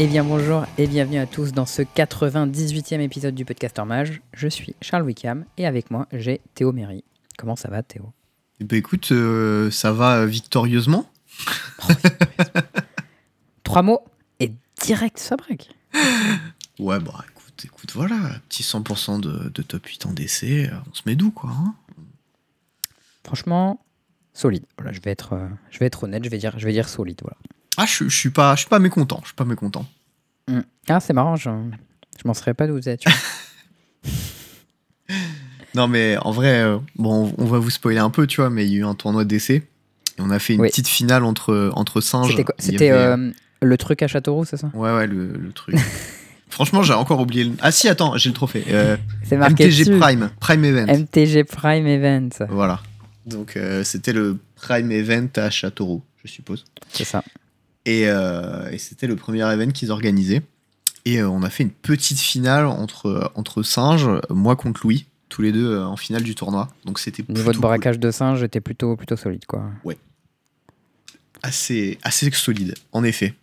Eh 0.00 0.06
bien 0.06 0.22
bonjour 0.24 0.64
et 0.76 0.86
bienvenue 0.86 1.18
à 1.18 1.26
tous 1.26 1.52
dans 1.52 1.66
ce 1.66 1.82
98e 1.82 3.00
épisode 3.00 3.34
du 3.34 3.44
Podcaster 3.44 3.84
Mage. 3.84 4.22
Je 4.32 4.46
suis 4.48 4.74
Charles 4.80 5.02
Wickham 5.02 5.44
et 5.56 5.66
avec 5.66 5.90
moi 5.90 6.06
j'ai 6.12 6.40
Théo 6.54 6.72
Méry. 6.72 7.02
Comment 7.36 7.56
ça 7.56 7.68
va 7.68 7.82
Théo? 7.82 8.12
Eh 8.60 8.64
ben 8.64 8.76
écoute, 8.76 9.10
euh, 9.12 9.70
ça 9.70 9.92
va 9.92 10.24
victorieusement. 10.26 11.10
Trois 13.64 13.82
mots 13.82 14.04
et 14.40 14.52
direct 14.84 15.18
ça 15.18 15.36
break. 15.36 15.70
Ouais, 16.78 17.00
bah 17.00 17.24
écoute, 17.30 17.64
écoute, 17.64 17.92
voilà, 17.94 18.16
petit 18.48 18.62
100% 18.62 19.20
de, 19.20 19.48
de 19.48 19.62
top 19.62 19.84
8 19.84 20.06
en 20.06 20.12
DC, 20.12 20.70
on 20.90 20.94
se 20.94 21.02
met 21.06 21.16
doux 21.16 21.32
quoi. 21.32 21.50
hein. 21.50 21.74
Franchement, 23.24 23.80
solide. 24.32 24.64
Voilà, 24.78 24.92
je 24.92 25.00
vais 25.00 25.10
être, 25.10 25.32
euh, 25.34 25.48
je 25.70 25.78
vais 25.80 25.86
être 25.86 26.04
honnête, 26.04 26.24
je 26.24 26.30
vais 26.30 26.38
dire, 26.38 26.56
je 26.58 26.64
vais 26.64 26.72
dire 26.72 26.88
solide. 26.88 27.18
Voilà. 27.22 27.36
Ah, 27.78 27.86
je, 27.86 28.04
je 28.08 28.14
suis 28.16 28.30
pas, 28.30 28.54
je 28.54 28.60
suis 28.60 28.68
pas 28.68 28.78
mécontent, 28.78 29.20
je 29.22 29.28
suis 29.28 29.34
pas 29.34 29.44
mécontent. 29.46 29.86
Mm. 30.48 30.60
Ah 30.88 31.00
c'est 31.00 31.12
marrant, 31.14 31.36
je, 31.36 31.48
je 32.20 32.26
m'en 32.28 32.34
serais 32.34 32.52
pas 32.54 32.66
d'où 32.66 32.74
vous 32.74 32.88
êtes. 32.88 33.00
tu 33.00 33.08
vois. 33.08 33.18
Non 35.74 35.86
mais 35.86 36.16
en 36.22 36.32
vrai, 36.32 36.62
euh, 36.62 36.78
bon, 36.96 37.32
on 37.38 37.44
va 37.44 37.58
vous 37.58 37.70
spoiler 37.70 37.98
un 38.00 38.10
peu, 38.10 38.26
tu 38.26 38.40
vois, 38.40 38.50
mais 38.50 38.66
il 38.66 38.72
y 38.72 38.76
a 38.76 38.78
eu 38.80 38.84
un 38.84 38.94
tournoi 38.94 39.24
DC 39.24 39.50
et 39.50 39.62
on 40.18 40.30
a 40.30 40.38
fait 40.38 40.54
une 40.54 40.62
Oui. 40.62 40.68
petite 40.68 40.88
finale 40.88 41.24
entre 41.24 41.70
entre 41.74 42.00
singes. 42.00 42.34
C'était 42.58 42.88
avait- 42.90 42.98
euh, 42.98 43.30
le 43.62 43.76
truc 43.76 44.02
à 44.02 44.08
Châteauroux, 44.08 44.44
c'est 44.44 44.56
ça? 44.56 44.70
Ouais, 44.74 44.92
ouais, 44.94 45.06
le, 45.06 45.28
le 45.36 45.52
truc. 45.52 45.76
Franchement, 46.48 46.82
j'ai 46.82 46.94
encore 46.94 47.20
oublié 47.20 47.44
le. 47.44 47.52
Ah 47.60 47.70
si, 47.70 47.88
attends, 47.88 48.16
j'ai 48.16 48.30
le 48.30 48.34
trophée. 48.34 48.64
Euh, 48.70 48.96
C'est 49.24 49.36
marqué 49.36 49.66
MTG 49.66 49.84
dessus. 49.84 49.98
Prime, 50.00 50.30
Prime 50.40 50.64
Event. 50.64 50.86
MTG 50.86 51.44
Prime 51.44 51.86
Event. 51.86 52.30
Voilà. 52.48 52.80
Donc 53.26 53.56
euh, 53.56 53.84
c'était 53.84 54.14
le 54.14 54.38
Prime 54.56 54.90
Event 54.90 55.28
à 55.36 55.50
Châteauroux, 55.50 56.02
je 56.24 56.30
suppose. 56.30 56.64
C'est 56.88 57.04
ça. 57.04 57.22
Et, 57.88 58.02
euh, 58.06 58.70
et 58.70 58.76
c'était 58.78 59.06
le 59.06 59.16
premier 59.16 59.42
event 59.50 59.70
qu'ils 59.70 59.90
organisaient. 59.90 60.42
Et 61.06 61.20
euh, 61.22 61.28
on 61.30 61.42
a 61.42 61.48
fait 61.48 61.62
une 61.62 61.70
petite 61.70 62.18
finale 62.18 62.66
entre, 62.66 63.32
entre 63.34 63.62
singes, 63.62 64.08
moi 64.28 64.56
contre 64.56 64.80
Louis, 64.84 65.06
tous 65.30 65.40
les 65.40 65.52
deux 65.52 65.72
euh, 65.72 65.86
en 65.86 65.96
finale 65.96 66.22
du 66.22 66.34
tournoi. 66.34 66.68
Donc 66.84 66.98
c'était 66.98 67.24
Niveau 67.28 67.50
de 67.52 67.56
cool. 67.56 67.62
braquage 67.62 67.98
de 67.98 68.10
singe, 68.10 68.40
j'étais 68.40 68.60
plutôt, 68.60 68.94
plutôt 68.96 69.16
solide 69.16 69.46
quoi. 69.46 69.70
assez, 71.42 71.98
assez 72.02 72.30
solide, 72.32 72.74
en 72.92 73.04
effet. 73.04 73.34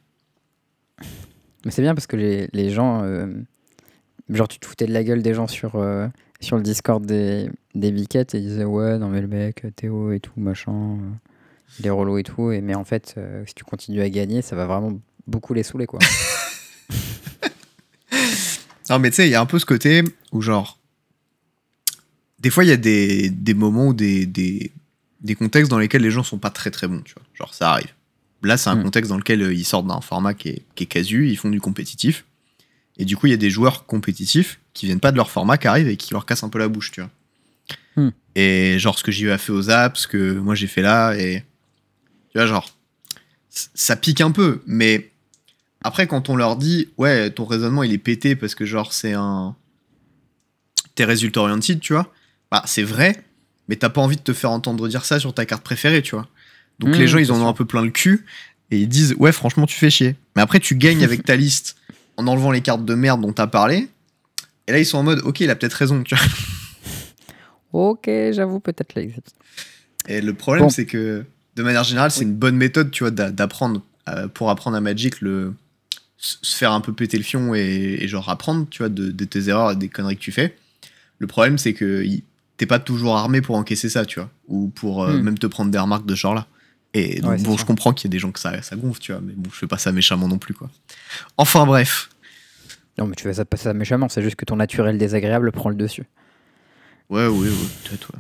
Mais 1.66 1.72
c'est 1.72 1.82
bien 1.82 1.96
parce 1.96 2.08
que 2.08 2.16
les, 2.18 2.48
les 2.54 2.70
gens. 2.70 3.02
euh, 3.04 3.28
genre, 4.30 4.48
tu 4.48 4.60
te 4.60 4.66
foutais 4.68 4.86
de 4.86 4.94
la 4.94 5.04
gueule 5.04 5.24
des 5.24 5.34
gens 5.34 5.48
sur, 5.48 5.76
euh, 5.78 6.08
sur 6.42 6.58
le 6.58 6.64
Discord 6.64 7.04
des, 7.06 7.50
des 7.74 7.92
biquettes 7.92 8.36
et 8.36 8.40
ils 8.40 8.48
disaient 8.48 8.66
Ouais, 8.66 8.98
non, 9.00 9.10
mais 9.10 9.22
le 9.22 9.28
mec, 9.28 9.66
Théo 9.76 10.12
et 10.12 10.20
tout, 10.20 10.34
machin, 10.40 10.98
euh, 11.68 11.76
il 11.80 11.88
est 11.88 11.90
relou 11.90 12.18
et 12.18 12.24
tout. 12.24 12.52
Et, 12.52 12.62
mais 12.62 12.76
en 12.76 12.86
fait, 12.86 13.16
euh, 13.18 13.44
si 13.46 13.54
tu 13.54 13.64
continues 13.64 14.02
à 14.02 14.10
gagner, 14.10 14.42
ça 14.42 14.56
va 14.56 14.66
vraiment 14.66 15.00
beaucoup 15.28 15.54
les 15.54 15.64
saouler 15.64 15.86
quoi. 15.88 16.00
Non, 18.90 19.00
mais 19.00 19.10
tu 19.10 19.16
sais, 19.16 19.28
il 19.28 19.32
y 19.32 19.36
a 19.36 19.42
un 19.42 19.48
peu 19.48 19.58
ce 19.58 19.66
côté 19.66 20.04
où, 20.32 20.42
genre, 20.42 20.78
des 22.40 22.52
fois, 22.52 22.64
il 22.64 22.68
y 22.68 22.72
a 22.72 22.78
des, 22.78 23.32
des 23.32 23.56
moments 23.56 23.88
ou 23.88 23.94
des, 23.96 24.28
des, 24.28 24.72
des 25.22 25.34
contextes 25.34 25.72
dans 25.72 25.80
lesquels 25.80 26.04
les 26.04 26.12
gens 26.12 26.22
sont 26.22 26.38
pas 26.38 26.52
très 26.52 26.70
très 26.70 26.88
bons, 26.88 27.02
tu 27.02 27.16
vois. 27.16 27.24
Genre, 27.34 27.52
ça 27.56 27.72
arrive. 27.72 27.92
Là, 28.44 28.58
c'est 28.58 28.70
un 28.70 28.76
Mm. 28.76 28.84
contexte 28.84 29.10
dans 29.10 29.18
lequel 29.18 29.42
euh, 29.42 29.52
ils 29.54 29.66
sortent 29.66 29.88
d'un 29.88 30.02
format 30.02 30.36
qui 30.36 30.50
est, 30.50 30.62
qui 30.76 30.84
est 30.84 30.88
casu, 30.88 31.30
ils 31.30 31.36
font 31.36 31.50
du 31.50 31.60
compétitif. 31.60 32.26
Et 32.98 33.06
du 33.06 33.18
coup, 33.18 33.26
il 33.26 33.32
y 33.32 33.34
a 33.34 33.38
des 33.38 33.50
joueurs 33.50 33.88
compétitifs 33.88 34.60
qui 34.76 34.86
viennent 34.86 35.00
pas 35.00 35.12
de 35.12 35.18
leur 35.18 35.32
format, 35.32 35.58
qui 35.58 35.68
arrivent 35.68 35.88
et 35.88 35.98
qui 35.98 36.14
leur 36.14 36.28
cassent 36.28 36.44
un 36.44 36.50
peu 36.50 36.60
la 36.60 36.68
bouche, 36.68 36.92
tu 36.92 37.02
vois. 37.02 37.10
Mm. 38.06 38.10
Et 38.36 38.78
genre, 38.78 39.00
ce 39.00 39.04
que 39.04 39.12
j'ai 39.12 39.26
eu 39.26 39.32
à 39.32 39.40
fait 39.40 39.52
aux 39.52 39.72
apps, 39.72 40.02
ce 40.02 40.08
que 40.08 40.34
moi 40.34 40.54
j'ai 40.54 40.68
fait 40.68 40.84
là, 40.84 41.16
et. 41.16 41.44
Tu 42.36 42.40
vois, 42.40 42.48
genre. 42.48 42.70
Ça 43.50 43.96
pique 43.96 44.20
un 44.20 44.32
peu, 44.32 44.62
mais 44.68 45.10
après, 45.82 46.06
quand 46.08 46.28
on 46.28 46.36
leur 46.36 46.58
dit, 46.58 46.90
ouais, 46.98 47.30
ton 47.30 47.46
raisonnement 47.46 47.84
il 47.84 47.94
est 47.94 47.98
pété 47.98 48.36
parce 48.36 48.54
que 48.56 48.66
genre 48.66 48.92
c'est 48.92 49.14
un. 49.14 49.56
T'es 50.96 51.06
résultat 51.06 51.40
oriented, 51.40 51.80
tu 51.80 51.94
vois, 51.94 52.12
bah 52.52 52.62
c'est 52.66 52.84
vrai, 52.84 53.24
mais 53.70 53.78
t'as 53.78 53.88
pas 53.88 54.02
envie 54.02 54.18
de 54.18 54.22
te 54.22 54.34
faire 54.34 54.52
entendre 54.52 54.90
dire 54.90 55.06
ça 55.06 55.22
sur 55.22 55.34
ta 55.34 55.46
carte 55.46 55.64
préférée, 55.64 56.02
tu 56.02 56.16
vois. 56.16 56.28
Donc 56.80 56.90
Mmh, 56.96 57.00
les 57.00 57.08
gens 57.08 57.18
ils 57.20 57.32
en 57.32 57.40
ont 57.42 57.48
un 57.48 57.54
peu 57.54 57.64
plein 57.64 57.82
le 57.82 57.92
cul 57.92 58.26
et 58.72 58.80
ils 58.80 58.90
disent, 58.90 59.16
ouais, 59.20 59.32
franchement, 59.32 59.66
tu 59.66 59.78
fais 59.78 59.90
chier. 59.90 60.18
Mais 60.36 60.42
après, 60.42 60.60
tu 60.60 60.76
gagnes 60.76 61.06
avec 61.06 61.24
ta 61.24 61.38
liste 61.38 61.78
en 62.18 62.28
enlevant 62.28 62.52
les 62.52 62.60
cartes 62.62 62.84
de 62.84 62.96
merde 62.96 63.22
dont 63.22 63.32
t'as 63.32 63.48
parlé. 63.48 63.88
Et 64.68 64.74
là, 64.74 64.80
ils 64.80 64.86
sont 64.86 64.98
en 64.98 65.04
mode, 65.04 65.22
ok, 65.24 65.40
il 65.40 65.50
a 65.50 65.56
peut-être 65.56 65.74
raison, 65.76 66.04
tu 66.04 66.14
vois. 66.14 66.26
ok, 67.72 68.10
j'avoue, 68.34 68.60
peut-être 68.60 68.96
l'exit. 68.96 69.24
Et 70.10 70.20
le 70.20 70.34
problème, 70.34 70.66
Bon. 70.66 70.70
c'est 70.70 70.86
que 70.86 71.24
de 71.56 71.64
manière 71.64 71.84
générale, 71.84 72.12
c'est 72.12 72.24
une 72.24 72.36
bonne 72.36 72.56
méthode, 72.58 72.92
tu 72.92 73.04
vois, 73.04 73.12
d'a- 73.12 73.32
d'apprendre 73.32 73.82
euh, 74.10 74.28
pour 74.28 74.50
apprendre 74.50 74.78
à 74.78 74.82
Magic 74.82 75.22
le 75.22 75.54
se 76.18 76.56
faire 76.56 76.72
un 76.72 76.82
peu 76.82 76.94
péter 76.94 77.18
le 77.18 77.24
fion 77.24 77.54
et, 77.56 77.98
et 78.02 78.08
genre 78.08 78.30
apprendre, 78.30 78.66
tu 78.70 78.80
vois, 78.80 78.90
de, 78.90 79.12
de 79.12 79.26
tes 79.26 79.50
erreurs 79.50 79.72
et 79.72 79.76
des 79.76 79.90
conneries 79.90 80.16
que 80.16 80.22
tu 80.22 80.32
fais. 80.32 80.56
Le 81.20 81.28
problème, 81.28 81.58
c'est 81.58 81.74
que 81.74 82.06
t'es 82.58 82.66
pas 82.66 82.80
toujours 82.80 83.16
armé 83.18 83.42
pour 83.42 83.56
encaisser 83.58 83.90
ça, 83.90 84.06
tu 84.06 84.20
vois, 84.20 84.30
ou 84.48 84.70
pour 84.70 85.04
euh, 85.04 85.18
Hmm. 85.18 85.22
même 85.24 85.38
te 85.38 85.46
prendre 85.48 85.72
des 85.72 85.78
remarques 85.78 86.06
de 86.06 86.16
ce 86.16 86.22
genre-là. 86.22 86.48
Et 86.94 87.20
donc, 87.20 87.32
Ouais, 87.32 87.38
bon, 87.44 87.58
je 87.58 87.66
comprends 87.66 87.94
qu'il 87.94 88.08
y 88.08 88.12
a 88.12 88.14
des 88.14 88.20
gens 88.20 88.32
que 88.32 88.40
ça, 88.40 88.62
ça 88.62 88.76
gonfle, 88.78 89.02
tu 89.02 89.12
vois, 89.12 89.22
mais 89.22 89.34
bon, 89.36 89.50
je 89.52 89.58
fais 89.58 89.68
pas 89.68 89.78
ça 89.78 89.92
méchamment 89.92 90.28
non 90.30 90.38
plus, 90.38 90.54
quoi. 90.54 90.70
Enfin, 91.38 91.66
bref. 91.66 92.10
Non, 92.98 93.06
mais 93.08 93.16
tu 93.16 93.24
fais 93.24 93.34
ça 93.34 93.44
pas 93.46 93.58
ça 93.58 93.74
méchamment, 93.74 94.08
c'est 94.08 94.22
juste 94.24 94.38
que 94.38 94.46
ton 94.46 94.56
naturel 94.56 94.98
désagréable 94.98 95.52
prend 95.52 95.70
le 95.70 95.76
dessus. 95.76 96.06
Ouais, 97.10 97.28
oui, 97.28 97.50
oui, 97.50 97.68
peut-être, 97.84 98.10
ouais. 98.14 98.20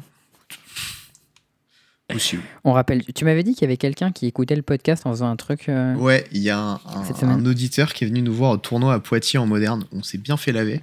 On 2.63 2.71
rappelle, 2.73 3.03
tu 3.13 3.25
m'avais 3.25 3.43
dit 3.43 3.53
qu'il 3.53 3.63
y 3.63 3.65
avait 3.65 3.77
quelqu'un 3.77 4.11
qui 4.11 4.27
écoutait 4.27 4.55
le 4.55 4.61
podcast 4.61 5.05
en 5.05 5.11
faisant 5.11 5.29
un 5.29 5.35
truc. 5.35 5.69
euh, 5.69 5.95
Ouais, 5.95 6.25
il 6.31 6.41
y 6.41 6.49
a 6.49 6.79
un, 7.23 7.45
auditeur 7.45 7.93
qui 7.93 8.03
est 8.03 8.07
venu 8.07 8.21
nous 8.21 8.33
voir 8.33 8.51
au 8.51 8.57
tournoi 8.57 8.93
à 8.93 8.99
Poitiers 8.99 9.39
en 9.39 9.45
moderne. 9.47 9.85
On 9.91 10.03
s'est 10.03 10.17
bien 10.17 10.37
fait 10.37 10.51
laver. 10.51 10.81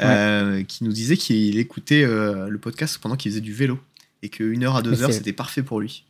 euh, 0.00 0.62
qui 0.64 0.84
nous 0.84 0.92
disait 0.92 1.16
qu'il 1.16 1.58
écoutait 1.58 2.04
euh, 2.04 2.48
le 2.48 2.58
podcast 2.58 2.98
pendant 2.98 3.16
qu'il 3.16 3.30
faisait 3.32 3.40
du 3.40 3.52
vélo. 3.52 3.78
Et 4.22 4.28
qu'une 4.30 4.64
heure 4.64 4.76
à 4.76 4.82
deux 4.82 4.90
Mais 4.92 5.02
heures, 5.02 5.12
c'était 5.12 5.32
parfait 5.32 5.62
pour 5.62 5.80
lui. 5.80 6.04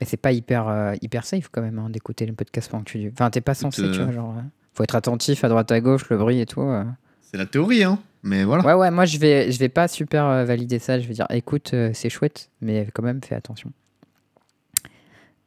Mais 0.00 0.06
c'est 0.06 0.16
pas 0.16 0.32
hyper, 0.32 0.94
hyper 1.02 1.24
safe 1.24 1.48
quand 1.52 1.62
même 1.62 1.78
hein, 1.78 1.88
d'écouter 1.88 2.26
le 2.26 2.32
podcast 2.32 2.68
pendant 2.70 2.82
que 2.84 2.90
tu. 2.90 3.10
Enfin, 3.12 3.30
t'es 3.30 3.40
pas 3.40 3.54
censé, 3.54 3.82
tu 3.92 4.02
vois, 4.02 4.12
genre. 4.12 4.34
Faut 4.72 4.82
être 4.82 4.96
attentif 4.96 5.44
à 5.44 5.48
droite 5.48 5.70
à 5.70 5.80
gauche, 5.80 6.08
le 6.10 6.16
bruit 6.18 6.40
et 6.40 6.46
tout. 6.46 6.62
C'est 7.34 7.38
la 7.38 7.46
théorie, 7.46 7.82
hein. 7.82 7.98
Mais 8.22 8.44
voilà. 8.44 8.64
Ouais, 8.64 8.74
ouais, 8.74 8.92
moi 8.92 9.06
je 9.06 9.18
vais, 9.18 9.50
je 9.50 9.58
vais 9.58 9.68
pas 9.68 9.88
super 9.88 10.24
euh, 10.24 10.44
valider 10.44 10.78
ça. 10.78 11.00
Je 11.00 11.08
vais 11.08 11.14
dire, 11.14 11.26
écoute, 11.30 11.72
euh, 11.74 11.90
c'est 11.92 12.08
chouette, 12.08 12.48
mais 12.60 12.86
quand 12.94 13.02
même, 13.02 13.20
fais 13.24 13.34
attention. 13.34 13.72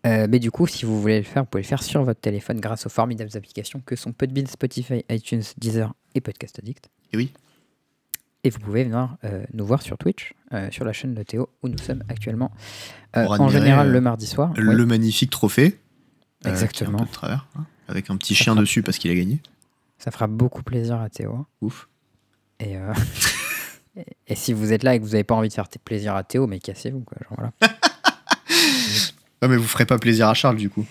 Euh, 0.05 0.27
mais 0.29 0.39
du 0.39 0.51
coup, 0.51 0.67
si 0.67 0.83
vous 0.83 0.99
voulez 1.01 1.19
le 1.19 1.23
faire, 1.23 1.43
vous 1.43 1.49
pouvez 1.49 1.61
le 1.63 1.67
faire 1.67 1.81
sur 1.81 2.03
votre 2.03 2.19
téléphone 2.19 2.59
grâce 2.59 2.85
aux 2.85 2.89
formidables 2.89 3.29
applications 3.35 3.81
que 3.85 3.95
sont 3.95 4.11
Podbean, 4.11 4.47
Spotify, 4.47 5.05
iTunes, 5.09 5.43
Deezer 5.57 5.93
et 6.13 6.19
Podcast 6.19 6.59
Addict. 6.59 6.89
Et 7.13 7.17
oui. 7.17 7.31
Et 8.43 8.49
vous 8.49 8.59
pouvez 8.59 8.83
venir 8.83 9.15
nous 9.53 9.65
voir 9.65 9.81
sur 9.81 9.97
Twitch, 9.97 10.33
sur 10.71 10.83
la 10.83 10.91
chaîne 10.91 11.13
de 11.13 11.23
Théo, 11.23 11.47
où 11.63 11.69
nous 11.69 11.77
sommes 11.77 12.03
actuellement. 12.09 12.51
En 13.13 13.47
général, 13.47 13.93
le 13.93 14.01
mardi 14.01 14.27
soir. 14.27 14.51
Le 14.57 14.75
Oui, 14.75 14.85
magnifique 14.85 15.29
trophée. 15.29 15.79
qui 16.41 16.49
est 16.49 16.51
Exactement. 16.51 16.97
un 16.97 17.03
peu 17.03 17.07
de 17.07 17.13
travers. 17.13 17.47
hein, 17.57 17.63
avec 17.87 18.09
un 18.09 18.17
petit 18.17 18.35
Ça 18.35 18.43
chien 18.43 18.55
dessus 18.57 18.83
parce 18.83 18.97
qu'il 18.97 19.09
a 19.09 19.15
gagné. 19.15 19.41
Ça 19.97 20.11
fera 20.11 20.27
beaucoup 20.27 20.63
plaisir 20.63 20.99
à 21.01 21.09
Théo. 21.09 21.45
Ouf. 21.61 21.87
Et, 22.59 22.77
euh, 22.77 22.93
et- 23.95 24.05
et 24.27 24.35
si 24.35 24.53
vous 24.53 24.73
êtes 24.73 24.83
là 24.83 24.95
et 24.95 24.99
que 24.99 25.03
vous 25.03 25.11
n'avez 25.11 25.23
pas 25.23 25.35
envie 25.35 25.49
de 25.49 25.53
faire 25.53 25.67
plaisir 25.83 26.15
à 26.15 26.23
Théo, 26.23 26.47
mais 26.47 26.59
cassez-vous. 26.59 27.01
Quoi, 27.01 27.17
genre, 27.29 27.37
voilà. 27.37 27.53
Ouais, 29.41 29.47
mais 29.47 29.57
vous 29.57 29.67
ferez 29.67 29.85
pas 29.85 29.99
plaisir 29.99 30.27
à 30.29 30.33
Charles, 30.33 30.55
du 30.57 30.67
coup. 30.69 30.83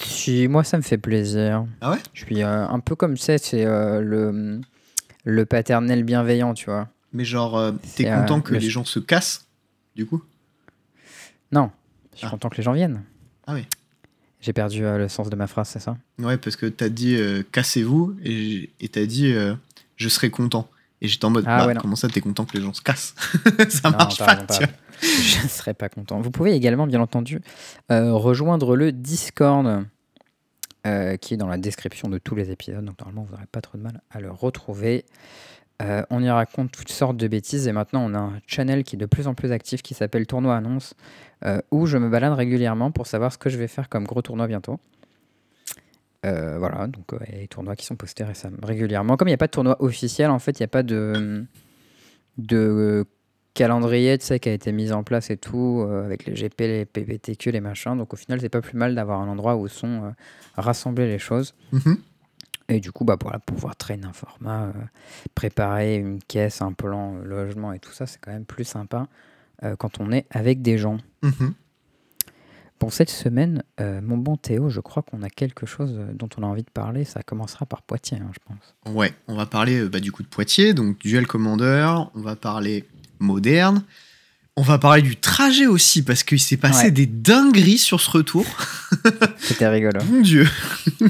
Si, 0.00 0.48
moi, 0.48 0.64
ça 0.64 0.76
me 0.76 0.82
fait 0.82 0.98
plaisir. 0.98 1.66
Ah 1.80 1.92
ouais? 1.92 1.98
Je 2.12 2.24
suis 2.24 2.42
euh, 2.42 2.66
un 2.66 2.80
peu 2.80 2.96
comme 2.96 3.16
ça, 3.16 3.38
c'est 3.38 3.64
euh, 3.64 4.00
le, 4.00 4.60
le 5.24 5.46
paternel 5.46 6.02
bienveillant, 6.02 6.54
tu 6.54 6.64
vois. 6.66 6.88
Mais 7.12 7.24
genre, 7.24 7.72
t'es 7.94 8.04
content 8.10 8.40
que 8.40 8.54
le- 8.54 8.58
les 8.58 8.68
gens 8.70 8.84
se 8.84 8.98
cassent, 8.98 9.46
du 9.94 10.04
coup? 10.04 10.22
Non, 11.52 11.70
je 12.12 12.18
suis 12.18 12.26
Ah. 12.26 12.30
content 12.30 12.48
que 12.48 12.56
les 12.56 12.62
gens 12.64 12.72
viennent. 12.72 13.02
Ah 13.46 13.54
oui. 13.54 13.66
J'ai 14.40 14.52
perdu 14.52 14.84
euh, 14.84 14.98
le 14.98 15.08
sens 15.08 15.30
de 15.30 15.36
ma 15.36 15.46
phrase, 15.46 15.68
c'est 15.68 15.80
ça? 15.80 15.96
Ouais, 16.18 16.36
parce 16.36 16.56
que 16.56 16.66
t'as 16.66 16.88
dit 16.88 17.16
euh, 17.16 17.42
cassez-vous 17.50 18.16
et 18.24 18.70
t'as 18.90 19.06
dit 19.06 19.32
euh, 19.32 19.54
je 19.96 20.08
serai 20.08 20.30
content. 20.30 20.68
Et 21.00 21.08
j'étais 21.08 21.24
en 21.24 21.30
mode 21.30 21.44
Ah 21.46 21.58
bah, 21.58 21.66
ouais, 21.68 21.74
comment 21.80 21.96
ça 21.96 22.08
t'es 22.08 22.20
content 22.20 22.44
que 22.44 22.56
les 22.56 22.62
gens 22.62 22.72
se 22.72 22.82
cassent? 22.82 23.14
Ça 23.68 23.90
Non, 23.90 23.98
marche 23.98 24.18
pas, 24.18 24.34
raison, 24.34 24.46
tu 24.48 24.64
vois. 24.64 24.72
Je 25.00 25.42
ne 25.44 25.48
serais 25.48 25.74
pas 25.74 25.88
content. 25.88 26.20
Vous 26.20 26.32
pouvez 26.32 26.52
également, 26.54 26.88
bien 26.88 27.00
entendu, 27.00 27.40
rejoindre 27.88 28.74
le 28.74 28.90
Discord 28.90 29.84
qui 31.20 31.34
est 31.34 31.36
dans 31.36 31.46
la 31.46 31.58
description 31.58 32.08
de 32.08 32.18
tous 32.18 32.34
les 32.34 32.50
épisodes. 32.50 32.84
Donc, 32.84 32.98
normalement, 32.98 33.22
vous 33.22 33.32
n'aurez 33.32 33.46
pas 33.46 33.60
trop 33.60 33.78
de 33.78 33.82
mal 33.84 34.00
à 34.10 34.20
le 34.20 34.32
retrouver. 34.32 35.04
Euh, 35.80 36.02
on 36.10 36.22
y 36.22 36.28
raconte 36.28 36.72
toutes 36.72 36.90
sortes 36.90 37.16
de 37.16 37.28
bêtises 37.28 37.68
et 37.68 37.72
maintenant, 37.72 38.04
on 38.04 38.14
a 38.14 38.18
un 38.18 38.40
channel 38.46 38.82
qui 38.82 38.96
est 38.96 38.98
de 38.98 39.06
plus 39.06 39.28
en 39.28 39.34
plus 39.34 39.52
actif 39.52 39.80
qui 39.80 39.94
s'appelle 39.94 40.26
Tournoi 40.26 40.56
Annonce 40.56 40.94
euh, 41.44 41.60
où 41.70 41.86
je 41.86 41.98
me 41.98 42.08
balade 42.08 42.32
régulièrement 42.32 42.90
pour 42.90 43.06
savoir 43.06 43.32
ce 43.32 43.38
que 43.38 43.48
je 43.48 43.58
vais 43.58 43.68
faire 43.68 43.88
comme 43.88 44.04
gros 44.04 44.20
tournoi 44.20 44.48
bientôt. 44.48 44.80
Euh, 46.26 46.58
voilà, 46.58 46.88
donc 46.88 47.04
il 47.32 47.38
des 47.38 47.48
tournois 47.48 47.76
qui 47.76 47.86
sont 47.86 47.94
postés 47.94 48.24
régulièrement. 48.60 49.16
Comme 49.16 49.28
il 49.28 49.30
n'y 49.30 49.36
a 49.36 49.38
pas 49.38 49.46
de 49.46 49.52
tournoi 49.52 49.80
officiel, 49.80 50.30
en 50.30 50.40
fait, 50.40 50.58
il 50.58 50.62
n'y 50.62 50.64
a 50.64 50.68
pas 50.68 50.82
de, 50.82 51.46
calendrier 53.54 54.18
tu 54.18 54.26
sais, 54.26 54.40
qui 54.40 54.48
a 54.48 54.52
été 54.52 54.72
mis 54.72 54.90
en 54.90 55.04
place 55.04 55.30
et 55.30 55.36
tout, 55.36 55.86
avec 56.04 56.26
les 56.26 56.34
GP, 56.34 56.60
les 56.60 56.84
PPTQ, 56.86 57.52
les 57.52 57.60
machins. 57.60 57.96
Donc 57.96 58.12
au 58.14 58.16
final, 58.16 58.40
c'est 58.40 58.48
pas 58.48 58.60
plus 58.60 58.76
mal 58.76 58.96
d'avoir 58.96 59.20
un 59.20 59.28
endroit 59.28 59.54
où 59.54 59.68
sont 59.68 60.12
rassemblées 60.56 61.06
les 61.06 61.20
choses. 61.20 61.54
Mhm. 61.70 61.98
Et 62.68 62.80
du 62.80 62.92
coup, 62.92 63.04
bah, 63.04 63.16
voilà, 63.20 63.38
pouvoir 63.38 63.76
traîner 63.76 64.04
un 64.06 64.12
format, 64.12 64.64
euh, 64.64 64.72
préparer 65.34 65.96
une 65.96 66.18
caisse, 66.22 66.60
un 66.60 66.72
plan, 66.72 67.16
euh, 67.16 67.24
logement 67.24 67.72
et 67.72 67.78
tout 67.78 67.92
ça, 67.92 68.06
c'est 68.06 68.18
quand 68.20 68.30
même 68.32 68.44
plus 68.44 68.64
sympa 68.64 69.06
euh, 69.62 69.74
quand 69.76 70.00
on 70.00 70.12
est 70.12 70.26
avec 70.30 70.60
des 70.62 70.76
gens. 70.78 70.98
Mhm. 71.22 71.54
Pour 72.78 72.92
cette 72.92 73.10
semaine, 73.10 73.64
euh, 73.80 74.00
mon 74.02 74.16
bon 74.18 74.36
Théo, 74.36 74.68
je 74.68 74.78
crois 74.80 75.02
qu'on 75.02 75.22
a 75.22 75.30
quelque 75.30 75.66
chose 75.66 75.98
dont 76.14 76.28
on 76.36 76.42
a 76.44 76.46
envie 76.46 76.62
de 76.62 76.70
parler. 76.70 77.04
Ça 77.04 77.22
commencera 77.24 77.66
par 77.66 77.82
Poitiers, 77.82 78.18
hein, 78.18 78.30
je 78.32 78.38
pense. 78.44 78.94
Ouais, 78.94 79.12
on 79.26 79.34
va 79.34 79.46
parler 79.46 79.88
bah, 79.88 79.98
du 79.98 80.12
coup 80.12 80.22
de 80.22 80.28
Poitiers, 80.28 80.74
donc 80.74 80.98
Duel 81.00 81.26
Commander, 81.26 81.90
on 82.14 82.20
va 82.20 82.36
parler 82.36 82.84
moderne, 83.18 83.82
on 84.56 84.62
va 84.62 84.78
parler 84.78 85.02
du 85.02 85.16
trajet 85.16 85.66
aussi, 85.66 86.02
parce 86.04 86.22
qu'il 86.22 86.38
s'est 86.38 86.56
passé 86.56 86.84
Ouais. 86.84 86.90
des 86.92 87.06
dingueries 87.06 87.78
sur 87.78 88.00
ce 88.00 88.10
retour. 88.10 88.44
C'était 89.38 89.66
rigolo. 89.68 90.00
Mon 90.12 90.20
dieu 90.20 90.46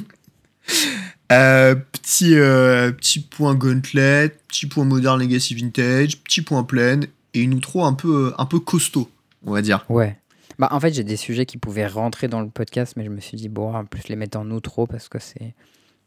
Euh, 1.30 1.74
petit, 1.74 2.34
euh, 2.36 2.90
petit 2.92 3.20
point 3.20 3.54
Gauntlet, 3.54 4.30
petit 4.48 4.66
point 4.66 4.84
Modern 4.84 5.20
Legacy 5.20 5.54
Vintage, 5.54 6.18
petit 6.22 6.42
point 6.42 6.64
Plaine, 6.64 7.06
et 7.34 7.40
une 7.42 7.54
outro 7.54 7.84
un 7.84 7.92
peu, 7.92 8.32
un 8.38 8.46
peu 8.46 8.58
costaud, 8.60 9.10
on 9.44 9.52
va 9.52 9.60
dire. 9.62 9.84
Ouais. 9.88 10.16
Bah, 10.58 10.68
en 10.70 10.80
fait, 10.80 10.92
j'ai 10.92 11.04
des 11.04 11.16
sujets 11.16 11.46
qui 11.46 11.58
pouvaient 11.58 11.86
rentrer 11.86 12.28
dans 12.28 12.40
le 12.40 12.48
podcast, 12.48 12.94
mais 12.96 13.04
je 13.04 13.10
me 13.10 13.20
suis 13.20 13.36
dit, 13.36 13.48
bon, 13.48 13.74
en 13.74 13.84
plus 13.84 14.08
les 14.08 14.16
mettre 14.16 14.38
en 14.38 14.50
outro 14.50 14.86
parce 14.86 15.08
que 15.08 15.18
c'est 15.18 15.54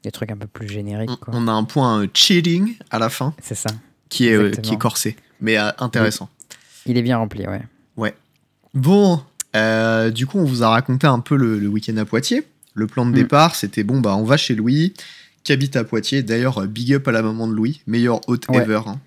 des 0.03 0.11
trucs 0.11 0.31
un 0.31 0.37
peu 0.37 0.47
plus 0.47 0.67
génériques. 0.67 1.11
On, 1.11 1.15
quoi. 1.17 1.33
on 1.37 1.47
a 1.47 1.51
un 1.51 1.63
point 1.63 2.01
euh, 2.01 2.07
cheating 2.13 2.75
à 2.89 2.97
la 2.99 3.09
fin, 3.09 3.33
C'est 3.41 3.55
ça. 3.55 3.69
qui 4.09 4.27
est, 4.27 4.59
qui 4.61 4.73
est 4.73 4.79
corsé, 4.79 5.15
mais 5.39 5.55
intéressant. 5.57 6.29
Il 6.87 6.97
est 6.97 7.03
bien 7.03 7.17
rempli, 7.17 7.45
ouais. 7.47 7.61
Bon, 8.73 9.21
euh, 9.53 10.11
du 10.11 10.25
coup, 10.25 10.39
on 10.39 10.45
vous 10.45 10.63
a 10.63 10.69
raconté 10.69 11.05
un 11.05 11.19
peu 11.19 11.35
le, 11.35 11.59
le 11.59 11.67
week-end 11.67 11.97
à 11.97 12.05
Poitiers. 12.05 12.47
Le 12.73 12.87
plan 12.87 13.05
de 13.05 13.11
Mm. 13.11 13.15
départ, 13.15 13.55
c'était 13.55 13.83
bon, 13.83 13.99
bah, 13.99 14.15
on 14.15 14.23
va 14.23 14.37
chez 14.37 14.55
Louis, 14.55 14.93
qui 15.43 15.51
habite 15.51 15.75
à 15.75 15.83
Poitiers. 15.83 16.23
D'ailleurs, 16.23 16.59
euh, 16.59 16.67
big 16.67 16.93
up 16.93 17.07
à 17.07 17.11
la 17.11 17.21
maman 17.21 17.47
de 17.47 17.53
Louis, 17.53 17.81
meilleur 17.87 18.21
hôte 18.29 18.47
Ouais. 18.49 18.61
ever. 18.63 18.81
hein. 18.87 18.99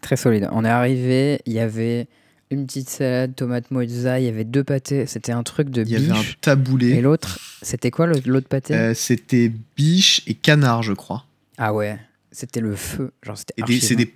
Très 0.00 0.16
solide. 0.16 0.48
On 0.52 0.64
est 0.64 0.68
arrivé, 0.68 1.40
il 1.46 1.52
y 1.54 1.58
avait 1.60 2.06
une 2.50 2.66
petite 2.66 2.90
salade, 2.90 3.34
tomate 3.34 3.70
mozza, 3.70 4.20
il 4.20 4.26
y 4.26 4.28
avait 4.28 4.44
deux 4.44 4.62
pâtés. 4.62 5.06
C'était 5.06 5.32
un 5.32 5.42
truc 5.42 5.70
de 5.70 5.82
Il 5.82 5.88
y 5.88 5.96
avait 5.96 6.10
un 6.10 6.14
biche. 6.20 6.32
Et 6.32 6.36
taboulé. 6.40 7.00
l'autre, 7.00 7.38
c'était 7.62 7.90
quoi 7.90 8.06
l'autre 8.06 8.48
pâté? 8.48 8.74
Euh, 8.74 8.94
c'était 8.94 9.50
biche 9.76 10.22
et 10.26 10.34
canard, 10.34 10.82
je 10.82 10.92
crois. 10.92 11.24
Ah 11.56 11.72
ouais, 11.72 11.98
c'était 12.30 12.60
le 12.60 12.76
feu. 12.76 13.12
Genre, 13.24 13.36
c'était 13.38 13.54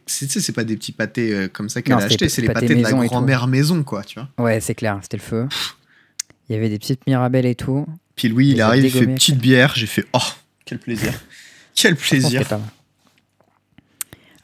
c'est 0.06 0.52
pas 0.52 0.64
des 0.64 0.76
petits 0.76 0.92
pâtés 0.92 1.32
euh, 1.34 1.48
comme 1.48 1.68
ça 1.70 1.80
qu'elle 1.82 1.94
a 1.94 1.98
acheté, 2.04 2.26
des 2.26 2.28
c'est 2.28 2.42
les 2.42 2.48
pâtés 2.48 2.74
de 2.74 2.82
la 2.82 2.92
grand-mère 2.92 3.46
maison, 3.48 3.82
quoi, 3.82 4.04
tu 4.04 4.20
vois. 4.20 4.28
Ouais, 4.44 4.60
c'est 4.60 4.74
clair, 4.74 4.98
c'était 5.02 5.16
le 5.16 5.22
feu. 5.22 5.48
Il 6.48 6.54
y 6.54 6.58
avait 6.58 6.68
des 6.68 6.78
petites 6.78 7.06
mirabelles 7.06 7.46
et 7.46 7.54
tout. 7.54 7.86
Puis 8.18 8.28
Louis, 8.28 8.48
il 8.50 8.60
arrive, 8.60 8.84
il 8.84 8.90
fait 8.90 8.98
dégommés, 9.00 9.14
petite 9.14 9.38
bière. 9.38 9.72
J'ai 9.76 9.86
fait, 9.86 10.04
oh, 10.12 10.18
quel 10.64 10.78
plaisir. 10.78 11.12
quel 11.74 11.96
plaisir. 11.96 12.40
c'était 12.40 12.44
pas 12.44 12.58
mal. 12.58 12.68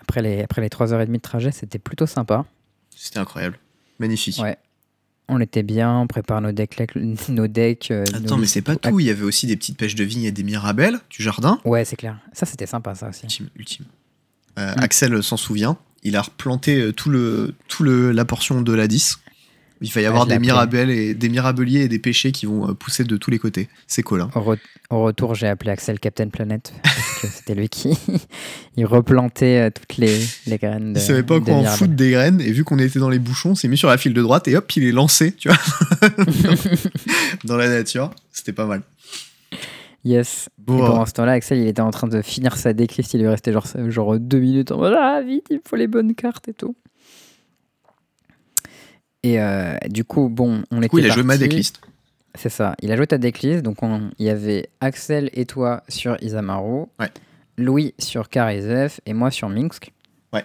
Après 0.00 0.22
les, 0.22 0.42
après 0.42 0.62
les 0.62 0.68
3h30 0.68 1.10
de 1.10 1.16
trajet, 1.18 1.50
c'était 1.50 1.78
plutôt 1.78 2.06
sympa. 2.06 2.44
C'était 2.94 3.18
incroyable. 3.18 3.58
Magnifique. 3.98 4.38
Ouais. 4.40 4.56
On 5.28 5.40
était 5.40 5.62
bien, 5.62 5.98
on 5.98 6.06
prépare 6.06 6.40
nos 6.40 6.52
decks, 6.52 6.76
nos 7.28 7.46
decks. 7.46 7.90
euh, 7.90 8.04
nos 8.12 8.18
Attends, 8.18 8.36
mais 8.38 8.46
c'est 8.46 8.62
pas 8.62 8.76
tout. 8.76 9.00
Il 9.00 9.06
y 9.06 9.10
avait 9.10 9.24
aussi 9.24 9.46
des 9.46 9.56
petites 9.56 9.76
pêches 9.78 9.94
de 9.94 10.04
vigne 10.04 10.24
et 10.24 10.32
des 10.32 10.42
mirabelles 10.42 11.00
du 11.10 11.22
jardin. 11.22 11.58
Ouais, 11.64 11.84
c'est 11.84 11.96
clair. 11.96 12.18
Ça, 12.32 12.46
c'était 12.46 12.66
sympa, 12.66 12.94
ça 12.94 13.08
aussi. 13.08 13.24
Ultime, 13.24 13.48
ultime. 13.56 13.84
Euh, 14.58 14.74
Mm. 14.76 14.80
Axel 14.80 15.22
s'en 15.22 15.36
souvient. 15.36 15.78
Il 16.04 16.14
a 16.16 16.22
replanté 16.22 16.78
euh, 16.80 16.92
tout 16.92 17.10
le, 17.10 17.54
tout 17.66 17.82
le, 17.82 18.12
la 18.12 18.24
portion 18.24 18.60
de 18.60 18.72
la 18.72 18.86
10. 18.86 19.18
Il 19.84 19.92
va 19.92 20.00
y 20.00 20.06
avoir 20.06 20.26
des 20.26 20.38
mirabelles 20.38 20.88
et 20.88 21.12
des 21.14 21.28
mirabeliers 21.28 21.80
et 21.80 21.88
des 21.88 21.98
pêchers 21.98 22.32
qui 22.32 22.46
vont 22.46 22.70
euh, 22.70 22.72
pousser 22.72 23.04
de 23.04 23.16
tous 23.18 23.30
les 23.30 23.38
côtés. 23.38 23.68
C'est 23.86 24.02
cool. 24.02 24.22
Au, 24.34 24.40
re- 24.40 24.58
au 24.88 25.02
retour, 25.02 25.34
j'ai 25.34 25.46
appelé 25.46 25.70
Axel 25.70 26.00
Captain 26.00 26.28
Planet 26.28 26.72
c'était 27.20 27.54
lui 27.54 27.68
qui 27.68 27.90
il 28.76 28.86
replantait 28.86 29.66
euh, 29.66 29.70
toutes 29.70 29.98
les, 29.98 30.18
les 30.46 30.56
graines. 30.56 30.94
De, 30.94 30.98
Il 30.98 31.02
savait 31.02 31.22
pas 31.22 31.38
de 31.38 31.44
quoi 31.44 31.54
en 31.54 31.64
foutre 31.64 31.92
des 31.92 32.12
graines 32.12 32.40
et 32.40 32.50
vu 32.50 32.64
qu'on 32.64 32.78
était 32.78 32.98
dans 32.98 33.10
les 33.10 33.18
bouchons, 33.18 33.50
on 33.50 33.54
s'est 33.54 33.68
mis 33.68 33.76
sur 33.76 33.88
la 33.90 33.98
file 33.98 34.14
de 34.14 34.22
droite 34.22 34.48
et 34.48 34.56
hop, 34.56 34.70
il 34.74 34.84
est 34.84 34.92
lancé, 34.92 35.32
tu 35.32 35.48
vois, 35.48 35.58
dans 37.44 37.56
la 37.56 37.68
nature. 37.68 38.10
C'était 38.32 38.52
pas 38.52 38.66
mal. 38.66 38.82
Yes. 40.04 40.48
Et 40.60 40.64
pendant 40.66 41.06
ce 41.06 41.12
temps-là, 41.12 41.32
Axel, 41.32 41.58
il 41.58 41.66
était 41.66 41.80
en 41.80 41.90
train 41.90 42.08
de 42.08 42.20
finir 42.22 42.56
sa 42.56 42.72
decklist. 42.72 43.14
Il 43.14 43.20
lui 43.20 43.28
restait 43.28 43.52
genre, 43.52 43.66
genre 43.88 44.18
deux 44.18 44.38
minutes 44.38 44.70
en 44.70 44.78
mode 44.78 44.94
Ah, 44.98 45.20
vite, 45.22 45.46
il 45.50 45.60
faut 45.66 45.76
les 45.76 45.86
bonnes 45.86 46.14
cartes 46.14 46.48
et 46.48 46.52
tout. 46.54 46.74
Et 49.24 49.40
euh, 49.40 49.74
du 49.88 50.04
coup, 50.04 50.28
bon, 50.28 50.62
on 50.70 50.80
du 50.80 50.88
coup, 50.88 50.98
il 50.98 51.06
a 51.06 51.14
joué 51.14 51.22
ma 51.24 51.36
decklist. 51.36 51.80
C'est 52.36 52.48
ça. 52.50 52.74
Il 52.82 52.92
a 52.92 52.96
joué 52.96 53.06
ta 53.06 53.18
decklist. 53.18 53.62
Donc, 53.62 53.82
on- 53.82 54.10
il 54.18 54.26
y 54.26 54.30
avait 54.30 54.68
Axel 54.80 55.30
et 55.32 55.46
toi 55.46 55.82
sur 55.88 56.16
Isamaru, 56.22 56.86
Ouais. 57.00 57.10
Louis 57.56 57.94
sur 57.98 58.28
Karizef 58.28 59.00
et 59.06 59.12
moi 59.14 59.30
sur 59.30 59.48
Minsk. 59.48 59.92
Ouais. 60.32 60.44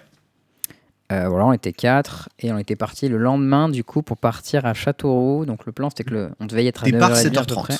Euh, 1.12 1.28
voilà, 1.28 1.46
on 1.46 1.52
était 1.52 1.72
quatre 1.72 2.28
et 2.38 2.52
on 2.52 2.58
était 2.58 2.76
parti 2.76 3.08
le 3.08 3.18
lendemain 3.18 3.68
du 3.68 3.82
coup 3.84 4.00
pour 4.02 4.16
partir 4.16 4.64
à 4.64 4.74
Châteauroux. 4.74 5.44
Donc 5.44 5.66
le 5.66 5.72
plan 5.72 5.90
c'était 5.90 6.04
que 6.04 6.14
le- 6.14 6.30
on 6.38 6.46
devait 6.46 6.64
y 6.64 6.68
être 6.68 6.84
à 6.84 6.86
Départ 6.86 7.10
9h30 7.10 7.36
à 7.38 7.44
peu 7.44 7.54
près. 7.56 7.76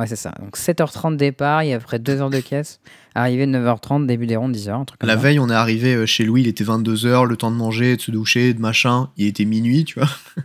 7h30. 0.00 0.02
Ouais, 0.02 0.06
c'est 0.06 0.16
ça. 0.16 0.32
Donc 0.40 0.56
7h30 0.56 1.16
départ 1.16 1.62
et 1.62 1.74
après 1.74 1.98
2 1.98 2.20
heures 2.20 2.30
de 2.30 2.40
caisse. 2.40 2.80
Arrivé 3.14 3.46
9h30, 3.46 4.06
début 4.06 4.26
des 4.26 4.36
rondes 4.36 4.56
10h, 4.56 4.70
un 4.70 4.84
truc 4.84 5.00
comme 5.00 5.08
La 5.08 5.14
ça. 5.16 5.20
veille, 5.20 5.38
on 5.40 5.50
est 5.50 5.54
arrivé 5.54 5.94
euh, 5.94 6.06
chez 6.06 6.24
Louis, 6.24 6.42
il 6.42 6.48
était 6.48 6.62
22h, 6.64 7.26
le 7.26 7.36
temps 7.36 7.50
de 7.50 7.56
manger, 7.56 7.96
de 7.96 8.00
se 8.00 8.10
doucher, 8.12 8.54
de 8.54 8.60
machin. 8.60 9.10
Il 9.16 9.26
était 9.26 9.44
minuit, 9.44 9.84
tu 9.84 9.98
vois. 9.98 10.08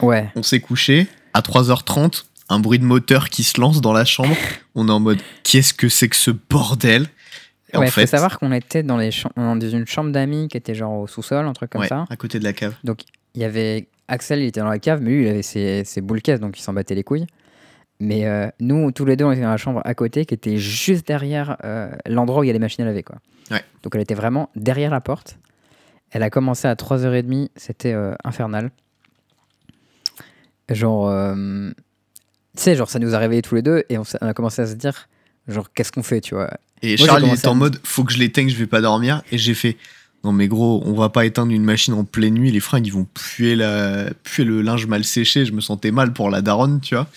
Ouais. 0.00 0.30
On 0.34 0.42
s'est 0.42 0.60
couché. 0.60 1.06
À 1.34 1.40
3h30, 1.40 2.24
un 2.48 2.58
bruit 2.58 2.78
de 2.78 2.84
moteur 2.84 3.28
qui 3.28 3.42
se 3.42 3.60
lance 3.60 3.80
dans 3.82 3.92
la 3.92 4.04
chambre. 4.06 4.34
On 4.74 4.88
est 4.88 4.90
en 4.92 5.00
mode, 5.00 5.18
qu'est-ce 5.42 5.74
que 5.74 5.88
c'est 5.90 6.08
que 6.08 6.16
ce 6.16 6.30
bordel? 6.30 7.06
Et 7.72 7.76
ouais, 7.76 7.84
en 7.84 7.86
faut 7.90 8.00
fait, 8.00 8.06
savoir 8.06 8.38
qu'on 8.38 8.52
était 8.52 8.82
dans, 8.82 8.96
les 8.96 9.10
cham- 9.10 9.32
dans 9.36 9.60
une 9.60 9.86
chambre 9.86 10.10
d'amis 10.10 10.48
qui 10.48 10.56
était 10.56 10.74
genre 10.74 11.00
au 11.00 11.06
sous-sol, 11.06 11.44
un 11.46 11.52
truc 11.52 11.68
comme 11.70 11.82
ouais, 11.82 11.88
ça. 11.88 12.04
à 12.08 12.16
côté 12.16 12.38
de 12.38 12.44
la 12.44 12.52
cave. 12.54 12.74
Il 13.34 13.42
y 13.42 13.44
avait 13.44 13.88
Axel, 14.08 14.40
il 14.40 14.46
était 14.46 14.60
dans 14.60 14.68
la 14.68 14.78
cave, 14.78 15.00
mais 15.02 15.10
lui, 15.10 15.24
il 15.24 15.28
avait 15.28 15.42
ses, 15.42 15.82
ses 15.84 16.00
boules 16.00 16.22
caisses, 16.22 16.40
donc 16.40 16.58
il 16.58 16.62
s'en 16.62 16.72
battait 16.72 16.94
les 16.94 17.02
couilles. 17.04 17.26
Mais 18.00 18.26
euh, 18.26 18.48
nous, 18.60 18.90
tous 18.92 19.04
les 19.04 19.16
deux, 19.16 19.24
on 19.24 19.32
était 19.32 19.42
dans 19.42 19.50
la 19.50 19.56
chambre 19.56 19.80
à 19.84 19.94
côté, 19.94 20.26
qui 20.26 20.34
était 20.34 20.58
juste 20.58 21.06
derrière 21.06 21.56
euh, 21.64 21.90
l'endroit 22.06 22.40
où 22.40 22.44
il 22.44 22.48
y 22.48 22.50
a 22.50 22.52
les 22.52 22.58
machines 22.58 22.82
à 22.82 22.86
laver. 22.86 23.02
Quoi. 23.02 23.16
Ouais. 23.50 23.62
Donc 23.82 23.94
elle 23.94 24.00
était 24.00 24.14
vraiment 24.14 24.50
derrière 24.56 24.90
la 24.90 25.00
porte. 25.00 25.38
Elle 26.10 26.22
a 26.22 26.30
commencé 26.30 26.68
à 26.68 26.74
3h30, 26.74 27.50
c'était 27.56 27.92
euh, 27.92 28.14
infernal. 28.24 28.70
Genre, 30.70 31.34
tu 32.56 32.62
sais, 32.62 32.74
genre 32.74 32.88
ça 32.88 32.98
nous 32.98 33.14
a 33.14 33.18
réveillés 33.18 33.42
tous 33.42 33.54
les 33.54 33.62
deux 33.62 33.84
et 33.90 33.98
on, 33.98 34.04
a 34.20 34.32
commencé 34.32 34.62
à 34.62 34.66
se 34.66 34.74
dire, 34.74 35.08
genre, 35.46 35.70
qu'est-ce 35.72 35.92
qu'on 35.92 36.02
fait, 36.02 36.20
tu 36.20 36.34
vois? 36.34 36.50
Et 36.82 36.96
Charles, 36.96 37.24
il 37.26 37.34
était 37.34 37.48
en 37.48 37.52
à- 37.52 37.54
mode, 37.54 37.80
faut 37.84 38.04
que 38.04 38.12
je 38.12 38.18
l'éteigne, 38.18 38.48
je 38.48 38.56
vais 38.56 38.66
pas 38.66 38.80
dormir. 38.80 39.22
Et 39.30 39.38
j'ai 39.38 39.54
fait, 39.54 39.76
non 40.22 40.32
mais 40.32 40.48
gros, 40.48 40.82
on 40.86 40.94
va 40.94 41.10
pas 41.10 41.26
éteindre 41.26 41.52
une 41.52 41.64
machine 41.64 41.94
en 41.94 42.04
pleine 42.04 42.34
nuit, 42.34 42.50
les 42.50 42.60
fringues, 42.60 42.86
ils 42.86 42.92
vont 42.92 43.06
puer, 43.12 43.56
la... 43.56 44.06
puer 44.22 44.44
le 44.44 44.62
linge 44.62 44.86
mal 44.86 45.04
séché. 45.04 45.44
Je 45.44 45.52
me 45.52 45.60
sentais 45.60 45.90
mal 45.90 46.12
pour 46.12 46.30
la 46.30 46.40
daronne, 46.40 46.80
tu 46.80 46.94
vois. 46.94 47.08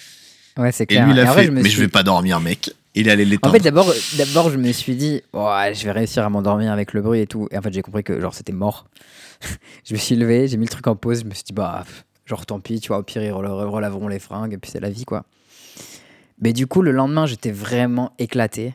Ouais, 0.58 0.72
c'est 0.72 0.84
Et 0.84 0.88
clair. 0.88 1.06
lui, 1.06 1.14
il 1.14 1.18
Et 1.18 1.22
a 1.22 1.30
en 1.30 1.34
vrai, 1.34 1.42
fait, 1.44 1.48
je 1.48 1.52
mais 1.52 1.62
suis- 1.64 1.72
je 1.72 1.82
vais 1.82 1.88
pas 1.88 2.04
dormir, 2.04 2.40
mec. 2.40 2.72
Il 2.96 3.10
allait 3.12 3.26
En 3.26 3.30
l'éteindre. 3.30 3.54
fait, 3.54 3.60
d'abord, 3.62 3.94
d'abord, 4.18 4.50
je 4.50 4.58
me 4.58 4.72
suis 4.72 4.96
dit, 4.96 5.22
oh, 5.34 5.52
je 5.72 5.84
vais 5.86 5.92
réussir 5.92 6.24
à 6.26 6.30
m'endormir 6.30 6.72
avec 6.72 6.94
le 6.94 7.02
bruit 7.02 7.20
et 7.22 7.28
tout. 7.28 7.48
Et 7.52 7.58
en 7.58 7.62
fait, 7.62 7.72
j'ai 7.72 7.84
compris 7.84 8.04
que 8.04 8.20
genre 8.20 8.34
c'était 8.34 8.54
mort. 8.54 8.88
je 9.86 9.94
me 9.94 10.00
suis 10.00 10.16
levé, 10.16 10.48
j'ai 10.48 10.58
mis 10.58 10.66
le 10.66 10.72
truc 10.72 10.88
en 10.88 10.96
pause, 10.96 11.20
je 11.22 11.26
me 11.26 11.34
suis 11.36 11.44
dit, 11.44 11.54
bah, 11.54 11.86
genre 12.26 12.46
tant 12.48 12.60
pis, 12.60 12.80
tu 12.80 12.88
vois, 12.88 12.98
au 12.98 13.04
pire, 13.04 13.22
ils 13.24 13.30
rela- 13.32 13.70
relaveront 13.70 14.08
les 14.08 14.18
fringues 14.20 14.54
et 14.54 14.58
puis 14.58 14.72
c'est 14.72 14.80
la 14.80 14.90
vie, 14.90 15.06
quoi. 15.06 15.26
Mais 16.42 16.54
du 16.54 16.66
coup, 16.68 16.82
le 16.82 16.92
lendemain, 16.92 17.26
j'étais 17.28 17.52
vraiment 17.52 18.14
éclaté. 18.20 18.74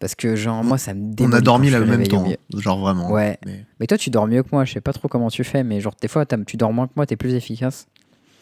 Parce 0.00 0.14
que, 0.14 0.36
genre, 0.36 0.62
moi, 0.62 0.78
ça 0.78 0.94
me 0.94 1.12
on 1.20 1.32
a 1.32 1.40
dormi 1.40 1.68
je 1.68 1.72
là 1.72 1.78
suis 1.82 1.90
le 1.90 1.96
même 1.98 2.06
temps, 2.06 2.24
genre 2.56 2.78
vraiment. 2.78 3.10
Ouais. 3.10 3.36
Mais- 3.44 3.64
Mais 3.80 3.86
toi, 3.88 3.98
tu 3.98 4.10
dors 4.10 4.28
mieux 4.28 4.44
que 4.44 4.48
moi, 4.52 4.64
je 4.64 4.72
sais 4.74 4.80
pas 4.80 4.92
trop 4.92 5.08
comment 5.08 5.28
tu 5.28 5.42
fais, 5.42 5.64
mais 5.64 5.80
genre, 5.80 5.94
des 6.00 6.06
fois, 6.06 6.24
tu 6.46 6.56
dors 6.56 6.72
moins 6.72 6.86
que 6.86 6.92
moi, 6.94 7.04
t'es 7.04 7.16
plus 7.16 7.34
efficace. 7.34 7.86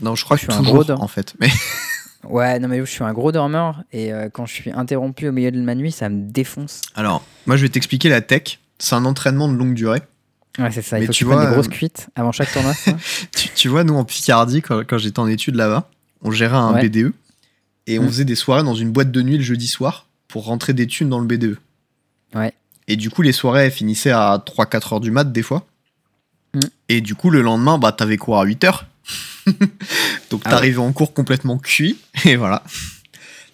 Non, 0.03 0.15
je 0.15 0.25
crois 0.25 0.37
Je 0.37 0.47
que 0.47 0.53
suis 0.53 0.59
un 0.59 0.63
toujours, 0.63 0.75
gros 0.75 0.85
dor- 0.85 1.03
en 1.03 1.09
fait. 1.09 1.35
Mais 1.41 1.49
Ouais, 2.31 2.59
non, 2.59 2.69
mais 2.69 2.79
je 2.81 2.85
suis 2.85 3.05
un 3.05 3.13
gros 3.13 3.33
dormeur 3.33 3.83
et 3.93 4.13
euh, 4.13 4.29
quand 4.33 4.47
je 4.47 4.53
suis 4.55 4.71
interrompu 4.73 5.29
au 5.29 5.33
milieu 5.33 5.51
de 5.51 5.61
ma 5.61 5.75
nuit, 5.75 5.93
ça 5.93 6.09
me 6.09 6.29
défonce. 6.31 6.81
alors, 6.95 7.23
moi, 7.47 7.57
je 7.57 7.63
vais 7.63 7.69
t'expliquer 7.69 8.09
la 8.09 8.21
tech. 8.21 8.59
C'est 8.79 8.95
un 8.95 9.05
entraînement 9.05 9.49
de 9.49 9.55
longue 9.57 9.75
durée. 9.75 10.03
Ouais, 10.59 10.71
c'est 10.71 10.83
ça. 10.83 10.99
Il 10.99 11.01
Mais 11.03 11.07
faut 11.07 11.13
que 11.13 11.17
tu 11.19 11.25
vois, 11.25 11.45
des 11.47 11.53
grosses 11.53 11.67
euh, 11.67 11.71
cuites 11.71 12.09
avant 12.15 12.33
chaque 12.33 12.53
tournoi. 12.53 12.73
Tu, 13.35 13.49
tu 13.55 13.69
vois, 13.69 13.85
nous 13.85 13.95
en 13.95 14.05
Picardie, 14.05 14.63
quand, 14.63 14.81
quand 14.87 14.99
j'étais 14.99 15.19
en 15.19 15.29
études 15.29 15.55
là-bas, 15.55 15.89
on 16.23 16.31
gérait 16.31 16.57
un 16.57 16.73
Ouais. 16.75 16.89
BDE 16.89 17.13
et 17.87 17.99
on 17.99 18.03
Mm. 18.05 18.09
faisait 18.09 18.25
des 18.25 18.35
soirées 18.35 18.63
dans 18.65 18.75
une 18.75 18.91
boîte 18.91 19.11
de 19.11 19.23
nuit 19.23 19.37
le 19.39 19.43
jeudi 19.45 19.69
soir 19.69 20.07
pour 20.29 20.45
rentrer 20.47 20.73
des 20.73 20.87
thunes 20.87 21.09
dans 21.09 21.21
le 21.21 21.27
BDE. 21.27 21.59
Ouais. 22.35 22.53
Et 22.89 22.97
du 22.97 23.11
coup, 23.11 23.23
les 23.23 23.33
soirées 23.33 23.65
elles 23.67 23.71
finissaient 23.71 24.11
à 24.13 24.43
3-4 24.45 24.95
heures 24.95 25.01
du 25.01 25.11
mat 25.11 25.31
des 25.31 25.43
fois. 25.43 25.67
Mm. 26.55 26.61
Et 26.89 27.01
du 27.01 27.15
coup, 27.15 27.31
le 27.31 27.43
lendemain, 27.43 27.79
bah, 27.79 27.93
t'avais 27.93 28.17
cours 28.17 28.39
à 28.41 28.45
8 28.45 28.65
heures? 28.65 28.87
Donc, 30.31 30.43
Ah 30.45 30.51
t'arrivais 30.51 30.79
en 30.79 30.93
cours 30.93 31.13
complètement 31.13 31.59
cuit. 31.59 31.99
Et 32.25 32.37
voilà. 32.37 32.63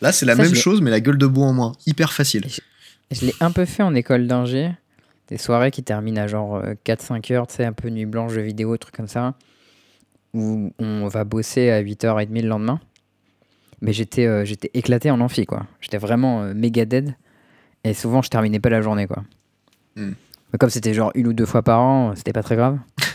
Là, 0.01 0.13
c'est 0.13 0.27
la 0.27 0.35
Ça, 0.35 0.43
même 0.43 0.55
je 0.55 0.61
chose, 0.61 0.81
mais 0.81 0.91
la 0.91 1.01
gueule 1.01 1.19
de 1.19 1.27
bois 1.27 1.47
en 1.47 1.53
moins. 1.53 1.73
Hyper 1.87 2.13
facile. 2.13 2.47
Je 3.11 3.27
l'ai 3.27 3.35
un 3.41 3.51
peu 3.51 3.65
fait 3.65 3.83
en 3.83 3.95
école 3.95 4.27
d'ingé. 4.27 4.73
Des 5.29 5.39
soirées 5.39 5.71
qui 5.71 5.83
terminent 5.83 6.21
à 6.21 6.27
genre 6.27 6.57
euh, 6.57 6.75
4-5 6.85 7.33
heures, 7.33 7.47
tu 7.47 7.55
sais, 7.55 7.65
un 7.65 7.73
peu 7.73 7.89
nuit 7.89 8.07
blanche, 8.07 8.33
jeux 8.33 8.43
vidéo, 8.43 8.77
trucs 8.77 8.95
comme 8.95 9.09
ça. 9.09 9.35
Où 10.35 10.73
on 10.79 11.07
va 11.07 11.25
bosser 11.25 11.71
à 11.71 11.83
8h30 11.83 12.43
le 12.43 12.49
lendemain. 12.49 12.81
Mais 13.81 13.93
j'étais 13.93 14.27
euh, 14.27 14.45
j'étais 14.45 14.71
éclaté 14.75 15.11
en 15.11 15.21
amphi, 15.21 15.47
quoi. 15.47 15.67
J'étais 15.81 15.99
vraiment 15.99 16.43
euh, 16.43 16.55
méga 16.55 16.85
dead. 16.85 17.15
Et 17.85 17.95
souvent, 17.95 18.23
je 18.23 18.31
terminais 18.31 18.61
pas 18.61 18.71
la 18.71 18.81
journée, 18.81 19.07
quoi. 19.07 19.25
Hmm. 19.97 20.13
Mais 20.53 20.59
comme 20.59 20.71
c'était 20.71 20.95
genre 20.95 21.13
une 21.15 21.29
ou 21.29 21.33
deux 21.33 21.47
fois 21.47 21.63
par 21.63 21.81
an, 21.81 22.15
c'était 22.17 22.33
pas 22.33 22.43
très 22.43 22.57
grave. 22.57 22.79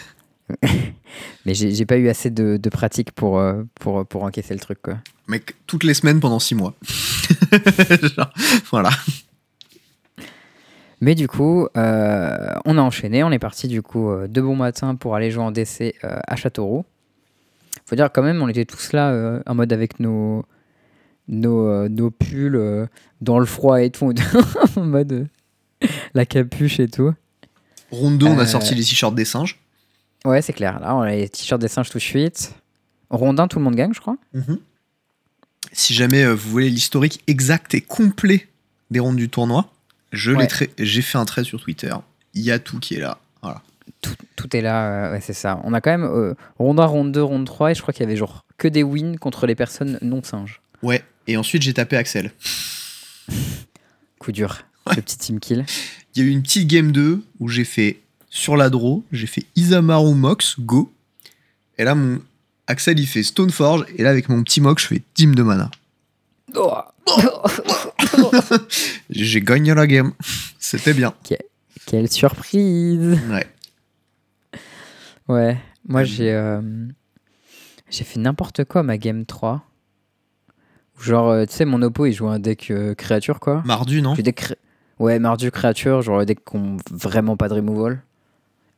Mais 1.46 1.54
j'ai 1.54 1.86
pas 1.86 1.98
eu 1.98 2.10
assez 2.10 2.30
de, 2.30 2.58
de 2.58 2.70
pratique 2.70 3.12
pour, 3.12 3.40
euh, 3.40 3.64
pour, 3.80 4.06
pour 4.06 4.24
encaisser 4.24 4.54
le 4.54 4.60
truc, 4.60 4.82
quoi. 4.82 4.98
Mec, 5.28 5.56
toutes 5.66 5.84
les 5.84 5.94
semaines 5.94 6.20
pendant 6.20 6.40
six 6.40 6.56
mois. 6.56 6.74
Genre, 8.16 8.34
voilà. 8.72 8.90
Mais 11.00 11.16
du 11.16 11.28
coup, 11.28 11.68
euh, 11.78 12.54
on 12.66 12.78
a 12.78 12.82
enchaîné. 12.82 13.24
On 13.24 13.32
est 13.32 13.40
parti 13.40 13.68
du 13.68 13.82
coup 13.82 14.10
euh, 14.10 14.28
de 14.28 14.42
bon 14.42 14.56
matin 14.56 14.96
pour 14.96 15.16
aller 15.16 15.30
jouer 15.30 15.44
en 15.44 15.52
DC 15.52 15.96
euh, 16.04 16.20
à 16.28 16.36
Châteauroux. 16.36 16.86
Faut 17.86 17.96
dire 17.96 18.10
quand 18.12 18.24
même, 18.24 18.42
on 18.42 18.48
était 18.48 18.66
tous 18.66 18.94
là 18.94 19.12
euh, 19.12 19.42
en 19.46 19.56
mode 19.56 19.72
avec 19.72 20.00
nos 20.00 20.44
nos, 21.30 21.90
nos 21.90 22.10
pulls 22.10 22.88
dans 23.20 23.38
le 23.38 23.46
froid 23.46 23.82
et 23.82 23.90
tout, 23.90 24.14
en 24.78 24.82
mode 24.82 25.28
la 26.14 26.26
capuche 26.26 26.80
et 26.80 26.88
tout. 26.88 27.14
Ronde 27.92 28.18
2, 28.18 28.26
on 28.26 28.40
a 28.40 28.46
sorti 28.46 28.76
les 28.76 28.84
t-shirts 28.84 29.14
des 29.14 29.26
singes. 29.26 29.60
Ouais, 30.26 30.42
c'est 30.42 30.54
clair. 30.54 30.80
Là, 30.80 30.96
on 30.96 31.02
a 31.02 31.10
les 31.12 31.30
t-shirts 31.30 31.62
des 31.62 31.68
singes 31.68 31.90
tout 31.90 31.98
de 31.98 32.04
suite. 32.04 32.54
Rondin, 33.10 33.48
tout 33.48 33.60
le 33.60 33.66
monde 33.66 33.76
gagne, 33.76 33.94
je 33.94 34.00
crois. 34.02 34.18
Si 35.72 35.94
jamais 35.94 36.24
euh, 36.24 36.34
vous 36.34 36.50
voulez 36.50 36.70
l'historique 36.70 37.22
exact 37.28 37.74
et 37.74 37.82
complet 37.82 38.48
des 38.92 39.00
rondes 39.00 39.16
du 39.18 39.30
tournoi, 39.30 39.72
je 40.12 40.32
l'ai 40.32 40.38
Ouais. 40.38 40.70
j'ai 40.80 41.02
fait 41.02 41.18
un 41.18 41.26
trait 41.26 41.44
sur 41.44 41.62
Twitter. 41.62 41.94
Il 42.34 42.42
y 42.42 42.52
a 42.52 42.60
tout 42.60 42.80
qui 42.80 42.96
est 42.96 43.00
là. 43.00 43.20
Voilà. 43.42 43.62
Tout, 44.02 44.16
tout 44.36 44.56
est 44.56 44.62
là, 44.62 45.08
euh, 45.08 45.12
ouais, 45.14 45.22
c'est 45.22 45.34
ça. 45.34 45.60
On 45.64 45.74
a 45.74 45.82
quand 45.82 45.92
même 45.92 46.04
euh, 46.04 46.34
ronde 46.60 46.80
1, 46.80 46.86
ronde 46.86 47.12
2, 47.12 47.22
ronde 47.24 47.46
3, 47.46 47.72
et 47.72 47.76
je 47.76 47.82
crois 47.82 47.94
qu'il 47.94 48.04
y 48.04 48.06
avait 48.08 48.18
genre 48.18 48.44
que 48.58 48.68
des 48.68 48.84
wins 48.84 49.18
contre 49.18 49.46
les 49.48 49.56
personnes 49.56 49.98
non 50.02 50.22
singes. 50.24 50.62
Ouais. 50.84 51.04
Et 51.28 51.38
ensuite, 51.38 51.62
j'ai 51.62 51.74
tapé 51.74 51.96
Axel. 51.98 52.32
Coup 54.20 54.32
dur. 54.32 54.58
Ouais. 54.86 54.96
Le 54.96 55.02
petit 55.02 55.18
team 55.18 55.40
kill. 55.40 55.66
Il 56.16 56.22
y 56.22 56.26
a 56.26 56.30
eu 56.30 56.32
une 56.32 56.42
petite 56.42 56.68
game 56.68 56.92
2 56.92 57.22
où 57.40 57.48
j'ai 57.50 57.66
fait 57.66 58.00
sur 58.30 58.58
la 58.58 58.70
draw, 58.70 59.04
j'ai 59.12 59.28
fait 59.28 59.46
Isamaru 59.56 60.16
Mox, 60.16 60.60
go. 60.60 60.92
Et 61.78 61.84
là, 61.84 61.96
mon 61.96 62.20
Axel, 62.68 63.00
il 63.00 63.08
fait 63.08 63.24
Stoneforge. 63.24 63.86
Et 63.96 64.04
là, 64.04 64.10
avec 64.10 64.30
mon 64.30 64.44
petit 64.44 64.62
Mox, 64.62 64.84
je 64.84 64.88
fais 64.88 65.02
Team 65.14 65.36
de 65.36 65.44
mana. 65.44 65.70
Oh. 66.56 66.74
J'ai 69.10 69.42
gagné 69.42 69.74
la 69.74 69.88
game. 69.88 70.12
C'était 70.60 70.94
bien. 70.94 71.14
Quelle 71.86 72.10
surprise 72.12 73.18
Ouais. 73.30 73.48
Ouais, 75.30 75.58
moi 75.88 76.04
j'ai 76.06 76.32
euh, 76.34 76.62
j'ai 77.90 78.04
fait 78.06 78.20
n'importe 78.20 78.64
quoi 78.64 78.82
ma 78.84 78.98
game 78.98 79.26
3. 79.26 79.62
Genre, 81.02 81.30
euh, 81.30 81.46
tu 81.46 81.54
sais, 81.54 81.66
mon 81.66 81.82
oppo 81.82 82.06
il 82.06 82.14
joue 82.14 82.28
un 82.28 82.40
deck 82.40 82.72
euh, 82.72 82.96
créature 82.96 83.40
quoi. 83.42 83.62
Mardu, 83.66 84.02
non? 84.02 84.14
Cré- 84.16 84.56
Ouais, 85.00 85.20
mardu 85.20 85.52
créature, 85.52 86.02
genre 86.02 86.18
le 86.20 86.26
deck 86.26 86.40
qui 86.44 86.58
vraiment 86.92 87.38
pas 87.38 87.50
de 87.50 87.54
removal. 87.56 88.02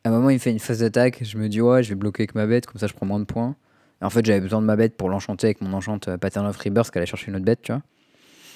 À 0.03 0.10
un 0.10 0.12
moment, 0.12 0.29
il 0.29 0.36
me 0.36 0.39
fait 0.39 0.51
une 0.51 0.60
phase 0.60 0.79
d'attaque, 0.79 1.20
je 1.24 1.38
me 1.38 1.50
dis, 1.50 1.62
ouais, 1.62 1.84
je 1.84 1.89
vais 1.89 1.96
bloquer 1.96 2.22
avec 2.24 2.36
ma 2.36 2.46
bête, 2.48 2.65
comme 2.65 2.79
ça 2.79 2.88
je 2.88 2.94
prends 2.94 3.06
moins 3.06 3.20
de 3.20 3.25
points. 3.25 3.56
Et 4.01 4.06
en 4.06 4.10
fait, 4.10 4.25
j'avais 4.25 4.39
besoin 4.39 4.62
de 4.62 4.65
ma 4.65 4.75
bête 4.77 4.96
pour 4.96 5.10
l'enchanter 5.10 5.48
avec 5.48 5.62
mon 5.62 5.74
enchant 5.74 6.00
euh, 6.08 6.18
Pattern 6.18 6.46
of 6.48 6.56
Rebirth 6.58 6.89
qui 6.89 6.98
allait 6.98 7.06
chercher 7.06 7.27
une 7.29 7.36
autre 7.36 7.46
bête, 7.46 7.62
tu 7.62 7.72
vois. 7.74 7.82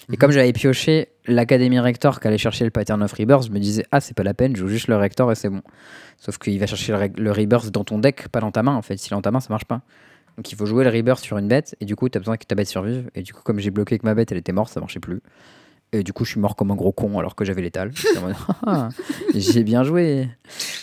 Et 0.10 0.14
Mhm. 0.14 0.18
comme 0.18 0.32
j'avais 0.32 0.54
pioché 0.54 1.10
l'Académie 1.28 1.80
Rector 1.80 2.20
qui 2.20 2.28
allait 2.28 2.38
chercher 2.38 2.64
le 2.66 2.72
Pattern 2.72 3.02
of 3.04 3.12
Rebirth, 3.14 3.46
je 3.48 3.52
me 3.52 3.60
disais, 3.60 3.86
ah, 3.92 4.00
c'est 4.00 4.16
pas 4.16 4.24
la 4.24 4.34
peine, 4.34 4.56
je 4.56 4.62
joue 4.62 4.68
juste 4.70 4.88
le 4.88 4.96
Rector 4.96 5.32
et 5.32 5.36
c'est 5.36 5.50
bon. 5.50 5.62
Sauf 6.18 6.38
qu'il 6.38 6.58
va 6.60 6.66
chercher 6.68 6.94
le, 6.94 7.22
le 7.22 7.32
Rebirth 7.32 7.70
dans 7.72 7.84
ton 7.84 8.00
deck, 8.00 8.30
pas 8.30 8.40
dans 8.40 8.52
ta 8.52 8.64
main 8.64 8.76
en 8.76 8.82
fait. 8.82 8.98
S'il 8.98 9.12
est 9.14 9.16
dans 9.16 9.22
ta 9.22 9.32
main, 9.32 9.40
ça 9.42 9.48
marche 9.50 9.66
pas. 9.66 9.82
Donc 10.38 10.52
il 10.52 10.56
faut 10.58 10.66
jouer 10.66 10.84
le 10.86 10.90
Rebirth 10.90 11.20
sur 11.24 11.38
une 11.38 11.48
bête, 11.48 11.76
et 11.82 11.86
du 11.86 11.96
coup, 11.96 12.08
t'as 12.10 12.20
besoin 12.20 12.38
que 12.38 12.46
ta 12.46 12.56
bête 12.56 12.68
survive. 12.68 13.10
Et 13.16 13.22
du 13.22 13.34
coup, 13.34 13.42
comme 13.44 13.60
j'ai 13.60 13.70
bloqué 13.70 13.94
avec 13.96 14.04
ma 14.04 14.16
bête, 14.16 14.32
elle 14.32 14.38
était 14.38 14.52
morte, 14.54 14.72
ça 14.74 14.80
marchait 14.80 15.00
plus. 15.02 15.22
Et 15.94 16.04
du 16.04 16.12
coup, 16.12 16.26
je 16.26 16.32
suis 16.32 16.40
mort 16.40 16.56
comme 16.56 16.72
un 16.72 16.76
gros 16.76 16.92
con 16.92 17.18
alors 17.20 17.36
que 17.36 17.46
j'avais 17.46 17.62
l'étal. 17.62 17.92
Ah, 18.66 18.90
J'ai 19.36 19.64
bien 19.64 19.84
joué. 19.84 20.28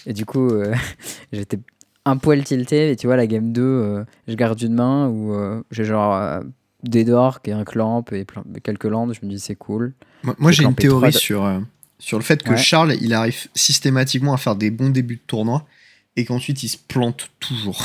Et 0.07 0.13
du 0.13 0.25
coup, 0.25 0.49
euh, 0.49 0.73
j'étais 1.33 1.59
un 2.05 2.17
poil 2.17 2.43
tilté. 2.45 2.93
Et 2.93 2.97
tu 2.97 3.07
vois, 3.09 3.17
la 3.17 3.27
game 3.27 3.53
2, 3.53 3.61
euh, 3.63 4.05
je 4.29 4.35
garde 4.35 4.61
une 4.63 4.75
main 4.75 5.09
où 5.09 5.35
euh, 5.35 5.63
j'ai 5.71 5.85
genre 5.85 6.43
des 6.83 7.05
dorks 7.05 7.47
et 7.49 7.53
un 7.53 7.65
clamp 7.65 8.05
et 8.13 8.25
plein- 8.25 8.45
quelques 8.63 8.85
landes. 8.85 9.13
Je 9.21 9.27
me 9.27 9.31
dis, 9.31 9.41
c'est 9.41 9.57
cool. 9.57 9.93
Moi, 10.23 10.35
moi, 10.39 10.53
J'ai 10.53 10.63
une 10.65 10.75
théorie 10.75 11.11
de- 11.11 11.17
sur, 11.17 11.61
sur 11.99 12.17
le 12.19 12.25
fait 12.25 12.43
que 12.43 12.51
Ouais. 12.53 12.57
Charles, 12.57 12.95
il 13.01 13.13
arrive 13.13 13.49
systématiquement 13.55 14.33
à 14.33 14.37
faire 14.37 14.55
des 14.57 14.71
bons 14.71 14.91
débuts 14.91 15.17
de 15.17 15.23
tournoi 15.27 15.67
et 16.17 16.25
qu'ensuite 16.25 16.63
il 16.63 16.69
se 16.69 16.79
plante 16.79 17.31
toujours. 17.41 17.85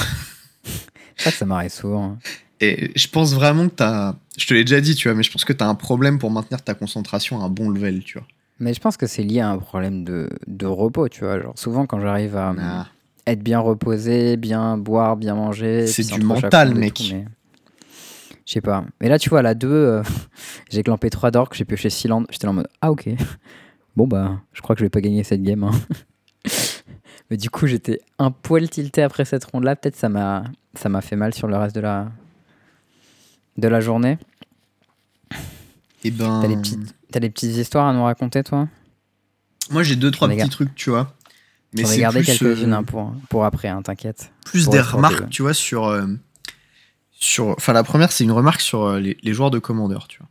Ça, 1.17 1.31
ça 1.31 1.45
m'arrive 1.45 1.71
souvent. 1.71 2.17
Et 2.61 2.91
je 2.95 3.07
pense 3.07 3.33
vraiment 3.33 3.67
que 3.67 3.73
t'as. 3.75 4.15
Je 4.37 4.47
te 4.47 4.53
l'ai 4.53 4.63
déjà 4.63 4.79
dit, 4.81 4.95
tu 4.95 5.07
vois, 5.07 5.15
mais 5.15 5.23
je 5.23 5.31
pense 5.31 5.43
que 5.45 5.53
t'as 5.53 5.67
un 5.67 5.75
problème 5.75 6.19
pour 6.19 6.31
maintenir 6.31 6.61
ta 6.61 6.73
concentration 6.73 7.41
à 7.41 7.45
un 7.45 7.49
bon 7.49 7.69
level, 7.69 8.03
tu 8.03 8.17
vois. 8.17 8.27
Mais 8.59 8.73
je 8.73 8.79
pense 8.79 8.95
que 8.95 9.07
c'est 9.07 9.23
lié 9.23 9.41
à 9.41 9.49
un 9.49 9.57
problème 9.57 10.03
de, 10.05 10.29
de 10.47 10.65
repos, 10.65 11.09
tu 11.09 11.25
vois. 11.25 11.41
Genre, 11.41 11.57
souvent, 11.57 11.85
quand 11.85 11.99
j'arrive 11.99 12.37
à 12.37 12.55
Ah. 12.57 12.87
être 13.27 13.43
bien 13.43 13.59
reposé, 13.59 14.37
bien 14.37 14.77
boire, 14.77 15.17
bien 15.17 15.35
manger. 15.35 15.87
C'est 15.87 16.09
du 16.13 16.21
mental, 16.21 16.73
mec. 16.75 17.01
mais- 17.11 17.25
Je 18.45 18.53
sais 18.53 18.61
pas. 18.61 18.85
Mais 19.01 19.09
là, 19.09 19.17
tu 19.19 19.29
vois, 19.29 19.39
à 19.39 19.41
la 19.41 19.53
2, 19.55 19.67
euh, 19.67 20.03
j'ai 20.69 20.83
clampé 20.83 21.09
3 21.09 21.31
d'orques, 21.31 21.55
j'ai 21.55 21.65
pioché 21.65 21.89
6 21.89 22.07
landes. 22.07 22.27
J'étais 22.29 22.47
en 22.47 22.53
mode, 22.53 22.67
ah 22.81 22.91
ok. 22.91 23.09
Bon, 23.97 24.07
bah, 24.07 24.41
je 24.53 24.61
crois 24.61 24.75
que 24.75 24.79
je 24.81 24.85
vais 24.85 24.89
pas 24.89 24.99
gagner 25.01 25.23
cette 25.23 25.41
game. 25.41 25.63
hein. 25.63 25.71
Mais 27.31 27.37
du 27.37 27.49
coup, 27.49 27.65
j'étais 27.65 27.99
un 28.19 28.29
poil 28.31 28.69
tilté 28.69 29.01
après 29.01 29.25
cette 29.25 29.45
ronde-là. 29.45 29.75
Peut-être 29.75 29.95
ça 29.95 30.09
m'a 30.09 30.43
ça 30.77 30.89
m'a 30.89 31.01
fait 31.01 31.15
mal 31.15 31.33
sur 31.33 31.47
le 31.47 31.55
reste 31.57 31.75
de 31.75 31.79
la, 31.81 32.11
de 33.57 33.67
la 33.67 33.81
journée. 33.81 34.17
Et 36.03 36.11
ben. 36.11 36.39
T'as 36.41 36.47
des, 36.47 36.57
petites, 36.57 36.95
t'as 37.11 37.19
des 37.19 37.29
petites 37.29 37.55
histoires 37.55 37.87
à 37.87 37.93
nous 37.93 38.03
raconter, 38.03 38.43
toi? 38.43 38.67
Moi, 39.71 39.83
j'ai 39.83 39.95
deux, 39.95 40.11
trois 40.11 40.27
petits 40.29 40.49
trucs, 40.49 40.75
tu 40.75 40.89
vois. 40.91 41.13
Mais 41.73 41.81
J'en 41.83 41.89
ai 41.89 41.95
c'est 41.95 42.01
gardé 42.01 42.19
plus, 42.19 42.37
quelques-unes 42.37 42.73
euh, 42.73 42.77
hein, 42.77 42.83
pour, 42.83 43.13
pour 43.29 43.43
après, 43.45 43.67
hein, 43.67 43.81
t'inquiète. 43.81 44.31
plus 44.45 44.69
des 44.69 44.79
remarques, 44.79 45.25
que- 45.25 45.29
tu 45.29 45.41
vois, 45.41 45.53
sur. 45.53 45.85
euh, 45.85 46.05
sur 47.11 47.49
enfin, 47.49 47.73
la 47.73 47.83
première, 47.83 48.11
c'est 48.11 48.23
une 48.23 48.31
remarque 48.31 48.61
sur 48.61 48.83
euh, 48.83 48.99
les, 48.99 49.17
les 49.23 49.33
joueurs 49.33 49.51
de 49.51 49.59
commandeur, 49.59 50.07
tu 50.07 50.19
vois. 50.19 50.27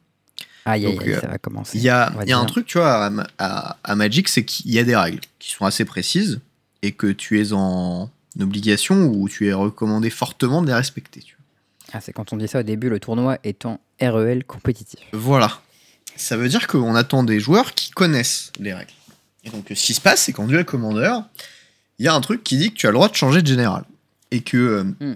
Aïe, 0.66 0.84
Donc, 0.84 1.02
aïe, 1.02 1.16
ça 1.20 1.26
va 1.26 1.36
commencer. 1.38 1.76
Il 1.76 1.82
y 1.84 1.90
a, 1.90 2.12
y 2.26 2.32
a 2.32 2.38
un 2.38 2.44
truc, 2.46 2.66
tu 2.66 2.78
vois, 2.78 3.10
à- 3.38 3.76
à 3.84 3.94
Magic, 3.96 4.28
c'est 4.28 4.44
qu'il 4.44 4.70
y 4.70 4.78
a 4.78 4.84
des 4.84 4.96
règles 4.96 5.20
qui 5.38 5.52
sont 5.52 5.66
assez 5.66 5.84
précises 5.84 6.40
et 6.82 6.92
que 6.92 7.08
tu 7.08 7.40
es 7.40 7.52
en 7.52 8.08
obligation 8.40 9.06
ou 9.08 9.28
tu 9.28 9.48
es 9.48 9.52
recommandé 9.52 10.08
fortement 10.08 10.62
de 10.62 10.68
les 10.68 10.74
respecter. 10.74 11.20
Tu 11.20 11.33
Ah, 11.94 12.00
c'est 12.00 12.12
quand 12.12 12.32
on 12.32 12.36
dit 12.36 12.48
ça 12.48 12.60
au 12.60 12.62
début, 12.64 12.88
le 12.88 12.98
tournoi 12.98 13.38
étant 13.44 13.80
REL 14.00 14.44
compétitif. 14.44 15.00
Voilà. 15.12 15.60
Ça 16.16 16.36
veut 16.36 16.48
dire 16.48 16.66
qu'on 16.66 16.94
attend 16.96 17.22
des 17.22 17.38
joueurs 17.38 17.74
qui 17.74 17.90
connaissent 17.90 18.52
les 18.58 18.74
règles. 18.74 18.90
Et 19.44 19.50
donc, 19.50 19.66
ce 19.68 19.74
qui 19.74 19.94
se 19.94 20.00
passe, 20.00 20.22
c'est 20.22 20.32
qu'en 20.32 20.46
duel 20.46 20.64
commandeur, 20.64 21.22
il 21.98 22.04
y 22.04 22.08
a 22.08 22.14
un 22.14 22.20
truc 22.20 22.42
qui 22.42 22.56
dit 22.56 22.70
que 22.72 22.76
tu 22.76 22.86
as 22.86 22.90
le 22.90 22.94
droit 22.94 23.08
de 23.08 23.14
changer 23.14 23.42
de 23.42 23.46
général. 23.46 23.84
Et 24.32 24.40
que 24.40 24.56
euh, 24.56 24.84
Hmm. 25.00 25.14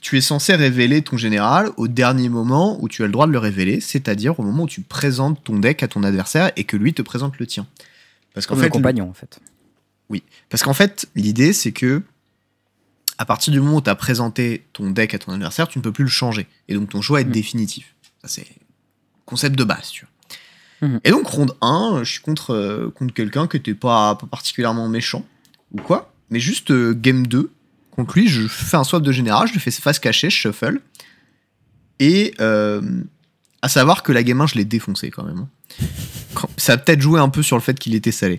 tu 0.00 0.18
es 0.18 0.20
censé 0.20 0.54
révéler 0.56 1.02
ton 1.02 1.16
général 1.16 1.70
au 1.76 1.86
dernier 1.86 2.28
moment 2.28 2.76
où 2.82 2.88
tu 2.88 3.02
as 3.04 3.06
le 3.06 3.12
droit 3.12 3.28
de 3.28 3.32
le 3.32 3.38
révéler, 3.38 3.80
c'est-à-dire 3.80 4.40
au 4.40 4.42
moment 4.42 4.64
où 4.64 4.68
tu 4.68 4.80
présentes 4.80 5.44
ton 5.44 5.58
deck 5.58 5.84
à 5.84 5.88
ton 5.88 6.02
adversaire 6.02 6.50
et 6.56 6.64
que 6.64 6.76
lui 6.76 6.92
te 6.92 7.02
présente 7.02 7.38
le 7.38 7.46
tien. 7.46 7.66
Parce 8.34 8.46
qu'en 8.46 8.56
fait, 8.56 8.68
compagnon, 8.68 9.08
en 9.08 9.14
fait. 9.14 9.38
Parce 10.48 10.62
qu'en 10.64 10.74
fait, 10.74 11.06
l'idée, 11.14 11.52
c'est 11.52 11.72
que 11.72 12.02
à 13.18 13.24
partir 13.24 13.52
du 13.52 13.60
moment 13.60 13.76
où 13.76 13.80
tu 13.80 13.90
as 13.90 13.94
présenté 13.94 14.66
ton 14.72 14.90
deck 14.90 15.14
à 15.14 15.18
ton 15.18 15.32
adversaire, 15.32 15.68
tu 15.68 15.78
ne 15.78 15.82
peux 15.82 15.92
plus 15.92 16.04
le 16.04 16.10
changer. 16.10 16.46
Et 16.68 16.74
donc 16.74 16.90
ton 16.90 17.00
choix 17.02 17.20
est 17.20 17.24
Mhm. 17.24 17.32
définitif. 17.32 17.94
Ça, 18.22 18.28
c'est 18.28 18.46
concept 19.24 19.56
de 19.58 19.64
base, 19.64 19.88
tu 19.90 20.04
vois. 20.80 20.88
Mhm. 20.88 21.00
Et 21.04 21.10
donc, 21.10 21.26
ronde 21.26 21.56
1, 21.62 22.00
je 22.04 22.10
suis 22.12 22.20
contre, 22.20 22.52
euh, 22.52 22.90
contre 22.94 23.14
quelqu'un 23.14 23.46
qui 23.48 23.56
n'était 23.56 23.74
pas, 23.74 24.14
pas 24.16 24.26
particulièrement 24.26 24.88
méchant, 24.88 25.24
ou 25.72 25.80
quoi, 25.80 26.12
mais 26.30 26.38
juste 26.40 26.70
euh, 26.70 26.92
game 26.94 27.26
2, 27.26 27.50
contre 27.90 28.18
lui, 28.18 28.28
je 28.28 28.46
fais 28.46 28.76
un 28.76 28.84
swap 28.84 29.02
de 29.02 29.12
général, 29.12 29.48
je 29.48 29.54
lui 29.54 29.60
fais 29.60 29.70
face 29.70 29.98
cachée, 29.98 30.28
je 30.28 30.36
shuffle. 30.36 30.80
Et 31.98 32.34
euh, 32.40 32.82
à 33.62 33.68
savoir 33.68 34.02
que 34.02 34.12
la 34.12 34.22
game 34.22 34.40
1, 34.40 34.46
je 34.46 34.54
l'ai 34.56 34.64
défoncé 34.66 35.10
quand 35.10 35.24
même. 35.24 35.38
hein. 35.38 35.48
Quand- 36.34 36.50
Ça 36.58 36.74
a 36.74 36.76
peut-être 36.76 37.00
joué 37.00 37.18
un 37.20 37.30
peu 37.30 37.42
sur 37.42 37.56
le 37.56 37.62
fait 37.62 37.78
qu'il 37.78 37.94
était 37.94 38.12
salé. 38.12 38.38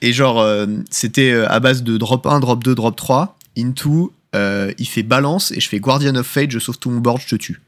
Et 0.00 0.12
genre, 0.12 0.44
c'était 0.90 1.32
à 1.32 1.58
base 1.58 1.82
de 1.82 1.96
drop 1.96 2.24
1, 2.26 2.38
drop 2.38 2.62
2, 2.62 2.76
drop 2.76 2.94
3, 2.94 3.36
into, 3.58 4.12
euh, 4.34 4.72
il 4.78 4.86
fait 4.88 5.02
balance 5.02 5.50
et 5.52 5.60
je 5.60 5.68
fais 5.68 5.80
Guardian 5.80 6.14
of 6.16 6.26
Fate, 6.26 6.50
je 6.50 6.58
sauve 6.58 6.78
tout 6.78 6.90
mon 6.90 7.00
board, 7.00 7.20
je 7.20 7.28
te 7.28 7.36
tue. 7.36 7.60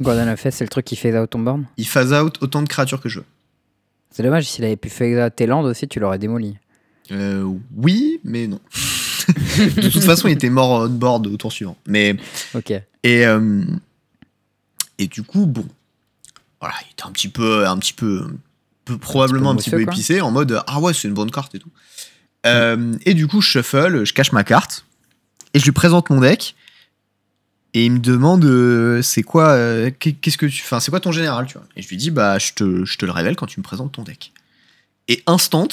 Gordon 0.00 0.26
a 0.28 0.36
fait, 0.36 0.50
c'est 0.50 0.64
le 0.64 0.68
truc 0.68 0.84
qui 0.84 0.96
fait 0.96 1.16
out 1.18 1.30
ton 1.30 1.38
born. 1.40 1.64
Il 1.76 1.86
phase 1.86 2.12
out 2.12 2.38
autant 2.40 2.62
de 2.62 2.68
créatures 2.68 3.00
que 3.00 3.08
je 3.08 3.20
veux. 3.20 3.24
C'est 4.10 4.22
dommage, 4.22 4.46
s'il 4.48 4.64
avait 4.64 4.76
pu 4.76 4.88
faire 4.90 5.26
out 5.26 5.34
tes 5.36 5.46
landes 5.46 5.66
aussi, 5.66 5.86
tu 5.88 6.00
l'aurais 6.00 6.18
démoli. 6.18 6.56
Euh, 7.10 7.44
oui, 7.76 8.20
mais 8.24 8.46
non. 8.46 8.60
de 9.58 9.88
toute 9.88 10.02
façon, 10.04 10.28
il 10.28 10.32
était 10.32 10.50
mort 10.50 10.70
on 10.82 10.88
board 10.88 11.26
au 11.26 11.36
tour 11.36 11.52
suivant. 11.52 11.76
Mais 11.86 12.16
Ok. 12.54 12.70
et 12.70 13.26
euh, 13.26 13.62
et 14.98 15.06
du 15.06 15.22
coup, 15.22 15.46
bon, 15.46 15.66
voilà, 16.60 16.74
il 16.86 16.92
était 16.92 17.04
un 17.04 17.10
petit 17.12 17.28
peu, 17.28 17.66
un 17.66 17.78
petit 17.78 17.92
peu, 17.92 18.26
peu- 18.84 18.98
probablement 18.98 19.50
un 19.50 19.56
petit 19.56 19.70
peu, 19.70 19.80
épicé, 19.80 20.20
en 20.20 20.30
mode 20.30 20.60
ah 20.66 20.80
ouais, 20.80 20.92
c'est 20.94 21.08
une 21.08 21.14
bonne 21.14 21.30
carte 21.30 21.54
et 21.54 21.58
tout. 21.58 21.70
Euh, 22.46 22.94
et 23.06 23.14
du 23.14 23.28
coup, 23.28 23.40
je 23.40 23.48
shuffle, 23.48 24.04
je 24.04 24.12
cache 24.12 24.32
ma 24.32 24.42
carte 24.44 24.84
et 25.54 25.58
je 25.58 25.64
lui 25.64 25.72
présente 25.72 26.10
mon 26.10 26.20
deck. 26.20 26.54
Et 27.74 27.86
il 27.86 27.92
me 27.92 27.98
demande 28.00 28.44
euh, 28.44 29.00
c'est 29.00 29.22
quoi, 29.22 29.48
euh, 29.50 29.90
qu'est- 29.98 30.12
qu'est-ce 30.12 30.36
que 30.36 30.44
tu, 30.46 30.62
enfin 30.62 30.78
c'est 30.78 30.90
quoi 30.90 31.00
ton 31.00 31.10
général, 31.12 31.46
tu 31.46 31.54
vois 31.54 31.66
Et 31.74 31.80
je 31.82 31.88
lui 31.88 31.96
dis 31.96 32.10
bah 32.10 32.38
je 32.38 32.52
te, 32.52 32.84
je 32.84 32.98
te 32.98 33.06
le 33.06 33.12
révèle 33.12 33.34
quand 33.34 33.46
tu 33.46 33.60
me 33.60 33.64
présentes 33.64 33.92
ton 33.92 34.02
deck. 34.02 34.32
Et 35.08 35.22
instant, 35.26 35.68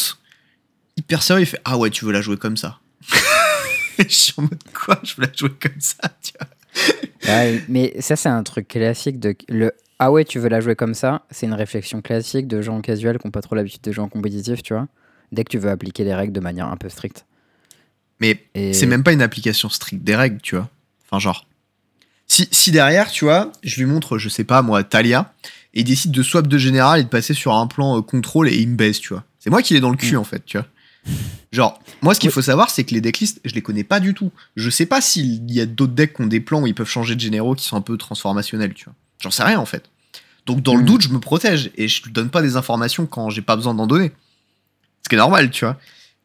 hyper 0.98 1.22
sérieux, 1.22 1.44
il 1.44 1.46
fait 1.46 1.60
Ah 1.66 1.78
ouais, 1.78 1.90
tu 1.90 2.06
veux 2.06 2.14
la 2.14 2.22
jouer 2.22 2.38
comme 2.38 2.56
ça 2.58 2.80
Je 4.00 4.04
suis 4.08 4.34
en 4.38 4.44
mode 4.44 4.60
quoi 4.74 4.98
Je 5.04 5.16
veux 5.18 5.24
la 5.28 5.34
jouer 5.36 5.50
comme 5.62 5.80
ça, 5.82 5.98
tu 6.24 6.32
vois. 6.40 6.48
Mais 7.68 7.94
ça, 8.00 8.16
c'est 8.16 8.30
un 8.30 8.44
truc 8.44 8.70
classique 8.70 9.20
de 9.20 9.36
le 9.50 9.74
Ah 10.00 10.10
ouais, 10.10 10.24
tu 10.24 10.40
veux 10.40 10.48
la 10.48 10.62
jouer 10.62 10.76
comme 10.78 10.94
ça 10.94 11.24
C'est 11.32 11.48
une 11.48 11.54
réflexion 11.54 12.02
classique 12.02 12.48
de 12.48 12.62
gens 12.62 12.80
casuels 12.80 13.18
qui 13.20 13.28
n'ont 13.28 13.32
pas 13.32 13.42
trop 13.42 13.56
l'habitude 13.56 13.82
de 13.82 13.92
jouer 13.92 14.06
en 14.06 14.10
compétitif, 14.10 14.64
tu 14.64 14.74
vois. 14.74 14.88
Dès 15.34 15.44
que 15.44 15.50
tu 15.50 15.58
veux 15.58 15.70
appliquer 15.70 16.06
les 16.06 16.16
règles 16.16 16.32
de 16.34 16.40
manière 16.40 16.68
un 16.68 16.78
peu 16.78 16.88
stricte. 16.88 17.26
Mais 18.20 18.44
Et- 18.56 18.74
c'est 18.74 18.86
même 18.86 19.04
pas 19.04 19.14
une 19.14 19.22
application 19.22 19.70
stricte 19.70 20.04
des 20.04 20.16
règles, 20.16 20.40
tu 20.42 20.56
vois. 20.56 20.70
Enfin, 21.06 21.20
genre. 21.20 21.46
Si, 22.28 22.48
si 22.52 22.72
derrière, 22.72 23.10
tu 23.10 23.26
vois, 23.26 23.52
je 23.64 23.78
lui 23.78 23.86
montre, 23.86 24.18
je 24.18 24.30
sais 24.30 24.44
pas, 24.44 24.62
moi, 24.62 24.84
Talia, 24.84 25.34
et 25.74 25.80
il 25.82 25.84
décide 25.84 26.12
de 26.12 26.22
swap 26.22 26.48
de 26.48 26.58
général 26.58 27.00
et 27.00 27.04
de 27.04 27.10
passer 27.10 27.34
sur 27.34 27.56
un 27.56 27.66
plan 27.68 27.98
euh, 27.98 28.02
contrôle 28.02 28.50
et 28.50 28.56
il 28.58 28.70
me 28.70 28.76
baisse, 28.76 29.00
tu 29.00 29.10
vois. 29.14 29.24
C'est 29.40 29.50
moi 29.50 29.62
qui 29.64 29.74
l'ai 29.74 29.80
dans 29.80 29.90
le 29.90 29.98
cul, 29.98 30.16
Mm. 30.16 30.20
en 30.20 30.24
fait, 30.24 30.46
tu 30.46 30.58
vois. 30.58 30.68
Genre, 31.52 31.82
moi, 32.04 32.14
ce 32.14 32.20
qu'il 32.20 32.30
Oui. 32.30 32.34
faut 32.34 32.42
savoir, 32.44 32.70
c'est 32.70 32.84
que 32.84 32.94
les 32.94 33.02
decklists, 33.02 33.40
je 33.46 33.56
les 33.56 33.62
connais 33.64 33.84
pas 33.84 34.00
du 34.00 34.14
tout. 34.14 34.32
Je 34.56 34.70
sais 34.70 34.86
pas 34.86 35.02
s'il 35.02 35.50
y 35.52 35.60
a 35.62 35.66
d'autres 35.66 35.94
decks 35.94 36.14
qui 36.16 36.22
ont 36.22 36.28
des 36.28 36.40
plans 36.40 36.62
où 36.62 36.68
ils 36.68 36.76
peuvent 36.76 36.88
changer 36.90 37.16
de 37.16 37.20
généraux 37.22 37.56
qui 37.56 37.66
sont 37.66 37.78
un 37.78 37.82
peu 37.82 37.98
transformationnels, 37.98 38.74
tu 38.76 38.86
vois. 38.86 38.94
J'en 39.24 39.32
sais 39.32 39.44
rien, 39.44 39.60
en 39.60 39.66
fait. 39.66 39.86
Donc, 40.46 40.62
dans 40.62 40.76
le 40.76 40.84
Mm. 40.84 40.86
doute, 40.86 41.02
je 41.02 41.10
me 41.10 41.20
protège 41.20 41.72
et 41.78 41.88
je 41.88 42.04
lui 42.04 42.12
donne 42.12 42.30
pas 42.30 42.42
des 42.44 42.58
informations 42.58 43.08
quand 43.08 43.30
j'ai 43.32 43.42
pas 43.42 43.56
besoin 43.56 43.74
d'en 43.74 43.88
donner. 43.88 44.12
Ce 45.04 45.10
qui 45.10 45.16
est 45.16 45.18
normal, 45.18 45.50
tu 45.50 45.66
vois. 45.66 45.80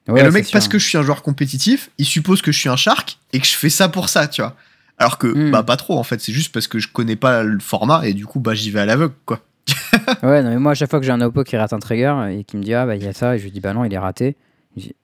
Ouais, 0.09 0.21
et 0.21 0.25
le 0.25 0.31
mec, 0.31 0.45
sûr. 0.45 0.53
parce 0.53 0.69
que 0.69 0.79
je 0.79 0.87
suis 0.87 0.99
un 0.99 1.03
joueur 1.03 1.23
compétitif, 1.23 1.91
il 1.99 2.05
suppose 2.05 2.43
que 2.43 2.53
je 2.53 2.59
suis 2.59 2.69
un 2.69 2.77
shark 2.77 3.19
et 3.33 3.41
que 3.41 3.47
je 3.47 3.55
fais 3.55 3.71
ça 3.71 3.89
pour 3.89 4.09
ça, 4.09 4.29
tu 4.29 4.43
vois. 4.43 4.55
Alors 4.99 5.19
que, 5.19 5.27
Hmm. 5.27 5.51
bah, 5.51 5.63
pas 5.63 5.77
trop, 5.77 5.99
en 5.99 6.03
fait. 6.05 6.21
C'est 6.21 6.33
juste 6.33 6.53
parce 6.53 6.69
que 6.69 6.79
je 6.79 6.89
connais 6.89 7.17
pas 7.17 7.43
le 7.43 7.59
format 7.59 8.07
et 8.07 8.13
du 8.15 8.27
coup, 8.27 8.39
bah, 8.41 8.55
j'y 8.55 8.71
vais 8.71 8.81
à 8.81 8.87
l'aveugle, 8.87 9.15
quoi. 9.25 9.41
Ouais, 10.23 10.43
non, 10.43 10.51
mais 10.51 10.59
moi, 10.59 10.73
à 10.73 10.75
chaque 10.75 10.91
fois 10.91 11.01
que 11.01 11.07
j'ai 11.07 11.13
un 11.13 11.21
oppo 11.23 11.43
qui 11.43 11.57
rate 11.57 11.73
un 11.73 11.79
trigger 11.79 12.15
et 12.31 12.45
qui 12.45 12.57
me 12.59 12.63
dit 12.63 12.75
Ah 12.75 12.85
bah 12.85 12.97
il 12.97 13.03
y 13.03 13.07
a 13.07 13.13
ça, 13.15 13.35
et 13.35 13.39
je 13.39 13.45
lui 13.45 13.51
dis 13.51 13.61
Bah 13.61 13.73
non, 13.73 13.85
il 13.85 13.93
est 13.95 13.99
raté. 13.99 14.37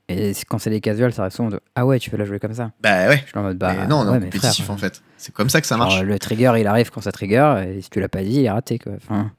Et 0.08 0.32
quand 0.48 0.58
c'est 0.58 0.68
des 0.70 0.80
casuals, 0.80 1.12
ça 1.14 1.22
reste 1.22 1.40
de 1.40 1.60
Ah 1.76 1.86
ouais, 1.86 1.98
tu 2.00 2.10
veux 2.10 2.18
la 2.18 2.24
jouer 2.24 2.38
comme 2.40 2.52
ça. 2.52 2.72
Bah, 2.82 3.08
ouais. 3.08 3.22
Je 3.24 3.30
suis 3.30 3.38
en 3.38 3.42
mode 3.42 3.56
Bah 3.56 3.72
Mais 3.78 3.86
non, 3.86 4.04
non, 4.04 4.12
ouais, 4.12 4.18
compétitif, 4.18 4.64
frère, 4.64 4.74
en 4.74 4.76
fait. 4.76 5.00
C'est 5.16 5.32
comme 5.32 5.48
ça 5.48 5.60
que 5.60 5.66
ça 5.66 5.76
genre, 5.76 5.86
marche. 5.86 6.02
le 6.02 6.18
trigger, 6.18 6.52
il 6.58 6.66
arrive 6.66 6.90
quand 6.90 7.00
ça 7.00 7.12
trigger, 7.12 7.64
et 7.68 7.80
si 7.80 7.88
tu 7.88 8.00
l'as 8.00 8.08
pas 8.08 8.22
dit, 8.22 8.34
il 8.34 8.44
est 8.44 8.50
raté 8.50 8.78
quoi. 8.78 8.92
Enfin, 8.96 9.30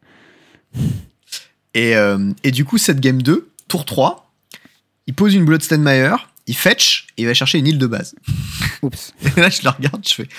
Et, 1.73 1.95
euh, 1.95 2.31
et 2.43 2.51
du 2.51 2.65
coup, 2.65 2.77
cette 2.77 2.99
game 2.99 3.21
2, 3.21 3.49
tour 3.67 3.85
3, 3.85 4.30
il 5.07 5.13
pose 5.13 5.33
une 5.33 5.45
Bloodstained 5.45 5.83
Mire, 5.83 6.29
il 6.47 6.55
fetch 6.55 7.07
et 7.17 7.23
il 7.23 7.25
va 7.25 7.33
chercher 7.33 7.59
une 7.59 7.67
île 7.67 7.77
de 7.77 7.87
base. 7.87 8.15
oups. 8.81 9.13
Et 9.23 9.39
là, 9.39 9.49
je 9.49 9.61
le 9.63 9.69
regarde, 9.69 10.07
je 10.07 10.13
fais. 10.13 10.27
Tu 10.27 10.33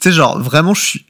sais, 0.00 0.12
genre, 0.12 0.40
vraiment, 0.40 0.74
je 0.74 0.82
suis. 0.82 1.00
Tu 1.00 1.06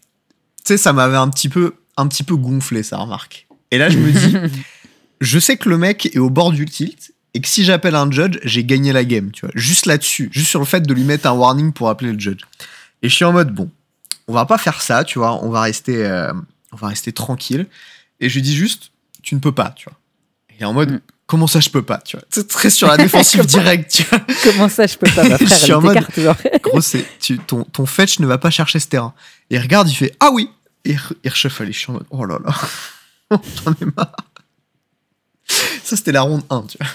sais, 0.65 0.77
ça 0.77 0.93
m'avait 0.93 1.17
un 1.17 1.29
petit 1.29 1.49
peu, 1.49 1.75
un 1.97 2.07
petit 2.07 2.23
peu 2.23 2.37
gonflé, 2.37 2.83
ça 2.83 2.99
remarque. 2.99 3.47
Et 3.71 3.79
là, 3.79 3.89
je 3.89 3.99
me 3.99 4.11
dis, 4.11 4.37
je 5.21 5.39
sais 5.39 5.57
que 5.57 5.69
le 5.69 5.79
mec 5.79 6.07
est 6.07 6.19
au 6.19 6.31
bord 6.31 6.53
du 6.53 6.67
tilt 6.67 7.13
et 7.35 7.41
que 7.41 7.49
si 7.49 7.65
j'appelle 7.65 7.95
un 7.95 8.11
judge, 8.11 8.39
j'ai 8.43 8.65
gagné 8.65 8.93
la 8.93 9.05
game, 9.05 9.31
tu 9.31 9.47
vois. 9.47 9.53
Juste 9.55 9.87
là-dessus, 9.87 10.29
juste 10.33 10.49
sur 10.49 10.61
le 10.61 10.67
fait 10.67 10.81
de 10.81 10.93
lui 10.93 11.05
mettre 11.05 11.27
un 11.27 11.33
warning 11.33 11.73
pour 11.73 11.89
appeler 11.89 12.13
le 12.13 12.19
judge. 12.19 12.43
Et 13.03 13.09
je 13.09 13.15
suis 13.15 13.25
en 13.25 13.33
mode, 13.33 13.55
bon, 13.55 13.71
on 14.27 14.33
va 14.33 14.45
pas 14.45 14.59
faire 14.59 14.83
ça, 14.83 15.05
tu 15.05 15.19
vois, 15.19 15.43
on 15.45 15.49
va 15.49 15.63
rester, 15.63 16.05
euh, 16.05 16.33
on 16.73 16.77
va 16.77 16.89
rester 16.89 17.13
tranquille. 17.13 17.67
Et 18.19 18.29
je 18.29 18.35
lui 18.35 18.43
dis 18.43 18.55
juste, 18.55 18.91
tu 19.23 19.35
ne 19.35 19.41
peux 19.41 19.53
pas, 19.53 19.71
tu 19.71 19.89
vois. 19.89 19.99
Et 20.51 20.55
il 20.59 20.63
est 20.63 20.67
en 20.67 20.75
mode, 20.75 20.91
Mm. 20.91 21.01
Comment 21.31 21.47
ça, 21.47 21.61
je 21.61 21.71
peux 21.71 21.83
pas, 21.83 21.99
tu 21.99 22.17
vois? 22.17 22.27
C'est 22.29 22.49
très 22.49 22.71
sur 22.71 22.89
la 22.89 22.97
défensive 22.97 23.47
directe, 23.47 23.91
tu 23.93 24.03
vois. 24.03 24.21
Comment 24.43 24.69
ça, 24.69 24.87
je 24.87 24.97
peux 24.99 25.09
pas 25.11 25.23
Ma 25.29 25.37
Je 25.39 25.45
frère, 25.47 25.59
suis 25.59 25.67
elle 25.71 25.75
en 25.77 25.81
mode-. 25.81 26.07
Gros, 26.63 26.81
c'est, 26.81 27.07
tu, 27.21 27.39
ton, 27.39 27.63
ton 27.65 27.87
fetch 27.87 28.19
ne 28.19 28.27
va 28.27 28.37
pas 28.37 28.51
chercher 28.51 28.81
ce 28.81 28.89
terrain. 28.89 29.15
Et 29.49 29.55
il 29.55 29.61
regarde, 29.61 29.89
il 29.89 29.95
fait 29.95 30.15
Ah 30.19 30.31
oui 30.33 30.51
Et 30.85 30.91
il 30.91 30.97
re- 30.97 31.15
il 31.23 31.31
reshuffle. 31.31 31.67
Je 31.67 31.73
suis 31.79 31.91
en 31.91 31.95
mode 31.95 32.07
Oh 32.11 32.25
là 32.25 32.39
là, 32.45 32.53
j'en 33.31 33.73
ai 33.81 33.85
marre. 33.97 34.17
Ça, 35.85 35.97
c'était 35.97 36.13
la 36.13 36.23
ronde 36.23 36.43
1, 36.51 36.63
tu 36.69 36.79
vois. 36.79 36.89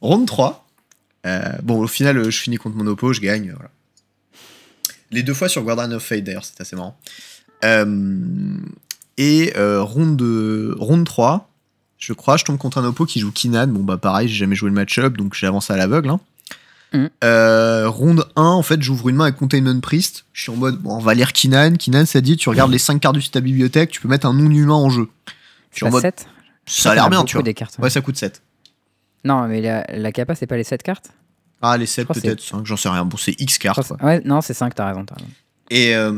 Ronde 0.00 0.26
3. 0.26 0.66
euh, 1.26 1.40
bon, 1.62 1.78
au 1.82 1.86
final, 1.86 2.24
je 2.30 2.38
finis 2.38 2.56
contre 2.56 2.76
mon 2.76 2.86
oppo, 2.86 3.12
je 3.12 3.20
gagne. 3.20 3.52
Voilà. 3.54 3.70
Les 5.10 5.22
deux 5.22 5.34
fois 5.34 5.48
sur 5.48 5.62
Guardian 5.62 5.92
of 5.92 6.02
Fate, 6.02 6.24
d'ailleurs, 6.24 6.44
c'est 6.44 6.60
assez 6.60 6.74
marrant. 6.74 6.98
Euh, 7.64 8.56
et 9.18 9.52
euh, 9.56 9.82
ronde, 9.82 10.20
ronde 10.78 11.04
3, 11.04 11.50
je 12.02 12.12
crois, 12.12 12.36
je 12.36 12.44
tombe 12.44 12.58
contre 12.58 12.78
un 12.78 12.84
oppo 12.84 13.06
qui 13.06 13.20
joue 13.20 13.30
Kinan. 13.30 13.68
Bon, 13.68 13.84
bah 13.84 13.96
pareil, 13.96 14.26
j'ai 14.26 14.34
jamais 14.34 14.56
joué 14.56 14.68
le 14.70 14.74
match-up, 14.74 15.16
donc 15.16 15.34
j'ai 15.34 15.46
avancé 15.46 15.72
à 15.72 15.76
l'aveugle. 15.76 16.08
hein. 16.10 16.20
Mhm. 16.92 17.08
Euh, 17.22 17.88
ronde 17.88 18.26
1, 18.34 18.42
en 18.42 18.62
fait, 18.62 18.82
j'ouvre 18.82 19.08
une 19.08 19.14
main 19.16 19.24
avec 19.26 19.36
Containment 19.36 19.78
Priest. 19.80 20.24
Je 20.32 20.42
suis 20.42 20.50
en 20.50 20.56
mode, 20.56 20.78
bon, 20.78 20.96
on 20.96 20.98
va 20.98 21.14
lire 21.14 21.32
Kinan. 21.32 21.76
Kinan, 21.76 22.04
ça 22.04 22.20
dit, 22.20 22.36
tu 22.36 22.48
regardes 22.48 22.72
les 22.72 22.78
5 22.78 22.98
cartes 22.98 23.14
de 23.14 23.20
ta 23.20 23.40
bibliothèque, 23.40 23.90
tu 23.90 24.00
peux 24.00 24.08
mettre 24.08 24.26
un 24.26 24.34
non-humain 24.34 24.74
en 24.74 24.90
jeu. 24.90 25.08
Je 25.70 25.76
suis 25.76 25.84
en 25.86 25.90
Pas 25.90 25.92
mode, 25.92 26.02
7 26.02 26.26
ça 26.66 26.90
a 26.90 26.94
l'air 26.96 27.08
bien, 27.08 27.24
tu 27.24 27.36
vois. 27.36 27.44
Des 27.44 27.54
cartes. 27.54 27.76
Ouais, 27.78 27.88
ça 27.88 28.00
coûte 28.00 28.16
7. 28.16 28.42
Non, 29.24 29.46
mais 29.46 29.60
la, 29.60 29.84
la 29.96 30.10
capa, 30.10 30.34
c'est 30.34 30.48
pas 30.48 30.56
les 30.56 30.64
7 30.64 30.82
cartes? 30.82 31.10
Ah, 31.62 31.76
les 31.78 31.86
7 31.86 32.04
crois 32.06 32.16
que 32.16 32.20
peut-être, 32.20 32.40
5, 32.42 32.66
j'en 32.66 32.76
sais 32.76 32.88
rien. 32.88 33.04
Bon, 33.04 33.16
c'est 33.16 33.40
X 33.40 33.58
cartes. 33.58 33.92
Ouais, 34.02 34.20
non, 34.24 34.40
c'est 34.40 34.54
5, 34.54 34.74
t'as 34.74 34.88
raison, 34.88 35.04
t'as 35.04 35.14
raison. 35.14 35.28
Et, 35.70 35.94
euh, 35.94 36.12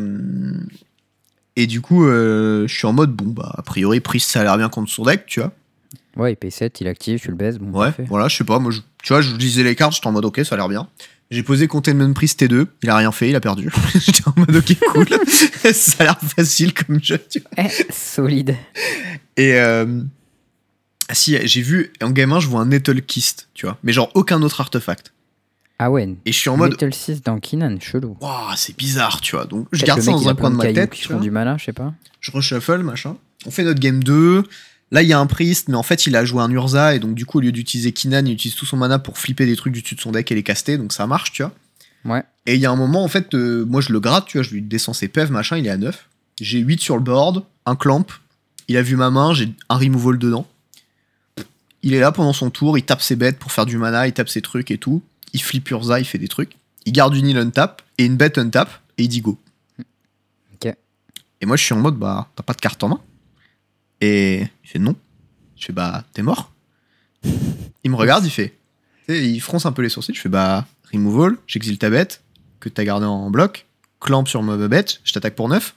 et 1.56 1.66
du 1.66 1.82
coup, 1.82 2.06
euh, 2.06 2.66
je 2.66 2.74
suis 2.74 2.86
en 2.86 2.94
mode, 2.94 3.12
bon, 3.12 3.26
bah, 3.26 3.52
a 3.56 3.62
priori, 3.62 4.00
Priest, 4.00 4.30
ça 4.30 4.40
a 4.40 4.44
l'air 4.44 4.56
bien 4.56 4.70
contre 4.70 4.90
son 4.90 5.04
deck, 5.04 5.26
tu 5.26 5.40
vois. 5.40 5.52
Ouais, 6.16 6.32
il 6.32 6.36
paye 6.36 6.50
7, 6.50 6.80
il 6.80 6.86
active, 6.88 7.20
tu 7.20 7.28
le 7.28 7.34
baises, 7.36 7.58
bon, 7.58 7.70
Ouais, 7.78 7.86
parfait. 7.86 8.04
voilà, 8.08 8.28
je 8.28 8.36
sais 8.36 8.44
pas, 8.44 8.58
moi, 8.58 8.70
je- 8.70 8.80
tu 9.02 9.12
vois, 9.12 9.20
je 9.20 9.34
lisais 9.34 9.62
les 9.64 9.74
cartes, 9.74 9.94
j'étais 9.94 10.06
en 10.06 10.12
mode, 10.12 10.24
ok, 10.24 10.40
ça 10.44 10.54
a 10.54 10.58
l'air 10.58 10.68
bien. 10.68 10.88
J'ai 11.30 11.42
posé 11.42 11.66
Containment 11.66 12.12
Priest 12.12 12.40
T2, 12.42 12.66
il 12.82 12.90
a 12.90 12.96
rien 12.96 13.10
fait, 13.10 13.28
il 13.30 13.34
a 13.36 13.40
perdu. 13.40 13.70
j'étais 13.94 14.22
en 14.28 14.34
mode, 14.36 14.54
ok, 14.54 14.76
cool. 14.92 15.08
ça 15.72 15.96
a 16.00 16.04
l'air 16.04 16.18
facile 16.20 16.72
comme 16.74 17.02
jeu, 17.02 17.18
tu 17.30 17.40
vois. 17.40 17.64
Eh, 17.66 17.92
solide. 17.92 18.54
Et 19.36 19.54
euh, 19.54 20.02
ah 21.08 21.14
si, 21.14 21.36
j'ai 21.46 21.62
vu, 21.62 21.92
en 22.02 22.10
game 22.10 22.32
1, 22.32 22.40
je 22.40 22.48
vois 22.48 22.60
un 22.60 22.66
Nettle 22.66 23.02
Kist, 23.02 23.48
tu 23.54 23.66
vois, 23.66 23.78
mais 23.82 23.92
genre 23.92 24.10
aucun 24.14 24.40
autre 24.42 24.60
artefact. 24.60 25.12
Ah 25.80 25.90
ouais, 25.90 26.08
Et 26.24 26.30
je 26.30 26.38
suis 26.38 26.48
en 26.50 26.56
mode, 26.56 26.70
Metal 26.72 26.94
6 26.94 27.22
dans 27.22 27.40
Kinan, 27.40 27.78
chelou. 27.80 28.16
waouh, 28.20 28.52
c'est 28.56 28.76
bizarre, 28.76 29.20
tu 29.20 29.34
vois. 29.34 29.44
Donc, 29.44 29.66
je 29.72 29.84
garde 29.84 30.00
ça 30.00 30.12
dans 30.12 30.28
un 30.28 30.34
coin 30.36 30.50
de 30.50 30.56
ma 30.56 30.72
tête, 30.72 30.90
qui 30.90 31.02
font 31.02 31.18
du 31.18 31.32
mana, 31.32 31.56
je 31.58 31.64
sais 31.64 31.72
pas. 31.72 31.92
je 32.20 32.30
reshuffle, 32.30 32.78
machin. 32.84 33.16
On 33.46 33.50
fait 33.50 33.64
notre 33.64 33.80
game 33.80 34.02
2. 34.04 34.44
Là, 34.90 35.02
il 35.02 35.08
y 35.08 35.12
a 35.12 35.18
un 35.18 35.26
priest, 35.26 35.68
mais 35.68 35.76
en 35.76 35.82
fait, 35.82 36.06
il 36.06 36.14
a 36.14 36.24
joué 36.24 36.40
un 36.40 36.50
Urza, 36.50 36.94
et 36.94 36.98
donc, 36.98 37.14
du 37.14 37.26
coup, 37.26 37.38
au 37.38 37.40
lieu 37.40 37.52
d'utiliser 37.52 37.92
Kinan, 37.92 38.26
il 38.26 38.32
utilise 38.32 38.54
tout 38.54 38.66
son 38.66 38.76
mana 38.76 38.98
pour 38.98 39.18
flipper 39.18 39.46
des 39.46 39.56
trucs 39.56 39.72
du 39.72 39.82
dessus 39.82 39.94
de 39.94 40.00
son 40.00 40.12
deck 40.12 40.30
et 40.30 40.34
les 40.34 40.42
caster, 40.42 40.78
donc 40.78 40.92
ça 40.92 41.06
marche, 41.06 41.32
tu 41.32 41.42
vois. 41.42 41.52
Ouais. 42.04 42.22
Et 42.46 42.54
il 42.54 42.60
y 42.60 42.66
a 42.66 42.70
un 42.70 42.76
moment, 42.76 43.02
en 43.02 43.08
fait, 43.08 43.34
euh, 43.34 43.64
moi, 43.64 43.80
je 43.80 43.92
le 43.92 44.00
gratte, 44.00 44.26
tu 44.26 44.38
vois, 44.38 44.44
je 44.44 44.50
lui 44.50 44.62
descends 44.62 44.92
ses 44.92 45.08
PEV, 45.08 45.30
machin, 45.30 45.56
il 45.56 45.66
est 45.66 45.70
à 45.70 45.76
9. 45.76 46.08
J'ai 46.40 46.58
8 46.58 46.80
sur 46.80 46.96
le 46.96 47.02
board, 47.02 47.44
un 47.66 47.76
clamp, 47.76 48.06
il 48.68 48.76
a 48.76 48.82
vu 48.82 48.96
ma 48.96 49.10
main, 49.10 49.32
j'ai 49.34 49.48
un 49.68 49.76
removal 49.76 50.18
dedans. 50.18 50.46
Il 51.82 51.94
est 51.94 52.00
là 52.00 52.12
pendant 52.12 52.32
son 52.32 52.50
tour, 52.50 52.78
il 52.78 52.82
tape 52.82 53.02
ses 53.02 53.16
bêtes 53.16 53.38
pour 53.38 53.52
faire 53.52 53.66
du 53.66 53.76
mana, 53.76 54.06
il 54.06 54.12
tape 54.12 54.28
ses 54.28 54.42
trucs 54.42 54.70
et 54.70 54.78
tout. 54.78 55.02
Il 55.32 55.42
flippe 55.42 55.70
Urza, 55.70 55.98
il 55.98 56.04
fait 56.04 56.18
des 56.18 56.28
trucs. 56.28 56.56
Il 56.86 56.92
garde 56.92 57.14
une 57.14 57.26
île 57.26 57.38
untap 57.38 57.82
et 57.98 58.04
une 58.04 58.16
bête 58.16 58.38
untap, 58.38 58.70
et 58.96 59.04
il 59.04 59.08
dit 59.08 59.20
go. 59.20 59.38
Ok. 60.54 60.74
Et 61.40 61.46
moi, 61.46 61.56
je 61.56 61.64
suis 61.64 61.74
en 61.74 61.80
mode, 61.80 61.96
bah, 61.96 62.28
t'as 62.36 62.42
pas 62.42 62.54
de 62.54 62.60
carte 62.60 62.82
en 62.84 62.88
main 62.88 63.00
Et 64.04 64.46
il 64.62 64.68
fait 64.68 64.78
non. 64.78 64.94
Je 65.56 65.64
fais, 65.64 65.72
bah, 65.72 66.04
t'es 66.12 66.20
mort. 66.20 66.52
Il 67.84 67.90
me 67.90 67.96
regarde, 67.96 68.26
il 68.26 68.30
fait. 68.30 68.52
il 69.08 69.40
fronce 69.40 69.64
un 69.64 69.72
peu 69.72 69.80
les 69.80 69.88
sourcils. 69.88 70.14
Je 70.14 70.20
fais, 70.20 70.28
bah, 70.28 70.66
removal, 70.92 71.36
j'exile 71.46 71.78
ta 71.78 71.88
bête, 71.88 72.22
que 72.60 72.68
t'as 72.68 72.84
gardé 72.84 73.06
en 73.06 73.30
bloc, 73.30 73.64
clamp 74.00 74.26
sur 74.26 74.42
ma 74.42 74.56
bête, 74.68 75.00
je 75.04 75.14
t'attaque 75.14 75.34
pour 75.34 75.48
9. 75.48 75.74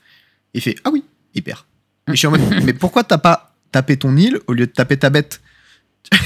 Il 0.54 0.62
fait, 0.62 0.76
ah 0.84 0.90
oui, 0.92 1.06
il 1.36 1.44
perd. 1.44 1.62
Et 2.10 2.12
je 2.12 2.16
suis 2.18 2.28
en 2.28 2.32
mode, 2.32 2.42
mais 2.66 2.74
pourquoi 2.74 3.06
t'as 3.06 3.18
pas 3.18 3.56
tapé 3.72 3.96
ton 3.96 4.18
île 4.18 4.42
au 4.48 4.54
lieu 4.54 4.66
de 4.66 4.72
taper 4.72 4.98
ta 4.98 5.10
bête? 5.10 5.42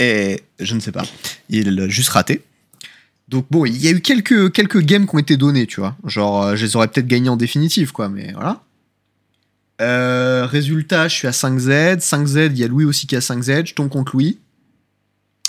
Et 0.00 0.42
je 0.58 0.74
ne 0.74 0.80
sais 0.80 0.92
pas. 0.92 1.04
Il 1.48 1.80
a 1.80 1.88
juste 1.88 2.08
raté. 2.08 2.42
Donc 3.28 3.46
bon, 3.50 3.66
il 3.66 3.76
y 3.76 3.86
a 3.86 3.92
eu 3.92 4.00
quelques, 4.00 4.52
quelques 4.52 4.80
games 4.80 5.06
qui 5.06 5.14
ont 5.14 5.18
été 5.18 5.36
donnés, 5.36 5.66
tu 5.66 5.80
vois. 5.80 5.96
Genre, 6.04 6.42
euh, 6.42 6.56
je 6.56 6.64
les 6.64 6.76
aurais 6.76 6.88
peut-être 6.88 7.06
gagnés 7.06 7.28
en 7.28 7.36
définitive, 7.36 7.92
quoi, 7.92 8.08
mais 8.08 8.32
voilà. 8.32 8.62
Euh, 9.80 10.46
résultat, 10.46 11.08
je 11.08 11.14
suis 11.14 11.28
à 11.28 11.32
5Z. 11.32 12.00
5Z, 12.00 12.50
il 12.52 12.58
y 12.58 12.64
a 12.64 12.68
Louis 12.68 12.84
aussi 12.84 13.06
qui 13.06 13.14
a 13.16 13.20
5Z. 13.20 13.66
Je 13.66 13.74
tombe 13.74 13.88
contre 13.88 14.12
Louis. 14.14 14.38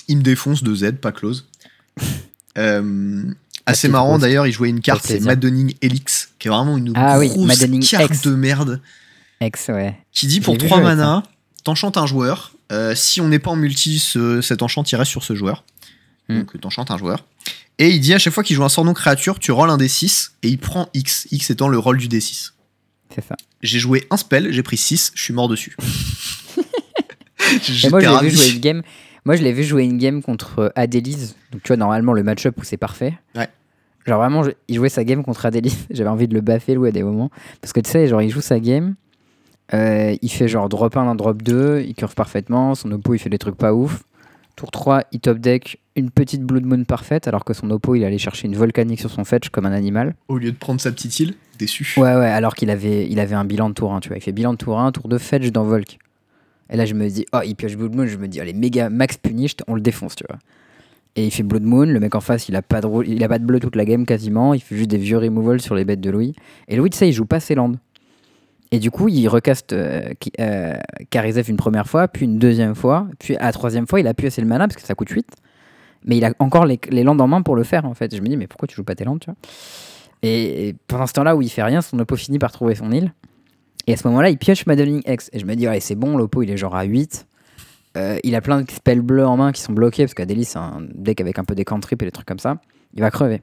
Il 0.08 0.18
me 0.18 0.22
défonce 0.24 0.64
2Z, 0.64 0.94
pas 0.98 1.12
close. 1.12 1.48
Euh, 2.58 3.24
assez 3.68 3.84
petite 3.88 3.92
marrant 3.92 4.18
d'ailleurs, 4.18 4.46
il 4.48 4.52
jouait 4.52 4.70
une 4.70 4.82
carte, 4.82 5.06
c'est. 5.06 5.20
Maddening 5.22 5.76
Elix, 5.82 6.30
qui 6.40 6.48
est 6.48 6.52
vraiment 6.52 6.78
une 6.78 6.92
Ah 6.96 7.18
oui, 7.20 7.30
grosse 7.30 7.46
Maddening 7.48 7.86
carte 7.86 8.10
X. 8.10 8.22
de 8.24 8.36
merde 8.36 8.82
Ex, 9.40 9.68
ouais. 9.70 9.96
qui 10.12 10.28
dit 10.28 10.42
pour 10.42 10.56
l'ai 10.56 10.60
vu 10.64 10.66
3 10.68 10.80
jouer 10.80 10.88
avec 10.88 10.98
mana, 10.98 11.24
t'enchantes 11.64 11.96
un 11.96 12.06
joueur. 12.08 12.52
Euh, 12.72 12.96
si 12.96 13.22
on 13.22 13.30
n'est 13.30 13.40
pas 13.40 13.52
en 13.52 13.56
multi, 13.56 14.00
ce- 14.00 14.42
cet 14.42 14.62
enchant 14.62 14.84
il 14.84 14.96
reste 14.96 15.12
sur 15.12 15.24
ce 15.24 15.36
joueur. 15.36 15.64
Hmm. 16.28 16.40
Donc 16.40 16.60
t'enchantes 16.60 16.92
un 16.92 16.98
joueur. 16.98 17.24
Et 17.78 17.92
il 17.92 18.02
dit 18.02 18.14
à 18.14 18.20
chaque 18.20 18.34
fois 18.34 18.44
qu'il 18.44 18.56
joue 18.58 18.64
un 18.66 18.70
sort 18.70 18.84
non 18.84 18.94
créature, 18.96 19.40
tu 19.40 19.52
rolls 19.52 19.70
un 19.70 19.78
D6 19.78 20.32
et 20.44 20.50
il 20.50 20.58
prend 20.58 20.90
X. 20.96 21.28
X 21.32 21.50
étant 21.52 21.70
le 21.70 21.78
roll 21.78 21.98
du 21.98 22.08
D6. 22.10 22.52
C'est 23.14 23.24
ça. 23.24 23.36
J'ai 23.62 23.80
joué 23.80 24.06
un 24.12 24.18
spell, 24.18 24.52
j'ai 24.52 24.64
pris 24.64 24.78
6, 24.78 25.12
je 25.16 25.22
suis 25.24 25.34
mort 25.34 25.48
dessus. 25.50 25.76
Moi, 27.90 28.00
je 28.02 28.10
l'ai 28.10 28.30
vu 28.30 28.36
jouer 28.36 28.50
une 28.54 28.60
game. 28.60 28.82
Moi, 29.26 29.36
je 29.36 29.44
l'ai 29.44 29.54
vu 29.54 29.64
jouer 29.64 29.84
une 29.84 29.98
game 29.98 30.22
contre 30.22 30.60
euh, 30.60 30.70
Adélise. 30.76 31.36
Donc, 31.52 31.64
tu 31.64 31.68
vois, 31.70 31.78
normalement, 31.78 32.14
le 32.14 32.24
match-up 32.24 32.56
où 32.58 32.64
c'est 32.64 32.78
parfait. 32.78 33.14
Ouais. 33.36 33.48
Genre, 34.06 34.20
vraiment, 34.20 34.44
je- 34.44 34.52
il 34.68 34.76
jouait 34.76 34.90
sa 34.90 35.04
game 35.04 35.24
contre 35.24 35.46
Adélise. 35.46 35.88
J'avais 35.90 36.10
envie 36.10 36.28
de 36.28 36.34
le 36.34 36.42
baffer, 36.42 36.76
Louis, 36.76 36.90
à 36.90 36.92
des 36.92 37.04
moments. 37.04 37.30
Parce 37.62 37.74
que 37.74 37.80
tu 37.80 37.90
sais, 37.90 38.08
genre, 38.08 38.22
il 38.22 38.30
joue 38.30 38.42
sa 38.42 38.60
game. 38.60 38.96
Euh, 39.74 40.16
il 40.22 40.30
fait 40.30 40.48
genre 40.48 40.68
drop 40.70 40.96
1, 40.98 41.14
drop 41.16 41.42
2, 41.44 41.82
il 41.88 41.94
curve 41.94 42.16
parfaitement, 42.16 42.74
son 42.74 42.92
oppo 42.92 43.14
il 43.14 43.20
fait 43.20 43.30
des 43.30 43.38
trucs 43.38 43.56
pas 43.56 43.72
ouf. 43.72 44.02
Tour 44.56 44.72
3, 44.72 45.04
il 45.12 45.20
top 45.20 45.38
deck 45.38 45.80
une 45.96 46.10
petite 46.10 46.42
Blood 46.42 46.66
Moon 46.66 46.84
parfaite, 46.86 47.28
alors 47.28 47.46
que 47.46 47.54
son 47.54 47.70
oppo 47.70 47.94
il 47.94 48.04
allait 48.04 48.18
chercher 48.18 48.48
une 48.48 48.56
volcanique 48.56 49.00
sur 49.00 49.12
son 49.12 49.24
fetch 49.26 49.50
comme 49.50 49.68
un 49.68 49.72
animal. 49.72 50.16
Au 50.28 50.40
lieu 50.40 50.52
de 50.52 50.58
prendre 50.58 50.82
sa 50.82 50.92
petite 50.92 51.20
île, 51.20 51.36
Ouais, 51.98 52.16
ouais, 52.16 52.28
alors 52.28 52.56
qu'il 52.56 52.70
avait, 52.70 53.08
il 53.10 53.20
avait 53.20 53.36
un 53.36 53.46
bilan 53.46 53.70
de 53.70 53.74
tour 53.74 53.94
1, 53.94 54.00
tu 54.00 54.10
vois. 54.10 54.18
Il 54.18 54.22
fait 54.22 54.32
bilan 54.32 54.54
de 54.54 54.58
tour 54.58 54.80
1, 54.80 54.92
tour 54.92 55.08
2 55.08 55.18
fetch 55.18 55.52
dans 55.52 55.64
Volk. 55.64 55.98
Et 56.70 56.78
là, 56.78 56.86
je 56.86 56.94
me 56.94 57.08
dis, 57.08 57.26
oh, 57.34 57.40
il 57.44 57.56
pioche 57.56 57.76
Blood 57.76 57.96
Moon, 57.96 58.06
je 58.06 58.18
me 58.18 58.28
dis, 58.28 58.40
allez, 58.40 58.54
méga 58.54 58.90
max 58.90 59.18
punished, 59.18 59.64
on 59.68 59.76
le 59.76 59.82
défonce, 59.82 60.16
tu 60.16 60.24
vois. 60.30 60.38
Et 61.16 61.26
il 61.26 61.32
fait 61.32 61.44
Blood 61.44 61.64
Moon, 61.64 61.86
le 61.86 62.00
mec 62.00 62.14
en 62.14 62.22
face, 62.22 62.48
il 62.48 62.56
a 62.56 62.62
pas 62.62 62.82
de, 62.82 62.88
il 63.06 63.24
a 63.24 63.28
pas 63.28 63.40
de 63.40 63.46
bleu 63.46 63.60
toute 63.60 63.76
la 63.76 63.86
game 63.86 64.06
quasiment, 64.06 64.54
il 64.54 64.62
fait 64.62 64.78
juste 64.78 64.90
des 64.90 64.98
vieux 64.98 65.18
removals 65.18 65.62
sur 65.62 65.74
les 65.74 65.84
bêtes 65.84 66.02
de 66.02 66.12
Louis. 66.12 66.36
Et 66.68 66.76
Louis, 66.76 66.92
tu 66.92 66.98
sais, 66.98 67.10
il 67.10 67.14
joue 67.14 67.26
pas 67.26 67.40
ses 67.40 67.56
landes. 67.56 67.78
Et 68.72 68.78
du 68.78 68.92
coup, 68.92 69.08
il 69.08 69.28
recaste 69.28 69.74
euh, 69.74 70.14
euh, 70.40 70.76
une 71.48 71.58
première 71.58 71.88
fois, 71.88 72.08
puis 72.08 72.26
une 72.26 72.38
deuxième 72.38 72.76
fois, 72.76 73.08
puis 73.18 73.36
à 73.38 73.46
la 73.46 73.52
troisième 73.52 73.88
fois, 73.88 74.00
il 74.00 74.08
a 74.08 74.14
pu 74.14 74.28
assez 74.28 74.42
le 74.42 74.48
mana 74.48 74.68
parce 74.68 74.80
que 74.80 74.86
ça 74.86 74.94
coûte 74.94 75.10
8. 75.10 75.26
Mais 76.06 76.18
il 76.18 76.24
a 76.24 76.34
encore 76.38 76.66
les, 76.66 76.80
les 76.90 77.04
landes 77.04 77.20
en 77.20 77.28
main 77.28 77.42
pour 77.42 77.56
le 77.56 77.64
faire, 77.64 77.86
en 77.86 77.96
fait. 77.96 78.16
Je 78.16 78.22
me 78.22 78.28
dis, 78.28 78.38
mais 78.38 78.48
pourquoi 78.48 78.68
tu 78.68 78.76
joues 78.76 78.84
pas 78.84 78.96
tes 78.96 79.04
landes, 79.04 79.20
tu 79.20 79.26
vois? 79.26 79.36
Et, 80.22 80.76
pendant 80.88 81.08
ce 81.08 81.14
temps-là 81.14 81.36
où 81.36 81.42
il 81.42 81.50
fait 81.50 81.64
rien, 81.64 81.82
son 81.82 81.98
oppo 82.00 82.16
finit 82.16 82.40
par 82.40 82.52
trouver 82.52 82.76
son 82.76 82.92
île. 82.92 83.14
Et 83.88 83.94
à 83.94 83.98
ce 83.98 84.08
moment-là, 84.08 84.30
il 84.30 84.38
pioche 84.38 84.66
Madeline 84.66 85.02
X. 85.06 85.30
Et 85.34 85.40
je 85.40 85.46
me 85.46 85.56
dis, 85.56 85.66
allez, 85.66 85.80
c'est 85.80 85.96
bon, 85.96 86.18
l'oppo, 86.18 86.44
il 86.44 86.52
est 86.52 86.58
genre 86.58 86.76
à 86.76 86.84
8. 86.84 87.28
Euh, 87.98 88.20
il 88.24 88.36
a 88.36 88.42
plein 88.42 88.62
de 88.62 88.70
spells 88.70 89.02
bleus 89.02 89.26
en 89.26 89.38
main 89.38 89.52
qui 89.52 89.62
sont 89.62 89.74
bloqués, 89.74 90.04
parce 90.04 90.14
qu'Adélie, 90.14 90.46
c'est 90.46 90.60
un 90.60 90.82
deck 90.94 91.22
avec 91.22 91.40
un 91.40 91.44
peu 91.44 91.56
des 91.56 91.66
cantrips 91.66 92.02
et 92.02 92.06
des 92.06 92.12
trucs 92.12 92.28
comme 92.28 92.40
ça. 92.40 92.60
Il 92.94 93.02
va 93.02 93.10
crever. 93.10 93.42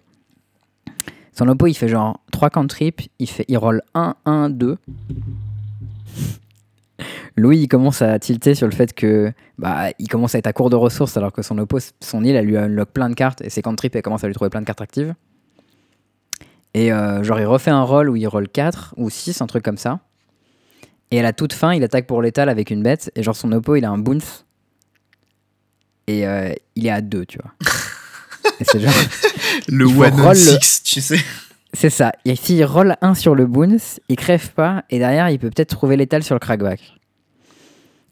Son 1.32 1.48
oppo, 1.48 1.66
il 1.66 1.74
fait 1.74 1.88
genre 1.88 2.20
3 2.32 2.50
cantrips, 2.50 3.02
il, 3.18 3.28
fait, 3.28 3.44
il 3.48 3.58
roll 3.58 3.82
1, 3.94 4.14
1, 4.24 4.50
2. 4.50 4.78
Louis, 7.36 7.58
il 7.58 7.68
commence 7.68 8.00
à 8.00 8.18
tilter 8.18 8.54
sur 8.54 8.66
le 8.66 8.72
fait 8.72 8.94
que 8.94 9.32
bah, 9.58 9.90
il 9.98 10.08
commence 10.08 10.34
à 10.34 10.38
être 10.38 10.46
à 10.46 10.54
court 10.54 10.70
de 10.70 10.76
ressources 10.76 11.18
alors 11.18 11.32
que 11.32 11.42
son 11.42 11.58
oppo, 11.58 11.78
son 12.00 12.24
île, 12.24 12.36
elle 12.36 12.46
lui 12.46 12.56
unlock 12.56 12.88
plein 12.90 13.10
de 13.10 13.14
cartes 13.14 13.42
et 13.42 13.50
ses 13.50 13.60
cantrips, 13.60 13.94
elle 13.94 14.02
commence 14.02 14.24
à 14.24 14.28
lui 14.28 14.34
trouver 14.34 14.48
plein 14.48 14.62
de 14.62 14.66
cartes 14.66 14.80
actives. 14.80 15.14
Et 16.76 16.92
euh, 16.92 17.22
genre, 17.22 17.40
il 17.40 17.46
refait 17.46 17.70
un 17.70 17.82
roll 17.82 18.10
où 18.10 18.16
il 18.16 18.28
roll 18.28 18.48
4 18.50 18.92
ou 18.98 19.08
6, 19.08 19.40
un 19.40 19.46
truc 19.46 19.64
comme 19.64 19.78
ça. 19.78 20.00
Et 21.10 21.18
à 21.18 21.22
la 21.22 21.32
toute 21.32 21.54
fin, 21.54 21.72
il 21.72 21.82
attaque 21.82 22.06
pour 22.06 22.20
l'étal 22.20 22.50
avec 22.50 22.70
une 22.70 22.82
bête. 22.82 23.10
Et 23.16 23.22
genre, 23.22 23.34
son 23.34 23.50
oppo, 23.52 23.76
il 23.76 23.84
a 23.86 23.90
un 23.90 23.96
bounce. 23.96 24.44
Et 26.06 26.26
euh, 26.26 26.52
il 26.74 26.86
est 26.86 26.90
à 26.90 27.00
2, 27.00 27.24
tu 27.24 27.38
vois. 27.38 27.52
et 28.60 28.64
c'est 28.64 28.78
genre. 28.78 28.92
Le 29.68 29.86
one 29.86 30.20
on 30.20 30.22
roll 30.22 30.36
le- 30.36 30.60
six, 30.60 30.82
tu 30.82 31.00
sais. 31.00 31.18
C'est 31.72 31.88
ça. 31.88 32.12
Et 32.26 32.36
s'il 32.36 32.62
roll 32.66 32.94
1 33.00 33.14
sur 33.14 33.34
le 33.34 33.46
bounce, 33.46 33.98
il 34.10 34.16
crève 34.16 34.52
pas. 34.52 34.84
Et 34.90 34.98
derrière, 34.98 35.30
il 35.30 35.38
peut 35.38 35.48
peut-être 35.48 35.70
trouver 35.70 35.96
l'étal 35.96 36.22
sur 36.22 36.34
le 36.34 36.40
crackback. 36.40 36.80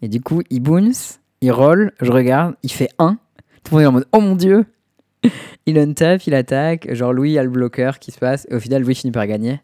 Et 0.00 0.08
du 0.08 0.22
coup, 0.22 0.40
il 0.48 0.60
bounce, 0.60 1.20
il 1.42 1.52
roll, 1.52 1.92
je 2.00 2.10
regarde, 2.10 2.54
il 2.62 2.72
fait 2.72 2.88
1. 2.98 3.18
Tout 3.62 3.76
le 3.76 3.82
monde 3.82 3.82
est 3.82 3.86
en 3.88 3.92
mode 3.92 4.08
Oh 4.12 4.20
mon 4.20 4.36
dieu 4.36 4.64
Il 5.66 5.78
untap, 5.78 6.26
il 6.26 6.34
attaque. 6.34 6.92
Genre, 6.94 7.12
Louis 7.12 7.38
a 7.38 7.42
le 7.42 7.48
bloqueur 7.48 7.98
qui 7.98 8.10
se 8.12 8.18
passe. 8.18 8.46
Et 8.50 8.54
au 8.54 8.60
final, 8.60 8.82
Louis 8.82 8.94
finit 8.94 9.12
par 9.12 9.26
gagner. 9.26 9.60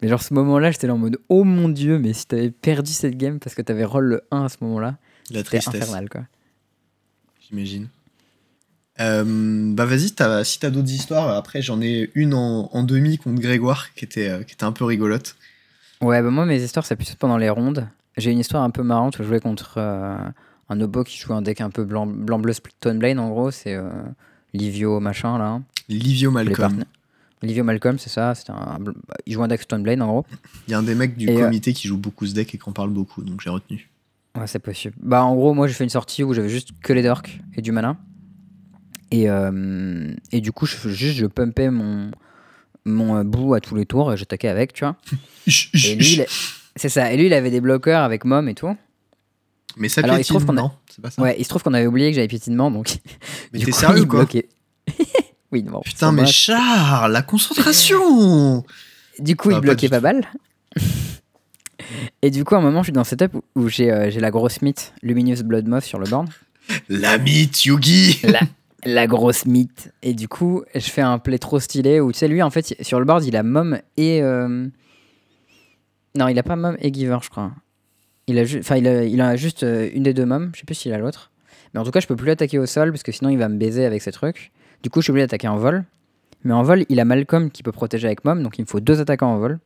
Mais 0.00 0.08
genre, 0.08 0.22
ce 0.22 0.32
moment-là, 0.34 0.70
j'étais 0.70 0.86
là 0.86 0.94
en 0.94 0.98
mode 0.98 1.18
Oh 1.28 1.42
mon 1.44 1.68
dieu, 1.68 1.98
mais 1.98 2.12
si 2.12 2.26
t'avais 2.26 2.50
perdu 2.50 2.92
cette 2.92 3.16
game 3.16 3.38
parce 3.40 3.54
que 3.56 3.62
t'avais 3.62 3.84
roll 3.84 4.04
le 4.04 4.22
1 4.30 4.44
à 4.44 4.48
ce 4.48 4.56
moment-là, 4.62 4.96
La 5.30 5.38
c'était 5.40 5.58
tristesse, 5.58 5.82
infernal 5.82 6.08
quoi. 6.08 6.22
j'imagine. 7.40 7.88
Euh, 9.00 9.72
bah 9.74 9.86
vas-y, 9.86 10.08
si 10.08 10.14
t'as 10.14 10.70
d'autres 10.70 10.90
histoires, 10.92 11.28
après 11.34 11.62
j'en 11.62 11.80
ai 11.80 12.10
une 12.14 12.34
en, 12.34 12.68
en 12.72 12.82
demi 12.84 13.16
contre 13.16 13.40
Grégoire 13.40 13.94
qui 13.94 14.04
était, 14.04 14.28
euh, 14.28 14.42
qui 14.42 14.52
était 14.54 14.64
un 14.64 14.72
peu 14.72 14.84
rigolote. 14.84 15.34
Ouais, 16.02 16.20
bah 16.22 16.30
moi, 16.30 16.44
mes 16.46 16.62
histoires, 16.62 16.84
c'est 16.84 16.96
plus 16.96 17.14
pendant 17.14 17.36
les 17.38 17.48
rondes. 17.48 17.88
J'ai 18.16 18.30
une 18.32 18.38
histoire 18.40 18.62
un 18.64 18.70
peu 18.70 18.82
marrante 18.82 19.18
où 19.18 19.22
je 19.22 19.28
jouais 19.28 19.40
contre 19.40 19.74
euh, 19.78 20.16
un 20.68 20.80
obo 20.80 21.04
qui 21.04 21.16
joue 21.16 21.32
un 21.32 21.42
deck 21.42 21.60
un 21.60 21.70
peu 21.70 21.84
blanc- 21.84 22.06
blanc-bleu 22.06 22.52
split 22.52 22.74
Tone 22.80 22.98
Blade, 22.98 23.18
en 23.18 23.30
gros. 23.30 23.50
C'est 23.50 23.76
Livio 24.54 25.00
machin, 25.00 25.38
là. 25.38 25.60
Livio 25.88 26.30
Malcolm. 26.30 26.84
Livio 27.42 27.64
Malcolm, 27.64 27.98
c'est 27.98 28.10
ça. 28.10 28.34
c'est 28.34 28.50
un, 28.50 28.78
il 29.26 29.32
joue 29.32 29.42
un 29.42 29.48
deck 29.48 29.62
Stone 29.62 29.82
Blade, 29.82 30.00
en 30.00 30.06
gros. 30.06 30.26
Il 30.68 30.70
y 30.70 30.74
a 30.74 30.78
un 30.78 30.82
des 30.82 30.94
mecs 30.94 31.16
du 31.16 31.28
Et, 31.28 31.36
euh, 31.40 31.44
comité 31.46 31.72
qui 31.72 31.88
joue 31.88 31.96
beaucoup 31.98 32.26
ce 32.26 32.34
deck 32.34 32.54
et 32.54 32.58
qui 32.58 32.68
en 32.68 32.72
parle 32.72 32.90
beaucoup, 32.90 33.22
donc 33.24 33.40
j'ai 33.40 33.50
retenu. 33.50 33.88
Ouais, 34.38 34.46
c'est 34.46 34.60
possible. 34.60 34.94
Bah, 35.02 35.24
en 35.24 35.34
gros, 35.34 35.52
moi, 35.52 35.66
j'ai 35.66 35.74
fait 35.74 35.84
une 35.84 35.90
sortie 35.90 36.22
où 36.22 36.32
j'avais 36.34 36.48
juste 36.48 36.70
que 36.82 36.92
les 36.92 37.02
dorks 37.02 37.40
et 37.56 37.62
du 37.62 37.72
mana. 37.72 37.96
Et, 39.10 39.28
euh, 39.28 40.14
et 40.30 40.40
du 40.40 40.52
coup, 40.52 40.66
je, 40.66 40.88
juste, 40.88 41.16
je 41.18 41.26
pumpais 41.26 41.68
mon, 41.70 42.10
mon 42.84 43.16
euh, 43.16 43.24
bout 43.24 43.54
à 43.54 43.60
tous 43.60 43.74
les 43.74 43.84
tours 43.86 44.12
et 44.12 44.16
j'attaquais 44.16 44.48
avec, 44.48 44.72
tu 44.72 44.84
vois. 44.84 44.96
Et 45.46 45.94
lui, 45.96 46.14
il- 46.14 46.26
c'est 46.76 46.88
ça. 46.88 47.12
Et 47.12 47.16
lui, 47.18 47.26
il 47.26 47.34
avait 47.34 47.50
des 47.50 47.60
bloqueurs 47.60 48.02
avec 48.02 48.24
Mom 48.24 48.48
et 48.48 48.54
tout. 48.54 48.74
Mais 49.76 49.88
ça 49.88 50.00
Alors, 50.02 50.18
il 50.18 50.24
se 50.24 50.28
trouve 50.28 50.42
piétine, 50.44 50.56
qu'on 50.56 50.66
a- 50.66 50.68
non 50.68 50.72
C'est 50.90 51.02
pas 51.02 51.10
ça 51.10 51.22
Ouais, 51.22 51.36
il 51.38 51.44
se 51.44 51.48
trouve 51.48 51.62
qu'on 51.62 51.74
avait 51.74 51.86
oublié 51.86 52.10
que 52.10 52.14
j'avais 52.16 52.28
piétinement, 52.28 52.70
donc. 52.70 52.96
Mais 53.52 53.60
t'es 53.60 53.72
sérieux 53.72 54.04
quoi 54.06 54.26
oui, 55.52 55.62
bon. 55.62 55.80
Putain, 55.84 56.12
mais. 56.12 56.26
Charles, 56.26 57.12
la 57.12 57.22
concentration 57.22 58.64
Du 59.18 59.36
coup, 59.36 59.50
il 59.50 59.54
pas 59.54 59.60
bloquait 59.60 59.88
pas 59.88 60.00
mal. 60.00 60.26
Et 62.22 62.30
du 62.30 62.44
coup, 62.44 62.54
à 62.54 62.58
un 62.58 62.62
moment, 62.62 62.80
je 62.82 62.86
suis 62.86 62.92
dans 62.92 63.00
un 63.02 63.04
setup 63.04 63.34
où, 63.34 63.42
où 63.56 63.68
j'ai 63.68 63.90
euh, 63.92 64.10
j'ai 64.10 64.20
la 64.20 64.30
grosse 64.30 64.62
mythe 64.62 64.92
Luminous 65.02 65.42
Blood 65.44 65.66
Moth 65.68 65.84
sur 65.84 65.98
le 65.98 66.08
board. 66.08 66.28
La 66.88 67.18
mythe, 67.18 67.64
Yugi 67.64 68.20
La, 68.24 68.40
la 68.84 69.06
grosse 69.06 69.44
mythe. 69.46 69.92
Et 70.02 70.14
du 70.14 70.28
coup, 70.28 70.62
je 70.74 70.80
fais 70.80 71.02
un 71.02 71.18
play 71.18 71.38
trop 71.38 71.60
stylé 71.60 72.00
où, 72.00 72.12
tu 72.12 72.18
sais, 72.20 72.28
lui, 72.28 72.42
en 72.42 72.50
fait, 72.50 72.74
sur 72.80 72.98
le 72.98 73.04
board, 73.04 73.24
il 73.24 73.36
a 73.36 73.42
Mom 73.42 73.78
et. 73.96 74.22
euh, 74.22 74.66
Non, 76.16 76.28
il 76.28 76.38
a 76.38 76.42
pas 76.42 76.56
Mom 76.56 76.76
et 76.80 76.92
Giver, 76.92 77.18
je 77.22 77.28
crois. 77.30 77.52
Il 78.28 78.38
a, 78.38 78.42
enfin, 78.58 78.76
il 78.76 78.86
a, 78.86 79.04
il 79.04 79.20
a 79.20 79.36
juste 79.36 79.62
euh, 79.62 79.90
une 79.92 80.04
des 80.04 80.14
deux 80.14 80.24
Mom. 80.26 80.50
Je 80.54 80.60
sais 80.60 80.64
plus 80.66 80.74
s'il 80.74 80.92
a 80.92 80.98
l'autre. 80.98 81.30
Mais 81.74 81.80
en 81.80 81.84
tout 81.84 81.90
cas, 81.90 82.00
je 82.00 82.06
peux 82.06 82.16
plus 82.16 82.26
l'attaquer 82.26 82.58
au 82.58 82.66
sol 82.66 82.90
parce 82.92 83.02
que 83.02 83.12
sinon, 83.12 83.30
il 83.30 83.38
va 83.38 83.48
me 83.48 83.56
baiser 83.58 83.84
avec 83.84 84.02
ces 84.02 84.12
trucs. 84.12 84.52
Du 84.82 84.90
coup, 84.90 85.00
je 85.00 85.04
suis 85.04 85.10
obligé 85.10 85.26
d'attaquer 85.26 85.48
en 85.48 85.56
vol. 85.56 85.84
Mais 86.44 86.52
en 86.52 86.62
vol, 86.62 86.84
il 86.88 87.00
a 87.00 87.04
Malcolm 87.04 87.50
qui 87.50 87.62
peut 87.62 87.72
protéger 87.72 88.06
avec 88.06 88.24
Mom. 88.24 88.42
Donc, 88.42 88.58
il 88.58 88.62
me 88.62 88.66
faut 88.66 88.80
deux 88.80 89.00
attaquants 89.00 89.32
en 89.32 89.38
vol. 89.38 89.58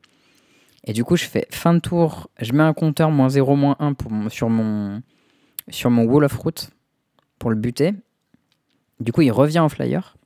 Et 0.84 0.92
du 0.92 1.04
coup, 1.04 1.16
je 1.16 1.24
fais 1.24 1.46
fin 1.50 1.74
de 1.74 1.80
tour. 1.80 2.30
Je 2.40 2.52
mets 2.52 2.62
un 2.62 2.72
compteur 2.72 3.10
moins 3.10 3.28
0, 3.28 3.56
moins 3.56 3.76
1 3.80 3.94
pour 3.94 4.10
mon- 4.10 4.28
sur, 4.28 4.48
mon, 4.48 5.02
sur 5.68 5.90
mon 5.90 6.04
Wall 6.04 6.24
of 6.24 6.36
Route 6.36 6.70
pour 7.38 7.50
le 7.50 7.56
buter. 7.56 7.92
Du 9.00 9.12
coup, 9.12 9.22
il 9.22 9.32
revient 9.32 9.58
en 9.58 9.68
flyer. 9.68 10.16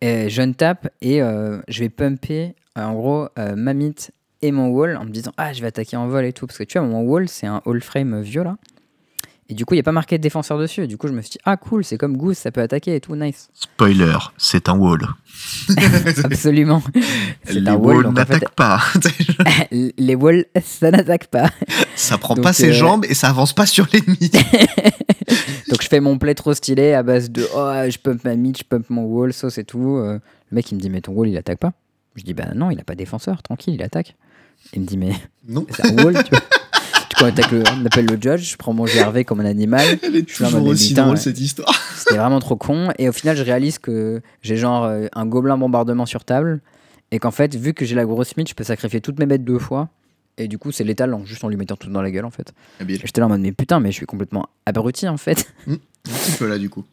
Et 0.00 0.28
je 0.28 0.42
tape 0.52 0.88
et 1.00 1.22
euh, 1.22 1.60
je 1.68 1.80
vais 1.80 1.88
pumper 1.88 2.54
euh, 2.76 2.82
en 2.84 2.94
gros 2.94 3.28
euh, 3.38 3.54
ma 3.56 3.72
mythe 3.72 4.10
et 4.44 4.52
mon 4.52 4.68
wall 4.68 4.96
en 4.96 5.04
me 5.04 5.10
disant 5.10 5.32
Ah, 5.36 5.52
je 5.52 5.60
vais 5.60 5.68
attaquer 5.68 5.96
en 5.96 6.06
vol 6.06 6.24
et 6.24 6.32
tout. 6.32 6.46
Parce 6.46 6.58
que 6.58 6.64
tu 6.64 6.78
vois, 6.78 6.86
mon 6.86 7.00
wall, 7.02 7.28
c'est 7.28 7.46
un 7.46 7.62
all 7.66 7.80
frame 7.80 8.20
vieux 8.20 8.44
là. 8.44 8.56
Et 9.50 9.54
du 9.54 9.66
coup, 9.66 9.74
il 9.74 9.76
n'y 9.76 9.80
a 9.80 9.84
pas 9.84 9.92
marqué 9.92 10.16
de 10.16 10.22
défenseur 10.22 10.58
dessus. 10.58 10.86
Du 10.86 10.96
coup, 10.96 11.06
je 11.06 11.12
me 11.12 11.20
suis 11.20 11.32
dit 11.32 11.38
Ah, 11.44 11.58
cool, 11.58 11.84
c'est 11.84 11.98
comme 11.98 12.16
Goose, 12.16 12.38
ça 12.38 12.50
peut 12.50 12.62
attaquer 12.62 12.96
et 12.96 13.00
tout, 13.00 13.14
nice. 13.14 13.50
Spoiler, 13.52 14.16
c'est 14.38 14.70
un 14.70 14.78
wall. 14.78 15.06
Absolument. 16.24 16.82
Les 17.50 17.68
un 17.68 17.74
wall, 17.74 18.06
en 18.06 18.14
fait, 18.14 18.20
n'attaquent 18.20 18.54
pas. 18.54 18.80
les 19.70 20.14
walls, 20.14 20.46
ça 20.62 20.90
n'attaque 20.90 21.26
pas. 21.26 21.50
ça 21.94 22.16
prend 22.16 22.34
Donc, 22.36 22.44
pas 22.44 22.52
ses 22.54 22.70
euh, 22.70 22.72
jambes 22.72 23.04
et 23.06 23.12
ça 23.12 23.28
avance 23.28 23.52
pas 23.52 23.66
sur 23.66 23.86
l'ennemi. 23.92 24.30
Donc 25.68 25.82
je 25.82 25.88
fais 25.88 26.00
mon 26.00 26.18
play 26.18 26.34
trop 26.34 26.54
stylé 26.54 26.94
à 26.94 27.02
base 27.02 27.30
de 27.30 27.46
oh 27.54 27.72
je 27.88 27.98
pump 27.98 28.24
ma 28.24 28.36
mid, 28.36 28.56
je 28.56 28.64
pump 28.64 28.88
mon 28.88 29.04
wall, 29.04 29.32
sauce 29.32 29.58
et 29.58 29.64
tout. 29.64 29.96
Euh, 29.96 30.20
le 30.50 30.54
mec 30.54 30.70
il 30.70 30.76
me 30.76 30.80
dit 30.80 30.88
mais 30.88 31.00
ton 31.00 31.12
wall 31.12 31.28
il 31.28 31.36
attaque 31.36 31.58
pas. 31.58 31.72
Je 32.14 32.22
dis 32.22 32.32
bah 32.32 32.54
non 32.54 32.70
il 32.70 32.78
a 32.78 32.84
pas 32.84 32.94
défenseur, 32.94 33.42
tranquille 33.42 33.74
il 33.74 33.82
attaque. 33.82 34.14
Il 34.72 34.80
me 34.82 34.86
dit 34.86 34.96
mais 34.96 35.12
non, 35.48 35.66
c'est 35.70 35.86
un 35.86 36.02
wall 36.04 36.14
tu 36.24 36.30
vois. 36.30 36.40
Le, 37.22 37.62
on 37.80 37.86
appelle 37.86 38.04
le 38.04 38.18
judge, 38.20 38.50
je 38.50 38.56
prends 38.58 38.74
mon 38.74 38.84
GRV 38.84 39.24
comme 39.24 39.40
un 39.40 39.46
animal. 39.46 39.98
elle 40.02 40.14
est 40.16 40.18
là 40.18 40.46
toujours 40.46 40.66
aussi 40.66 40.88
putain, 40.88 41.04
drôle 41.04 41.16
cette 41.16 41.40
histoire. 41.40 41.72
C'était 41.96 42.18
vraiment 42.18 42.38
trop 42.38 42.56
con. 42.56 42.90
Et 42.98 43.08
au 43.08 43.12
final 43.12 43.34
je 43.34 43.42
réalise 43.42 43.78
que 43.78 44.20
j'ai 44.42 44.58
genre 44.58 44.84
euh, 44.84 45.06
un 45.14 45.24
gobelin 45.24 45.56
bombardement 45.56 46.04
sur 46.04 46.24
table. 46.26 46.60
Et 47.12 47.18
qu'en 47.18 47.30
fait 47.30 47.54
vu 47.54 47.72
que 47.72 47.86
j'ai 47.86 47.94
la 47.94 48.04
grosse 48.04 48.36
mid 48.36 48.46
je 48.46 48.52
peux 48.54 48.64
sacrifier 48.64 49.00
toutes 49.00 49.18
mes 49.18 49.24
bêtes 49.24 49.42
deux 49.44 49.58
fois. 49.58 49.88
Et 50.36 50.48
du 50.48 50.58
coup 50.58 50.70
c'est 50.70 50.84
létal 50.84 51.14
en, 51.14 51.24
juste 51.24 51.42
en 51.44 51.48
lui 51.48 51.56
mettant 51.56 51.76
tout 51.76 51.88
dans 51.88 52.02
la 52.02 52.10
gueule 52.10 52.26
en 52.26 52.30
fait. 52.30 52.52
J'étais 52.86 53.20
là 53.20 53.26
en 53.26 53.30
mode 53.30 53.40
mais 53.40 53.52
putain 53.52 53.80
mais 53.80 53.90
je 53.90 53.96
suis 53.96 54.06
complètement 54.06 54.46
abruti 54.66 55.08
en 55.08 55.16
fait. 55.16 55.50
Un 55.66 55.76
petit 56.04 56.32
peu 56.38 56.46
là 56.46 56.58
du 56.58 56.68
coup. 56.68 56.84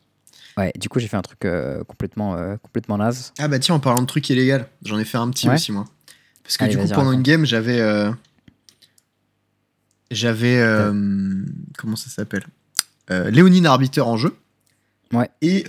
Ouais, 0.57 0.71
du 0.77 0.89
coup, 0.89 0.99
j'ai 0.99 1.07
fait 1.07 1.15
un 1.17 1.21
truc 1.21 1.45
euh, 1.45 1.83
complètement, 1.85 2.35
euh, 2.35 2.57
complètement 2.57 2.97
naze. 2.97 3.31
Ah 3.39 3.47
bah 3.47 3.57
tiens, 3.57 3.75
en 3.75 3.79
parlant 3.79 4.01
de 4.01 4.05
trucs 4.05 4.29
illégaux, 4.29 4.63
j'en 4.83 4.99
ai 4.99 5.05
fait 5.05 5.17
un 5.17 5.29
petit 5.29 5.47
Ouais. 5.47 5.55
aussi 5.55 5.71
moi. 5.71 5.85
Parce 6.43 6.57
que 6.57 6.63
Allez, 6.65 6.75
du 6.75 6.81
coup, 6.81 6.87
pendant 6.93 7.11
une 7.11 7.21
game, 7.21 7.45
j'avais. 7.45 7.79
euh, 7.79 8.11
J'avais. 10.09 10.57
euh, 10.59 11.43
Comment 11.77 11.95
ça 11.95 12.09
s'appelle 12.09 12.43
euh, 13.09 13.29
Léonine 13.31 13.65
Arbiter 13.65 14.01
en 14.01 14.17
jeu. 14.17 14.35
Ouais. 15.13 15.29
Et. 15.41 15.65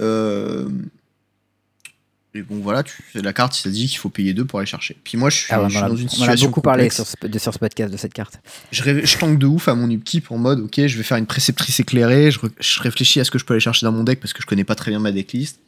Et 2.34 2.40
bon, 2.40 2.60
voilà, 2.62 2.82
tu... 2.82 2.94
la 3.14 3.34
carte, 3.34 3.58
il 3.58 3.60
s'est 3.60 3.70
dit 3.70 3.86
qu'il 3.88 3.98
faut 3.98 4.08
payer 4.08 4.32
deux 4.32 4.46
pour 4.46 4.58
aller 4.58 4.64
chercher. 4.66 4.96
Puis 5.04 5.18
moi, 5.18 5.28
je 5.28 5.36
suis, 5.36 5.46
Ah 5.52 5.60
ouais, 5.60 5.68
je 5.68 5.74
suis 5.74 5.82
on, 5.82 5.84
a, 5.84 5.88
dans 5.90 5.96
une 5.96 6.04
on 6.04 6.06
en 6.06 6.06
a 6.06 6.16
situation. 6.16 6.46
beaucoup 6.46 6.62
parlé 6.62 6.88
sur 6.88 7.06
ce, 7.06 7.14
de, 7.26 7.38
sur 7.38 7.52
ce 7.52 7.58
podcast 7.58 7.92
de 7.92 7.98
cette 7.98 8.14
carte. 8.14 8.40
Je, 8.70 8.82
je 9.04 9.18
tank 9.18 9.38
de 9.38 9.44
ouf 9.44 9.68
à 9.68 9.74
mon 9.74 9.90
upkeep 9.90 10.30
en 10.32 10.38
mode 10.38 10.60
ok, 10.60 10.86
je 10.86 10.96
vais 10.96 11.02
faire 11.02 11.18
une 11.18 11.26
préceptrice 11.26 11.78
éclairée. 11.80 12.30
Je, 12.30 12.38
je 12.58 12.80
réfléchis 12.80 13.20
à 13.20 13.24
ce 13.24 13.30
que 13.30 13.38
je 13.38 13.44
peux 13.44 13.52
aller 13.52 13.60
chercher 13.60 13.84
dans 13.84 13.92
mon 13.92 14.02
deck 14.02 14.18
parce 14.18 14.32
que 14.32 14.40
je 14.40 14.46
connais 14.46 14.64
pas 14.64 14.74
très 14.74 14.90
bien 14.90 14.98
ma 14.98 15.12
decklist. 15.12 15.58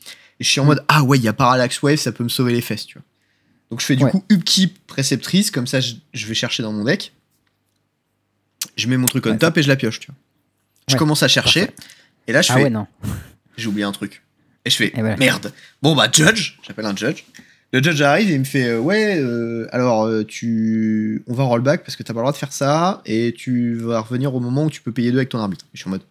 Et 0.40 0.44
je 0.44 0.48
suis 0.48 0.58
en 0.58 0.64
Mm. 0.64 0.68
mode 0.68 0.84
ah 0.88 1.02
ouais, 1.02 1.18
il 1.18 1.24
y 1.24 1.28
a 1.28 1.34
Parallax 1.34 1.82
Wave, 1.82 1.96
ça 1.98 2.12
peut 2.12 2.24
me 2.24 2.30
sauver 2.30 2.54
les 2.54 2.62
fesses, 2.62 2.86
tu 2.86 2.96
vois. 2.96 3.04
Donc 3.74 3.80
je 3.80 3.86
fais 3.86 3.96
du 3.96 4.04
Ouais. 4.04 4.10
coup 4.12 4.22
upkeep 4.30 4.78
préceptrice, 4.86 5.50
comme 5.50 5.66
ça 5.66 5.80
je, 5.80 5.94
je 6.12 6.26
vais 6.28 6.34
chercher 6.34 6.62
dans 6.62 6.72
mon 6.72 6.84
deck. 6.84 7.12
Je 8.76 8.86
mets 8.86 8.96
mon 8.96 9.08
truc 9.08 9.26
on 9.26 9.30
Ouais. 9.32 9.36
top 9.38 9.58
et 9.58 9.64
je 9.64 9.68
la 9.68 9.74
pioche, 9.74 9.98
tu 9.98 10.06
vois. 10.06 10.14
Je 10.86 10.94
commence 10.96 11.24
à 11.24 11.28
chercher. 11.28 11.66
parfait. 11.66 11.74
Et 12.28 12.32
là, 12.32 12.40
je 12.40 12.52
Ah 12.52 12.54
fais, 12.54 12.62
ouais, 12.64 12.70
non. 12.70 12.86
j'ai 13.56 13.66
oublié 13.66 13.84
un 13.84 13.90
truc. 13.90 14.22
Et 14.64 14.70
je 14.70 14.76
fais, 14.76 14.92
Et 14.96 15.00
voilà. 15.00 15.16
merde. 15.16 15.52
Bon, 15.82 15.96
bah, 15.96 16.08
judge. 16.12 16.52
J'appelle 16.64 16.86
un 16.86 16.94
judge. 16.94 17.24
Le 17.72 17.82
judge 17.82 18.00
arrive 18.02 18.30
et 18.30 18.34
il 18.34 18.38
me 18.38 18.44
fait, 18.44 18.66
euh, 18.68 18.78
ouais, 18.78 19.18
euh, 19.18 19.66
alors, 19.72 20.04
euh, 20.04 20.22
tu... 20.24 21.24
on 21.26 21.34
va 21.34 21.42
en 21.42 21.48
rollback 21.48 21.82
parce 21.82 21.96
que 21.96 22.04
t'as 22.04 22.12
pas 22.14 22.20
le 22.20 22.22
droit 22.22 22.32
de 22.32 22.36
faire 22.36 22.52
ça 22.52 23.02
et 23.06 23.34
tu 23.36 23.74
vas 23.74 23.98
revenir 23.98 24.32
au 24.36 24.38
moment 24.40 24.66
où 24.66 24.70
tu 24.70 24.82
peux 24.82 24.92
payer 24.92 25.10
deux 25.10 25.18
avec 25.18 25.30
ton 25.30 25.40
arbitre. 25.40 25.64
Et 25.66 25.70
je 25.76 25.80
suis 25.80 25.88
en 25.88 25.90
mode, 25.90 26.02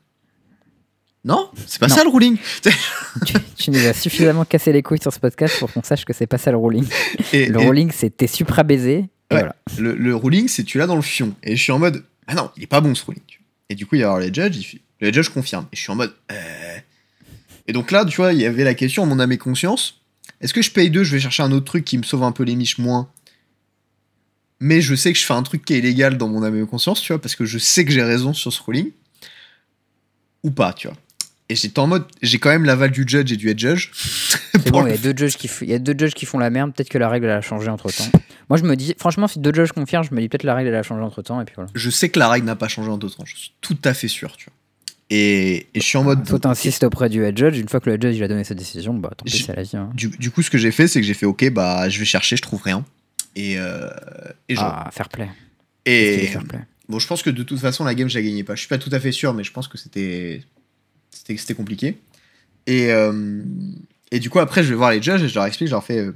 non, 1.26 1.50
c'est 1.68 1.80
pas 1.80 1.88
Non. 1.88 1.96
ça 1.96 2.04
le 2.04 2.10
ruling. 2.10 2.38
tu, 3.26 3.34
tu 3.58 3.72
nous 3.72 3.86
as 3.86 3.94
suffisamment 3.94 4.44
cassé 4.46 4.72
les 4.74 4.82
couilles 4.84 5.02
sur 5.02 5.14
ce 5.14 5.20
podcast 5.20 5.58
pour 5.60 5.72
qu'on 5.72 5.84
sache 5.84 6.04
que 6.06 6.12
c'est 6.14 6.28
pas 6.28 6.38
ça 6.38 6.52
le 6.52 6.58
ruling. 6.58 6.86
Et, 7.32 7.46
Le 7.48 7.62
et 7.62 7.66
ruling, 7.68 7.92
c'est 7.94 8.16
t'es 8.16 8.28
supra 8.28 8.64
baisé. 8.64 8.94
Et 9.32 9.36
Ouais. 9.36 9.40
voilà. 9.42 9.56
le, 9.78 9.96
le 9.96 10.16
ruling, 10.16 10.48
c'est 10.48 10.64
tu 10.64 10.78
l'as 10.78 10.86
dans 10.88 10.96
le 10.98 11.02
fion. 11.02 11.34
Et 11.44 11.56
je 11.56 11.62
suis 11.64 11.72
en 11.72 11.80
mode, 11.80 12.04
ah 12.28 12.36
non, 12.36 12.52
il 12.58 12.64
est 12.64 12.68
pas 12.68 12.82
bon 12.82 12.94
ce 12.94 13.06
ruling. 13.06 13.24
Et 13.70 13.76
du 13.76 13.86
coup, 13.86 13.96
il 13.96 14.00
y 14.02 14.04
a 14.04 14.08
alors 14.08 14.20
les 14.20 14.34
judges, 14.34 14.58
il 14.58 14.64
fait- 14.64 14.82
le 15.00 15.12
judge 15.14 15.30
confirme. 15.30 15.66
Et 15.72 15.76
je 15.78 15.82
suis 15.82 15.92
en 15.92 15.96
mode, 15.96 16.14
euh... 16.32 16.78
Et 17.68 17.72
donc 17.74 17.92
là, 17.92 18.04
tu 18.06 18.18
vois, 18.18 18.34
il 18.34 18.40
y 18.42 18.46
avait 18.46 18.66
la 18.66 18.74
question, 18.74 19.06
mon 19.06 19.20
âme 19.20 19.32
et 19.32 19.38
conscience, 19.38 20.02
est-ce 20.42 20.54
que 20.54 20.62
je 20.62 20.72
paye 20.72 20.90
deux, 20.90 21.04
je 21.06 21.12
vais 21.14 21.20
chercher 21.22 21.44
un 21.44 21.52
autre 21.54 21.66
truc 21.66 21.86
qui 21.86 21.98
me 21.98 22.04
sauve 22.04 22.24
un 22.24 22.34
peu 22.34 22.44
les 22.44 22.56
miches 22.56 22.78
moins? 22.78 23.10
Mais 24.60 24.82
je 24.82 24.96
sais 24.96 25.12
que 25.14 25.20
je 25.20 25.26
fais 25.26 25.34
un 25.34 25.44
truc 25.44 25.64
qui 25.66 25.74
est 25.74 25.80
illégal 25.80 26.18
dans 26.18 26.28
mon 26.28 26.44
âme 26.44 26.62
et 26.62 26.66
conscience, 26.68 27.02
tu 27.02 27.12
vois, 27.14 27.22
parce 27.22 27.36
que 27.36 27.46
je 27.46 27.58
sais 27.58 27.86
que 27.86 27.92
j'ai 27.92 28.04
raison 28.04 28.34
sur 28.34 28.52
ce 28.52 28.62
ruling, 28.62 28.92
ou 30.44 30.52
pas, 30.52 30.74
tu 30.74 30.88
vois. 30.88 30.98
Et 31.50 31.56
j'étais 31.56 31.80
en 31.80 31.88
mode, 31.88 32.06
j'ai 32.22 32.40
quand 32.40 32.50
même 32.50 32.64
l'aval 32.66 32.90
du 32.92 33.04
judge 33.08 33.32
et 33.32 33.36
du 33.36 33.50
head 33.50 33.60
judge. 33.60 33.90
C'est 33.94 34.70
bon, 34.72 34.86
il 34.88 34.92
y, 34.92 34.94
a 34.94 34.98
deux 34.98 35.14
judges 35.16 35.36
qui 35.36 35.48
f- 35.48 35.60
il 35.64 35.70
y 35.70 35.74
a 35.74 35.80
deux 35.80 35.94
judges 35.98 36.14
qui 36.14 36.26
font 36.26 36.40
la 36.40 36.50
merde. 36.50 36.74
Peut-être 36.74 36.90
que 36.90 36.98
la 36.98 37.10
règle 37.10 37.26
elle 37.26 37.32
a 37.32 37.42
changé 37.42 37.70
entre 37.70 37.92
temps. 37.92 38.10
Moi, 38.50 38.58
je 38.58 38.64
me 38.64 38.76
dis, 38.76 38.96
franchement, 38.98 39.28
si 39.28 39.40
deux 39.40 39.54
judges 39.54 39.72
confirment, 39.74 40.04
je 40.10 40.16
me 40.16 40.22
dis 40.22 40.30
peut-être 40.30 40.44
la 40.44 40.56
règle 40.56 40.70
elle 40.70 40.76
a 40.76 40.84
changé 40.84 41.04
entre 41.04 41.22
temps. 41.22 41.42
Et 41.42 41.46
puis 41.46 41.54
voilà. 41.56 41.70
je 41.76 41.90
sais 41.90 42.10
que 42.10 42.18
la 42.20 42.30
règle 42.30 42.46
n'a 42.46 42.56
pas 42.56 42.68
changé 42.70 42.90
en 42.90 42.98
deux 42.98 43.10
temps, 43.10 43.26
je 43.26 43.36
suis 43.36 43.52
tout 43.62 43.78
à 43.84 43.94
fait 43.94 44.08
sûr, 44.08 44.36
tu 44.38 44.46
vois. 44.46 44.54
Et, 45.10 45.68
et 45.74 45.80
je 45.80 45.86
suis 45.86 45.98
en 45.98 46.04
mode. 46.04 46.26
Soit 46.28 46.40
t'insistes 46.40 46.84
auprès 46.86 47.10
du 47.10 47.24
head 47.24 47.38
judge. 47.38 47.58
Une 47.60 47.68
fois 47.70 47.80
que 47.82 47.88
le 47.90 47.96
head 47.96 48.02
judge 48.02 48.16
il 48.16 48.24
a 48.24 48.28
donné 48.30 48.44
sa 48.46 48.56
décision, 48.56 48.94
bah 48.94 49.12
tant 49.16 49.26
pis, 49.26 49.38
c'est 49.46 49.56
la 49.56 49.64
vie. 49.64 49.76
hein. 49.76 49.90
Du, 49.94 50.08
du 50.08 50.32
coup, 50.32 50.42
ce 50.42 50.50
que 50.50 50.58
j'ai 50.58 50.72
fait, 50.72 50.88
c'est 50.88 51.02
que 51.02 51.06
j'ai 51.06 51.14
fait 51.14 51.26
OK, 51.26 51.50
bah, 51.52 51.90
je 51.90 52.00
vais 52.00 52.06
chercher, 52.06 52.36
je 52.38 52.42
trouve 52.42 52.62
rien. 52.64 52.86
Et, 53.36 53.58
euh, 53.58 53.90
et, 54.50 54.56
je- 54.56 54.62
Ah, 54.62 54.90
fair 54.94 55.10
play. 55.10 55.28
et 55.86 56.28
fair 56.28 56.44
play. 56.46 56.60
bon, 56.88 57.00
je 57.00 57.08
pense 57.08 57.22
que 57.22 57.30
de 57.30 57.44
toute 57.44 57.60
façon, 57.60 57.84
la 57.84 57.94
game, 57.96 58.10
je 58.10 58.18
la 58.18 58.24
gagnais 58.24 58.44
pas. 58.44 58.56
Je 58.56 58.62
suis 58.62 58.70
pas 58.70 58.78
tout 58.78 58.90
à 58.94 59.00
fait 59.00 59.12
sûr, 59.12 59.34
mais 59.34 59.44
je 59.44 59.52
pense 59.52 59.68
que 59.68 59.78
c'était 59.78 60.42
c'était 61.16 61.54
compliqué. 61.54 61.98
Et, 62.68 62.92
euh, 62.92 63.42
et 64.12 64.20
du 64.20 64.30
coup, 64.30 64.40
après, 64.40 64.64
je 64.64 64.70
vais 64.70 64.76
voir 64.76 64.92
les 64.92 65.02
judges 65.02 65.24
et 65.24 65.28
je 65.30 65.36
leur 65.36 65.46
explique, 65.46 65.68
je 65.70 65.74
leur 65.74 65.84
fais 65.84 66.00
euh, 66.00 66.14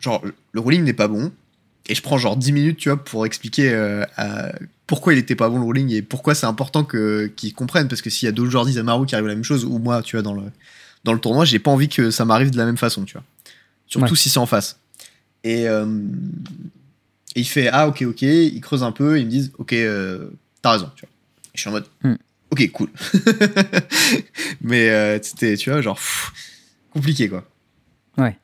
genre, 0.00 0.22
le 0.52 0.60
ruling 0.60 0.82
n'est 0.84 0.92
pas 0.92 1.08
bon. 1.08 1.32
Et 1.88 1.94
je 1.96 2.02
prends 2.02 2.16
genre 2.16 2.36
10 2.36 2.52
minutes, 2.52 2.76
tu 2.78 2.88
vois, 2.90 3.02
pour 3.02 3.26
expliquer 3.26 3.70
euh, 3.72 4.04
à- 4.16 4.52
pourquoi 4.86 5.14
il 5.14 5.18
était 5.18 5.34
pas 5.34 5.48
bon 5.48 5.58
le 5.58 5.64
ruling 5.64 5.90
et 5.90 6.02
pourquoi 6.02 6.34
c'est 6.34 6.46
important 6.46 6.84
que 6.84 7.26
qu'ils 7.34 7.54
comprennent. 7.54 7.88
Parce 7.88 8.02
que 8.02 8.10
s'il 8.10 8.26
y 8.26 8.28
a 8.28 8.32
d'autres 8.32 8.50
joueurs 8.50 8.66
d'Isamaru 8.66 9.06
qui 9.06 9.14
arrivent 9.14 9.26
à 9.26 9.30
la 9.30 9.34
même 9.34 9.42
chose, 9.44 9.64
ou 9.64 9.78
moi, 9.78 10.00
tu 10.02 10.14
vois, 10.16 10.22
dans 10.22 10.34
le, 10.34 10.42
dans 11.04 11.12
le 11.12 11.18
tournoi, 11.18 11.44
j'ai 11.44 11.58
pas 11.58 11.70
envie 11.72 11.88
que 11.88 12.10
ça 12.12 12.24
m'arrive 12.24 12.50
de 12.50 12.56
la 12.58 12.66
même 12.66 12.76
façon, 12.76 13.04
tu 13.04 13.14
vois. 13.14 13.24
Surtout 13.88 14.12
Ouais. 14.12 14.16
si 14.18 14.30
c'est 14.30 14.38
en 14.38 14.46
face. 14.46 14.78
Et, 15.44 15.66
euh, 15.68 15.86
et 17.34 17.40
il 17.40 17.44
fait 17.48 17.68
Ah, 17.72 17.88
ok, 17.88 18.02
ok. 18.02 18.22
Il 18.22 18.60
creuse 18.60 18.82
un 18.84 18.92
peu. 18.92 19.18
Ils 19.18 19.26
me 19.26 19.30
disent 19.30 19.50
Ok, 19.58 19.72
euh, 19.72 20.28
t'as 20.62 20.72
raison. 20.72 20.90
Tu 20.94 21.00
vois. 21.04 21.08
Et 21.46 21.56
je 21.56 21.60
suis 21.60 21.68
en 21.68 21.72
mode 21.72 21.86
Hmm. 22.04 22.14
Ok, 22.52 22.70
cool. 22.72 22.88
Mais 24.60 24.90
euh, 24.90 25.18
c'était, 25.22 25.56
tu 25.56 25.70
vois, 25.70 25.80
genre 25.80 25.96
pff, 25.96 26.32
compliqué 26.92 27.28
quoi. 27.28 27.44
Ouais. 28.18 28.36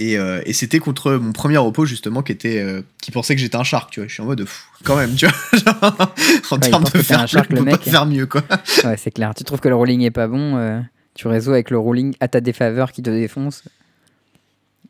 Et, 0.00 0.18
euh, 0.18 0.42
et 0.44 0.52
c'était 0.52 0.80
contre 0.80 1.12
mon 1.12 1.30
premier 1.32 1.56
repos 1.56 1.86
justement 1.86 2.22
qui 2.22 2.32
était 2.32 2.58
euh, 2.60 2.82
qui 3.00 3.12
pensait 3.12 3.36
que 3.36 3.40
j'étais 3.40 3.54
un 3.56 3.62
shark, 3.62 3.92
tu 3.92 4.00
vois. 4.00 4.08
Je 4.08 4.12
suis 4.14 4.22
en 4.22 4.26
mode 4.26 4.40
pff, 4.40 4.66
quand 4.82 4.96
même, 4.96 5.14
tu 5.14 5.26
vois. 5.26 5.34
genre, 5.58 6.14
en 6.50 6.56
il 6.56 6.60
termes 6.60 6.84
de 6.84 6.90
t'es 6.90 6.98
un 6.98 7.02
faire, 7.04 7.28
shark, 7.28 7.50
le 7.52 7.62
mec. 7.62 7.76
pas 7.76 7.90
faire 7.90 8.06
mieux 8.06 8.26
quoi. 8.26 8.42
Ouais, 8.84 8.96
c'est 8.96 9.12
clair. 9.12 9.32
Tu 9.36 9.44
trouves 9.44 9.60
que 9.60 9.68
le 9.68 9.76
ruling 9.76 10.02
est 10.02 10.10
pas 10.10 10.26
bon, 10.26 10.84
tu 11.14 11.28
résous 11.28 11.52
avec 11.52 11.70
le 11.70 11.78
ruling 11.78 12.14
à 12.18 12.26
ta 12.26 12.40
défaveur 12.40 12.90
qui 12.90 13.02
te 13.02 13.10
défonce. 13.10 13.62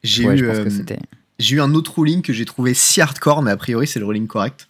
J'ai 0.03 0.27
Ouais, 0.27 0.39
eu. 0.39 0.49
J'ai 1.39 1.57
eu 1.57 1.61
un 1.61 1.75
autre 1.75 1.99
ruling 1.99 2.23
que 2.23 2.33
j'ai 2.33 2.45
trouvé 2.47 2.73
si 2.73 3.01
hardcore, 3.03 3.43
mais 3.43 3.51
a 3.51 3.57
priori 3.59 3.87
c'est 3.87 3.99
le 4.01 4.07
ruling 4.07 4.27
correct. 4.27 4.69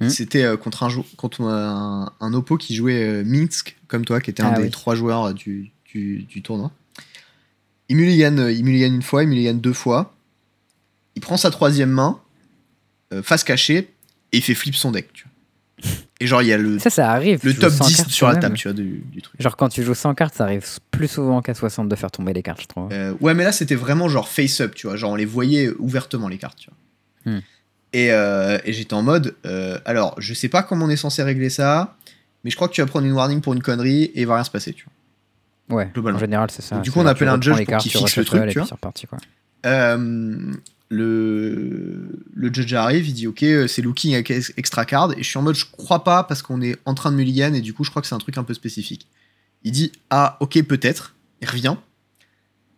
Hmm. 0.00 0.08
C'était 0.08 0.42
euh, 0.42 0.56
contre, 0.56 0.82
un, 0.82 0.88
jou- 0.88 1.04
contre 1.16 1.42
un, 1.42 2.12
un 2.20 2.34
oppo 2.34 2.56
qui 2.56 2.74
jouait 2.74 3.02
euh, 3.02 3.24
Minsk, 3.24 3.76
comme 3.86 4.04
toi, 4.04 4.20
qui 4.20 4.30
était 4.30 4.42
un 4.42 4.52
Ah 4.52 4.56
des 4.58 4.64
oui. 4.64 4.70
trois 4.70 4.94
joueurs 4.96 5.24
euh, 5.26 5.32
du, 5.32 5.70
du, 5.86 6.22
du 6.24 6.42
tournoi. 6.42 6.72
Il 7.88 7.96
mulligan, 7.96 8.48
il 8.48 8.64
mulligan 8.64 8.92
une 8.94 9.02
fois, 9.02 9.22
il 9.22 9.28
mulligan 9.28 9.54
deux 9.54 9.72
fois. 9.72 10.14
Il 11.16 11.20
prend 11.22 11.36
sa 11.36 11.50
troisième 11.50 11.90
main, 11.90 12.20
euh, 13.12 13.22
face 13.22 13.44
cachée, 13.44 13.76
et 14.32 14.38
il 14.38 14.42
fait 14.42 14.54
flip 14.54 14.74
son 14.74 14.90
deck. 14.90 15.12
Tu 15.12 15.24
vois. 15.24 15.90
Et 16.20 16.26
genre, 16.26 16.42
il 16.42 16.48
y 16.48 16.52
a 16.52 16.58
le, 16.58 16.78
Ça, 16.78 16.90
ça 16.90 17.10
arrive. 17.10 17.40
le 17.44 17.54
top 17.54 17.72
100 17.72 17.86
10 17.86 17.96
cartes 17.96 18.10
sur 18.10 18.28
la 18.28 18.36
table 18.36 18.56
tu 18.56 18.68
vois, 18.68 18.72
du, 18.72 19.02
du 19.12 19.20
truc. 19.20 19.40
Genre 19.40 19.56
quand 19.56 19.68
tu 19.68 19.82
joues 19.82 19.94
100 19.94 20.14
cartes, 20.14 20.34
ça 20.34 20.44
arrive 20.44 20.64
plus 20.92 21.08
souvent 21.08 21.42
qu'à 21.42 21.54
60 21.54 21.88
de 21.88 21.96
faire 21.96 22.10
tomber 22.10 22.32
les 22.32 22.42
cartes, 22.42 22.62
je 22.62 22.66
trouve. 22.66 22.88
Euh, 22.92 23.14
ouais, 23.20 23.34
mais 23.34 23.44
là, 23.44 23.52
c'était 23.52 23.74
vraiment 23.74 24.08
genre 24.08 24.28
face-up, 24.28 24.74
tu 24.74 24.86
vois. 24.86 24.96
Genre, 24.96 25.10
on 25.10 25.16
les 25.16 25.24
voyait 25.26 25.70
ouvertement, 25.78 26.28
les 26.28 26.38
cartes, 26.38 26.58
tu 26.58 26.70
vois. 27.24 27.32
Hmm. 27.34 27.40
Et, 27.94 28.10
euh, 28.10 28.58
et 28.64 28.72
j'étais 28.72 28.92
en 28.94 29.02
mode, 29.02 29.36
euh, 29.46 29.78
alors, 29.84 30.14
je 30.18 30.34
sais 30.34 30.48
pas 30.48 30.62
comment 30.64 30.84
on 30.86 30.90
est 30.90 30.96
censé 30.96 31.22
régler 31.22 31.48
ça, 31.48 31.96
mais 32.42 32.50
je 32.50 32.56
crois 32.56 32.68
que 32.68 32.74
tu 32.74 32.80
vas 32.80 32.86
prendre 32.88 33.06
une 33.06 33.12
warning 33.12 33.40
pour 33.40 33.54
une 33.54 33.62
connerie 33.62 34.02
et 34.04 34.22
il 34.22 34.26
va 34.26 34.34
rien 34.34 34.44
se 34.44 34.50
passer, 34.50 34.72
tu 34.72 34.84
vois. 35.68 35.76
Ouais, 35.78 35.90
Globalement. 35.94 36.16
en 36.18 36.20
général, 36.20 36.50
c'est 36.50 36.60
ça. 36.62 36.74
Donc, 36.74 36.84
du 36.84 36.90
coup, 36.90 36.98
on 37.00 37.06
appelle 37.06 37.28
un 37.28 37.40
judge 37.40 37.64
pour 37.64 37.76
qu'il 37.78 37.90
fixe 37.92 38.16
le 38.16 38.24
truc, 38.24 38.42
et 38.42 38.48
tu 38.52 38.58
vois. 38.58 38.66
reparti, 38.68 39.06
quoi. 39.06 39.18
Euh, 39.64 40.52
le, 40.88 42.08
le 42.34 42.52
judge 42.52 42.72
arrive, 42.74 43.08
il 43.08 43.14
dit, 43.14 43.26
ok, 43.26 43.44
c'est 43.68 43.82
looking 43.82 44.14
avec 44.14 44.30
ex- 44.30 44.52
extra 44.56 44.84
card, 44.84 45.12
et 45.12 45.22
je 45.22 45.28
suis 45.28 45.38
en 45.38 45.42
mode, 45.42 45.54
je 45.54 45.64
crois 45.70 46.04
pas 46.04 46.24
parce 46.24 46.42
qu'on 46.42 46.60
est 46.62 46.76
en 46.86 46.94
train 46.94 47.10
de 47.12 47.16
mulligan, 47.16 47.54
et 47.54 47.60
du 47.60 47.72
coup, 47.74 47.84
je 47.84 47.90
crois 47.90 48.02
que 48.02 48.08
c'est 48.08 48.14
un 48.14 48.18
truc 48.18 48.36
un 48.38 48.44
peu 48.44 48.54
spécifique. 48.54 49.06
Il 49.62 49.72
dit, 49.72 49.92
ah, 50.10 50.36
ok, 50.40 50.60
peut-être. 50.64 51.14
Il 51.40 51.48
revient, 51.48 51.76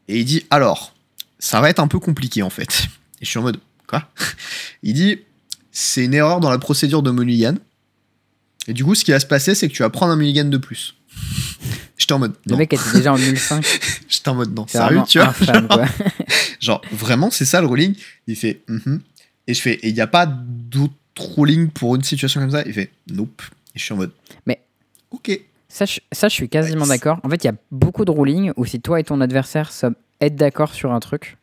et 0.08 0.18
il 0.20 0.24
dit, 0.24 0.44
alors, 0.50 0.94
ça 1.38 1.60
va 1.60 1.70
être 1.70 1.80
un 1.80 1.88
peu 1.88 1.98
compliqué 1.98 2.42
en 2.42 2.50
fait. 2.50 2.86
Et 3.20 3.24
je 3.24 3.30
suis 3.30 3.38
en 3.38 3.42
mode, 3.42 3.58
quoi? 3.86 4.08
Il 4.82 4.94
dit, 4.94 5.18
c'est 5.72 6.04
une 6.04 6.14
erreur 6.14 6.40
dans 6.40 6.50
la 6.50 6.58
procédure 6.58 7.02
de 7.02 7.10
mulligan. 7.10 7.54
Et 8.68 8.72
du 8.72 8.84
coup, 8.84 8.94
ce 8.94 9.04
qui 9.04 9.12
va 9.12 9.20
se 9.20 9.26
passer, 9.26 9.54
c'est 9.54 9.68
que 9.68 9.72
tu 9.74 9.82
vas 9.82 9.90
prendre 9.90 10.12
un 10.12 10.16
mulligan 10.16 10.44
de 10.46 10.56
plus. 10.56 10.94
J'étais 11.98 12.12
en 12.12 12.18
mode, 12.18 12.34
Le 12.46 12.52
non. 12.52 12.58
mec 12.58 12.72
était 12.72 12.92
déjà 12.92 13.12
en 13.12 13.16
1005. 13.18 13.64
J'étais 14.08 14.28
en 14.28 14.34
mode, 14.34 14.54
non, 14.54 14.66
C'est 14.68 14.78
sérieux, 14.78 15.02
tu 15.08 15.18
vois 15.18 15.28
infâme. 15.28 15.68
Genre, 16.60 16.82
vraiment, 16.92 17.30
c'est 17.30 17.44
ça 17.44 17.60
le 17.60 17.66
ruling? 17.66 17.94
Il 18.26 18.36
fait, 18.36 18.62
Mhm. 18.68 19.00
et 19.46 19.54
je 19.54 19.60
fais, 19.60 19.74
et 19.74 19.88
il 19.88 19.94
n'y 19.94 20.00
a 20.00 20.06
pas 20.06 20.26
d'autre 20.26 20.94
ruling 21.36 21.70
pour 21.70 21.94
une 21.96 22.02
situation 22.02 22.40
comme 22.40 22.50
ça? 22.50 22.62
Il 22.66 22.72
fait, 22.72 22.90
nope. 23.10 23.42
Et 23.74 23.78
je 23.78 23.84
suis 23.84 23.92
en 23.94 23.96
mode, 23.96 24.12
Mais- 24.46 24.60
ok. 25.10 25.40
Ça, 25.68 25.84
je, 25.84 26.00
ça, 26.12 26.28
je 26.28 26.34
suis 26.34 26.48
quasiment 26.48 26.82
Ouais, 26.82 26.88
d'accord. 26.88 27.18
En 27.22 27.28
fait, 27.28 27.42
il 27.44 27.46
y 27.46 27.50
a 27.50 27.54
beaucoup 27.70 28.04
de 28.04 28.10
rulings 28.10 28.52
où 28.56 28.64
si 28.64 28.80
toi 28.80 29.00
et 29.00 29.04
ton 29.04 29.20
adversaire 29.20 29.72
sommes 29.72 29.94
être 30.20 30.36
d'accord 30.36 30.72
sur 30.72 30.92
un 30.92 31.00
truc, 31.00 31.36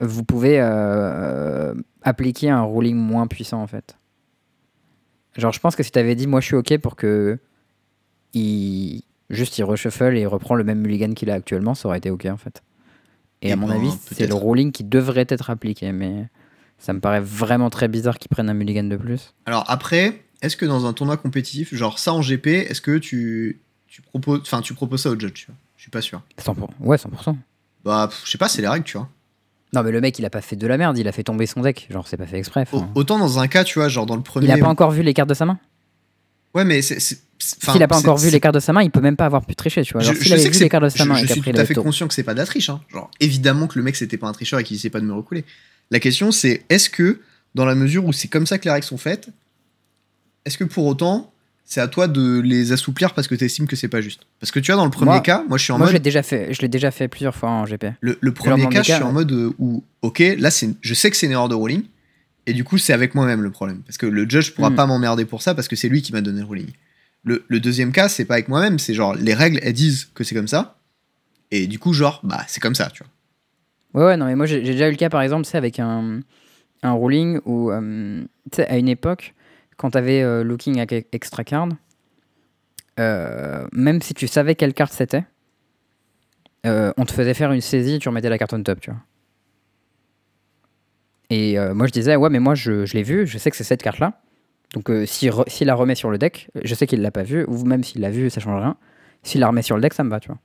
vous 0.00 0.24
pouvez 0.24 0.60
euh, 0.60 1.74
appliquer 2.02 2.50
un 2.50 2.62
ruling 2.64 2.96
moins 2.96 3.26
puissant, 3.26 3.62
en 3.62 3.66
fait. 3.66 3.96
Genre, 5.36 5.52
je 5.52 5.60
pense 5.60 5.76
que 5.76 5.82
si 5.82 5.90
t'avais 5.90 6.14
dit, 6.14 6.26
moi, 6.26 6.40
je 6.40 6.46
suis 6.46 6.56
OK 6.56 6.76
pour 6.78 6.96
que 6.96 7.38
il 8.32 9.02
juste 9.30 9.58
il 9.58 9.64
reshuffle 9.64 10.16
et 10.16 10.20
il 10.22 10.26
reprend 10.26 10.54
le 10.54 10.64
même 10.64 10.80
mulligan 10.80 11.12
qu'il 11.12 11.30
a 11.30 11.34
actuellement, 11.34 11.74
ça 11.74 11.88
aurait 11.88 11.98
été 11.98 12.10
OK, 12.10 12.26
en 12.26 12.36
fait. 12.36 12.62
Et, 13.42 13.48
Eh 13.48 13.52
à 13.52 13.56
mon 13.56 13.68
ben, 13.68 13.74
avis, 13.74 13.90
c'est 14.12 14.26
le 14.26 14.34
ruling 14.34 14.70
qui 14.72 14.84
devrait 14.84 15.26
être 15.28 15.50
appliqué, 15.50 15.92
mais 15.92 16.28
ça 16.78 16.92
me 16.92 17.00
paraît 17.00 17.20
vraiment 17.20 17.70
très 17.70 17.88
bizarre 17.88 18.18
qu'ils 18.18 18.28
prennent 18.28 18.48
un 18.48 18.54
mulligan 18.54 18.84
de 18.84 18.96
plus. 18.96 19.34
Alors 19.46 19.64
après, 19.68 20.22
est-ce 20.42 20.56
que 20.56 20.66
dans 20.66 20.86
un 20.86 20.92
tournoi 20.92 21.16
compétitif, 21.16 21.74
genre 21.74 21.98
ça 21.98 22.12
en 22.12 22.20
GP, 22.20 22.46
est-ce 22.46 22.80
que 22.80 22.98
tu, 22.98 23.60
tu 23.86 24.02
proposes, 24.02 24.40
enfin, 24.40 24.60
tu 24.60 24.74
proposes 24.74 25.02
ça 25.02 25.10
au 25.10 25.18
judge 25.18 25.32
tu 25.34 25.46
vois? 25.46 25.54
Je 25.76 25.82
suis 25.82 25.90
pas 25.90 26.00
sûr. 26.00 26.22
100%. 26.38 26.68
Ouais, 26.80 26.96
100%. 26.96 27.36
Bah, 27.84 28.08
je 28.24 28.30
sais 28.30 28.38
pas, 28.38 28.48
c'est 28.48 28.62
les 28.62 28.68
règles, 28.68 28.84
tu 28.84 28.96
vois. 28.96 29.08
Non, 29.74 29.82
mais 29.82 29.90
le 29.90 30.00
mec, 30.00 30.18
il 30.18 30.24
a 30.24 30.30
pas 30.30 30.40
fait 30.40 30.56
de 30.56 30.66
la 30.66 30.76
merde, 30.78 30.96
il 30.98 31.06
a 31.08 31.12
fait 31.12 31.24
tomber 31.24 31.46
son 31.46 31.60
deck. 31.62 31.86
Genre, 31.90 32.06
c'est 32.06 32.16
pas 32.16 32.26
fait 32.26 32.38
exprès. 32.38 32.64
Au- 32.72 32.84
autant 32.94 33.18
dans 33.18 33.38
un 33.38 33.48
cas, 33.48 33.64
tu 33.64 33.78
vois, 33.78 33.88
genre 33.88 34.06
dans 34.06 34.16
le 34.16 34.22
premier. 34.22 34.46
Il 34.46 34.52
a 34.52 34.58
pas 34.58 34.68
encore 34.68 34.90
vu 34.92 35.02
les 35.02 35.12
cartes 35.14 35.28
de 35.28 35.34
sa 35.34 35.44
main 35.46 35.58
Ouais, 36.54 36.64
mais 36.64 36.82
c'est. 36.82 37.00
c'est- 37.00 37.18
c'est- 37.38 37.56
enfin, 37.62 37.72
S'il 37.72 37.82
a 37.82 37.88
pas 37.88 37.96
c'est- 37.96 38.06
encore 38.06 38.16
vu 38.16 38.26
c'est- 38.26 38.30
les 38.30 38.38
cartes 38.40 38.54
de 38.54 38.60
sa 38.60 38.72
main, 38.72 38.82
il 38.82 38.90
peut 38.90 39.00
même 39.00 39.16
pas 39.16 39.26
avoir 39.26 39.44
pu 39.44 39.56
tricher, 39.56 39.82
tu 39.82 39.92
vois. 39.94 40.02
Je, 40.02 40.06
Genre, 40.06 40.14
je 40.14 40.22
s'il 40.22 40.32
avait 40.34 40.48
vu 40.48 40.58
les 40.60 40.68
cartes 40.68 40.84
de 40.84 40.88
sa 40.88 41.02
je- 41.02 41.08
main 41.08 41.14
je 41.16 41.24
et 41.24 41.26
suis 41.26 41.34
qu'après 41.34 41.50
il 41.50 41.54
tout 41.54 41.58
à 41.58 41.62
avait 41.62 41.74
fait 41.74 41.80
conscient 41.80 42.06
que 42.06 42.14
c'est 42.14 42.22
pas 42.22 42.32
de 42.34 42.38
la 42.38 42.46
triche. 42.46 42.70
Hein. 42.70 42.80
Genre, 42.92 43.10
évidemment 43.18 43.66
que 43.66 43.76
le 43.78 43.84
mec 43.84 43.96
c'était 43.96 44.16
pas 44.16 44.28
un 44.28 44.32
tricheur 44.32 44.60
et 44.60 44.64
qu'il 44.64 44.76
essayait 44.76 44.90
pas 44.90 45.00
de 45.00 45.04
me 45.06 45.12
reculer. 45.12 45.44
La 45.90 45.98
question 45.98 46.30
c'est 46.30 46.62
est-ce 46.68 46.88
que, 46.88 47.20
dans 47.56 47.64
la 47.64 47.74
mesure 47.74 48.04
où 48.04 48.12
c'est 48.12 48.28
comme 48.28 48.46
ça 48.46 48.58
que 48.58 48.64
les 48.66 48.70
règles 48.70 48.86
sont 48.86 48.96
faites, 48.98 49.28
est-ce 50.44 50.56
que 50.56 50.64
pour 50.64 50.86
autant 50.86 51.32
c'est 51.64 51.80
à 51.80 51.88
toi 51.88 52.08
de 52.08 52.40
les 52.40 52.72
assouplir 52.72 53.14
parce 53.14 53.26
que 53.26 53.34
tu 53.34 53.44
estimes 53.44 53.66
que 53.66 53.76
c'est 53.76 53.88
pas 53.88 54.00
juste 54.00 54.26
Parce 54.40 54.50
que 54.52 54.60
tu 54.60 54.70
vois, 54.70 54.76
dans 54.76 54.84
le 54.84 54.90
premier 54.90 55.12
Moi- 55.12 55.20
cas, 55.20 55.44
moi 55.48 55.56
je 55.58 55.64
suis 55.64 55.72
en 55.72 55.78
Moi, 55.78 55.86
je 55.86 55.92
l'ai 55.92 55.98
mode. 55.98 56.02
déjà 56.02 56.22
fait. 56.22 56.52
Je 56.52 56.60
l'ai 56.62 56.68
déjà 56.68 56.90
fait 56.90 57.08
plusieurs 57.08 57.34
fois 57.34 57.50
en 57.50 57.64
GP. 57.64 57.86
Le, 58.00 58.18
le 58.20 58.32
premier 58.34 58.68
cas, 58.68 58.82
je 58.82 58.92
suis 58.92 59.02
en 59.02 59.12
mode 59.12 59.32
euh, 59.32 59.52
où, 59.58 59.82
ok, 60.02 60.22
là 60.38 60.50
c'est, 60.50 60.70
je 60.82 60.94
sais 60.94 61.10
que 61.10 61.16
c'est 61.16 61.26
une 61.26 61.32
erreur 61.32 61.48
de 61.48 61.54
ruling. 61.54 61.82
Et 62.46 62.52
du 62.52 62.62
coup, 62.64 62.76
c'est 62.76 62.92
avec 62.92 63.14
moi-même 63.14 63.40
le 63.42 63.50
problème. 63.50 63.80
Parce 63.86 63.96
que 63.96 64.04
le 64.06 64.28
judge 64.28 64.50
pourra 64.52 64.68
Mm. 64.70 64.74
pas 64.76 64.86
m'emmerder 64.86 65.24
pour 65.24 65.40
ça 65.40 65.54
parce 65.54 65.66
que 65.68 65.76
c'est 65.76 65.88
lui 65.88 66.02
qui 66.02 66.12
m'a 66.12 66.20
donné 66.20 66.40
le 66.40 66.46
ruling. 66.46 66.68
Le, 67.24 67.42
le 67.48 67.58
deuxième 67.60 67.90
cas, 67.92 68.10
c'est 68.10 68.26
pas 68.26 68.34
avec 68.34 68.48
moi-même, 68.48 68.78
c'est 68.78 68.92
genre 68.92 69.14
les 69.14 69.32
règles, 69.32 69.58
elles 69.62 69.72
disent 69.72 70.08
que 70.14 70.24
c'est 70.24 70.34
comme 70.34 70.48
ça. 70.48 70.76
Et 71.50 71.66
du 71.66 71.78
coup, 71.78 71.94
genre, 71.94 72.20
bah, 72.22 72.44
c'est 72.48 72.60
comme 72.60 72.74
ça, 72.74 72.90
tu 72.92 73.02
vois. 73.02 74.02
Ouais, 74.02 74.08
ouais, 74.10 74.16
non, 74.18 74.26
mais 74.26 74.34
moi, 74.36 74.44
j'ai 74.44 74.62
j'ai 74.64 74.72
déjà 74.72 74.88
eu 74.88 74.90
le 74.90 74.96
cas, 74.98 75.08
par 75.08 75.22
exemple, 75.22 75.46
c'est 75.46 75.56
avec 75.56 75.78
un, 75.78 76.20
un 76.82 76.92
ruling 76.92 77.38
où, 77.46 77.70
euh, 77.70 78.22
tu 78.52 78.56
sais, 78.56 78.66
à 78.68 78.76
une 78.76 78.88
époque, 78.88 79.32
quand 79.76 79.90
tu 79.90 79.98
avais 79.98 80.22
euh, 80.22 80.44
Looking 80.44 80.84
Extra 81.12 81.44
Card, 81.44 81.68
euh, 83.00 83.66
même 83.72 84.00
si 84.02 84.14
tu 84.14 84.26
savais 84.26 84.54
quelle 84.54 84.74
carte 84.74 84.92
c'était, 84.92 85.24
euh, 86.66 86.92
on 86.96 87.04
te 87.04 87.12
faisait 87.12 87.34
faire 87.34 87.52
une 87.52 87.60
saisie 87.60 87.98
tu 87.98 88.08
remettais 88.08 88.28
la 88.28 88.38
carte 88.38 88.54
on 88.54 88.62
top, 88.62 88.80
tu 88.80 88.90
vois. 88.90 89.00
Et 91.30 91.58
moi 91.74 91.86
je 91.86 91.92
disais, 91.92 92.14
ouais, 92.14 92.30
mais 92.30 92.38
moi 92.38 92.54
je, 92.54 92.92
l'ai 92.92 93.02
vu, 93.02 93.26
je 93.26 93.38
sais 93.38 93.50
que 93.50 93.56
c'est 93.56 93.64
cette 93.64 93.82
carte-là. 93.82 94.20
Donc 94.72 94.90
s'il 95.06 95.32
s'il 95.48 95.66
la 95.66 95.74
remet 95.74 95.94
sur 95.94 96.10
le 96.10 96.18
deck, 96.18 96.48
je 96.62 96.74
sais 96.74 96.86
qu'il 96.86 97.00
l'a 97.02 97.10
pas 97.10 97.22
vu, 97.24 97.44
ou 97.48 97.64
même 97.64 97.82
s'il 97.82 98.02
l'a 98.02 98.10
vu, 98.10 98.30
ça 98.30 98.40
change 98.40 98.60
rien. 98.60 98.76
S'il 99.22 99.40
la 99.40 99.48
remet 99.48 99.62
sur 99.62 99.74
le 99.74 99.82
deck, 99.82 99.94
ça 99.94 100.04
me 100.04 100.10
va, 100.10 100.20
tu 100.20 100.28
vois. 100.28 100.38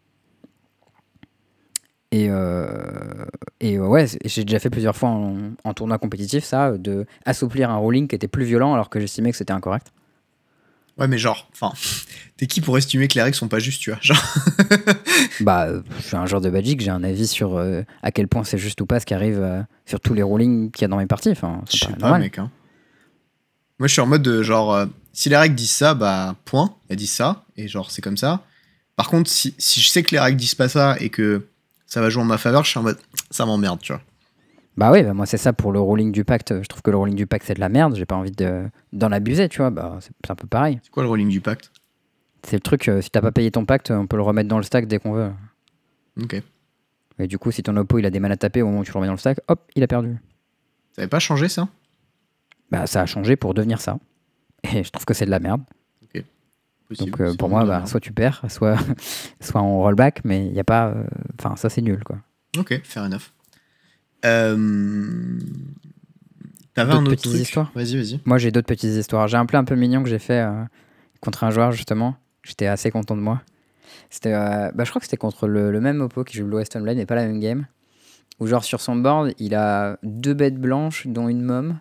Et, 2.11 2.27
euh, 2.29 3.25
et 3.59 3.77
ouais, 3.77 4.07
j'ai 4.25 4.43
déjà 4.43 4.59
fait 4.59 4.71
plusieurs 4.71 4.95
fois 4.95 5.09
en, 5.09 5.51
en 5.63 5.73
tournoi 5.75 5.99
compétitif 5.99 6.43
ça, 6.43 6.71
de 6.77 7.05
assouplir 7.25 7.69
un 7.69 7.77
rolling 7.77 8.07
qui 8.07 8.15
était 8.15 8.27
plus 8.27 8.45
violent 8.45 8.73
alors 8.73 8.89
que 8.89 8.99
j'estimais 8.99 9.31
que 9.31 9.37
c'était 9.37 9.53
incorrect. 9.53 9.91
Ouais, 10.97 11.07
mais 11.07 11.17
genre, 11.17 11.47
enfin, 11.53 11.71
t'es 12.35 12.45
qui 12.45 12.59
pour 12.59 12.77
estimer 12.77 13.07
que 13.07 13.15
les 13.15 13.21
règles 13.21 13.35
sont 13.35 13.47
pas 13.47 13.59
justes, 13.59 13.79
tu 13.79 13.91
vois 13.91 13.99
Genre, 14.01 14.21
Bah, 15.39 15.69
je 15.97 16.03
suis 16.03 16.17
un 16.17 16.25
joueur 16.25 16.41
de 16.41 16.49
Magic, 16.49 16.81
j'ai 16.81 16.89
un 16.89 17.03
avis 17.03 17.27
sur 17.27 17.55
euh, 17.55 17.83
à 18.03 18.11
quel 18.11 18.27
point 18.27 18.43
c'est 18.43 18.57
juste 18.57 18.81
ou 18.81 18.85
pas 18.85 18.99
ce 18.99 19.05
qui 19.05 19.13
arrive 19.13 19.39
euh, 19.39 19.61
sur 19.85 20.01
tous 20.01 20.13
les 20.13 20.23
rowlings 20.23 20.71
qu'il 20.71 20.81
y 20.81 20.85
a 20.85 20.87
dans 20.89 20.97
mes 20.97 21.05
parties. 21.05 21.29
Enfin, 21.29 21.61
je 21.71 21.77
sais 21.77 21.93
pas 21.93 22.17
mec. 22.17 22.37
Hein. 22.37 22.51
Moi, 23.77 23.87
je 23.87 23.93
suis 23.93 24.01
en 24.01 24.07
mode 24.07 24.23
de 24.23 24.43
genre, 24.43 24.87
si 25.13 25.29
les 25.29 25.37
règles 25.37 25.55
disent 25.55 25.71
ça, 25.71 25.93
bah, 25.93 26.35
point, 26.43 26.75
elles 26.89 26.97
disent 26.97 27.13
ça, 27.13 27.45
et 27.55 27.69
genre, 27.69 27.91
c'est 27.91 28.01
comme 28.01 28.17
ça. 28.17 28.43
Par 28.97 29.07
contre, 29.09 29.29
si, 29.29 29.55
si 29.57 29.79
je 29.79 29.87
sais 29.87 30.03
que 30.03 30.11
les 30.11 30.19
règles 30.19 30.37
disent 30.37 30.55
pas 30.55 30.67
ça 30.67 30.97
et 30.99 31.09
que 31.09 31.45
ça 31.89 31.99
va 32.01 32.09
jouer 32.09 32.21
en 32.23 32.25
ma 32.25 32.37
faveur, 32.37 32.63
je 32.63 32.69
suis 32.69 32.79
en 32.79 32.83
mode, 32.83 32.97
ça 33.31 33.45
m'emmerde, 33.45 33.79
tu 33.81 33.91
vois. 33.91 34.01
Bah 34.77 34.91
oui, 34.93 35.03
bah 35.03 35.13
moi 35.13 35.25
c'est 35.25 35.37
ça 35.37 35.51
pour 35.51 35.73
le 35.73 35.79
rolling 35.81 36.11
du 36.13 36.23
pacte. 36.23 36.61
Je 36.61 36.67
trouve 36.67 36.81
que 36.81 36.89
le 36.91 36.95
rolling 36.95 37.15
du 37.15 37.27
pacte 37.27 37.45
c'est 37.45 37.55
de 37.55 37.59
la 37.59 37.67
merde. 37.67 37.95
J'ai 37.95 38.05
pas 38.05 38.15
envie 38.15 38.31
de- 38.31 38.69
d'en 38.93 39.11
abuser, 39.11 39.49
tu 39.49 39.57
vois. 39.57 39.71
Bah 39.71 39.97
c'est 39.99 40.13
un 40.31 40.35
peu 40.35 40.47
pareil. 40.47 40.79
C'est 40.83 40.89
quoi 40.91 41.03
le 41.03 41.09
rolling 41.09 41.27
du 41.27 41.41
pacte? 41.41 41.71
C'est 42.43 42.55
le 42.55 42.61
truc. 42.61 42.87
euh, 42.87 43.01
si 43.01 43.09
t'as 43.09 43.19
pas 43.19 43.33
payé 43.33 43.51
ton 43.51 43.65
pacte, 43.65 43.91
on 43.91 44.07
peut 44.07 44.15
le 44.15 44.23
remettre 44.23 44.47
dans 44.47 44.55
le 44.57 44.63
stack 44.63 44.87
dès 44.87 44.97
qu'on 44.99 45.11
veut. 45.11 45.31
Ok. 46.23 46.41
Et 47.21 47.27
du 47.27 47.37
coup, 47.37 47.51
si 47.51 47.61
ton 47.61 47.75
oppo 47.75 47.99
il 47.99 48.05
a 48.05 48.09
des 48.09 48.21
manas 48.21 48.37
tapés 48.37 48.61
au 48.61 48.67
moment 48.67 48.79
où 48.79 48.83
tu 48.85 48.91
le 48.91 48.95
remets 48.95 49.07
dans 49.07 49.13
le 49.13 49.19
stack, 49.19 49.39
hop, 49.49 49.69
il 49.75 49.83
a 49.83 49.87
perdu. 49.87 50.15
Ça 50.95 51.01
avait 51.01 51.09
pas 51.09 51.19
changé 51.19 51.49
ça? 51.49 51.67
Bah 52.71 52.87
ça 52.87 53.01
a 53.01 53.05
changé 53.05 53.35
pour 53.35 53.53
devenir 53.53 53.81
ça. 53.81 53.97
Et 54.63 54.83
je 54.85 54.89
trouve 54.91 55.03
que 55.03 55.13
c'est 55.13 55.25
de 55.25 55.31
la 55.31 55.39
merde. 55.39 55.61
Possible, 56.89 57.11
Donc 57.11 57.21
euh, 57.21 57.33
pour 57.35 57.49
moi, 57.49 57.63
bah, 57.65 57.79
la 57.81 57.85
soit 57.85 57.99
tu 57.99 58.11
perds, 58.11 58.43
soit 58.49 58.75
soit 59.39 59.61
on 59.61 59.79
rollback, 59.79 60.21
mais 60.25 60.45
il 60.47 60.53
y 60.53 60.59
a 60.59 60.63
pas. 60.63 60.87
euh, 60.89 61.03
Enfin, 61.39 61.55
ça 61.55 61.69
c'est 61.69 61.81
nul 61.81 62.03
quoi. 62.03 62.17
Ok, 62.57 62.81
fair 62.83 63.03
enough. 63.03 63.31
Euh... 64.25 65.37
T'avais 66.73 66.93
un 66.93 67.01
autre 67.01 67.11
petites 67.11 67.31
truc? 67.31 67.41
histoires? 67.41 67.71
Vas-y, 67.75 67.95
vas-y. 67.95 68.19
Moi 68.25 68.37
j'ai 68.37 68.51
d'autres 68.51 68.67
petites 68.67 68.91
histoires. 68.95 69.27
J'ai 69.27 69.37
un 69.37 69.45
play 69.45 69.57
un 69.57 69.63
peu 69.63 69.75
mignon 69.75 70.03
que 70.03 70.09
j'ai 70.09 70.19
fait 70.19 70.41
euh, 70.41 70.63
contre 71.21 71.43
un 71.43 71.51
joueur 71.51 71.71
justement. 71.71 72.15
J'étais 72.43 72.67
assez 72.67 72.89
content 72.91 73.15
de 73.15 73.21
moi. 73.21 73.41
C'était, 74.09 74.33
euh, 74.33 74.71
bah, 74.73 74.83
je 74.83 74.89
crois 74.89 74.99
que 74.99 75.05
c'était 75.05 75.17
contre 75.17 75.47
le, 75.47 75.71
le 75.71 75.81
même 75.81 76.01
Oppo 76.01 76.23
qui 76.23 76.37
joue 76.37 76.45
Blue 76.45 76.57
Western 76.57 76.83
Blade, 76.83 76.97
mais 76.97 77.05
pas 77.05 77.15
la 77.15 77.25
même 77.27 77.39
game. 77.39 77.65
Où 78.39 78.47
genre 78.47 78.63
sur 78.63 78.81
son 78.81 78.95
board, 78.95 79.33
il 79.37 79.53
a 79.55 79.97
deux 80.03 80.33
bêtes 80.33 80.57
blanches 80.57 81.05
dont 81.07 81.27
une 81.29 81.41
mom. 81.43 81.79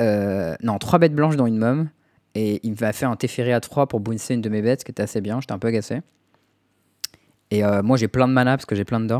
Euh, 0.00 0.54
non, 0.62 0.78
trois 0.78 0.98
bêtes 0.98 1.14
blanches 1.14 1.36
dont 1.36 1.46
une 1.46 1.58
mom. 1.58 1.88
Et 2.34 2.60
il 2.62 2.76
m'a 2.80 2.92
fait 2.92 3.06
un 3.06 3.16
Teferi 3.16 3.52
à 3.52 3.60
3 3.60 3.86
pour 3.86 4.00
bouncer 4.00 4.34
une 4.34 4.40
de 4.40 4.48
mes 4.48 4.62
bêtes, 4.62 4.80
ce 4.80 4.84
qui 4.84 4.90
était 4.90 5.02
assez 5.02 5.20
bien. 5.20 5.40
J'étais 5.40 5.52
un 5.52 5.58
peu 5.58 5.68
agacé. 5.68 6.00
Et 7.50 7.64
euh, 7.64 7.82
moi 7.82 7.96
j'ai 7.96 8.08
plein 8.08 8.28
de 8.28 8.32
mana 8.32 8.56
parce 8.56 8.66
que 8.66 8.76
j'ai 8.76 8.84
plein 8.84 9.00
de. 9.00 9.14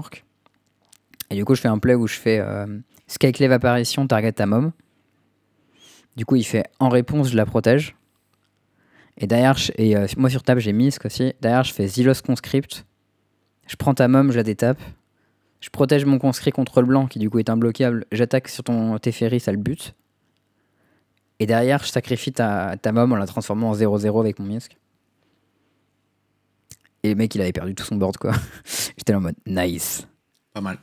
Et 1.30 1.34
du 1.34 1.44
coup 1.44 1.54
je 1.54 1.60
fais 1.60 1.68
un 1.68 1.78
play 1.78 1.94
où 1.94 2.06
je 2.06 2.14
fais 2.14 2.38
euh, 2.38 2.66
Skyclave 3.10 3.50
apparition, 3.50 4.06
target 4.06 4.32
ta 4.32 4.46
mom. 4.46 4.70
Du 6.14 6.24
coup, 6.24 6.36
il 6.36 6.44
fait 6.44 6.64
en 6.78 6.88
réponse, 6.88 7.30
je 7.30 7.36
la 7.36 7.44
protège. 7.44 7.96
Et 9.16 9.26
derrière, 9.26 9.56
et 9.76 9.96
euh, 9.96 10.06
moi 10.16 10.30
sur 10.30 10.44
table, 10.44 10.60
j'ai 10.60 10.72
Misk 10.72 11.04
aussi. 11.04 11.34
Derrière, 11.40 11.64
je 11.64 11.74
fais 11.74 11.88
Zilos 11.88 12.22
Conscript. 12.24 12.86
Je 13.66 13.74
prends 13.74 13.94
ta 13.94 14.06
mom, 14.06 14.30
je 14.30 14.36
la 14.36 14.44
détape. 14.44 14.80
Je 15.60 15.70
protège 15.70 16.04
mon 16.04 16.18
conscrit 16.18 16.52
contre 16.52 16.80
le 16.80 16.86
blanc, 16.86 17.06
qui 17.06 17.18
du 17.18 17.28
coup 17.28 17.40
est 17.40 17.50
imbloquable. 17.50 18.06
J'attaque 18.12 18.48
sur 18.48 18.62
ton 18.62 18.96
Teferi, 18.98 19.40
ça 19.40 19.50
le 19.50 19.58
bute. 19.58 19.94
Et 21.40 21.46
derrière, 21.46 21.82
je 21.82 21.90
sacrifie 21.90 22.32
ta, 22.32 22.76
ta 22.76 22.92
mom 22.92 23.12
en 23.12 23.16
la 23.16 23.26
transformant 23.26 23.70
en 23.70 23.74
0-0 23.74 24.20
avec 24.20 24.38
mon 24.38 24.46
Misk. 24.46 24.76
Et 27.02 27.08
le 27.08 27.14
mec, 27.14 27.34
il 27.34 27.40
avait 27.40 27.52
perdu 27.52 27.74
tout 27.74 27.84
son 27.84 27.96
board, 27.96 28.18
quoi. 28.18 28.32
J'étais 28.98 29.14
en 29.14 29.20
mode 29.20 29.36
nice. 29.46 30.06
Pas 30.52 30.60
mal. 30.60 30.78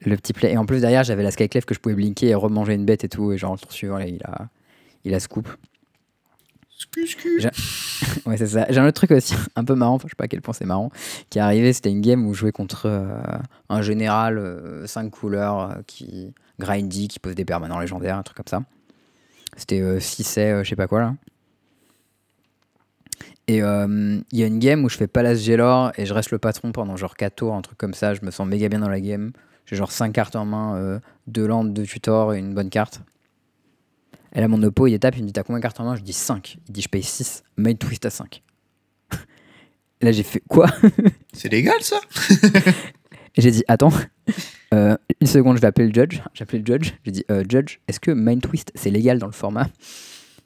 Le 0.00 0.16
petit 0.16 0.32
play. 0.32 0.52
Et 0.52 0.56
en 0.56 0.64
plus, 0.64 0.80
derrière, 0.80 1.04
j'avais 1.04 1.22
la 1.22 1.30
Skyclave 1.30 1.66
que 1.66 1.74
je 1.74 1.80
pouvais 1.80 1.94
blinker 1.94 2.30
et 2.30 2.34
remanger 2.34 2.72
une 2.72 2.86
bête 2.86 3.04
et 3.04 3.10
tout. 3.10 3.30
Et 3.30 3.36
genre, 3.36 3.52
le 3.52 3.58
tour 3.58 3.72
suivant, 3.72 3.98
là, 3.98 4.06
il 4.06 4.22
a, 4.24 4.48
il 5.04 5.14
a 5.14 5.20
scoop. 5.20 5.48
Ouais, 8.26 8.36
c'est 8.36 8.48
ça. 8.48 8.66
J'ai 8.68 8.80
un 8.80 8.86
autre 8.86 8.96
truc 8.96 9.12
aussi, 9.12 9.34
un 9.56 9.64
peu 9.64 9.76
marrant, 9.76 9.94
enfin, 9.94 10.08
je 10.08 10.12
sais 10.12 10.16
pas 10.16 10.24
à 10.24 10.28
quel 10.28 10.42
point 10.42 10.52
c'est 10.52 10.64
marrant, 10.64 10.90
qui 11.30 11.38
est 11.38 11.40
arrivé. 11.40 11.72
C'était 11.72 11.90
une 11.90 12.00
game 12.00 12.26
où 12.26 12.34
je 12.34 12.40
jouais 12.40 12.52
contre 12.52 12.86
euh, 12.86 13.06
un 13.68 13.82
général 13.82 14.82
5 14.86 15.08
couleurs 15.10 15.60
euh, 15.60 15.74
qui 15.86 16.34
grindy, 16.58 17.06
qui 17.06 17.20
pose 17.20 17.36
des 17.36 17.44
permanents 17.44 17.78
légendaires, 17.78 18.16
un 18.16 18.22
truc 18.24 18.36
comme 18.36 18.48
ça. 18.48 18.62
C'était 19.56 19.80
euh, 19.80 20.00
6 20.00 20.22
je 20.62 20.62
sais 20.68 20.76
pas 20.76 20.86
quoi 20.86 21.00
là. 21.00 21.14
Et 23.48 23.62
euh, 23.62 24.20
il 24.30 24.38
y 24.38 24.42
a 24.42 24.46
une 24.46 24.58
game 24.58 24.84
où 24.84 24.88
je 24.88 24.96
fais 24.96 25.08
Palace 25.08 25.42
Gelor 25.42 25.92
et 25.96 26.06
je 26.06 26.14
reste 26.14 26.30
le 26.30 26.38
patron 26.38 26.72
pendant 26.72 26.96
genre 26.96 27.16
4 27.16 27.34
tours, 27.34 27.54
un 27.54 27.62
truc 27.62 27.76
comme 27.76 27.94
ça. 27.94 28.14
Je 28.14 28.24
me 28.24 28.30
sens 28.30 28.46
méga 28.46 28.68
bien 28.68 28.78
dans 28.78 28.88
la 28.88 29.00
game. 29.00 29.32
J'ai 29.66 29.76
genre 29.76 29.92
5 29.92 30.12
cartes 30.12 30.36
en 30.36 30.44
main, 30.44 31.00
2 31.26 31.46
landes, 31.46 31.74
2 31.74 31.82
tutors 31.84 32.34
et 32.34 32.38
une 32.38 32.54
bonne 32.54 32.70
carte. 32.70 33.02
Et 34.34 34.40
là, 34.40 34.48
mon 34.48 34.62
oppo, 34.62 34.86
il 34.86 34.94
étape, 34.94 35.16
il 35.16 35.22
me 35.22 35.26
dit 35.26 35.32
T'as 35.32 35.42
combien 35.42 35.58
de 35.58 35.62
cartes 35.62 35.80
en 35.80 35.84
main? 35.84 35.96
Je 35.96 36.02
dis 36.02 36.12
5. 36.12 36.58
Il 36.68 36.72
dit 36.72 36.82
Je 36.82 36.88
paye 36.88 37.02
6. 37.02 37.42
Main 37.56 37.74
twist 37.74 38.06
à 38.06 38.10
5. 38.10 38.42
Et 40.00 40.04
là, 40.04 40.12
j'ai 40.12 40.22
fait 40.22 40.42
Quoi? 40.48 40.66
C'est 41.32 41.50
légal 41.50 41.82
ça? 41.82 42.00
Et 43.36 43.42
j'ai 43.42 43.50
dit 43.50 43.64
Attends, 43.68 43.92
euh, 44.74 44.96
une 45.20 45.26
seconde, 45.26 45.56
je 45.56 45.62
vais 45.62 45.68
appeler 45.68 45.88
le 45.88 45.94
judge. 45.94 46.20
J'ai 46.34 46.42
appelé 46.42 46.58
le 46.58 46.66
judge. 46.66 46.92
J'ai 47.04 47.12
dit 47.12 47.24
euh, 47.30 47.44
Judge, 47.48 47.78
est-ce 47.88 48.00
que 48.00 48.10
main 48.10 48.38
twist, 48.38 48.72
c'est 48.74 48.90
légal 48.90 49.18
dans 49.18 49.26
le 49.26 49.32
format? 49.32 49.68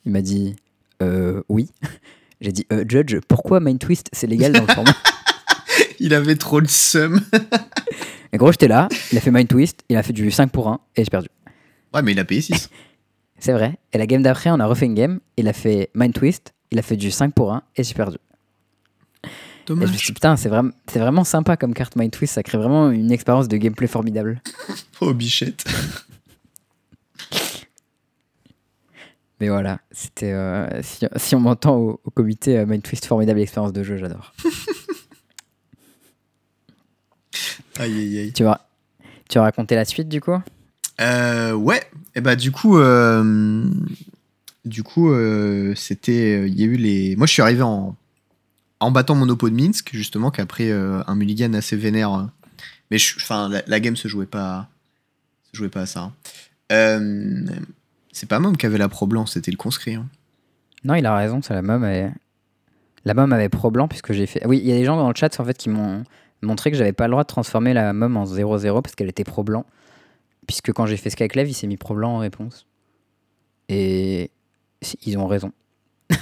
Il 0.04 0.12
m'a 0.12 0.22
dit 0.22 0.56
euh, 1.02 1.42
Oui. 1.48 1.70
J'ai 2.40 2.52
dit 2.52 2.66
euh, 2.70 2.84
Judge, 2.86 3.16
pourquoi 3.28 3.60
main 3.60 3.76
twist, 3.78 4.08
c'est 4.12 4.26
légal 4.26 4.52
dans 4.52 4.60
le 4.60 4.72
format? 4.72 4.94
Il 5.98 6.12
avait 6.12 6.36
trop 6.36 6.60
le 6.60 6.68
seum. 6.68 7.22
Et 8.32 8.36
gros, 8.36 8.52
j'étais 8.52 8.68
là, 8.68 8.88
il 9.12 9.16
a 9.16 9.20
fait 9.22 9.30
main 9.30 9.46
twist, 9.46 9.82
il 9.88 9.96
a 9.96 10.02
fait 10.02 10.12
du 10.12 10.30
5 10.30 10.50
pour 10.50 10.68
1 10.68 10.78
et 10.96 11.04
j'ai 11.04 11.10
perdu. 11.10 11.28
Ouais, 11.94 12.02
mais 12.02 12.12
il 12.12 12.18
a 12.18 12.24
payé 12.26 12.42
6. 12.42 12.68
C'est 13.38 13.52
vrai. 13.52 13.78
Et 13.94 13.98
la 13.98 14.06
game 14.06 14.22
d'après, 14.22 14.50
on 14.50 14.60
a 14.60 14.66
refait 14.66 14.84
une 14.84 14.94
game, 14.94 15.20
il 15.38 15.48
a 15.48 15.54
fait 15.54 15.88
main 15.94 16.10
twist, 16.10 16.52
il 16.70 16.78
a 16.78 16.82
fait 16.82 16.96
du 16.96 17.10
5 17.10 17.32
pour 17.32 17.54
1 17.54 17.62
et 17.76 17.82
j'ai 17.82 17.94
perdu. 17.94 18.18
Et 19.68 19.86
je 19.86 19.92
me 19.92 19.96
suis 19.96 20.06
dit, 20.06 20.12
putain, 20.12 20.36
c'est 20.36 20.48
vraiment, 20.48 20.70
c'est 20.86 20.98
vraiment 21.00 21.24
sympa 21.24 21.56
comme 21.56 21.74
carte 21.74 21.96
Mind 21.96 22.12
Twist, 22.12 22.34
ça 22.34 22.42
crée 22.42 22.58
vraiment 22.58 22.90
une 22.90 23.10
expérience 23.10 23.48
de 23.48 23.56
gameplay 23.56 23.86
formidable. 23.86 24.40
Oh, 25.02 25.12
bichette. 25.12 25.64
Mais 29.40 29.48
voilà, 29.50 29.80
c'était. 29.90 30.32
euh, 30.32 30.82
si, 30.82 31.04
si 31.16 31.34
on 31.34 31.40
m'entend 31.40 31.76
au, 31.76 32.00
au 32.02 32.10
comité, 32.10 32.56
euh, 32.58 32.64
Mind 32.64 32.82
Twist, 32.82 33.04
formidable 33.04 33.40
expérience 33.40 33.74
de 33.74 33.82
jeu, 33.82 33.98
j'adore. 33.98 34.32
Aïe, 37.78 37.92
aïe, 37.92 38.18
aïe. 38.20 38.32
tu, 38.32 38.42
vas, 38.42 38.66
tu 39.28 39.36
vas 39.36 39.44
raconter 39.44 39.74
la 39.74 39.84
suite 39.84 40.08
du 40.08 40.22
coup? 40.22 40.32
Euh, 41.02 41.52
ouais, 41.52 41.82
et 42.14 42.22
bah 42.22 42.34
du 42.34 42.50
coup, 42.50 42.78
du 44.64 44.82
coup, 44.82 45.12
c'était, 45.74 46.48
il 46.48 46.58
y 46.58 46.62
a 46.62 46.66
eu 46.66 46.76
les. 46.76 47.16
Moi, 47.16 47.26
je 47.26 47.32
suis 47.34 47.42
arrivé 47.42 47.60
en 47.60 47.94
en 48.80 48.90
battant 48.90 49.14
mon 49.14 49.28
oppo 49.28 49.48
de 49.48 49.54
Minsk, 49.54 49.90
justement, 49.92 50.30
pris 50.30 50.70
euh, 50.70 51.02
un 51.06 51.14
mulligan 51.14 51.52
assez 51.54 51.76
vénère. 51.76 52.28
Mais 52.90 52.98
enfin, 53.16 53.50
la, 53.66 53.80
game 53.80 53.96
se 53.96 54.08
jouait 54.08 54.26
pas, 54.26 54.68
se 55.50 55.56
jouait 55.56 55.68
pas 55.68 55.82
à 55.82 55.86
ça. 55.86 56.00
hein. 56.00 56.12
Euh, 56.72 57.44
c'est 58.12 58.28
pas 58.28 58.38
Mom 58.38 58.56
qui 58.56 58.66
avait 58.66 58.78
la 58.78 58.88
pro 58.88 59.06
blanc, 59.06 59.26
c'était 59.26 59.50
le 59.50 59.56
conscrit. 59.56 59.94
hein. 59.94 60.06
Non, 60.84 60.94
il 60.94 61.04
a 61.06 61.14
raison, 61.14 61.42
c'est 61.42 61.54
la 61.54 61.62
mom. 61.62 61.86
La 63.04 63.14
mom 63.14 63.32
avait 63.32 63.48
pro 63.48 63.70
blanc 63.70 63.88
puisque 63.88 64.12
j'ai 64.12 64.26
fait. 64.26 64.44
Oui, 64.46 64.58
il 64.62 64.68
y 64.68 64.72
a 64.72 64.76
des 64.76 64.84
gens 64.84 64.96
dans 64.96 65.08
le 65.08 65.14
chat 65.14 65.38
en 65.38 65.44
fait 65.44 65.56
qui 65.56 65.68
m'ont 65.68 66.04
montré 66.42 66.70
que 66.70 66.76
j'avais 66.76 66.92
pas 66.92 67.06
le 67.06 67.12
droit 67.12 67.24
de 67.24 67.28
transformer 67.28 67.72
la 67.74 67.92
mom 67.92 68.16
en 68.16 68.24
0-0 68.24 68.82
parce 68.82 68.94
qu'elle 68.94 69.08
était 69.08 69.24
pro 69.24 69.42
blanc. 69.42 69.66
Puisque 70.46 70.72
quand 70.72 70.86
j'ai 70.86 70.96
fait 70.96 71.10
Skyclave, 71.10 71.48
il 71.48 71.54
s'est 71.54 71.66
mis 71.66 71.76
pro 71.76 71.94
blanc 71.94 72.14
en 72.14 72.18
réponse. 72.18 72.66
Et 73.68 74.30
ils 75.04 75.18
ont 75.18 75.26
raison. 75.26 75.52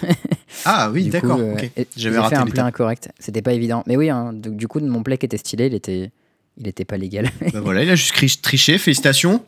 Ah 0.64 0.90
oui, 0.90 1.08
d'accord. 1.08 1.38
euh, 1.40 1.56
J'avais 1.96 2.18
raté 2.18 2.36
fait 2.36 2.40
un 2.40 2.46
play 2.46 2.60
incorrect. 2.60 3.08
C'était 3.18 3.42
pas 3.42 3.52
évident. 3.52 3.82
Mais 3.86 3.96
oui, 3.96 4.10
hein, 4.10 4.32
donc, 4.32 4.56
du 4.56 4.68
coup, 4.68 4.80
mon 4.80 5.02
play 5.02 5.18
qui 5.18 5.26
était 5.26 5.36
stylé, 5.36 5.66
il 5.66 5.74
était, 5.74 6.10
il 6.56 6.66
était 6.68 6.84
pas 6.84 6.96
légal. 6.96 7.30
Bah 7.52 7.60
voilà, 7.60 7.82
il 7.82 7.90
a 7.90 7.94
juste 7.96 8.42
triché. 8.42 8.78
Félicitations. 8.78 9.44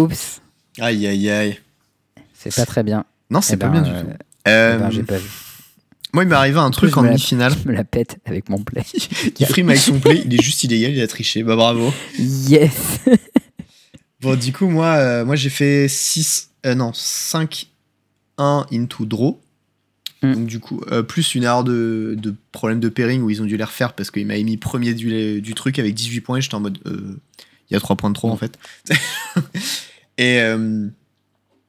Oups, 0.00 0.40
Aïe, 0.80 1.06
aïe, 1.06 1.28
aïe. 1.30 1.58
c'est 2.34 2.54
pas 2.54 2.66
très 2.66 2.82
bien. 2.82 3.04
Non, 3.30 3.40
c'est 3.40 3.54
Eh 3.54 3.56
pas 3.56 3.68
ben, 3.68 3.82
bien 3.82 3.92
euh, 3.92 4.02
du 4.02 4.08
tout. 4.08 4.16
eh 4.46 4.48
Euh, 4.50 4.78
ben, 4.78 4.90
j'ai 4.90 5.02
pas 5.02 5.16
vu. 5.18 5.28
moi, 6.12 6.22
il 6.24 6.28
m'est 6.28 6.36
arrivé 6.36 6.58
un 6.58 6.70
truc 6.70 6.96
en 6.96 7.02
la- 7.02 7.08
demi-finale. 7.08 7.54
Je 7.62 7.68
me 7.68 7.74
la 7.74 7.84
pète 7.84 8.18
avec 8.26 8.48
mon 8.48 8.62
play. 8.62 8.84
Il 9.40 9.46
frime 9.46 9.68
avec 9.70 9.80
son 9.80 9.98
play, 9.98 10.22
il 10.24 10.32
est 10.34 10.42
juste 10.42 10.62
illégal, 10.64 10.92
il 10.92 11.00
a 11.00 11.08
triché. 11.08 11.42
Bah 11.42 11.56
bravo. 11.56 11.92
Yes 12.18 13.00
Bon, 14.20 14.36
du 14.36 14.52
coup, 14.52 14.68
moi, 14.68 14.86
euh, 14.96 15.24
moi 15.24 15.36
j'ai 15.36 15.50
fait 15.50 15.86
6, 15.88 16.50
euh, 16.66 16.74
non, 16.74 16.92
5, 16.92 17.66
1 18.38 18.66
into 18.72 19.04
draw. 19.04 19.40
Mm. 20.22 20.32
Donc, 20.34 20.46
du 20.46 20.60
coup, 20.60 20.80
euh, 20.90 21.02
plus 21.02 21.34
une 21.34 21.44
erreur 21.44 21.64
de, 21.64 22.16
de 22.18 22.34
problème 22.52 22.80
de 22.80 22.88
pairing 22.88 23.22
où 23.22 23.30
ils 23.30 23.40
ont 23.42 23.44
dû 23.44 23.56
les 23.56 23.64
refaire 23.64 23.92
parce 23.92 24.10
qu'il 24.10 24.26
m'a 24.26 24.36
mis 24.36 24.56
premier 24.56 24.94
du, 24.94 25.40
du 25.40 25.54
truc 25.54 25.78
avec 25.78 25.94
18 25.94 26.20
points. 26.20 26.38
et 26.38 26.40
J'étais 26.40 26.54
en 26.54 26.60
mode, 26.60 26.78
euh, 26.86 27.16
il 27.70 27.74
y 27.74 27.76
a 27.76 27.80
3 27.80 27.96
points 27.96 28.10
de 28.10 28.14
trop 28.14 28.30
en 28.30 28.36
fait. 28.36 28.58
et 30.18 30.40
euh, 30.40 30.88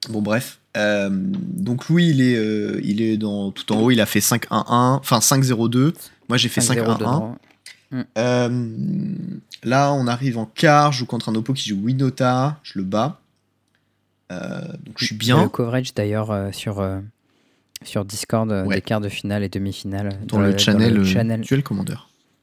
bon, 0.09 0.21
bref. 0.21 0.59
Euh, 0.77 1.09
donc, 1.11 1.89
Louis, 1.89 2.09
il 2.09 2.21
est, 2.21 2.37
euh, 2.37 2.79
il 2.83 3.01
est 3.01 3.17
dans, 3.17 3.51
tout 3.51 3.71
en 3.73 3.79
haut, 3.81 3.91
il 3.91 4.01
a 4.01 4.05
fait 4.05 4.19
5-1-1, 4.19 4.47
enfin 4.49 5.19
5-0-2. 5.19 5.93
Moi, 6.27 6.37
j'ai 6.37 6.49
fait 6.49 6.61
5-0 6.61 6.85
5-1-1. 6.85 6.97
dedans. 6.97 7.37
Euh, 8.17 9.15
là, 9.63 9.93
on 9.93 10.07
arrive 10.07 10.37
en 10.37 10.45
quart. 10.45 10.91
Je 10.91 10.99
joue 10.99 11.05
contre 11.05 11.29
un 11.29 11.35
oppo 11.35 11.53
qui 11.53 11.69
joue 11.69 11.79
Winota. 11.81 12.59
Je 12.63 12.77
le 12.79 12.85
bats. 12.85 13.19
Euh, 14.31 14.61
donc 14.85 14.95
je 14.97 15.05
suis 15.05 15.15
bien. 15.15 15.41
Le 15.41 15.49
coverage 15.49 15.93
d'ailleurs 15.93 16.31
euh, 16.31 16.51
sur, 16.51 16.79
euh, 16.79 16.99
sur 17.83 18.05
Discord 18.05 18.51
euh, 18.51 18.65
Ouais. 18.65 18.75
des 18.75 18.81
quarts 18.81 19.01
de 19.01 19.09
finale 19.09 19.43
et 19.43 19.49
demi-finale. 19.49 20.19
Dans, 20.25 20.39
le, 20.39 20.57
channel, 20.57 20.93
le 20.93 21.01
euh, 21.01 21.05
channel 21.05 21.41
Duel 21.41 21.63
Commander. 21.63 21.95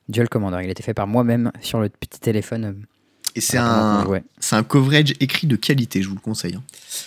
Duel 0.08 0.28
Commander. 0.28 0.58
Il 0.62 0.68
a 0.68 0.70
été 0.70 0.82
fait 0.82 0.94
par 0.94 1.06
moi-même 1.06 1.52
sur 1.60 1.80
le 1.80 1.88
petit 1.88 2.20
téléphone. 2.20 2.64
euh, 2.64 2.72
Et 3.34 3.40
c'est 3.40 3.58
un, 3.58 4.04
c'est 4.38 4.56
un 4.56 4.62
coverage 4.62 5.12
écrit 5.20 5.46
de 5.46 5.56
qualité, 5.56 6.02
je 6.02 6.08
vous 6.08 6.14
le 6.14 6.20
conseille. 6.20 6.54
hein. 6.54 6.62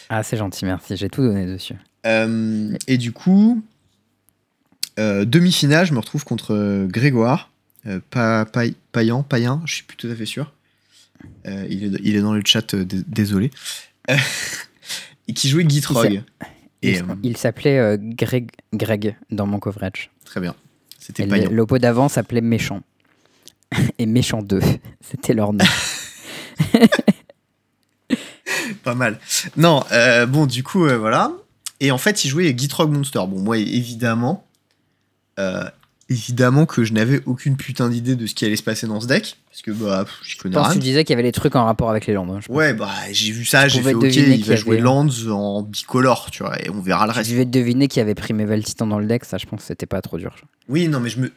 Ah, 0.09 0.23
c'est 0.23 0.37
gentil, 0.37 0.65
merci. 0.65 0.95
J'ai 0.95 1.09
tout 1.09 1.21
donné 1.21 1.45
dessus. 1.45 1.75
Euh, 2.05 2.75
et 2.87 2.97
du 2.97 3.11
coup, 3.11 3.63
euh, 4.99 5.25
demi-finale, 5.25 5.85
je 5.85 5.93
me 5.93 5.99
retrouve 5.99 6.23
contre 6.25 6.85
Grégoire. 6.87 7.49
Euh, 7.87 7.99
pa, 8.09 8.45
Payan, 8.91 9.23
Payen, 9.23 9.61
je 9.65 9.75
suis 9.75 9.83
plus 9.83 9.97
tout 9.97 10.07
à 10.07 10.15
fait 10.15 10.25
sûr. 10.25 10.51
Il, 11.45 11.95
est, 11.95 11.99
il 12.03 12.15
est 12.15 12.21
dans 12.21 12.33
le 12.33 12.41
chat, 12.45 12.75
dé- 12.75 13.03
désolé. 13.07 13.51
Et 15.27 15.33
qui 15.33 15.49
jouait 15.49 15.67
Gitrog. 15.67 16.23
Et 16.81 16.99
euh, 16.99 17.03
il 17.23 17.35
s'appelait 17.37 17.77
euh, 17.77 17.97
Greg, 17.99 18.51
Greg 18.73 19.15
dans 19.31 19.45
mon 19.45 19.59
coverage. 19.59 20.11
très 20.25 20.39
bien. 20.39 20.55
C'était. 20.97 21.25
L'oppo 21.25 21.77
d'avant 21.77 22.07
s'appelait 22.09 22.41
Méchant. 22.41 22.81
et 23.97 24.05
Méchant 24.05 24.41
2. 24.41 24.59
C'était 25.01 25.33
leur 25.33 25.53
nom. 25.53 25.65
Pas 28.83 28.95
mal. 28.95 29.19
Non, 29.57 29.83
euh, 29.91 30.25
bon, 30.25 30.45
du 30.45 30.63
coup, 30.63 30.85
euh, 30.85 30.97
voilà. 30.97 31.31
Et 31.79 31.91
en 31.91 31.97
fait, 31.97 32.23
il 32.23 32.29
jouait 32.29 32.53
Gitrog 32.57 32.91
Monster. 32.91 33.19
Bon, 33.27 33.39
moi, 33.39 33.57
évidemment, 33.57 34.47
euh, 35.39 35.63
évidemment 36.09 36.65
que 36.65 36.83
je 36.83 36.93
n'avais 36.93 37.21
aucune 37.25 37.55
putain 37.55 37.89
d'idée 37.89 38.15
de 38.15 38.25
ce 38.25 38.33
qui 38.33 38.45
allait 38.45 38.55
se 38.55 38.63
passer 38.63 38.87
dans 38.87 38.99
ce 38.99 39.07
deck. 39.07 39.37
Parce 39.49 39.61
que, 39.61 39.71
bah, 39.71 40.05
pff, 40.05 40.13
Je 40.23 40.37
connais 40.37 40.55
pense 40.55 40.67
que 40.67 40.71
rien. 40.73 40.79
tu 40.79 40.83
disais 40.83 41.03
qu'il 41.03 41.13
y 41.13 41.19
avait 41.19 41.23
des 41.23 41.31
trucs 41.31 41.55
en 41.55 41.65
rapport 41.65 41.89
avec 41.89 42.07
les 42.07 42.13
landes. 42.13 42.29
hein, 42.31 42.39
je 42.41 42.47
pense. 42.47 42.55
Ouais, 42.55 42.73
bah, 42.73 42.89
j'ai 43.11 43.31
vu 43.31 43.45
ça, 43.45 43.67
j'ai 43.67 43.81
fait, 43.81 43.93
ok, 43.93 44.03
il 44.13 44.43
va 44.45 44.55
jouer 44.55 44.75
avait- 44.77 44.81
Lands 44.83 45.07
en 45.31 45.61
bicolore, 45.61 46.29
tu 46.31 46.43
vois, 46.43 46.59
et 46.63 46.69
on 46.69 46.81
verra 46.81 47.05
le 47.07 47.13
Je 47.13 47.17
reste. 47.17 47.31
devais 47.31 47.45
deviner 47.45 47.87
qu'il 47.87 47.99
y 47.99 48.01
avait 48.01 48.15
pris 48.15 48.33
Meval 48.33 48.63
Titan 48.63 48.87
dans 48.87 48.99
le 48.99 49.05
deck, 49.05 49.25
ça 49.25 49.37
je 49.37 49.45
pense 49.45 49.61
que 49.61 49.65
c'était 49.67 49.85
pas 49.85 50.01
trop 50.01 50.17
dur. 50.17 50.35
Oui, 50.67 50.87
non, 50.87 50.99
mais 50.99 51.09
je 51.09 51.19
me, 51.19 51.31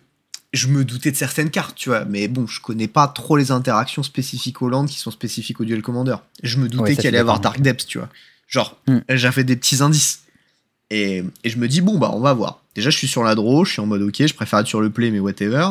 je 0.53 0.69
me 0.69 0.85
doutais 0.85 1.11
de 1.11 1.17
certaines 1.17 1.51
cartes, 1.51 1.77
tu 1.77 1.89
vois, 1.89 2.05
mais 2.05 2.29
bon, 2.29 2.47
je 2.47 2.61
connais 2.61 2.89
pas 2.89 3.09
trop 3.09 3.37
les 3.37 3.51
interactions 3.51 4.03
spécifiques 4.03 4.63
au 4.63 4.69
Land 4.69 4.87
qui 4.87 4.99
sont 4.99 5.11
spécifiques 5.11 5.61
au 5.61 5.65
Duel 5.65 5.83
Commander. 5.83 6.17
Je 6.43 6.59
me 6.59 6.69
doutais 6.69 6.83
Ouais, 6.83 6.95
qu'il 6.95 7.03
je 7.03 7.09
allait 7.09 7.19
avoir. 7.19 7.41
Dark 7.41 7.61
Depths, 7.61 7.87
tu 7.87 7.99
vois. 7.99 8.09
Genre, 8.49 8.79
Hmm. 8.87 8.99
j'avais 9.09 9.45
des 9.45 9.57
petits 9.57 9.83
indices. 9.83 10.21
Et, 10.91 11.25
et 11.43 11.49
je 11.49 11.57
me 11.57 11.69
dis, 11.69 11.81
bon, 11.81 11.99
bah, 11.99 12.11
on 12.13 12.21
va 12.21 12.35
voir. 12.35 12.62
Déjà, 12.75 12.91
je 12.91 12.97
suis 12.97 13.09
sur 13.09 13.23
la 13.23 13.35
draw, 13.35 13.65
je 13.65 13.73
suis 13.73 13.81
en 13.81 13.87
mode, 13.87 14.03
ok, 14.03 14.27
je 14.27 14.35
préfère 14.35 14.61
être 14.61 14.67
sur 14.67 14.81
le 14.81 14.91
play, 14.91 15.11
mais 15.11 15.21
whatever. 15.21 15.69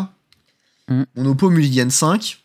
Hmm. 0.87 1.03
Mon 1.15 1.31
oppo 1.31 1.49
Mulligan 1.49 1.89
5, 1.89 2.37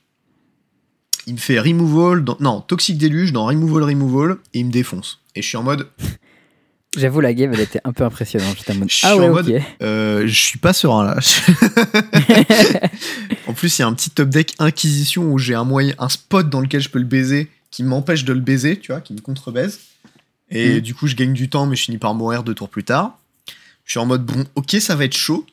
il 1.26 1.34
me 1.34 1.38
fait 1.38 1.60
removal, 1.60 2.24
dans- 2.24 2.36
non, 2.40 2.60
Toxic 2.62 2.96
Deluge 2.96 3.32
dans 3.32 3.46
removal, 3.46 3.82
removal, 3.82 4.36
et 4.54 4.60
il 4.60 4.66
me 4.66 4.70
défonce. 4.72 5.20
Et 5.34 5.42
je 5.42 5.48
suis 5.48 5.56
en 5.56 5.62
mode, 5.62 5.88
J'avoue, 6.96 7.20
la 7.20 7.34
game 7.34 7.52
elle 7.52 7.60
était 7.60 7.80
un 7.84 7.92
peu 7.92 8.04
impressionnante. 8.04 8.56
J'étais 8.56 8.72
en 8.72 8.76
mode, 8.76 8.88
Je 8.88 8.94
suis 8.94 9.06
Ah 9.06 9.16
en 9.16 9.20
ouais, 9.20 9.28
mode- 9.28 9.48
ok. 9.50 9.62
Euh, 9.82 10.26
je 10.26 10.34
suis 10.34 10.58
pas 10.58 10.72
serein 10.72 11.04
là. 11.04 11.18
en 13.46 13.52
plus, 13.52 13.78
il 13.78 13.82
y 13.82 13.84
a 13.84 13.86
un 13.86 13.92
petit 13.92 14.08
top 14.10 14.30
deck 14.30 14.54
Inquisition 14.58 15.24
où 15.30 15.38
j'ai 15.38 15.54
un 15.54 15.64
moyen, 15.64 15.92
un 15.98 16.08
spot 16.08 16.48
dans 16.48 16.60
lequel 16.60 16.80
je 16.80 16.88
peux 16.88 16.98
le 16.98 17.04
baiser 17.04 17.50
qui 17.70 17.82
m'empêche 17.82 18.24
de 18.24 18.32
le 18.32 18.40
baiser, 18.40 18.78
tu 18.78 18.92
vois, 18.92 19.02
qui 19.02 19.12
me 19.12 19.20
contre-baise. 19.20 19.80
Et 20.50 20.78
Mm. 20.78 20.80
du 20.80 20.94
coup, 20.94 21.06
je 21.06 21.16
gagne 21.16 21.34
du 21.34 21.50
temps, 21.50 21.66
mais 21.66 21.76
je 21.76 21.82
finis 21.82 21.98
par 21.98 22.14
mourir 22.14 22.42
deux 22.44 22.54
tours 22.54 22.70
plus 22.70 22.84
tard. 22.84 23.18
Je 23.86 23.92
suis 23.92 24.00
en 24.00 24.04
mode 24.06 24.26
bon, 24.26 24.44
ok, 24.56 24.76
ça 24.80 24.94
va 24.94 25.04
être 25.04 25.16
chaud. 25.16 25.46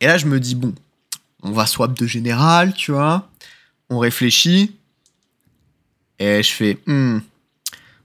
Et 0.00 0.06
là, 0.06 0.16
je 0.16 0.26
me 0.26 0.40
dis 0.40 0.54
bon, 0.54 0.72
on 1.42 1.50
va 1.52 1.66
swap 1.66 1.92
de 1.98 2.06
général, 2.06 2.72
tu 2.72 2.92
vois. 2.92 3.28
On 3.90 3.98
réfléchit. 3.98 4.74
Et 6.18 6.42
je 6.42 6.50
fais 6.52 6.78
hmm. 6.86 7.18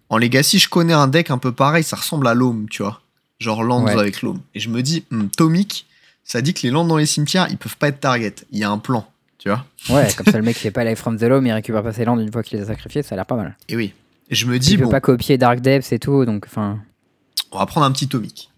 En 0.10 0.18
Legacy, 0.18 0.60
je 0.60 0.70
connais 0.70 0.94
un 0.94 1.08
deck 1.08 1.32
un 1.32 1.38
peu 1.38 1.52
pareil, 1.52 1.84
ça 1.84 1.96
ressemble 1.96 2.28
à 2.28 2.34
l'Home, 2.34 2.68
tu 2.70 2.84
vois. 2.84 3.02
Genre 3.40 3.64
Lands 3.64 3.84
Ouais. 3.86 3.94
avec 3.98 4.22
l'Home. 4.22 4.42
Et 4.54 4.60
je 4.60 4.70
me 4.70 4.82
dis, 4.84 5.06
hmm, 5.12 5.28
Tomic, 5.28 5.86
ça 6.24 6.42
dit 6.42 6.54
que 6.54 6.62
les 6.64 6.70
Lands 6.72 6.86
dans 6.86 6.98
les 6.98 7.06
cimetières, 7.06 7.48
ils 7.50 7.58
peuvent 7.58 7.78
pas 7.78 7.88
être 7.88 8.00
target. 8.00 8.36
Il 8.52 8.60
y 8.60 8.64
a 8.64 8.70
un 8.70 8.78
plan, 8.78 9.08
tu 9.38 9.50
vois. 9.50 9.66
Ouais, 9.90 10.08
comme 10.16 10.28
ça 10.28 10.38
le 10.38 10.44
mec 10.44 10.58
fait 10.58 10.72
pas 10.72 10.84
Life 10.84 11.00
from 11.00 11.18
the 11.18 11.24
mais 11.24 11.50
il 11.50 11.54
récupère 11.54 11.84
pas 11.84 11.94
ses 11.94 12.06
landes 12.06 12.22
une 12.22 12.32
fois 12.32 12.44
qu'il 12.44 12.58
les 12.58 12.64
a 12.64 12.68
sacrifiés, 12.68 13.04
ça 13.04 13.14
a 13.14 13.18
l'air 13.18 13.26
pas 13.26 13.36
mal. 13.36 13.58
Et 13.70 13.76
oui. 13.76 13.94
Et 14.30 14.36
je 14.36 14.46
me 14.46 14.56
Il 14.56 14.60
dis, 14.60 14.78
peut 14.78 14.86
bon, 14.86 14.90
pas 14.92 15.02
copier 15.02 15.38
Dark 15.38 15.60
Depths 15.60 15.92
et 15.92 16.00
tout, 16.00 16.26
donc 16.26 16.46
enfin. 16.48 16.80
on 17.52 17.60
va 17.60 17.66
prendre 17.66 17.86
un 17.86 17.92
petit 17.92 18.08
Tomic. 18.08 18.50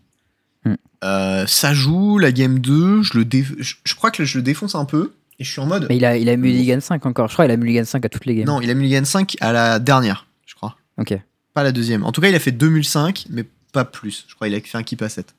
Hmm. 1.06 1.10
Euh, 1.43 1.47
ça 1.47 1.74
joue, 1.74 2.18
la 2.18 2.32
game 2.32 2.60
2, 2.60 3.03
je, 3.03 3.18
le 3.18 3.26
dé- 3.26 3.45
je, 3.60 3.76
je 3.84 3.95
crois 3.95 4.12
que 4.12 4.26
je 4.26 4.38
le 4.38 4.41
défonce 4.43 4.76
un 4.76 4.86
peu. 4.86 5.14
Et 5.39 5.43
je 5.43 5.51
suis 5.51 5.60
en 5.62 5.66
mode. 5.66 5.86
Mais 5.89 5.97
il 5.97 6.06
a, 6.06 6.16
il 6.18 6.30
a 6.30 6.38
Mulligan 6.38 6.80
5 6.80 7.06
encore, 7.06 7.28
je 7.28 7.34
crois, 7.34 7.45
il 7.45 7.51
a 7.51 7.58
Mulligan 7.58 7.84
5 7.86 8.06
à 8.06 8.10
toutes 8.10 8.26
les 8.26 8.36
games. 8.36 8.45
Non, 8.45 8.62
il 8.62 8.70
a 8.70 8.74
Mulligan 8.74 9.03
5 9.06 9.36
à 9.41 9.51
la 9.51 9.80
dernière, 9.80 10.26
je 10.45 10.56
crois. 10.56 10.78
Ok. 10.97 11.14
Pas 11.53 11.64
la 11.64 11.72
deuxième. 11.74 12.03
En 12.06 12.12
tout 12.12 12.22
cas, 12.22 12.30
il 12.30 12.36
a 12.36 12.39
fait 12.39 12.51
2005, 12.51 13.26
mais 13.30 13.43
pas 13.74 13.84
plus. 13.86 14.26
Je 14.30 14.36
crois 14.36 14.47
qu'il 14.47 14.56
a 14.58 14.62
fait 14.62 14.78
un 14.78 14.84
keep 14.84 15.01
à 15.01 15.10
7. 15.10 15.34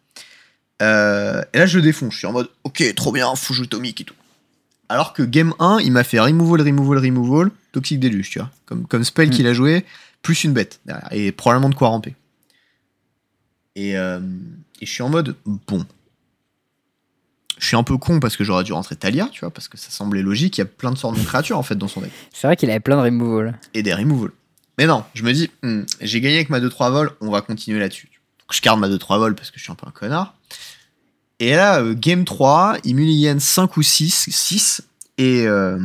Euh, 0.82 1.42
et 1.54 1.58
là, 1.58 1.66
je 1.66 1.78
le 1.78 1.82
défonce. 1.82 2.12
Je 2.12 2.18
suis 2.18 2.26
en 2.26 2.32
mode, 2.32 2.48
ok, 2.64 2.94
trop 2.94 3.12
bien, 3.12 3.34
faut 3.34 3.54
jouer 3.54 3.66
Tomic 3.66 4.00
et 4.00 4.04
tout. 4.04 4.14
Alors 4.88 5.12
que 5.14 5.22
game 5.22 5.52
1, 5.58 5.78
il 5.82 5.90
m'a 5.92 6.04
fait 6.04 6.20
removal, 6.20 6.60
removal, 6.60 6.98
removal, 6.98 7.50
Toxic 7.72 7.98
Deluge, 7.98 8.30
tu 8.30 8.38
vois. 8.38 8.50
Comme, 8.66 8.86
comme 8.86 9.02
spell 9.04 9.28
Mm. 9.28 9.32
qu'il 9.32 9.46
a 9.46 9.52
joué, 9.54 9.84
plus 10.22 10.44
une 10.44 10.52
bête 10.52 10.80
derrière. 10.86 11.08
Et 11.10 11.32
probablement 11.32 11.70
de 11.70 11.74
quoi 11.74 11.88
ramper. 11.88 12.14
Et, 13.76 13.96
euh, 13.96 14.18
et 14.80 14.86
je 14.86 14.90
suis 14.90 15.02
en 15.02 15.08
mode, 15.08 15.36
bon. 15.68 15.84
Je 17.58 17.66
suis 17.68 17.76
un 17.76 17.82
peu 17.84 17.96
con 17.96 18.20
parce 18.20 18.36
que 18.36 18.44
j'aurais 18.44 18.64
dû 18.64 18.72
rentrer 18.72 18.96
Talia, 18.96 19.28
tu 19.32 19.40
vois, 19.40 19.50
parce 19.50 19.68
que 19.68 19.78
ça 19.78 19.90
semblait 19.90 20.22
logique. 20.22 20.58
Il 20.58 20.60
y 20.60 20.62
a 20.62 20.66
plein 20.66 20.90
de 20.90 20.98
sortes 20.98 21.16
de 21.18 21.24
créatures 21.24 21.56
en 21.58 21.62
fait 21.62 21.76
dans 21.76 21.88
son 21.88 22.00
deck 22.00 22.10
C'est 22.32 22.46
vrai 22.46 22.56
qu'il 22.56 22.68
avait 22.70 22.80
plein 22.80 22.96
de 22.96 23.02
removal. 23.02 23.58
et 23.72 23.82
des 23.82 23.94
removals. 23.94 24.32
Mais 24.78 24.86
non, 24.86 25.04
je 25.14 25.22
me 25.22 25.32
dis, 25.32 25.50
hmm, 25.62 25.82
j'ai 26.02 26.20
gagné 26.20 26.36
avec 26.36 26.50
ma 26.50 26.60
2-3 26.60 26.90
vols, 26.90 27.12
on 27.22 27.30
va 27.30 27.40
continuer 27.40 27.78
là-dessus. 27.78 28.10
Donc 28.40 28.52
je 28.52 28.60
garde 28.60 28.78
ma 28.78 28.88
2-3 28.88 29.18
vols 29.18 29.34
parce 29.34 29.50
que 29.50 29.58
je 29.58 29.62
suis 29.62 29.72
un 29.72 29.74
peu 29.74 29.86
un 29.86 29.90
connard. 29.90 30.34
Et 31.38 31.54
là, 31.54 31.80
euh, 31.80 31.94
game 31.94 32.24
3, 32.24 32.76
il 32.84 32.94
mulligan 32.94 33.38
5 33.38 33.74
ou 33.76 33.82
6, 33.82 34.28
6. 34.30 34.82
Et, 35.16 35.46
euh, 35.46 35.78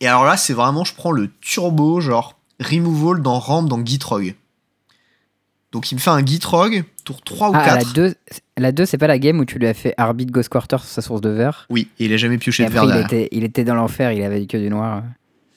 et 0.00 0.08
alors 0.08 0.24
là, 0.24 0.36
c'est 0.36 0.52
vraiment, 0.52 0.84
je 0.84 0.94
prends 0.94 1.12
le 1.12 1.30
turbo, 1.40 2.00
genre 2.00 2.36
removal 2.60 3.22
dans 3.22 3.38
ramp 3.38 3.62
dans 3.62 3.84
Gitrog. 3.84 4.34
Donc 5.72 5.92
il 5.92 5.94
me 5.94 6.00
fait 6.00 6.10
un 6.10 6.24
Gitrog, 6.24 6.84
tour 7.04 7.22
3 7.22 7.50
ou 7.50 7.52
Ah, 7.54 7.64
4. 7.64 7.86
la 7.86 7.92
2, 7.92 8.14
la 8.58 8.72
2 8.72 8.86
c'est 8.86 8.98
pas 8.98 9.06
la 9.06 9.18
game 9.20 9.38
où 9.38 9.44
tu 9.44 9.58
lui 9.58 9.68
as 9.68 9.74
fait 9.74 9.94
Arbitre 9.96 10.32
Ghost 10.32 10.48
Quarter 10.48 10.78
sur 10.78 10.88
sa 10.88 11.00
source 11.02 11.20
de 11.20 11.28
verre. 11.30 11.66
Oui, 11.70 11.88
et 11.98 12.06
il 12.06 12.12
a 12.12 12.16
jamais 12.16 12.38
pioché 12.38 12.64
Et 12.64 12.66
de 12.66 12.72
verre 12.72 12.84
il 12.84 12.96
était, 13.04 13.28
il 13.30 13.44
était 13.44 13.62
dans 13.64 13.74
l'enfer, 13.76 14.10
il 14.12 14.22
avait 14.24 14.44
que 14.46 14.56
du 14.56 14.68
noir. 14.68 15.02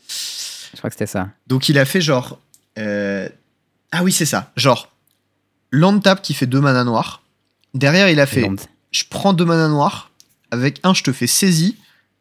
Je 0.08 0.78
crois 0.78 0.90
que 0.90 0.94
c'était 0.96 1.08
ça. 1.08 1.30
Donc 1.48 1.68
il 1.70 1.80
a 1.80 1.86
fait 1.86 2.02
genre. 2.02 2.40
euh, 2.78 3.28
Ah 3.92 4.04
oui, 4.04 4.12
c'est 4.12 4.26
ça. 4.26 4.52
Genre, 4.56 4.92
land 5.72 6.00
tap 6.00 6.22
qui 6.22 6.34
fait 6.36 6.46
2 6.48 6.60
mana 6.62 6.84
noirs. 6.84 7.24
Derrière, 7.74 8.10
il 8.10 8.20
a 8.20 8.26
fait 8.28 8.48
je 8.92 9.04
prends 9.10 9.34
2 9.34 9.44
mana 9.46 9.68
noirs. 9.68 10.12
Avec 10.52 10.80
un, 10.84 10.94
je 10.94 11.02
te 11.02 11.12
fais 11.12 11.26
saisie. 11.26 11.78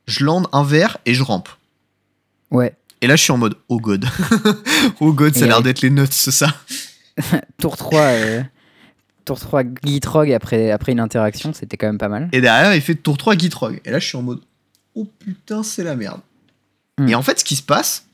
Je 0.06 0.24
land 0.24 0.44
un 0.52 0.64
vert 0.64 0.96
et 1.04 1.12
je 1.12 1.22
rampe. 1.22 1.50
Ouais. 2.50 2.74
Et 3.02 3.06
là, 3.06 3.16
je 3.16 3.22
suis 3.22 3.32
en 3.32 3.36
mode 3.36 3.56
oh 3.68 3.78
god. 3.78 4.06
oh 5.00 5.12
god, 5.12 5.34
ça 5.36 5.44
a 5.44 5.48
l'air 5.48 5.62
d'être 5.62 5.82
les 5.82 5.90
nuts, 5.90 6.06
c'est 6.10 6.30
ça. 6.30 6.54
Tour 7.58 7.76
3, 7.76 8.00
euh, 8.00 8.42
tour 9.24 9.38
3 9.38 9.62
Gitrog 9.84 10.32
après, 10.32 10.70
après 10.70 10.92
une 10.92 11.00
interaction, 11.00 11.52
c'était 11.52 11.76
quand 11.76 11.86
même 11.86 11.98
pas 11.98 12.08
mal. 12.08 12.28
Et 12.32 12.40
derrière, 12.40 12.74
il 12.74 12.80
fait 12.80 12.94
tour 12.94 13.16
3 13.16 13.36
Gitrog. 13.36 13.80
Et 13.84 13.90
là, 13.90 13.98
je 13.98 14.06
suis 14.06 14.16
en 14.16 14.22
mode 14.22 14.40
oh 14.94 15.06
putain, 15.18 15.62
c'est 15.62 15.84
la 15.84 15.94
merde. 15.94 16.20
Hmm. 16.98 17.08
Et 17.08 17.14
en 17.14 17.22
fait, 17.22 17.40
ce 17.40 17.44
qui 17.44 17.56
se 17.56 17.62
passe, 17.62 18.06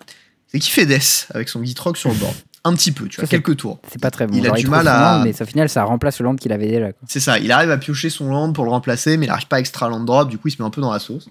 c'est 0.49 0.59
qu'il 0.59 0.73
fait 0.73 0.87
Death 0.87 1.29
avec 1.35 1.49
son 1.49 1.63
Gitrog 1.65 1.97
sur 1.97 2.11
le 2.11 2.17
board. 2.17 2.35
Un 2.65 2.75
petit 2.75 2.93
peu, 2.93 3.09
tu 3.09 3.17
vois, 3.17 3.25
Ça, 3.25 3.31
quelques 3.31 3.57
tours. 3.57 3.79
C'est 3.91 4.01
pas 4.01 4.11
très 4.11 4.27
bon. 4.27 4.37
Il 4.37 4.47
a 4.47 4.51
du 4.51 4.65
trouve 4.65 4.77
mal 4.77 4.89
à- 4.89 5.19
land, 5.19 5.25
mais 5.25 5.41
au 5.41 5.47
final, 5.47 5.69
ça 5.69 5.85
remplace 5.85 6.19
le 6.19 6.25
land 6.25 6.37
qu'il 6.37 6.53
avait 6.53 6.69
déjà. 6.69 6.89
C'est 7.07 7.21
ça, 7.21 7.39
il 7.39 7.51
arrive 7.53 7.71
à 7.71 7.79
piocher 7.79 8.11
son 8.11 8.31
land 8.31 8.53
pour 8.53 8.65
le 8.65 8.71
remplacer, 8.71 9.17
mais 9.17 9.27
il 9.27 9.29
n'arrive 9.29 9.47
pas 9.47 9.57
à 9.57 9.61
extra 9.61 9.89
land 9.89 10.01
drop, 10.01 10.29
du 10.29 10.39
coup 10.39 10.49
il 10.49 10.51
se 10.51 10.61
met 10.61 10.67
un 10.67 10.71
peu 10.71 10.81
dans 10.81 10.93
la 10.93 10.99
sauce. 10.99 11.29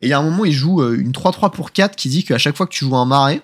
Et 0.00 0.06
il 0.06 0.08
y 0.08 0.12
a 0.12 0.18
un 0.18 0.22
moment, 0.22 0.44
il 0.44 0.52
joue 0.52 0.82
euh, 0.82 0.98
une 0.98 1.12
3-3 1.12 1.52
pour 1.52 1.72
4 1.72 1.94
qui 1.96 2.08
dit 2.08 2.24
qu'à 2.24 2.38
chaque 2.38 2.56
fois 2.56 2.66
que 2.66 2.72
tu 2.72 2.84
joues 2.84 2.96
un 2.96 3.06
marais, 3.06 3.40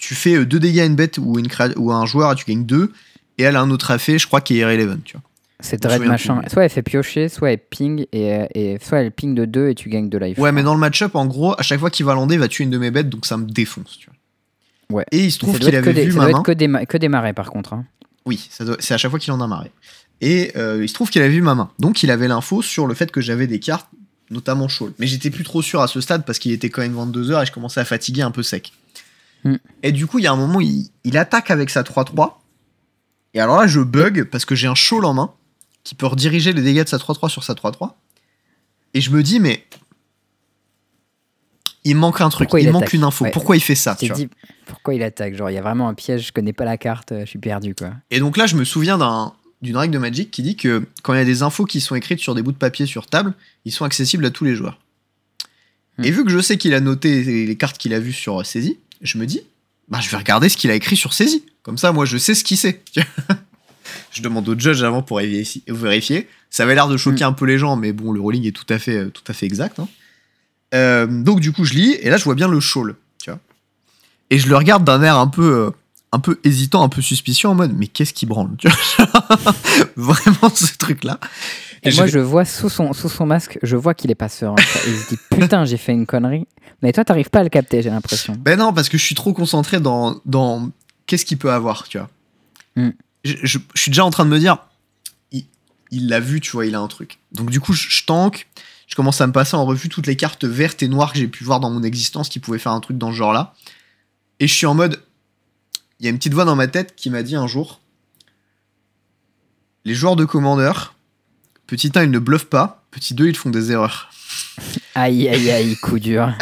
tu 0.00 0.14
fais 0.14 0.44
2 0.44 0.58
dégâts 0.58 0.80
à 0.80 0.84
une 0.86 0.96
bête 0.96 1.18
ou, 1.18 1.38
une 1.38 1.46
ou 1.76 1.92
à 1.92 1.96
un 1.96 2.06
joueur 2.06 2.32
et 2.32 2.34
tu 2.34 2.44
gagnes 2.46 2.64
2, 2.64 2.92
et 3.38 3.42
elle 3.44 3.54
a 3.56 3.60
un 3.60 3.70
autre 3.70 3.90
effet, 3.92 4.18
je 4.18 4.26
crois, 4.26 4.40
qui 4.40 4.54
est 4.54 4.58
irrelevant, 4.58 4.96
tu 5.04 5.12
vois. 5.16 5.22
C'est 5.62 5.80
dread 5.82 6.00
machin. 6.02 6.40
Soit 6.50 6.64
elle 6.64 6.70
fait 6.70 6.80
piocher, 6.82 7.28
soit 7.28 7.52
elle 7.52 7.58
ping, 7.58 8.06
et, 8.12 8.34
euh, 8.34 8.46
et 8.54 8.78
soit 8.82 9.00
elle 9.00 9.12
ping 9.12 9.34
de 9.34 9.44
2 9.44 9.68
et 9.68 9.74
tu 9.74 9.90
gagnes 9.90 10.08
de 10.08 10.16
life. 10.16 10.38
Ouais, 10.38 10.52
mais 10.52 10.62
dans 10.62 10.72
le 10.72 10.80
match-up, 10.80 11.14
en 11.14 11.26
gros, 11.26 11.54
à 11.58 11.62
chaque 11.62 11.78
fois 11.80 11.90
qu'il 11.90 12.06
va 12.06 12.14
lander, 12.14 12.36
il 12.36 12.38
va 12.40 12.48
tuer 12.48 12.64
une 12.64 12.70
de 12.70 12.78
mes 12.78 12.90
bêtes, 12.90 13.10
donc 13.10 13.26
ça 13.26 13.36
me 13.36 13.44
défonce, 13.44 13.98
tu 13.98 14.06
vois. 14.88 14.98
Ouais. 14.98 15.04
Et 15.12 15.18
il 15.18 15.30
se 15.30 15.38
trouve 15.38 15.58
qu'il 15.58 15.70
que 15.70 15.76
avait 15.76 15.92
des, 15.92 16.06
vu 16.06 16.12
ça 16.12 16.18
doit 16.20 16.30
être 16.30 16.42
que 16.42 16.52
des, 16.52 16.66
ma- 16.66 16.86
que 16.86 16.96
des 16.96 17.08
marais 17.08 17.32
par 17.34 17.50
contre. 17.50 17.74
hein. 17.74 17.84
Oui, 18.24 18.48
c'est 18.50 18.94
à 18.94 18.98
chaque 18.98 19.10
fois 19.10 19.20
qu'il 19.20 19.32
en 19.32 19.40
a 19.40 19.46
marre. 19.46 19.66
Et 20.22 20.52
euh, 20.56 20.80
il 20.82 20.88
se 20.88 20.94
trouve 20.94 21.10
qu'il 21.10 21.20
avait 21.22 21.30
vu 21.30 21.42
ma 21.42 21.54
main. 21.54 21.70
Donc 21.78 22.02
il 22.02 22.10
avait 22.10 22.26
l'info 22.28 22.60
sur 22.62 22.86
le 22.86 22.94
fait 22.94 23.10
que 23.12 23.20
j'avais 23.20 23.46
des 23.46 23.60
cartes, 23.60 23.86
notamment 24.30 24.66
Shawl. 24.68 24.92
Mais 24.98 25.06
j'étais 25.06 25.30
plus 25.30 25.44
trop 25.44 25.62
sûr 25.62 25.80
à 25.80 25.86
ce 25.88 26.00
stade 26.00 26.24
parce 26.24 26.38
qu'il 26.38 26.52
était 26.52 26.70
quand 26.70 26.82
même 26.82 26.94
22h 26.96 27.42
et 27.42 27.46
je 27.46 27.52
commençais 27.52 27.80
à 27.80 27.84
fatiguer 27.84 28.22
un 28.22 28.30
peu 28.30 28.42
sec. 28.42 28.72
Hmm. 29.44 29.56
Et 29.82 29.92
du 29.92 30.06
coup, 30.06 30.18
il 30.18 30.24
y 30.24 30.26
a 30.26 30.32
un 30.32 30.36
moment, 30.36 30.60
il, 30.60 30.90
il 31.04 31.16
attaque 31.16 31.50
avec 31.50 31.70
sa 31.70 31.82
3-3. 31.82 32.34
Et 33.34 33.40
alors 33.40 33.58
là, 33.60 33.66
je 33.66 33.80
bug 33.80 34.24
parce 34.24 34.44
que 34.44 34.54
j'ai 34.54 34.66
un 34.66 34.74
Shawl 34.74 35.04
en 35.04 35.14
main 35.14 35.32
qui 35.84 35.94
peut 35.94 36.06
rediriger 36.06 36.52
les 36.52 36.62
dégâts 36.62 36.84
de 36.84 36.88
sa 36.88 36.98
3-3 36.98 37.28
sur 37.28 37.44
sa 37.44 37.54
3-3. 37.54 37.92
Et 38.94 39.00
je 39.00 39.10
me 39.10 39.22
dis, 39.22 39.40
mais. 39.40 39.64
Il 41.84 41.96
manque 41.96 42.20
un 42.20 42.28
truc, 42.28 42.48
Pourquoi 42.48 42.60
il, 42.60 42.66
il 42.66 42.72
manque 42.72 42.92
une 42.92 43.04
info. 43.04 43.24
Ouais. 43.24 43.30
Pourquoi 43.30 43.56
il 43.56 43.60
fait 43.60 43.74
ça 43.74 43.96
Tu 43.98 44.06
vois 44.06 44.16
dit 44.16 44.28
pourquoi 44.66 44.94
il 44.94 45.02
attaque? 45.02 45.34
Genre 45.34 45.48
il 45.50 45.54
y 45.54 45.58
a 45.58 45.62
vraiment 45.62 45.88
un 45.88 45.94
piège, 45.94 46.26
je 46.26 46.32
connais 46.32 46.52
pas 46.52 46.66
la 46.66 46.76
carte, 46.76 47.12
euh, 47.12 47.20
je 47.20 47.24
suis 47.26 47.38
perdu 47.38 47.74
quoi. 47.74 47.92
Et 48.10 48.20
donc 48.20 48.36
là, 48.36 48.46
je 48.46 48.54
me 48.54 48.64
souviens 48.64 48.98
d'un- 48.98 49.32
d'une 49.62 49.76
règle 49.76 49.94
de 49.94 49.98
Magic 49.98 50.30
qui 50.30 50.42
dit 50.42 50.56
que 50.56 50.86
quand 51.02 51.14
il 51.14 51.16
y 51.16 51.20
a 51.20 51.24
des 51.24 51.42
infos 51.42 51.64
qui 51.64 51.80
sont 51.80 51.94
écrites 51.94 52.20
sur 52.20 52.34
des 52.34 52.42
bouts 52.42 52.52
de 52.52 52.58
papier 52.58 52.84
sur 52.86 53.06
table, 53.06 53.32
ils 53.64 53.72
sont 53.72 53.84
accessibles 53.86 54.26
à 54.26 54.30
tous 54.30 54.44
les 54.44 54.54
joueurs. 54.54 54.78
Hmm. 55.98 56.04
Et 56.04 56.10
vu 56.10 56.24
que 56.24 56.30
je 56.30 56.38
sais 56.38 56.58
qu'il 56.58 56.74
a 56.74 56.80
noté 56.80 57.24
les 57.24 57.46
les 57.46 57.56
cartes 57.56 57.78
qu'il 57.78 57.94
a 57.94 57.98
vues 57.98 58.12
sur 58.12 58.44
saisie, 58.44 58.78
je 59.00 59.18
me 59.18 59.26
dis, 59.26 59.42
bah, 59.88 60.00
je 60.00 60.08
vais 60.10 60.16
regarder 60.16 60.48
ce 60.48 60.56
qu'il 60.56 60.70
a 60.70 60.74
écrit 60.74 60.96
sur 60.96 61.12
saisie. 61.12 61.44
Comme 61.62 61.78
ça, 61.78 61.92
moi, 61.92 62.04
je 62.04 62.16
sais 62.16 62.34
ce 62.34 62.44
qu'il 62.44 62.56
sait. 62.56 62.82
je 64.12 64.22
demande 64.22 64.48
au 64.48 64.58
judge 64.58 64.82
avant 64.82 65.02
pour 65.02 65.18
vérifier. 65.18 66.28
Ça 66.48 66.62
avait 66.62 66.74
l'air 66.74 66.88
de 66.88 66.96
choquer 66.96 67.24
un 67.24 67.32
peu 67.32 67.44
les 67.44 67.58
gens, 67.58 67.76
mais 67.76 67.92
bon, 67.92 68.12
le 68.12 68.20
rolling 68.20 68.46
est 68.46 68.52
tout 68.52 68.66
à 68.68 68.78
fait, 68.78 69.10
tout 69.10 69.22
à 69.28 69.32
fait 69.32 69.46
exact. 69.46 69.78
hein. 69.78 69.88
Euh, 70.74 71.06
donc 71.06 71.40
du 71.40 71.52
coup, 71.52 71.64
je 71.64 71.74
lis, 71.74 71.92
et 72.00 72.10
là, 72.10 72.16
je 72.16 72.24
vois 72.24 72.34
bien 72.34 72.48
le 72.48 72.60
shawl, 72.60 72.96
tu 73.22 73.30
vois. 73.30 73.40
Et 74.30 74.38
je 74.38 74.48
le 74.48 74.56
regarde 74.56 74.84
d'un 74.84 75.02
air 75.02 75.16
un 75.18 75.26
peu, 75.26 75.66
euh, 75.66 75.70
un 76.12 76.20
peu 76.20 76.38
hésitant, 76.44 76.82
un 76.82 76.88
peu 76.88 77.02
suspicieux, 77.02 77.48
en 77.48 77.54
mode, 77.54 77.74
mais 77.76 77.86
qu'est-ce 77.88 78.14
qui 78.14 78.26
branle, 78.26 78.50
tu 78.58 78.68
vois 78.68 79.38
Vraiment 79.96 80.54
ce 80.54 80.76
truc-là. 80.78 81.18
Et, 81.82 81.94
moi 81.94 82.06
je 82.06 82.18
vois 82.18 82.44
sous 82.44 82.68
son, 82.68 82.92
sous 82.92 83.08
son 83.08 83.24
masque, 83.26 83.58
je 83.62 83.76
vois 83.76 83.94
qu'il 83.94 84.10
est 84.10 84.14
pas 84.16 84.28
serein. 84.28 84.54
il 84.86 84.96
se 84.96 85.08
dit 85.08 85.18
putain 85.30 85.64
j'ai 85.64 85.76
fait 85.78 85.92
une 85.92 86.06
connerie. 86.06 86.46
Mais 86.82 86.92
toi 86.92 87.04
t'arrives 87.04 87.30
pas 87.30 87.40
à 87.40 87.42
le 87.42 87.48
capter 87.48 87.82
j'ai 87.82 87.90
l'impression. 87.90 88.34
Ben 88.38 88.58
non, 88.58 88.72
parce 88.72 88.88
que 88.88 88.98
je 88.98 89.04
suis 89.04 89.14
trop 89.14 89.32
concentré 89.32 89.80
dans, 89.80 90.20
dans 90.26 90.70
qu'est-ce 91.06 91.24
qu'il 91.24 91.38
peut 91.38 91.52
avoir, 91.52 91.88
tu 91.88 91.98
vois. 91.98 92.10
Hmm. 92.76 92.90
Je, 93.24 93.34
je- 93.42 93.58
je 93.74 93.80
suis 93.80 93.90
déjà 93.90 94.04
en 94.04 94.10
train 94.10 94.24
de 94.24 94.30
me 94.30 94.38
dire, 94.38 94.58
il 95.32 95.44
il 95.90 96.08
l'a 96.08 96.20
vu, 96.20 96.40
tu 96.40 96.52
vois, 96.52 96.66
il 96.66 96.74
a 96.74 96.80
un 96.80 96.88
truc. 96.88 97.18
Donc 97.32 97.50
du 97.50 97.60
coup, 97.60 97.72
je, 97.72 97.88
je 97.88 98.04
tank, 98.04 98.46
je 98.86 98.94
commence 98.94 99.20
à 99.20 99.26
me 99.26 99.32
passer 99.32 99.56
en 99.56 99.64
revue 99.64 99.88
toutes 99.88 100.06
les 100.06 100.16
cartes 100.16 100.44
vertes 100.44 100.82
et 100.82 100.88
noires 100.88 101.12
que 101.12 101.18
j'ai 101.18 101.28
pu 101.28 101.44
voir 101.44 101.60
dans 101.60 101.70
mon 101.70 101.82
existence 101.82 102.28
qui 102.28 102.38
pouvaient 102.40 102.58
faire 102.58 102.72
un 102.72 102.80
truc 102.80 102.96
dans 102.98 103.10
ce 103.10 103.16
genre-là. 103.16 103.54
Et 104.38 104.46
je 104.46 104.54
suis 104.54 104.66
en 104.66 104.74
mode, 104.74 105.02
il 105.98 106.04
y 106.04 106.06
a 106.06 106.10
une 106.10 106.16
petite 106.18 106.32
voix 106.34 106.44
dans 106.44 106.56
ma 106.56 106.66
tête 106.68 106.94
qui 106.96 107.10
m'a 107.10 107.22
dit 107.22 107.36
un 107.36 107.46
jour, 107.46 107.80
les 109.84 109.94
joueurs 109.94 110.16
de 110.16 110.24
commandeur, 110.24 110.94
petit 111.70 111.92
1, 111.94 112.02
ils 112.02 112.10
ne 112.10 112.18
bluffent 112.18 112.46
pas, 112.46 112.84
petit 112.90 113.14
2, 113.14 113.28
ils 113.28 113.36
font 113.36 113.48
des 113.48 113.70
erreurs. 113.70 114.10
Aïe 114.96 115.28
aïe 115.28 115.50
aïe 115.52 115.76
coup 115.76 116.00
dur. 116.00 116.34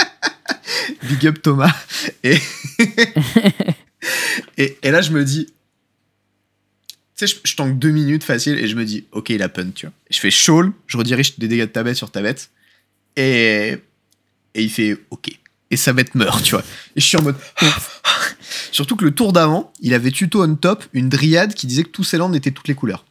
Big 1.03 1.26
up 1.26 1.43
Thomas. 1.43 1.74
Et, 2.24 2.39
et, 4.57 4.79
et 4.83 4.91
là, 4.91 5.03
je 5.03 5.11
me 5.12 5.22
dis. 5.24 5.53
Tu 7.14 7.26
sais, 7.26 7.35
je, 7.35 7.37
je 7.45 7.57
tank 7.57 7.79
deux 7.79 7.91
minutes 7.91 8.24
facile 8.24 8.59
et 8.59 8.68
je 8.68 8.74
me 8.74 8.87
dis, 8.87 9.05
ok, 9.12 9.29
il 9.29 9.43
a 9.43 9.51
punt, 9.51 9.70
tu 9.74 9.85
vois. 9.85 9.93
Je 10.11 10.18
fais 10.18 10.31
shawl, 10.31 10.72
je 10.87 10.97
redirige 10.97 11.39
des 11.39 11.47
dégâts 11.47 11.62
de 11.62 11.66
ta 11.66 11.83
bête 11.83 11.97
sur 11.97 12.11
ta 12.11 12.22
bête. 12.22 12.49
Et, 13.16 13.76
et 14.55 14.62
il 14.62 14.70
fait, 14.70 14.97
ok. 15.11 15.29
Et 15.70 15.76
sa 15.76 15.93
bête 15.93 16.14
meurt, 16.14 16.43
tu 16.43 16.53
vois. 16.53 16.64
Et 16.97 17.01
je 17.01 17.05
suis 17.05 17.18
en 17.18 17.22
mode. 17.22 17.37
Surtout 18.72 18.97
que 18.97 19.05
le 19.05 19.11
tour 19.11 19.35
d'avant, 19.35 19.72
il 19.81 19.93
avait 19.93 20.11
tuto 20.11 20.43
on 20.43 20.55
top 20.55 20.85
une 20.95 21.11
dryade 21.11 21.53
qui 21.53 21.66
disait 21.66 21.83
que 21.83 21.91
tous 21.91 22.05
ses 22.05 22.16
landes 22.16 22.35
étaient 22.35 22.51
toutes 22.51 22.68
les 22.68 22.74
couleurs. 22.74 23.05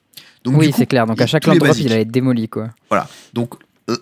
Donc, 0.44 0.58
oui 0.58 0.72
c'est 0.76 0.86
clair, 0.86 1.06
donc 1.06 1.20
à 1.22 1.28
chaque 1.28 1.46
land 1.46 1.56
drop 1.56 1.76
il 1.78 1.92
allait 1.92 2.02
être 2.02 2.12
démoli 2.12 2.48
quoi. 2.48 2.70
Donc 3.34 3.56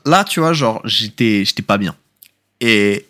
là, 0.06 0.24
tu 0.24 0.40
vois, 0.40 0.54
genre, 0.54 0.82
j'étais, 0.86 1.44
pas 1.66 1.78
bien. 1.78 1.96
Et, 2.62 3.06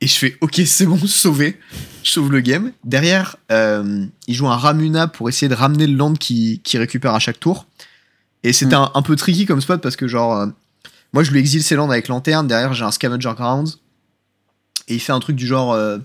et 0.00 0.06
je 0.06 0.14
fais, 0.14 0.36
ok, 0.40 0.60
c'est 0.66 0.84
bon, 0.86 0.98
sauvé. 1.06 1.58
Je 2.02 2.10
sauve 2.10 2.30
le 2.30 2.40
game. 2.40 2.72
Derrière, 2.84 3.36
euh, 3.50 4.04
il 4.26 4.34
joue 4.34 4.46
un 4.48 4.56
Ramuna 4.56 5.08
pour 5.08 5.28
essayer 5.28 5.48
de 5.48 5.54
ramener 5.54 5.86
le 5.86 5.94
land 5.96 6.12
qui, 6.14 6.60
qui 6.64 6.76
récupère 6.78 7.14
à 7.14 7.18
chaque 7.18 7.40
tour. 7.40 7.66
Et 8.42 8.52
c'était 8.52 8.76
Mm. 8.76 8.80
un, 8.80 8.90
un 8.94 9.02
peu 9.02 9.16
tricky 9.16 9.46
comme 9.46 9.60
spot 9.62 9.80
parce 9.80 9.96
que, 9.96 10.06
genre, 10.06 10.36
euh, 10.36 10.46
moi, 11.14 11.22
je 11.24 11.30
lui 11.30 11.40
exile 11.40 11.62
ses 11.62 11.76
lands 11.76 11.90
avec 11.90 12.08
lanterne. 12.08 12.46
Derrière, 12.46 12.74
j'ai 12.74 12.84
un 12.84 12.90
Scavenger 12.92 13.32
Grounds. 13.34 13.78
Et 14.88 14.94
il 14.96 15.00
fait 15.00 15.12
un 15.12 15.20
truc 15.20 15.34
du 15.34 15.46
genre, 15.46 15.72
euh, 15.72 15.98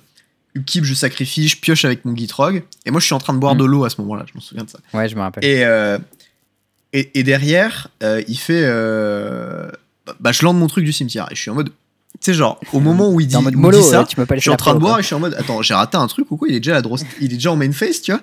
upkeep, 0.55 0.85
je 0.85 0.93
sacrifie, 0.93 1.47
je 1.49 1.57
pioche 1.57 1.83
avec 1.85 2.05
mon 2.05 2.15
Gitrog. 2.15 2.63
Et 2.85 2.91
moi, 2.91 2.99
je 3.01 3.05
suis 3.05 3.13
en 3.13 3.19
train 3.19 3.33
de 3.33 3.39
boire 3.39 3.55
Mm. 3.55 3.59
de 3.59 3.65
l'eau 3.65 3.83
à 3.83 3.89
ce 3.89 3.99
moment-là, 4.01 4.25
je 4.27 4.33
m'en 4.35 4.39
souviens 4.41 4.63
de 4.63 4.69
ça. 4.69 4.79
Ouais 4.93 5.09
je 5.09 5.15
me 5.15 5.21
rappelle. 5.21 5.43
Et, 5.43 5.63
euh, 5.65 5.99
et, 6.93 7.19
et 7.19 7.23
derrière, 7.23 7.87
euh, 8.03 8.21
il 8.27 8.37
fait. 8.37 8.63
euh, 8.65 9.69
bah, 10.19 10.31
je 10.31 10.43
lance 10.43 10.55
mon 10.55 10.67
truc 10.67 10.83
du 10.85 10.91
cimetière. 10.93 11.27
Et 11.31 11.35
je 11.35 11.41
suis 11.41 11.49
en 11.49 11.55
mode. 11.55 11.69
Tu 12.19 12.31
sais, 12.31 12.33
genre, 12.33 12.59
au 12.73 12.79
moment 12.79 13.09
où 13.09 13.19
il 13.19 13.27
dit, 13.27 13.37
mode 13.37 13.55
mollo, 13.55 13.79
dit 13.79 13.83
ça, 13.83 14.03
tu 14.03 14.15
je 14.35 14.39
suis 14.39 14.49
en 14.49 14.57
train 14.57 14.73
de 14.75 14.79
boire 14.79 14.99
et 14.99 15.01
je 15.01 15.07
suis 15.07 15.15
en 15.15 15.19
mode, 15.19 15.33
attends, 15.35 15.61
j'ai 15.61 15.73
raté 15.73 15.97
un 15.97 16.07
truc 16.07 16.29
ou 16.29 16.37
quoi? 16.37 16.47
Il 16.49 16.55
est 16.55 16.59
déjà 16.59 16.77
à 16.77 16.81
il 17.19 17.25
est 17.25 17.35
déjà 17.35 17.51
en 17.51 17.55
main 17.55 17.71
face, 17.71 18.01
tu 18.01 18.11
vois? 18.11 18.21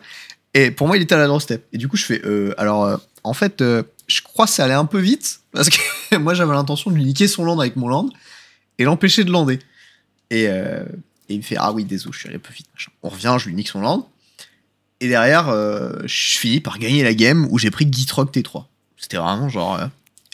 Et 0.54 0.70
pour 0.70 0.86
moi, 0.86 0.96
il 0.96 1.02
était 1.02 1.14
à 1.14 1.18
la 1.18 1.26
draw 1.26 1.40
step. 1.40 1.66
Et 1.72 1.78
du 1.78 1.88
coup, 1.88 1.96
je 1.96 2.04
fais, 2.04 2.20
euh, 2.24 2.54
alors, 2.58 3.00
en 3.24 3.32
fait, 3.32 3.60
je 3.62 4.22
crois 4.22 4.46
que 4.46 4.52
ça 4.52 4.64
allait 4.64 4.74
un 4.74 4.84
peu 4.84 4.98
vite 4.98 5.40
parce 5.52 5.68
que 5.70 6.16
moi, 6.16 6.34
j'avais 6.34 6.52
l'intention 6.52 6.90
de 6.90 6.96
lui 6.96 7.04
niquer 7.04 7.28
son 7.28 7.44
land 7.44 7.58
avec 7.58 7.76
mon 7.76 7.88
land 7.88 8.08
et 8.78 8.84
l'empêcher 8.84 9.24
de 9.24 9.30
lander. 9.32 9.58
Et, 10.30 10.44
et 10.44 10.84
il 11.28 11.38
me 11.38 11.42
fait, 11.42 11.56
ah 11.58 11.72
oui, 11.72 11.84
désolé, 11.84 12.12
je 12.12 12.18
suis 12.18 12.28
allé 12.28 12.36
un 12.36 12.40
peu 12.40 12.52
vite. 12.52 12.66
machin. 12.74 12.90
On 13.02 13.08
revient, 13.08 13.36
je 13.40 13.48
lui 13.48 13.54
nique 13.54 13.68
son 13.68 13.80
land. 13.80 14.08
Et 15.00 15.08
derrière, 15.08 15.48
euh, 15.48 15.92
je 16.04 16.38
finis 16.38 16.60
par 16.60 16.78
gagner 16.78 17.02
la 17.04 17.14
game 17.14 17.46
où 17.50 17.58
j'ai 17.58 17.70
pris 17.70 17.86
Gitrog 17.90 18.30
T3. 18.30 18.64
C'était 18.96 19.16
vraiment 19.16 19.48
genre 19.48 19.76
euh, 19.78 19.86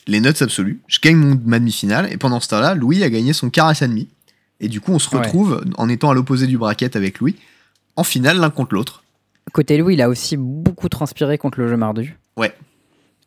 les 0.07 0.21
nuts 0.21 0.29
absolus. 0.41 0.81
Je 0.89 1.01
gagne 1.01 1.17
mon, 1.17 1.39
ma 1.45 1.59
demi-finale 1.59 2.11
et 2.13 2.17
pendant 2.17 2.41
ce 2.41 2.49
temps-là, 2.49 2.75
Louis 2.75 3.03
a 3.05 3.11
gagné 3.11 3.33
son 3.35 3.51
caresse 3.51 3.83
ennemi. 3.83 4.09
Et 4.61 4.69
du 4.69 4.81
coup, 4.81 4.93
on 4.93 4.99
se 4.99 5.15
Ouais. 5.15 5.21
retrouve 5.23 5.63
en 5.77 5.89
étant 5.89 6.11
à 6.11 6.15
l'opposé 6.15 6.47
du 6.47 6.57
bracket 6.57 6.97
avec 6.97 7.19
Louis 7.21 7.37
en 7.97 8.05
finale 8.05 8.39
l'un 8.39 8.51
contre 8.51 8.75
l'autre. 8.75 9.05
Côté 9.53 9.77
Louis, 9.77 9.95
il 9.95 10.01
a 10.03 10.09
aussi 10.09 10.37
beaucoup 10.39 10.89
transpiré 10.89 11.37
contre 11.37 11.61
le 11.61 11.69
jeu 11.69 11.77
mardu. 11.77 12.17
Ouais. 12.39 12.55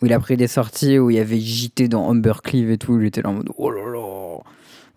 Où 0.02 0.08
il 0.08 0.14
a 0.14 0.20
pris 0.20 0.38
des 0.38 0.48
sorties 0.48 0.98
où 0.98 1.10
il 1.12 1.18
y 1.18 1.20
avait 1.20 1.40
JT 1.40 1.88
dans 1.88 2.10
Humbercleave 2.10 2.72
et 2.72 2.78
tout. 2.80 3.00
J'étais 3.00 3.22
là 3.22 3.30
en 3.30 3.34
mode 3.34 3.50
oh 3.58 3.70
là 3.70 3.82
là. 3.92 4.40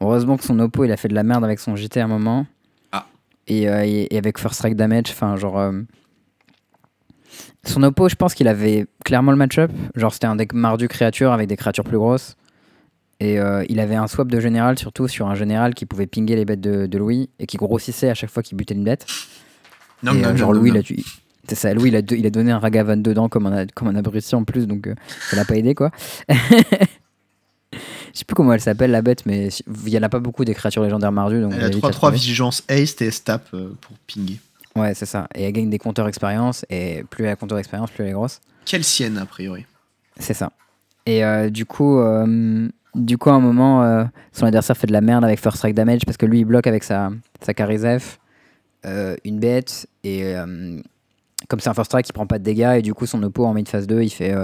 Heureusement 0.01 0.39
que 0.39 0.45
son 0.45 0.59
oppo, 0.61 0.85
il 0.85 0.93
a 0.93 0.97
fait 0.97 1.09
de 1.09 1.15
la 1.15 1.23
merde 1.23 1.45
avec 1.45 1.61
son 1.61 1.77
JT 1.77 2.01
à 2.01 2.05
un 2.05 2.09
moment. 2.09 2.47
Ah. 2.93 3.07
Et, 3.47 3.69
euh, 3.69 3.85
et- 3.85 4.09
et 4.15 4.17
avec 4.19 4.39
First 4.39 4.55
Strike 4.57 4.77
Damage, 4.77 5.11
enfin, 5.11 5.37
genre. 5.37 5.59
Son 7.65 7.83
oppo, 7.83 8.09
je 8.09 8.15
pense 8.15 8.35
qu'il 8.35 8.49
avait 8.49 8.87
clairement 9.05 9.33
le 9.33 9.37
match-up. 9.37 9.71
Genre, 9.95 10.13
c'était 10.13 10.27
un 10.27 10.37
deck 10.37 10.53
mardu 10.55 10.89
créature 10.89 11.33
avec 11.33 11.47
des 11.49 11.57
créatures 11.57 11.85
plus 11.85 11.99
grosses. 11.99 12.37
Et 13.23 13.39
euh, 13.39 13.65
il 13.69 13.81
avait 13.81 13.97
un 13.97 14.07
swap 14.07 14.29
de 14.29 14.41
général, 14.41 14.79
surtout 14.79 15.07
sur 15.07 15.29
un 15.29 15.35
général 15.35 15.75
qui 15.75 15.85
pouvait 15.85 16.07
pinguer 16.07 16.37
les 16.37 16.47
bêtes 16.47 16.63
de, 16.63 16.87
de 16.87 16.99
Louis 16.99 17.29
et 17.39 17.45
qui 17.47 17.59
grossissait 17.59 18.09
à 18.09 18.15
chaque 18.15 18.31
fois 18.31 18.43
qu'il 18.43 18.57
butait 18.57 18.75
une 18.75 18.85
bête. 18.85 19.05
Non, 20.03 20.13
Et, 20.15 20.23
non, 20.23 20.29
euh, 20.31 20.37
genre 20.37 20.55
non, 20.55 20.61
Louis, 20.61 20.71
non. 20.73 20.81
il 20.89 21.01
a, 21.01 21.03
c'est 21.47 21.55
ça, 21.55 21.75
Louis, 21.75 21.91
il 21.91 21.97
a, 21.97 22.01
il 22.17 22.25
a 22.25 22.31
donné 22.31 22.51
un 22.51 22.59
Ragavan 22.59 22.97
dedans 22.97 23.29
comme 23.29 23.47
un, 23.47 23.67
comme 23.67 23.89
un 23.89 23.95
abruti 23.97 24.35
en 24.35 24.45
plus, 24.45 24.67
donc 24.67 24.87
euh, 24.87 24.95
ça 25.29 25.37
l'a 25.37 25.45
pas 25.45 25.57
aidé 25.57 25.75
quoi. 25.75 25.91
Je 28.13 28.19
sais 28.19 28.25
plus 28.25 28.35
comment 28.35 28.53
elle 28.53 28.61
s'appelle 28.61 28.91
la 28.91 29.03
bête, 29.03 29.25
mais 29.27 29.51
si- 29.51 29.63
il 29.87 29.93
y 29.93 29.99
en 29.99 30.03
a 30.03 30.09
pas 30.09 30.19
beaucoup 30.19 30.45
des 30.45 30.55
créatures 30.55 30.83
légendaires 30.83 31.13
mardues, 31.13 31.41
donc 31.43 31.53
Elle 31.55 31.61
a 31.63 31.65
avez 31.67 31.75
vite 31.75 31.85
à 31.85 31.89
3-3 31.91 31.93
trouver. 31.93 32.15
vigilance 32.17 32.65
haste 32.69 33.03
et 33.03 33.11
stab 33.11 33.43
euh, 33.55 33.73
pour 33.81 33.97
pinguer. 34.13 34.39
Ouais, 34.77 34.95
c'est 34.95 35.07
ça. 35.07 35.27
Et 35.35 35.45
elle 35.45 35.53
gagne 35.53 35.71
des 35.71 35.79
compteurs 35.79 36.09
expérience, 36.09 36.65
et 36.71 37.05
plus 37.11 37.25
elle 37.25 37.31
a 37.31 37.37
compteur 37.37 37.59
expérience, 37.59 37.91
plus 37.91 38.05
elle 38.05 38.11
est 38.11 38.15
grosse. 38.15 38.41
Quelle 38.65 38.85
sienne, 38.85 39.19
a 39.19 39.27
priori. 39.27 39.67
C'est 40.19 40.35
ça. 40.35 40.53
Et 41.07 41.25
euh, 41.25 41.51
du 41.51 41.67
coup, 41.67 41.99
euh, 41.99 42.69
du 42.95 43.19
coup, 43.19 43.31
à 43.31 43.35
un 43.35 43.41
moment, 43.41 43.83
euh, 43.83 44.05
son 44.33 44.47
adversaire 44.47 44.77
fait 44.77 44.87
de 44.87 44.93
la 44.93 45.01
merde 45.01 45.25
avec 45.25 45.41
First 45.41 45.59
Strike 45.59 45.75
Damage 45.75 46.03
parce 46.05 46.17
que 46.17 46.27
lui, 46.27 46.41
il 46.41 46.45
bloque 46.45 46.67
avec 46.67 46.85
sa, 46.85 47.11
sa 47.41 47.53
euh, 48.87 49.17
une 49.25 49.39
bête. 49.41 49.89
Et 50.05 50.35
comme 51.49 51.61
c'est 51.61 51.69
un 51.69 51.75
First 51.75 51.91
Strike, 51.91 52.09
il 52.09 52.13
prend 52.13 52.27
pas 52.27 52.39
de 52.39 52.45
dégâts. 52.45 52.77
Et 52.79 52.83
du 52.83 52.95
coup, 52.95 53.07
son 53.07 53.23
oppo 53.23 53.45
en 53.45 53.55
mid 53.55 53.69
phase 53.69 53.87
2, 53.87 54.03
il 54.03 54.11
fait 54.11 54.35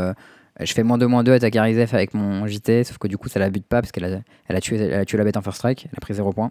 Je 0.61 0.73
fais 0.73 0.83
moins 0.83 0.99
2 0.99 1.07
moins 1.07 1.25
2 1.25 1.33
à 1.33 1.39
ta 1.39 1.51
Charisef 1.51 1.95
avec 1.95 2.15
mon 2.15 2.47
JT. 2.47 2.85
Sauf 2.85 2.99
que 2.99 3.09
du 3.09 3.17
coup, 3.17 3.29
ça 3.29 3.39
la 3.39 3.51
bute 3.51 3.67
pas 3.67 3.81
parce 3.81 3.93
qu'elle 3.93 4.05
a, 4.05 4.19
elle 4.49 4.57
a, 4.57 4.61
tué, 4.61 4.77
elle 4.77 5.01
a 5.01 5.05
tué 5.05 5.19
la 5.19 5.25
bête 5.25 5.37
en 5.37 5.43
First 5.43 5.59
Strike. 5.59 5.87
Elle 5.87 5.97
a 5.97 6.01
pris 6.01 6.15
0 6.15 6.33
points. 6.33 6.51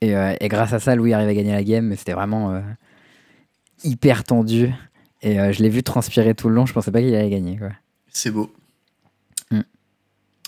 Et, 0.00 0.16
euh, 0.16 0.34
et 0.40 0.48
grâce 0.48 0.72
à 0.72 0.78
ça, 0.78 0.94
Louis 0.94 1.12
arrive 1.12 1.28
à 1.28 1.34
gagner 1.34 1.52
la 1.52 1.64
game. 1.64 1.86
Mais 1.86 1.96
c'était 1.96 2.12
vraiment 2.12 2.52
euh, 2.52 2.60
hyper 3.84 4.24
tendu. 4.24 4.72
Et 5.22 5.40
euh, 5.40 5.52
je 5.52 5.62
l'ai 5.62 5.68
vu 5.68 5.82
transpirer 5.82 6.34
tout 6.34 6.48
le 6.48 6.54
long. 6.54 6.66
Je 6.66 6.72
pensais 6.72 6.90
pas 6.90 7.00
qu'il 7.00 7.14
allait 7.14 7.30
gagner. 7.30 7.58
C'est 8.10 8.30
beau. 8.30 8.54
Mm. 9.50 9.60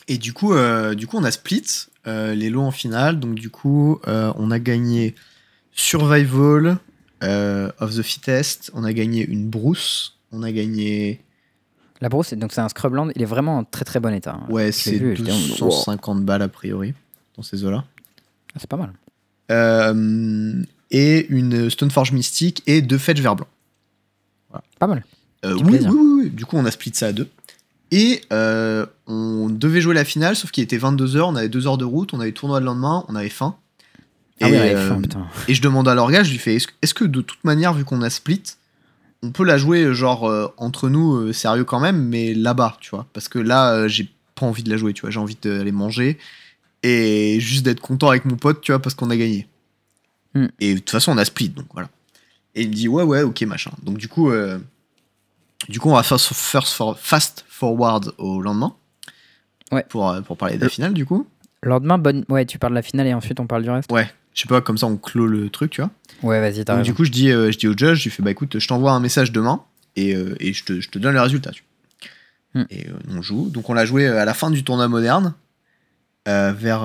Et 0.09 0.18
du 0.18 0.32
coup, 0.32 0.55
du 0.96 1.07
coup, 1.07 1.16
on 1.16 1.24
a 1.24 1.30
split 1.30 1.86
les 2.07 2.51
lots 2.51 2.62
en 2.62 2.70
finale. 2.70 3.18
Donc, 3.20 3.34
du 3.34 3.51
coup, 3.51 4.01
on 4.07 4.51
a 4.51 4.59
gagné 4.59 5.14
Survival 5.72 6.78
of 7.22 7.96
the 7.96 8.03
Fittest. 8.03 8.70
On 8.74 8.84
a 8.84 8.92
gagné 8.92 9.24
une 9.26 9.48
brousse. 9.48 10.18
On 10.32 10.42
a 10.42 10.53
gagné. 10.53 11.20
La 12.01 12.09
brousse, 12.09 12.32
donc 12.32 12.53
c'est 12.53 12.62
un 12.62 12.68
scrubland, 12.70 13.12
il 13.14 13.20
est 13.20 13.26
vraiment 13.26 13.59
en 13.59 13.64
très 13.64 13.84
très 13.84 14.01
bon 14.01 14.14
état. 14.14 14.32
hein. 14.40 14.46
Ouais, 14.51 14.72
c'est 14.72 14.96
vu, 14.96 15.14
j'étais 15.16 15.32
en 15.32 15.38
mode, 15.38 15.59
250 15.59 16.24
balles 16.24 16.40
a 16.40 16.48
priori 16.48 16.94
dans 17.36 17.42
ces 17.42 17.62
eaux-là. 17.62 17.84
Ah, 18.55 18.59
C'est 18.59 18.70
pas 18.70 18.78
mal. 18.78 18.94
Euh, 19.51 20.62
et 20.90 21.26
une 21.28 21.70
Stoneforge 21.70 22.12
mystique 22.12 22.62
et 22.66 22.82
deux 22.82 22.98
fetch 22.98 23.20
vert 23.20 23.36
blanc. 23.36 23.48
Pas 24.78 24.86
mal. 24.86 25.05
Euh, 25.44 25.55
oui, 25.55 25.78
oui, 25.80 25.88
oui, 25.88 26.22
oui. 26.22 26.30
Du 26.30 26.44
coup, 26.44 26.57
on 26.57 26.64
a 26.64 26.70
split 26.70 26.92
ça 26.94 27.09
à 27.09 27.12
deux. 27.12 27.28
Et 27.92 28.22
euh, 28.32 28.86
on 29.07 29.48
devait 29.48 29.80
jouer 29.80 29.94
la 29.94 30.05
finale, 30.05 30.36
sauf 30.36 30.51
qu'il 30.51 30.62
était 30.62 30.78
22h, 30.78 31.20
on 31.22 31.36
avait 31.36 31.48
deux 31.48 31.66
heures 31.66 31.78
de 31.78 31.84
route, 31.84 32.14
on 32.14 32.20
avait 32.20 32.32
tournoi 32.32 32.61
le 32.61 32.66
lendemain, 32.66 33.05
on 33.09 33.16
avait 33.16 33.28
faim. 33.28 33.57
Ah 34.40 34.48
et, 34.48 34.74
putain. 35.03 35.26
et 35.48 35.55
je 35.55 35.61
demande 35.61 35.86
à 35.86 35.94
l'orga, 35.94 36.22
je 36.22 36.30
lui 36.30 36.38
fais 36.38 36.55
est-ce 36.55 36.68
est-ce 36.80 36.94
que 36.94 37.05
de 37.05 37.20
toute 37.20 37.44
manière, 37.44 37.74
vu 37.74 37.84
qu'on 37.84 38.01
a 38.01 38.09
split, 38.09 38.42
on 39.22 39.32
peut 39.32 39.44
la 39.44 39.59
jouer 39.59 39.92
genre 39.92 40.55
entre 40.57 40.88
nous, 40.88 41.32
sérieux 41.32 41.64
quand 41.64 41.80
même, 41.80 42.09
mais 42.09 42.32
là-bas, 42.32 42.78
tu 42.80 42.90
vois? 42.90 43.07
Parce 43.12 43.28
que 43.28 43.38
là, 43.38 43.86
j'ai 43.86 44.09
pas 44.34 44.46
envie 44.46 44.62
de 44.62 44.70
la 44.70 44.78
jouer, 44.78 44.94
tu 44.94 45.03
vois, 45.03 45.11
j'ai 45.11 45.20
envie 45.20 45.36
d'aller 45.42 45.72
manger 45.72 46.16
et 46.83 47.39
juste 47.41 47.64
d'être 47.64 47.81
content 47.81 48.09
avec 48.09 48.24
mon 48.24 48.37
pote, 48.37 48.61
tu 48.61 48.72
vois, 48.72 48.81
parce 48.81 48.95
qu'on 48.95 49.11
a 49.11 49.16
gagné. 49.16 49.47
Hmm. 50.35 50.47
Et 50.61 50.74
de 50.74 50.78
toute 50.78 50.91
façon, 50.91 51.12
on 51.12 51.18
a 51.18 51.24
split, 51.24 51.49
donc 51.51 51.66
voilà. 51.72 51.89
Et 52.55 52.62
il 52.62 52.68
me 52.68 52.74
dit 52.74 52.89
ouais, 52.89 53.03
ouais, 53.03 53.22
ok, 53.22 53.43
machin. 53.43 53.70
Donc 53.83 53.99
du 53.99 54.09
coup, 54.09 54.31
euh, 54.31 54.59
du 55.68 55.78
coup, 55.81 55.91
on 55.91 55.95
va 55.95 56.03
faire 56.03 56.20
first 56.20 56.72
for- 56.74 56.99
fast 56.99 57.45
forward 57.49 58.12
au 58.18 58.41
lendemain. 58.41 58.74
Ouais. 59.72 59.85
Pour, 59.89 60.09
euh, 60.11 60.20
pour 60.20 60.37
parler 60.37 60.57
de 60.57 60.61
la 60.61 60.66
Le- 60.66 60.70
finale, 60.70 60.95
du 60.95 61.05
coup. 61.07 61.26
Le 61.62 61.68
lendemain, 61.70 61.99
bonne. 61.99 62.24
Ouais, 62.28 62.45
tu 62.47 62.59
parles 62.59 62.72
de 62.72 62.76
la 62.76 62.83
finale 62.83 63.07
et 63.07 63.14
ensuite 63.14 63.39
on 63.41 63.47
parle 63.47 63.62
du 63.62 63.70
reste. 63.70 63.91
Ouais. 63.93 64.11
Je 64.35 64.43
sais 64.43 64.49
pas, 64.49 64.61
comme 64.61 64.78
ça, 64.78 64.87
on 64.87 64.97
clôt 64.97 65.26
le 65.26 65.51
truc, 65.51 65.70
tu 65.72 65.81
vois. 65.81 65.91
Ouais, 66.22 66.41
vas-y, 66.41 66.64
t'as 66.64 66.81
du 66.83 66.95
coup, 66.95 67.05
je 67.05 67.11
dis, 67.11 67.31
euh, 67.31 67.51
je 67.51 67.59
dis 67.59 67.66
au 67.68 67.72
judge, 67.76 67.99
je 67.99 68.05
lui 68.05 68.11
fais 68.11 68.22
bah 68.22 68.31
écoute, 68.31 68.59
je 68.59 68.68
t'envoie 68.68 68.93
un 68.93 69.01
message 69.01 69.33
demain 69.33 69.62
et, 69.97 70.14
euh, 70.14 70.35
et 70.39 70.53
je, 70.53 70.64
te, 70.64 70.81
je 70.81 70.89
te 70.89 70.99
donne 70.99 71.14
le 71.14 71.20
résultat. 71.20 71.51
tu 71.51 71.62
vois. 72.55 72.62
Hmm. 72.62 72.66
Et 72.70 72.87
on 73.11 73.22
joue. 73.22 73.49
Donc 73.51 73.68
on 73.70 73.74
l'a 73.74 73.85
joué 73.85 74.07
à 74.07 74.24
la 74.24 74.35
fin 74.35 74.51
du 74.51 74.62
tournoi 74.64 74.87
moderne, 74.89 75.35
vers 76.53 76.83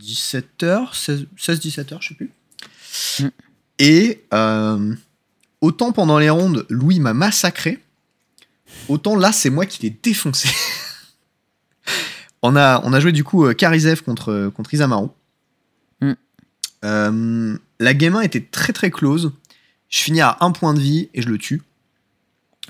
17h, 0.00 0.94
16-17h, 1.36 1.96
je 2.00 2.08
sais 2.08 2.14
plus. 2.14 2.30
Hmm. 3.20 3.30
Et 3.78 4.24
euh, 4.32 4.94
autant 5.60 5.92
pendant 5.92 6.18
les 6.18 6.30
rondes, 6.30 6.66
Louis 6.68 7.00
m'a 7.00 7.14
massacré, 7.14 7.80
autant 8.88 9.16
là, 9.16 9.32
c'est 9.32 9.50
moi 9.50 9.66
qui 9.66 9.82
l'ai 9.82 9.90
défoncé. 9.90 10.48
on, 12.42 12.56
a, 12.56 12.80
on 12.84 12.92
a 12.92 13.00
joué 13.00 13.12
du 13.12 13.24
coup 13.24 13.46
euh, 13.46 13.54
Karizev 13.54 14.02
contre, 14.02 14.52
contre 14.54 14.74
Isamaru. 14.74 15.08
Hmm. 16.00 16.12
Euh, 16.84 17.58
la 17.80 17.94
game 17.94 18.16
1 18.16 18.20
était 18.22 18.42
très 18.42 18.72
très 18.72 18.90
close. 18.90 19.32
Je 19.88 20.00
finis 20.00 20.20
à 20.20 20.36
un 20.40 20.50
point 20.50 20.74
de 20.74 20.80
vie 20.80 21.08
et 21.14 21.22
je 21.22 21.28
le 21.28 21.38
tue. 21.38 21.62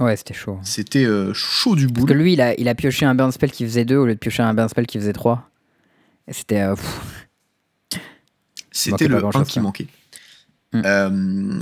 Ouais, 0.00 0.16
c'était 0.16 0.34
chaud. 0.34 0.58
C'était 0.62 1.04
euh, 1.04 1.32
chaud 1.32 1.76
du 1.76 1.86
Parce 1.86 2.00
bout. 2.00 2.06
que 2.06 2.12
lui, 2.12 2.32
il 2.32 2.40
a, 2.40 2.58
il 2.58 2.66
a 2.68 2.74
pioché 2.74 3.06
un 3.06 3.14
burn 3.14 3.30
spell 3.30 3.52
qui 3.52 3.64
faisait 3.64 3.84
2 3.84 3.96
au 3.96 4.06
lieu 4.06 4.14
de 4.14 4.18
piocher 4.18 4.42
un 4.42 4.52
burn 4.52 4.68
spell 4.68 4.86
qui 4.86 4.98
faisait 4.98 5.12
3. 5.12 5.48
C'était. 6.28 6.62
euh, 6.62 6.74
C'était 8.70 9.08
le 9.08 9.20
grand-chose, 9.20 9.42
1 9.42 9.44
qui 9.44 9.60
manquait. 9.60 9.86
Hmm. 10.72 10.82
Euh, 10.84 11.10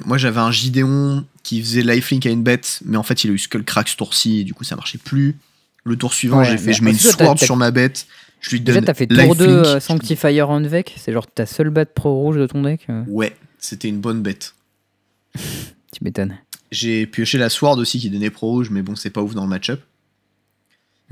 moi 0.06 0.16
j'avais 0.16 0.40
un 0.40 0.50
Gideon 0.50 1.24
qui 1.42 1.60
faisait 1.60 1.82
lifelink 1.82 2.24
à 2.26 2.30
une 2.30 2.42
bête, 2.42 2.80
mais 2.84 2.96
en 2.96 3.02
fait 3.02 3.24
il 3.24 3.30
a 3.30 3.34
eu 3.34 3.38
Skullcrack 3.38 3.88
ce 3.88 3.96
tour-ci 3.96 4.40
et 4.40 4.44
du 4.44 4.54
coup 4.54 4.64
ça 4.64 4.76
marchait 4.76 4.98
plus. 4.98 5.36
Le 5.84 5.96
tour 5.96 6.14
suivant, 6.14 6.38
Ouais, 6.38 6.46
j'ai 6.46 6.56
fait 6.58 6.72
je 6.72 6.82
mets 6.82 6.92
une 6.92 6.98
sword 6.98 7.38
sur 7.38 7.56
ma 7.56 7.70
bête, 7.70 8.06
je 8.40 8.50
lui 8.50 8.60
donne 8.60 8.76
Déjà, 8.76 8.86
t'as 8.86 8.94
fait 8.94 9.06
tour 9.06 9.16
2 9.36 9.44
lifelink. 9.46 9.66
euh, 9.66 9.80
Sanctifier 9.80 10.42
on 10.42 10.60
Vec. 10.62 10.94
C'est 10.96 11.12
genre 11.12 11.26
ta 11.26 11.44
seule 11.44 11.70
bête 11.70 11.92
pro 11.92 12.14
rouge 12.14 12.36
de 12.36 12.46
ton 12.46 12.62
deck. 12.62 12.86
euh, 12.88 13.02
Ouais, 13.08 13.36
c'était 13.58 13.88
une 13.88 14.00
bonne 14.00 14.22
bête. 14.22 14.54
tu 15.34 16.02
m'étonnes. 16.02 16.38
J'ai 16.70 17.06
pioché 17.06 17.36
la 17.36 17.50
Sword 17.50 17.76
aussi 17.78 17.98
qui 17.98 18.08
donnait 18.08 18.30
pro 18.30 18.48
rouge, 18.48 18.70
mais 18.70 18.80
bon, 18.80 18.96
c'est 18.96 19.10
pas 19.10 19.20
ouf 19.20 19.34
dans 19.34 19.42
le 19.42 19.50
match-up. 19.50 19.82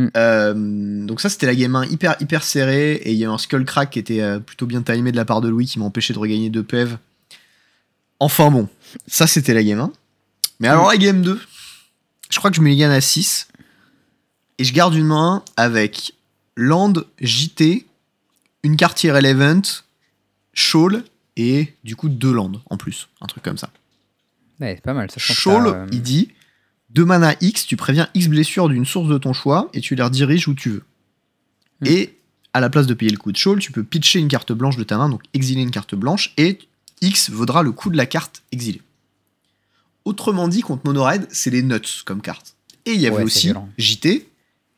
Hmm. 0.00 0.08
Euh, 0.16 1.06
donc 1.06 1.20
ça, 1.20 1.28
c'était 1.28 1.46
la 1.46 1.54
game 1.54 1.74
1 1.76 1.86
hyper, 1.86 2.16
hyper 2.20 2.42
serrée, 2.42 2.94
et 2.94 3.12
il 3.12 3.18
y 3.18 3.24
a 3.24 3.28
eu 3.28 3.30
un 3.30 3.38
Skullcrack 3.38 3.90
qui 3.90 3.98
était 3.98 4.22
euh, 4.22 4.38
plutôt 4.38 4.66
bien 4.66 4.82
timé 4.82 5.12
de 5.12 5.16
la 5.16 5.26
part 5.26 5.40
de 5.40 5.48
Louis 5.48 5.66
qui 5.66 5.78
m'a 5.78 5.84
empêché 5.84 6.14
de 6.14 6.18
regagner 6.18 6.48
2 6.48 6.62
PEV. 6.62 6.96
Enfin 8.18 8.50
bon, 8.50 8.68
ça 9.06 9.26
c'était 9.26 9.54
la 9.54 9.62
game 9.62 9.80
1. 9.80 9.92
Mais 10.60 10.68
alors 10.68 10.88
la 10.88 10.96
game 10.96 11.22
2, 11.22 11.40
je 12.30 12.38
crois 12.38 12.50
que 12.50 12.56
je 12.56 12.62
me 12.62 12.74
gagne 12.74 12.90
à 12.90 13.00
6, 13.00 13.48
et 14.58 14.64
je 14.64 14.72
garde 14.72 14.94
une 14.94 15.06
main 15.06 15.42
avec 15.56 16.14
Land, 16.56 16.94
JT, 17.20 17.86
une 18.62 18.76
carte 18.76 19.02
Irrelevant, 19.04 19.62
Shawl, 20.54 21.04
et 21.36 21.74
du 21.84 21.96
coup 21.96 22.08
deux 22.08 22.32
Landes 22.32 22.60
en 22.70 22.76
plus, 22.76 23.08
un 23.20 23.26
truc 23.26 23.42
comme 23.42 23.58
ça. 23.58 23.70
Ouais, 24.60 24.74
c'est 24.76 24.82
pas 24.82 24.92
mal. 24.92 25.10
Ça, 25.10 25.18
Shawl, 25.18 25.66
euh, 25.66 25.86
il 25.92 26.02
dit 26.02 26.28
de 26.92 27.04
mana 27.04 27.34
X, 27.40 27.66
tu 27.66 27.76
préviens 27.76 28.08
X 28.14 28.28
blessures 28.28 28.68
d'une 28.68 28.84
source 28.84 29.08
de 29.08 29.18
ton 29.18 29.32
choix 29.32 29.70
et 29.74 29.80
tu 29.80 29.94
les 29.94 30.02
rediriges 30.02 30.48
où 30.48 30.54
tu 30.54 30.70
veux. 30.70 30.84
Hmm. 31.80 31.86
Et 31.86 32.16
à 32.52 32.60
la 32.60 32.68
place 32.68 32.86
de 32.86 32.94
payer 32.94 33.12
le 33.12 33.16
coût 33.16 33.32
de 33.32 33.36
Shawl, 33.36 33.60
tu 33.60 33.72
peux 33.72 33.84
pitcher 33.84 34.18
une 34.18 34.28
carte 34.28 34.52
blanche 34.52 34.76
de 34.76 34.82
ta 34.82 34.96
main, 34.96 35.08
donc 35.08 35.22
exiler 35.34 35.62
une 35.62 35.70
carte 35.70 35.94
blanche, 35.94 36.32
et 36.36 36.58
X 37.00 37.30
vaudra 37.30 37.62
le 37.62 37.72
coût 37.72 37.90
de 37.90 37.96
la 37.96 38.06
carte 38.06 38.42
exilée. 38.52 38.82
Autrement 40.04 40.48
dit, 40.48 40.62
contre 40.62 40.82
Monored, 40.84 41.26
c'est 41.30 41.50
les 41.50 41.62
nuts 41.62 42.02
comme 42.04 42.22
carte. 42.22 42.56
Et 42.86 42.92
il 42.92 43.00
y 43.00 43.06
avait 43.06 43.18
Ouais, 43.18 43.22
aussi. 43.22 43.52
JT, 43.78 44.26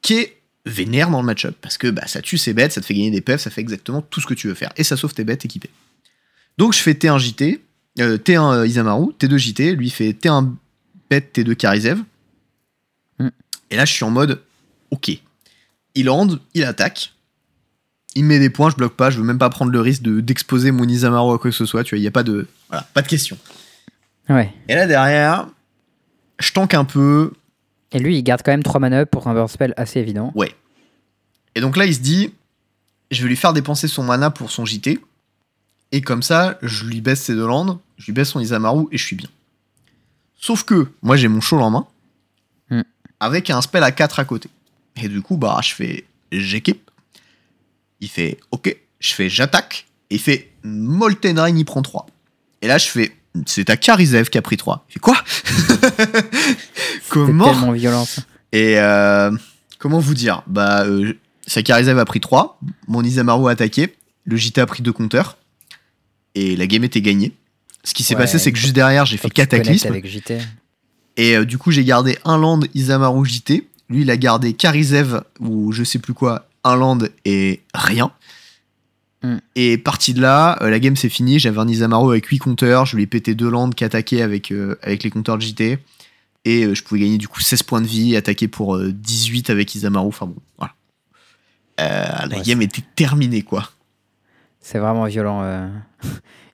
qui 0.03 0.15
est 0.15 0.43
vénère 0.67 1.11
dans 1.11 1.21
le 1.21 1.27
match-up, 1.27 1.57
parce 1.61 1.79
que 1.79 1.89
bah, 1.89 2.07
ça 2.07 2.21
tue 2.21 2.39
ses 2.39 2.53
bêtes, 2.53 2.73
ça 2.73 2.81
te 2.81 2.87
fait 2.87 2.95
gagner 2.95 3.11
des 3.11 3.21
PF, 3.21 3.41
ça 3.41 3.51
fait 3.51 3.61
exactement 3.61 4.03
tout 4.03 4.21
ce 4.21 4.27
que 4.27 4.35
tu 4.35 4.49
veux 4.49 4.55
faire, 4.55 4.73
et 4.77 4.85
ça 4.85 4.97
sauve 4.97 5.15
tes 5.15 5.25
bêtes 5.25 5.45
équipées. 5.45 5.71
Donc 6.59 6.75
je 6.75 6.79
fais 6.79 6.93
T1 6.93 7.19
JT, 7.19 7.63
euh, 8.01 8.19
T1 8.19 8.53
euh, 8.53 8.67
Isamaru, 8.67 9.13
T2 9.19 9.37
JT, 9.39 9.77
lui 9.77 9.91
fait 9.91 10.11
T1 10.11 10.53
bête, 11.13 11.37
T2 11.37 11.55
Karizev. 11.55 11.99
Mm. 13.19 13.29
Et 13.71 13.77
là 13.77 13.85
je 13.85 13.93
suis 13.93 14.05
en 14.05 14.11
mode, 14.11 14.41
ok, 14.91 15.11
il 15.95 16.07
land, 16.07 16.29
il 16.55 16.65
attaque, 16.65 17.13
il 18.15 18.25
me 18.25 18.29
met 18.29 18.39
des 18.39 18.51
points, 18.51 18.71
je 18.71 18.77
bloque 18.77 18.97
pas, 18.97 19.11
je 19.11 19.19
veux 19.19 19.25
même 19.27 19.39
pas 19.39 19.51
prendre 19.51 19.71
le 19.73 19.81
risque 19.81 20.03
de- 20.03 20.21
d'exposer 20.21 20.71
mon 20.71 20.85
Isamaru 20.89 21.35
à 21.35 21.39
quoi 21.39 21.51
que 21.51 21.57
ce 21.57 21.67
soit, 21.67 21.85
tu 21.85 21.95
vois, 21.95 21.99
il 22.01 22.05
y 22.05 22.09
a 22.09 22.11
pas 22.11 22.23
de, 22.23 22.47
voilà, 22.69 22.87
pas 22.95 23.03
de 23.03 23.09
question. 23.09 23.37
Ouais. 24.29 24.53
Et 24.69 24.75
là 24.75 24.87
derrière, 24.87 25.49
je 26.39 26.53
tank 26.53 26.75
un 26.75 26.85
peu, 26.85 27.33
Et 27.93 27.99
lui, 27.99 28.17
il 28.17 28.23
garde 28.23 28.41
quand 28.43 28.53
même 28.53 28.63
3 28.63 28.81
mana 28.81 29.01
up 29.01 29.11
pour 29.11 29.27
un 29.29 29.35
burn 29.35 29.49
spell 29.49 29.75
assez 29.77 30.01
évident. 30.01 30.33
Et 31.55 31.61
donc 31.61 31.77
là, 31.77 31.85
il 31.85 31.95
se 31.95 32.01
dit, 32.01 32.33
je 33.11 33.23
vais 33.23 33.29
lui 33.29 33.37
faire 33.37 33.53
dépenser 33.53 33.87
son 33.89 34.03
mana 34.03 34.31
pour 34.31 34.51
son 34.51 34.65
JT. 34.65 34.99
Et 35.93 36.01
comme 36.01 36.23
ça, 36.23 36.59
je 36.63 36.87
lui 36.87 37.03
baisse 37.03 37.21
ses 37.21 37.35
deux 37.35 37.47
landes, 37.47 37.79
je 37.99 38.07
lui 38.07 38.13
baisse 38.15 38.31
son 38.31 38.41
Isamaru 38.41 38.87
et 38.91 38.97
je 38.97 39.05
suis 39.05 39.17
bien. 39.17 39.29
Sauf 40.45 40.65
que, 40.65 40.89
moi 41.03 41.17
j'ai 41.17 41.29
mon 41.29 41.41
show 41.41 41.59
en 41.61 41.71
main, 41.71 41.87
Hmm. 42.71 42.83
avec 43.21 43.49
un 43.51 43.61
spell 43.63 43.83
à 43.85 43.93
4 43.93 44.19
à 44.21 44.25
côté. 44.25 44.49
Et 45.03 45.09
du 45.09 45.23
coup, 45.23 45.37
bah, 45.37 45.59
je 45.63 45.73
fais 45.75 46.05
j'équipe. 46.33 46.91
Il 48.01 48.09
fait 48.09 48.39
ok, 48.51 48.77
je 49.01 49.15
fais 49.15 49.29
j'attaque. 49.31 49.87
Et 50.11 50.17
il 50.17 50.21
fait 50.21 50.51
Molten 50.65 51.39
Rain, 51.39 51.57
il 51.57 51.65
prend 51.65 51.81
3. 51.83 52.07
Et 52.61 52.67
là, 52.67 52.77
je 52.79 52.87
fais 52.89 53.13
c'est 53.47 53.65
ta 53.67 53.77
Karizev 53.79 54.29
qui 54.31 54.37
a 54.39 54.43
pris 54.43 54.57
3. 54.59 54.85
Il 54.91 54.93
fait 54.95 54.99
quoi? 55.01 55.17
C'est 56.05 57.09
Comment? 57.09 57.45
tellement 57.53 57.73
violent 57.73 58.05
ça. 58.05 58.23
et 58.53 58.79
euh, 58.79 59.31
comment 59.79 59.99
vous 60.01 60.15
dire? 60.15 60.43
Bah, 60.47 60.85
euh, 60.85 61.15
Sakarizev 61.47 61.99
a 61.99 62.05
pris 62.05 62.21
3, 62.21 62.59
mon 62.89 63.03
Isamaru 63.03 63.49
a 63.49 63.53
attaqué, 63.53 63.95
le 64.25 64.37
JT 64.37 64.61
a 64.61 64.67
pris 64.67 64.83
2 64.83 64.93
compteurs, 64.93 65.37
et 66.35 66.57
la 66.57 66.67
game 66.67 66.85
était 66.85 67.01
gagnée. 67.03 67.33
Ce 67.85 67.95
qui 67.95 68.03
s'est 68.05 68.15
Ouais, 68.15 68.21
passé, 68.23 68.39
c'est 68.39 68.53
que 68.53 68.59
juste 68.59 68.75
derrière, 68.75 69.05
j'ai 69.07 69.17
fait 69.17 69.29
Cataclysme, 69.31 69.89
avec 69.89 70.07
JT. 70.07 70.39
et 71.17 71.37
euh, 71.37 71.45
du 71.45 71.59
coup, 71.59 71.71
j'ai 71.73 71.85
gardé 71.85 72.19
un 72.25 72.39
land 72.39 72.61
Isamaru 72.75 73.27
JT. 73.27 73.69
Lui, 73.89 74.03
il 74.03 74.11
a 74.11 74.17
gardé 74.17 74.53
Karizev, 74.53 75.23
ou 75.41 75.73
je 75.73 75.83
sais 75.85 75.99
plus 75.99 76.15
quoi, 76.15 76.49
un 76.65 76.77
land 76.77 76.99
et 77.25 77.61
rien. 77.75 78.13
Hmm. 79.23 79.39
Et 79.55 79.79
parti 79.79 80.15
de 80.15 80.21
là, 80.21 80.59
euh, 80.63 80.71
la 80.71 80.81
game 80.81 80.97
s'est 80.97 81.09
finie. 81.09 81.39
J'avais 81.39 81.59
un 81.59 81.69
Isamaru 81.69 82.11
avec 82.13 82.27
8 82.27 82.39
compteurs. 82.39 82.87
Je 82.87 82.97
lui 82.97 83.03
ai 83.05 83.07
pété 83.07 83.35
deux 83.35 83.51
landes 83.51 83.75
qui 83.75 83.85
attaquaient 83.85 84.23
avec, 84.23 84.51
euh, 84.53 84.77
avec 84.83 85.03
les 85.05 85.11
compteurs 85.11 85.37
de 85.37 85.43
JT. 85.43 85.79
Et 86.45 86.75
je 86.75 86.83
pouvais 86.83 87.01
gagner 87.01 87.19
du 87.19 87.29
coup 87.29 87.41
16 87.41 87.63
points 87.63 87.81
de 87.81 87.87
vie, 87.87 88.17
attaquer 88.17 88.49
pour 88.49 88.75
euh, 88.77 88.91
18 88.93 89.51
avec 89.51 89.75
Isamaru. 89.77 90.09
Enfin 90.09 90.27
bon, 90.27 90.37
voilà. 90.59 90.75
La 91.79 92.37
Ouais, 92.37 92.43
game 92.43 92.63
était 92.63 92.83
terminée, 92.97 93.43
quoi. 93.43 93.71
C'est 94.61 94.79
vraiment 94.79 95.05
violent. 95.07 95.43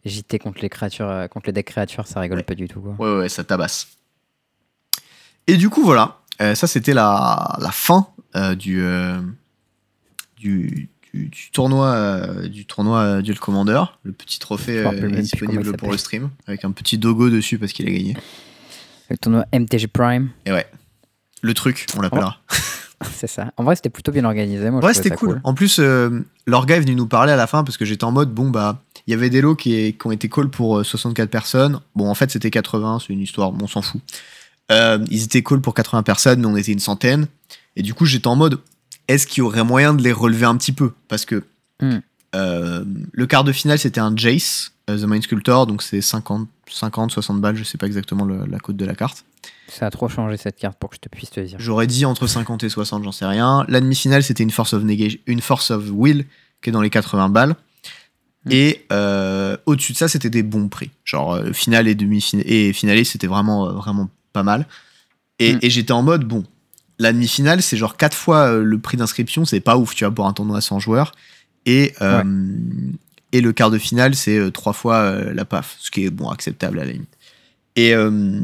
JT 0.05 0.38
contre 0.38 0.61
les 0.62 0.68
créatures, 0.68 1.09
euh, 1.09 1.26
contre 1.28 1.46
les 1.46 1.53
decks 1.53 1.66
créatures, 1.66 2.07
ça 2.07 2.20
rigole 2.20 2.38
Ouais. 2.38 2.44
pas 2.44 2.55
du 2.55 2.68
tout. 2.68 2.80
Quoi. 2.80 2.94
Ouais, 2.99 3.18
ouais, 3.20 3.28
ça 3.28 3.44
tabasse. 3.44 3.88
Et 5.46 5.57
du 5.57 5.70
coup, 5.70 5.82
voilà. 5.82 6.18
Euh, 6.40 6.55
ça, 6.55 6.66
c'était 6.66 6.94
la, 6.94 7.57
la 7.61 7.70
fin 7.72 8.09
euh, 8.36 8.55
du, 8.55 8.80
euh, 8.82 9.18
du, 10.36 10.88
du, 11.12 11.26
du 11.28 11.51
tournoi, 11.51 12.24
du 12.49 12.64
tournoi 12.66 13.22
Duel 13.22 13.38
Commander. 13.40 13.82
Le 14.05 14.12
petit 14.12 14.38
trophée 14.38 14.84
disponible 15.11 15.76
pour 15.76 15.90
le 15.90 15.96
stream. 15.99 16.30
Avec 16.46 16.64
un 16.64 16.70
petit 16.70 16.99
dogo 16.99 17.30
dessus 17.30 17.59
parce 17.59 17.72
qu'il 17.72 17.88
a 17.88 17.90
gagné. 17.90 18.16
Le 19.11 19.16
tournoi 19.16 19.46
MTG 19.53 19.88
Prime, 19.88 20.30
Et 20.44 20.53
ouais. 20.53 20.66
Le 21.40 21.55
truc, 21.55 21.86
on 21.96 22.01
l'appellera. 22.03 22.38
c'est 23.14 23.26
ça. 23.26 23.53
En 23.57 23.64
vrai, 23.64 23.74
c'était 23.76 23.88
plutôt 23.90 24.12
bien 24.12 24.24
organisé. 24.24 24.70
Moi, 24.70 24.84
Ouais, 24.84 24.92
c'était 24.92 25.11
cool. 25.11 25.40
En 25.44 25.55
plus, 25.55 25.78
euh, 25.78 26.20
l'orga 26.46 26.76
est 26.76 26.80
venu 26.80 26.94
nous 26.94 27.07
parler 27.07 27.32
à 27.32 27.36
la 27.36 27.46
fin 27.46 27.64
parce 27.64 27.76
que 27.78 27.84
j'étais 27.84 28.05
en 28.05 28.12
mode, 28.12 28.32
bon, 28.34 28.51
bah, 28.51 28.82
il 29.09 29.11
y 29.11 29.14
avait 29.14 29.30
des 29.30 29.40
lots 29.40 29.56
qui, 29.56 29.94
qui 29.94 30.06
ont 30.06 30.12
été 30.12 30.28
call 30.28 30.50
pour 30.50 30.78
euh, 30.78 30.84
64 30.84 31.28
personnes. 31.30 31.80
Bon, 31.96 32.09
en 32.09 32.14
fait, 32.14 32.30
c'était 32.30 32.50
80, 32.50 32.98
c'est 33.06 33.12
une 33.12 33.20
histoire, 33.22 33.50
bon, 33.52 33.64
on 33.64 33.68
s'en 33.68 33.82
fout. 33.82 34.00
Euh, 34.70 34.98
ils 35.11 35.24
étaient 35.24 35.42
call 35.42 35.61
pour 35.62 35.74
80 35.74 36.02
personnes, 36.02 36.40
mais 36.40 36.46
on 36.46 36.56
était 36.56 36.72
une 36.72 36.78
centaine. 36.78 37.26
Et 37.74 37.82
du 37.82 37.94
coup, 37.94 38.04
j'étais 38.04 38.26
en 38.26 38.36
mode, 38.36 38.61
est-ce 39.09 39.26
qu'il 39.26 39.38
y 39.38 39.40
aurait 39.42 39.64
moyen 39.64 39.94
de 39.94 40.02
les 40.02 40.12
relever 40.12 40.44
un 40.46 40.56
petit 40.56 40.72
peu? 40.72 40.92
Parce 41.09 41.24
que 41.24 41.42
Hmm. 41.80 41.86
euh, 41.90 42.00
euh, 42.34 42.84
le 43.12 43.26
quart 43.26 43.44
de 43.44 43.52
finale, 43.52 43.78
c'était 43.78 44.00
un 44.00 44.14
Jace, 44.14 44.72
euh, 44.90 44.98
The 44.98 45.04
Mind 45.06 45.22
Sculptor, 45.22 45.66
donc 45.66 45.82
c'est 45.82 46.00
50, 46.02 46.46
50, 46.70 47.11
60 47.11 47.40
balles, 47.40 47.56
je 47.56 47.64
sais 47.64 47.78
pas 47.78 47.86
exactement 47.86 48.24
le- 48.26 48.44
la 48.46 48.59
cote 48.59 48.76
de 48.76 48.84
la 48.84 48.94
carte. 48.94 49.24
Ça 49.68 49.86
a 49.86 49.90
trop 49.90 50.09
changé 50.09 50.36
cette 50.36 50.56
carte 50.56 50.76
pour 50.78 50.90
que 50.90 50.96
je 50.96 51.00
te 51.00 51.09
puisse 51.09 51.30
te 51.30 51.40
dire. 51.40 51.56
J'aurais 51.61 51.86
dit 51.86 52.04
entre 52.04 52.26
50 52.26 52.64
et 52.64 52.68
60, 52.68 53.04
j'en 53.04 53.12
sais 53.12 53.24
rien. 53.26 53.64
La 53.68 53.80
demi-finale, 53.80 54.22
c'était 54.22 54.42
une 54.42 54.50
Force 54.50 54.74
of 54.74 54.82
Negation, 54.82 55.18
une 55.26 55.40
Force 55.40 55.70
of 55.70 55.84
Will, 55.90 56.26
qui 56.62 56.70
est 56.70 56.72
dans 56.72 56.80
les 56.82 56.90
80 56.90 57.28
balles. 57.28 57.54
Mm. 58.45 58.53
Et 58.53 58.86
euh, 58.93 59.57
au-dessus 59.66 59.93
de 59.93 59.99
ça, 59.99 60.09
c'était 60.09 60.30
des 60.30 60.43
bons 60.43 60.68
prix. 60.68 60.91
Genre, 61.05 61.34
euh, 61.34 61.53
finale 61.53 61.89
et 61.89 61.95
demi-finale, 61.95 62.45
et 62.49 62.72
finale, 62.72 63.05
c'était 63.05 63.26
vraiment, 63.26 63.68
euh, 63.68 63.72
vraiment 63.72 64.09
pas 64.32 64.43
mal. 64.43 64.66
Et, 65.39 65.55
Mm. 65.55 65.59
et 65.62 65.70
j'étais 65.70 65.93
en 65.93 66.03
mode, 66.03 66.24
bon, 66.24 66.45
la 66.99 67.12
demi-finale, 67.12 67.62
c'est 67.62 67.76
genre 67.76 67.97
4 67.97 68.16
fois 68.16 68.53
le 68.57 68.78
prix 68.78 68.97
d'inscription, 68.97 69.45
c'est 69.45 69.61
pas 69.61 69.76
ouf, 69.76 69.95
tu 69.95 70.05
vois, 70.05 70.14
pour 70.14 70.26
un 70.26 70.32
tournoi 70.32 70.59
à 70.59 70.61
100 70.61 70.80
joueurs. 70.80 71.12
Et, 71.66 71.95
euh, 72.01 72.22
et 73.32 73.41
le 73.41 73.53
quart 73.53 73.70
de 73.70 73.78
finale, 73.78 74.14
c'est 74.14 74.51
3 74.53 74.72
fois 74.72 75.22
la 75.32 75.45
PAF, 75.45 75.76
ce 75.78 75.91
qui 75.91 76.05
est, 76.07 76.11
bon, 76.11 76.28
acceptable 76.30 76.80
à 76.80 76.84
la 76.84 76.93
limite. 76.93 77.09
Et 77.76 77.95
euh, 77.95 78.41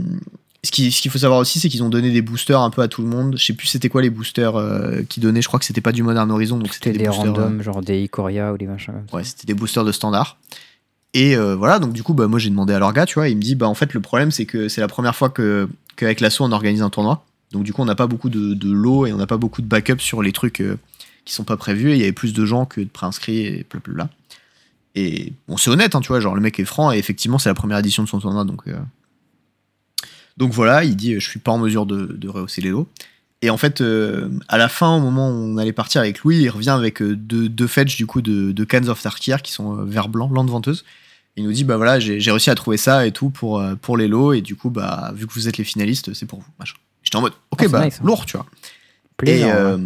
ce 0.64 0.70
qui- 0.72 0.90
ce 0.90 1.00
qu'il 1.02 1.10
faut 1.10 1.18
savoir 1.18 1.38
aussi, 1.40 1.60
c'est 1.60 1.68
qu'ils 1.68 1.82
ont 1.82 1.88
donné 1.88 2.10
des 2.10 2.22
boosters 2.22 2.60
un 2.60 2.70
peu 2.70 2.82
à 2.82 2.88
tout 2.88 3.02
le 3.02 3.08
monde. 3.08 3.36
Je 3.38 3.44
sais 3.44 3.52
plus 3.52 3.66
c'était 3.66 3.88
quoi 3.88 4.02
les 4.02 4.10
boosters 4.10 4.56
euh, 4.56 5.02
qu'ils 5.08 5.22
donnaient. 5.22 5.42
Je 5.42 5.48
crois 5.48 5.58
que 5.60 5.66
c'était 5.66 5.80
pas 5.80 5.92
du 5.92 6.02
Modern 6.02 6.30
Horizon, 6.30 6.56
donc 6.58 6.72
C'était 6.72 6.92
des, 6.92 6.98
des, 6.98 7.04
boosters. 7.06 7.24
randoms, 7.34 7.62
genre 7.62 7.80
des 7.82 8.02
Ikoria 8.02 8.52
ou 8.52 8.58
des 8.58 8.66
machins 8.66 8.94
comme 8.94 9.02
euh, 9.02 9.10
ça. 9.10 9.16
ouais, 9.16 9.24
c'était 9.24 9.46
des 9.46 9.54
boosters 9.54 9.84
de 9.84 9.92
standard. 9.92 10.38
Et 11.12 11.36
euh, 11.36 11.54
voilà, 11.54 11.78
donc 11.78 11.92
du 11.92 12.02
coup, 12.02 12.12
bah, 12.14 12.26
moi 12.26 12.38
j'ai 12.40 12.50
demandé 12.50 12.72
à 12.72 12.78
leur 12.80 12.92
gars, 12.92 13.06
tu 13.06 13.14
vois, 13.14 13.28
il 13.28 13.36
me 13.36 13.42
dit, 13.42 13.54
bah 13.54 13.68
en 13.68 13.74
fait 13.74 13.94
le 13.94 14.00
problème 14.00 14.30
c'est 14.32 14.46
que 14.46 14.68
c'est 14.68 14.80
la 14.80 14.88
première 14.88 15.14
fois 15.14 15.30
que 15.30 15.68
qu'avec 15.96 16.20
l'assaut 16.20 16.42
on 16.44 16.50
organise 16.50 16.82
un 16.82 16.90
tournoi. 16.90 17.24
Donc 17.52 17.62
du 17.62 17.72
coup, 17.72 17.82
on 17.82 17.84
n'a 17.84 17.94
pas 17.94 18.08
beaucoup 18.08 18.30
de, 18.30 18.54
de 18.54 18.72
lots 18.72 19.06
et 19.06 19.12
on 19.12 19.16
n'a 19.16 19.28
pas 19.28 19.36
beaucoup 19.36 19.62
de 19.62 19.66
backup 19.68 20.00
sur 20.00 20.22
les 20.22 20.32
trucs 20.32 20.60
euh, 20.60 20.76
qui 21.24 21.32
sont 21.34 21.44
pas 21.44 21.56
prévus. 21.56 21.90
Et 21.92 21.94
il 21.94 22.00
y 22.00 22.02
avait 22.02 22.10
plus 22.12 22.32
de 22.32 22.44
gens 22.44 22.64
que 22.64 22.80
de 22.80 22.88
préinscrits 22.88 23.38
et 23.46 23.66
blablabla. 23.70 24.08
Et 24.96 25.32
bon, 25.46 25.56
c'est 25.56 25.70
honnête, 25.70 25.94
hein, 25.94 26.00
tu 26.00 26.08
vois, 26.08 26.18
genre 26.20 26.34
le 26.34 26.40
mec 26.40 26.58
est 26.58 26.64
franc 26.64 26.90
et 26.90 26.98
effectivement 26.98 27.38
c'est 27.38 27.48
la 27.48 27.54
première 27.54 27.78
édition 27.78 28.02
de 28.02 28.08
son 28.08 28.18
tournoi, 28.18 28.44
donc. 28.44 28.62
Donc 30.36 30.52
voilà, 30.52 30.84
il 30.84 30.96
dit, 30.96 31.14
je 31.14 31.28
suis 31.28 31.38
pas 31.38 31.52
en 31.52 31.58
mesure 31.58 31.86
de, 31.86 32.06
de 32.06 32.28
rehausser 32.28 32.60
les 32.60 32.70
lots. 32.70 32.88
Et 33.42 33.50
en 33.50 33.56
fait, 33.58 33.80
euh, 33.82 34.30
à 34.48 34.56
la 34.56 34.68
fin, 34.68 34.96
au 34.96 35.00
moment 35.00 35.28
où 35.28 35.34
on 35.34 35.58
allait 35.58 35.72
partir 35.72 36.00
avec 36.00 36.20
Louis, 36.20 36.38
il 36.38 36.48
revient 36.48 36.70
avec 36.70 37.02
euh, 37.02 37.14
deux, 37.14 37.48
deux 37.48 37.66
fetch 37.66 37.96
du 37.96 38.06
coup 38.06 38.22
de, 38.22 38.52
de 38.52 38.64
Cans 38.64 38.88
of 38.88 39.02
Tarkir 39.02 39.42
qui 39.42 39.52
sont 39.52 39.78
euh, 39.78 39.84
vert 39.84 40.08
blanc, 40.08 40.30
lente 40.30 40.48
venteuse. 40.48 40.84
Il 41.36 41.44
nous 41.44 41.52
dit 41.52 41.64
bah 41.64 41.76
voilà, 41.76 42.00
j'ai 42.00 42.30
réussi 42.30 42.48
à 42.48 42.54
trouver 42.54 42.76
ça 42.76 43.06
et 43.06 43.12
tout 43.12 43.28
pour, 43.28 43.62
pour 43.82 43.96
les 43.96 44.06
lots 44.06 44.32
et 44.32 44.40
du 44.40 44.54
coup 44.54 44.70
bah 44.70 45.12
vu 45.16 45.26
que 45.26 45.32
vous 45.32 45.48
êtes 45.48 45.58
les 45.58 45.64
finalistes, 45.64 46.14
c'est 46.14 46.26
pour 46.26 46.38
vous. 46.38 46.46
machin. 46.60 46.76
J'étais 47.02 47.16
en 47.16 47.22
mode 47.22 47.32
ok 47.50 47.62
Ah, 47.64 47.68
bah 47.68 47.84
nice, 47.84 47.98
hein. 48.00 48.06
lourd 48.06 48.24
tu 48.24 48.36
vois. 48.36 48.46
Plaisant, 49.16 49.48
et, 49.48 49.52
ouais. 49.52 49.80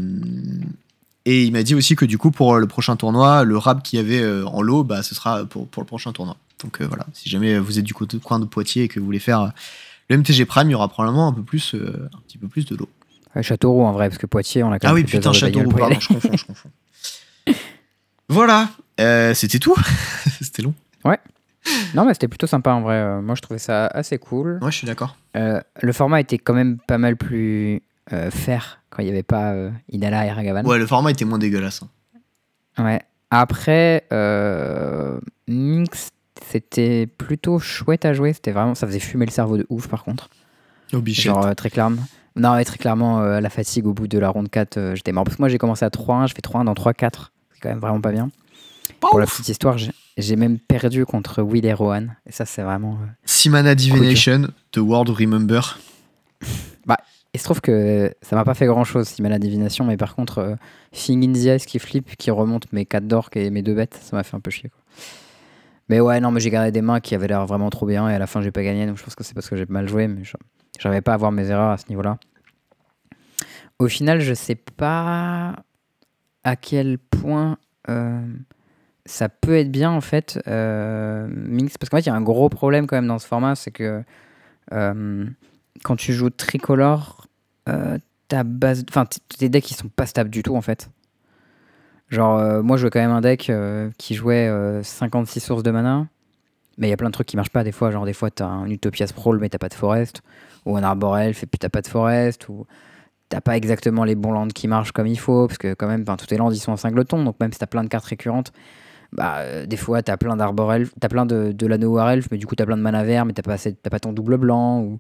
et 1.25 1.45
il 1.45 1.53
m'a 1.53 1.63
dit 1.63 1.75
aussi 1.75 1.97
que 1.97 2.05
du 2.05 2.19
coup 2.19 2.31
pour 2.31 2.59
le 2.59 2.67
prochain 2.67 2.97
tournoi, 2.97 3.45
le 3.45 3.57
rab 3.57 3.81
qu'il 3.81 3.99
y 3.99 4.01
avait 4.01 4.23
en 4.45 4.61
lot, 4.61 4.85
bah 4.85 5.03
ce 5.03 5.15
sera 5.15 5.47
pour, 5.47 5.67
pour 5.69 5.83
le 5.83 5.87
prochain 5.87 6.13
tournoi. 6.13 6.37
Donc 6.63 6.83
euh, 6.83 6.87
voilà, 6.87 7.07
si 7.15 7.31
jamais 7.31 7.59
vous 7.59 7.79
êtes 7.79 7.85
du 7.85 7.95
coin 7.95 8.39
de 8.39 8.45
Poitiers 8.45 8.85
et 8.85 8.89
que 8.89 9.01
vous 9.01 9.07
voulez 9.07 9.19
faire 9.19 9.53
le 10.09 10.17
MTG 10.19 10.45
Prime, 10.47 10.69
il 10.69 10.73
y 10.73 10.75
aura 10.75 10.89
probablement 10.89 11.29
un 11.29 11.33
peu 11.33 11.43
plus, 11.43 11.75
euh, 11.75 12.09
un 12.15 12.19
petit 12.27 12.39
peu 12.39 12.49
plus 12.49 12.67
de 12.67 12.77
lots. 12.77 12.89
Ouais, 13.37 13.43
Châteauroux 13.43 13.85
en 13.85 13.93
vrai, 13.93 14.09
parce 14.09 14.19
que 14.19 14.27
Poitiers, 14.27 14.63
on 14.63 14.73
a 14.73 14.79
quand 14.79 14.89
Ah 14.89 14.91
même 14.93 14.97
oui, 14.97 15.05
plus 15.05 15.13
de 15.15 15.19
putain, 15.19 15.33
Châteauroux, 15.33 15.71
pardon, 15.71 16.01
je 16.01 16.09
confonds, 16.09 16.37
je 16.37 16.45
confonds. 16.47 16.71
Voilà, 18.31 18.69
euh, 19.01 19.33
c'était 19.33 19.59
tout. 19.59 19.75
c'était 20.41 20.63
long. 20.63 20.75
Non, 21.95 22.05
mais 22.07 22.15
c'était 22.15 22.29
plutôt 22.29 22.47
sympa 22.47 22.71
en 22.73 22.81
vrai. 22.81 22.95
Euh, 22.97 23.21
Moi, 23.21 23.35
je 23.35 23.43
trouvais 23.43 23.59
ça 23.59 23.87
assez 23.89 24.17
cool. 24.19 24.59
Ouais, 24.63 24.71
je 24.71 24.77
suis 24.79 24.87
d'accord. 24.87 25.17
Euh, 25.37 25.61
le 25.83 25.93
format 25.93 26.21
était 26.21 26.39
quand 26.39 26.55
même 26.55 26.79
pas 26.79 26.97
mal 26.99 27.17
plus 27.17 27.83
euh, 28.13 28.31
fair 28.31 28.81
quand 28.89 29.03
il 29.03 29.07
n'y 29.07 29.11
avait 29.11 29.23
pas 29.23 29.55
Inala 29.91 30.25
et 30.27 30.33
Ragavan. 30.33 30.65
Ouais, 30.65 30.79
le 30.79 30.87
format 30.87 31.11
était 31.11 31.25
moins 31.27 31.39
dégueulasse. 31.39 31.83
hein. 32.79 32.85
Ouais. 32.85 33.03
Après, 33.31 34.07
Minx, 35.47 36.09
c'était 36.51 37.07
plutôt 37.07 37.59
chouette 37.59 38.05
à 38.05 38.13
jouer. 38.13 38.33
C'était 38.33 38.53
vraiment, 38.53 38.75
ça 38.75 38.87
faisait 38.87 38.99
fumer 39.01 39.27
le 39.27 39.31
cerveau 39.31 39.57
de 39.57 39.67
ouf 39.69 39.89
par 39.89 40.05
contre. 40.05 40.29
Au 40.93 41.01
bichette. 41.01 41.27
Genre 41.27 41.47
euh, 41.47 41.55
très 41.55 41.71
clairement. 41.71 42.03
Non, 42.37 42.55
mais 42.55 42.65
très 42.65 42.79
clairement, 42.79 43.21
euh, 43.21 43.41
la 43.41 43.51
fatigue 43.51 43.87
au 43.87 43.93
bout 43.93 44.07
de 44.09 44.19
la 44.19 44.29
ronde 44.29 44.49
4, 44.49 44.77
euh, 44.77 44.95
j'étais 44.95 45.11
mort. 45.13 45.25
Parce 45.25 45.37
que 45.37 45.43
moi, 45.43 45.49
j'ai 45.49 45.59
commencé 45.59 45.85
à 45.85 45.89
3-1, 45.91 46.29
je 46.29 46.35
fais 46.35 46.41
3-1 46.41 46.65
dans 46.65 46.75
3-4. 46.75 47.31
C'est 47.53 47.61
quand 47.61 47.69
même 47.69 47.81
vraiment 47.81 48.01
pas 48.01 48.13
bien. 48.13 48.31
Pas 49.01 49.09
Pour 49.09 49.19
la 49.21 49.27
petite 49.27 49.49
histoire, 49.49 49.77
j'ai- 49.77 50.37
même 50.37 50.59
perdu 50.59 51.05
contre 51.05 51.43
Will 51.43 51.67
et 51.67 51.73
Rohan. 51.73 52.07
Et 52.27 52.33
ça, 52.33 52.45
c'est 52.47 52.63
vraiment. 52.63 52.93
euh, 53.03 53.07
Simana 53.25 53.75
Divination, 53.75 54.49
The 54.73 54.79
World 54.79 55.11
Remember. 55.11 55.79
Il 57.35 57.39
se 57.41 57.45
trouve 57.45 57.61
que 57.61 58.13
ça 58.23 58.37
m'a 58.37 58.45
pas 58.45 58.55
fait 58.55 58.65
grand 58.67 58.85
chose, 58.85 59.07
si 59.07 59.21
mal 59.21 59.31
la 59.31 59.39
divination, 59.39 59.85
mais 59.85 59.99
par 59.99 60.15
contre, 60.17 60.39
euh, 60.39 60.55
Thing 60.93 61.23
in 61.29 61.33
the 61.35 61.59
Ice 61.61 61.67
qui 61.67 61.79
flip, 61.79 62.17
qui 62.17 62.31
remonte 62.31 62.73
mes 62.73 62.87
4 62.87 63.07
d'orques 63.07 63.37
et 63.37 63.51
mes 63.51 63.61
2 63.61 63.75
bêtes, 63.75 64.01
ça 64.03 64.17
m'a 64.17 64.23
fait 64.23 64.35
un 64.35 64.41
peu 64.41 64.51
chier. 64.51 64.71
Quoi. 64.71 64.81
Mais 65.89 66.01
ouais, 66.01 66.21
non, 66.21 66.31
mais 66.31 66.41
j'ai 66.41 66.51
gardé 66.51 66.71
des 66.71 66.83
mains 66.83 67.01
qui 67.01 67.15
avaient 67.15 67.29
l'air 67.29 67.47
vraiment 67.47 67.71
trop 67.71 67.87
bien 67.87 68.09
et 68.11 68.15
à 68.15 68.19
la 68.19 68.27
fin, 68.27 68.43
j'ai 68.43 68.51
pas 68.51 68.63
gagné, 68.63 68.87
donc 68.87 68.99
je 68.99 69.05
pense 69.05 69.15
que 69.15 69.25
c'est 69.25 69.35
parce 69.35 69.49
que 69.49 69.57
j'ai 69.57 69.67
mal 69.67 69.89
joué, 69.89 70.07
mais 70.07 70.23
j'arrivais 70.79 71.01
pas 71.01 71.15
à 71.15 71.17
voir 71.17 71.33
mes 71.33 71.49
erreurs 71.49 71.71
à 71.71 71.79
ce 71.79 71.89
niveau-là. 71.89 72.19
Au 73.79 73.89
final, 73.89 74.21
je 74.21 74.35
sais 74.35 74.57
pas 74.57 75.55
à 76.45 76.57
quel 76.57 76.99
point 76.99 77.59
euh, 77.89 78.21
ça 79.07 79.29
peut 79.29 79.57
être 79.57 79.71
bien 79.71 79.91
en 79.91 80.01
fait, 80.01 80.41
euh, 80.47 81.27
Minx, 81.31 81.79
parce 81.79 81.89
qu'en 81.89 81.97
fait, 81.99 82.03
il 82.03 82.07
y 82.09 82.11
a 82.11 82.15
un 82.15 82.21
gros 82.21 82.49
problème 82.49 82.87
quand 82.87 82.97
même 82.97 83.07
dans 83.07 83.19
ce 83.19 83.27
format, 83.27 83.55
c'est 83.55 83.71
que. 83.71 84.03
euh, 84.73 85.25
quand 85.85 85.95
tu 85.95 86.13
joues 86.13 86.31
tricolore, 86.31 87.29
ta 88.27 88.43
base, 88.43 88.85
enfin 88.91 89.07
tes 89.39 89.49
decks 89.49 89.71
ils 89.71 89.75
sont 89.75 89.89
pas 89.89 90.07
stables 90.07 90.29
du 90.29 90.43
tout 90.43 90.57
en 90.57 90.61
fait. 90.61 90.91
Genre 92.09 92.39
euh, 92.39 92.63
moi 92.63 92.77
je 92.77 92.83
jouais 92.83 92.91
quand 92.91 93.01
même 93.01 93.11
un 93.11 93.21
deck 93.21 93.51
euh, 93.51 93.91
qui 93.99 94.15
jouait 94.15 94.49
euh, 94.49 94.83
56 94.83 95.41
sources 95.41 95.63
de 95.63 95.71
mana, 95.71 96.07
mais 96.79 96.87
il 96.87 96.91
y 96.91 96.93
a 96.93 96.97
plein 96.97 97.09
de 97.09 97.13
trucs 97.13 97.27
qui 97.27 97.37
marchent 97.37 97.51
pas 97.51 97.65
des 97.65 97.73
fois. 97.73 97.91
Genre 97.91 98.07
des 98.07 98.15
fois 98.15 98.31
t'as 98.31 98.47
un 98.47 98.69
Utopia 98.71 99.07
Sprawl 99.07 99.39
mais 99.39 99.49
t'as 99.49 99.59
pas 99.59 99.69
de 99.69 99.75
forest, 99.75 100.23
ou 100.65 100.77
un 100.77 100.83
Arbor 100.83 101.19
Elf 101.19 101.43
et 101.43 101.47
puis 101.47 101.59
t'as 101.59 101.69
pas 101.69 101.83
de 101.83 101.87
forest, 101.87 102.49
ou 102.49 102.67
t'as 103.29 103.41
pas 103.41 103.57
exactement 103.57 104.05
les 104.05 104.15
bons 104.15 104.33
lands 104.33 104.49
qui 104.49 104.69
marchent 104.69 104.93
comme 104.93 105.07
il 105.07 105.19
faut, 105.19 105.47
parce 105.47 105.59
que 105.59 105.75
quand 105.75 105.87
même, 105.87 106.05
tous 106.05 106.27
tes 106.27 106.37
lands 106.37 106.51
ils 106.51 106.59
sont 106.59 106.73
en 106.73 106.77
singleton, 106.77 107.25
donc 107.25 107.37
même 107.41 107.53
si 107.53 107.59
t'as 107.59 107.67
plein 107.67 107.85
de 107.85 107.89
cartes 107.89 108.07
récurrentes, 108.07 108.53
bah 109.13 109.39
euh, 109.39 109.67
des 109.67 109.77
fois 109.77 110.03
t'as 110.03 110.17
plein 110.17 110.37
d'Arbor 110.37 110.73
Elf, 110.73 110.93
t'as 110.99 111.09
plein 111.09 111.27
de, 111.27 111.53
de 111.53 111.67
l'anneau 111.67 111.95
War 111.95 112.11
Elf, 112.11 112.29
mais 112.31 112.39
du 112.39 112.47
coup 112.47 112.55
t'as 112.57 112.65
plein 112.65 112.77
de 112.77 112.83
mana 112.83 113.05
vert, 113.05 113.27
mais 113.27 113.35
t'as 113.35 113.43
pas, 113.43 113.57
pas 113.91 114.01
ton 114.01 114.13
double 114.13 114.39
blanc, 114.39 114.81
ou 114.81 114.99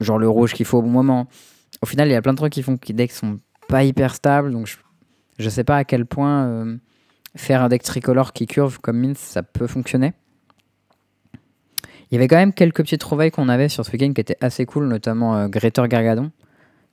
genre 0.00 0.18
le 0.18 0.28
rouge 0.28 0.52
qu'il 0.54 0.66
faut 0.66 0.78
au 0.78 0.82
bon 0.82 0.90
moment. 0.90 1.28
Au 1.80 1.86
final, 1.86 2.08
il 2.08 2.12
y 2.12 2.16
a 2.16 2.22
plein 2.22 2.32
de 2.32 2.38
trucs 2.38 2.52
qui 2.52 2.62
font 2.62 2.76
que 2.76 2.88
les 2.88 2.94
decks 2.94 3.12
sont 3.12 3.38
pas 3.68 3.84
hyper 3.84 4.14
stables, 4.14 4.52
donc 4.52 4.66
je, 4.66 4.76
je 5.38 5.48
sais 5.48 5.64
pas 5.64 5.76
à 5.76 5.84
quel 5.84 6.06
point 6.06 6.46
euh, 6.46 6.76
faire 7.36 7.62
un 7.62 7.68
deck 7.68 7.82
tricolore 7.82 8.32
qui 8.32 8.46
curve 8.46 8.80
comme 8.80 8.98
Mince, 8.98 9.18
ça 9.18 9.42
peut 9.42 9.66
fonctionner. 9.66 10.12
Il 12.10 12.14
y 12.14 12.16
avait 12.16 12.28
quand 12.28 12.36
même 12.36 12.52
quelques 12.52 12.82
petites 12.82 13.00
trouvailles 13.00 13.30
qu'on 13.30 13.48
avait 13.48 13.68
sur 13.68 13.84
ce 13.84 13.92
week-end 13.92 14.12
qui 14.12 14.20
étaient 14.20 14.38
assez 14.40 14.64
cool, 14.64 14.88
notamment 14.88 15.36
euh, 15.36 15.48
Greater 15.48 15.86
Gargadon, 15.88 16.30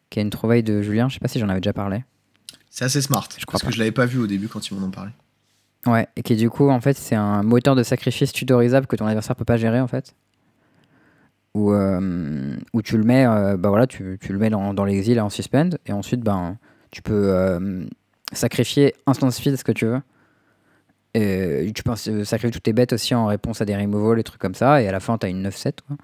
qui 0.09 0.19
est 0.19 0.21
une 0.21 0.29
trouvaille 0.29 0.63
de 0.63 0.81
Julien, 0.81 1.07
je 1.09 1.15
sais 1.15 1.19
pas 1.19 1.27
si 1.27 1.39
j'en 1.39 1.49
avais 1.49 1.61
déjà 1.61 1.73
parlé. 1.73 2.03
C'est 2.69 2.85
assez 2.85 3.01
smart. 3.01 3.27
Je 3.37 3.45
crois 3.45 3.53
parce 3.53 3.63
pas. 3.63 3.69
que 3.69 3.73
je 3.73 3.79
l'avais 3.79 3.91
pas 3.93 4.05
vu 4.05 4.19
au 4.19 4.27
début 4.27 4.49
quand 4.49 4.69
ils 4.69 4.77
m'en 4.77 4.85
ont 4.85 4.91
parlé. 4.91 5.11
Ouais, 5.85 6.07
et 6.15 6.23
qui 6.23 6.35
du 6.35 6.49
coup, 6.49 6.69
en 6.69 6.81
fait, 6.81 6.97
c'est 6.97 7.15
un 7.15 7.43
moteur 7.43 7.75
de 7.75 7.83
sacrifice 7.83 8.33
tutorisable 8.33 8.87
que 8.87 8.95
ton 8.95 9.05
adversaire 9.05 9.35
peut 9.35 9.45
pas 9.45 9.57
gérer, 9.57 9.79
en 9.79 9.87
fait. 9.87 10.15
Où, 11.53 11.71
euh, 11.71 12.57
où 12.73 12.81
tu 12.81 12.97
le 12.97 13.03
mets, 13.05 13.25
euh, 13.25 13.55
bah 13.55 13.69
voilà, 13.69 13.87
tu, 13.87 14.17
tu 14.19 14.33
le 14.33 14.39
mets 14.39 14.49
dans, 14.49 14.73
dans 14.73 14.83
l'exil 14.83 15.21
en 15.21 15.29
suspend, 15.29 15.69
et 15.85 15.93
ensuite, 15.93 16.21
ben, 16.21 16.57
tu 16.91 17.01
peux 17.01 17.87
sacrifier 18.33 18.93
instant 19.05 19.31
speed 19.31 19.55
ce 19.55 19.63
que 19.63 19.71
tu 19.71 19.85
veux. 19.85 20.01
Et 21.13 21.71
tu 21.73 21.81
peux 21.83 21.91
euh, 21.91 22.25
sacrifier 22.25 22.51
toutes 22.51 22.63
tes 22.63 22.73
bêtes 22.73 22.91
aussi 22.91 23.15
en 23.15 23.27
réponse 23.27 23.61
à 23.61 23.65
des 23.65 23.75
removals, 23.75 24.17
des 24.17 24.23
trucs 24.23 24.41
comme 24.41 24.55
ça, 24.55 24.81
et 24.81 24.87
à 24.87 24.91
la 24.91 24.99
fin, 24.99 25.17
tu 25.17 25.25
as 25.25 25.29
une 25.29 25.47
9-7. 25.47 25.75
quoi. 25.87 25.95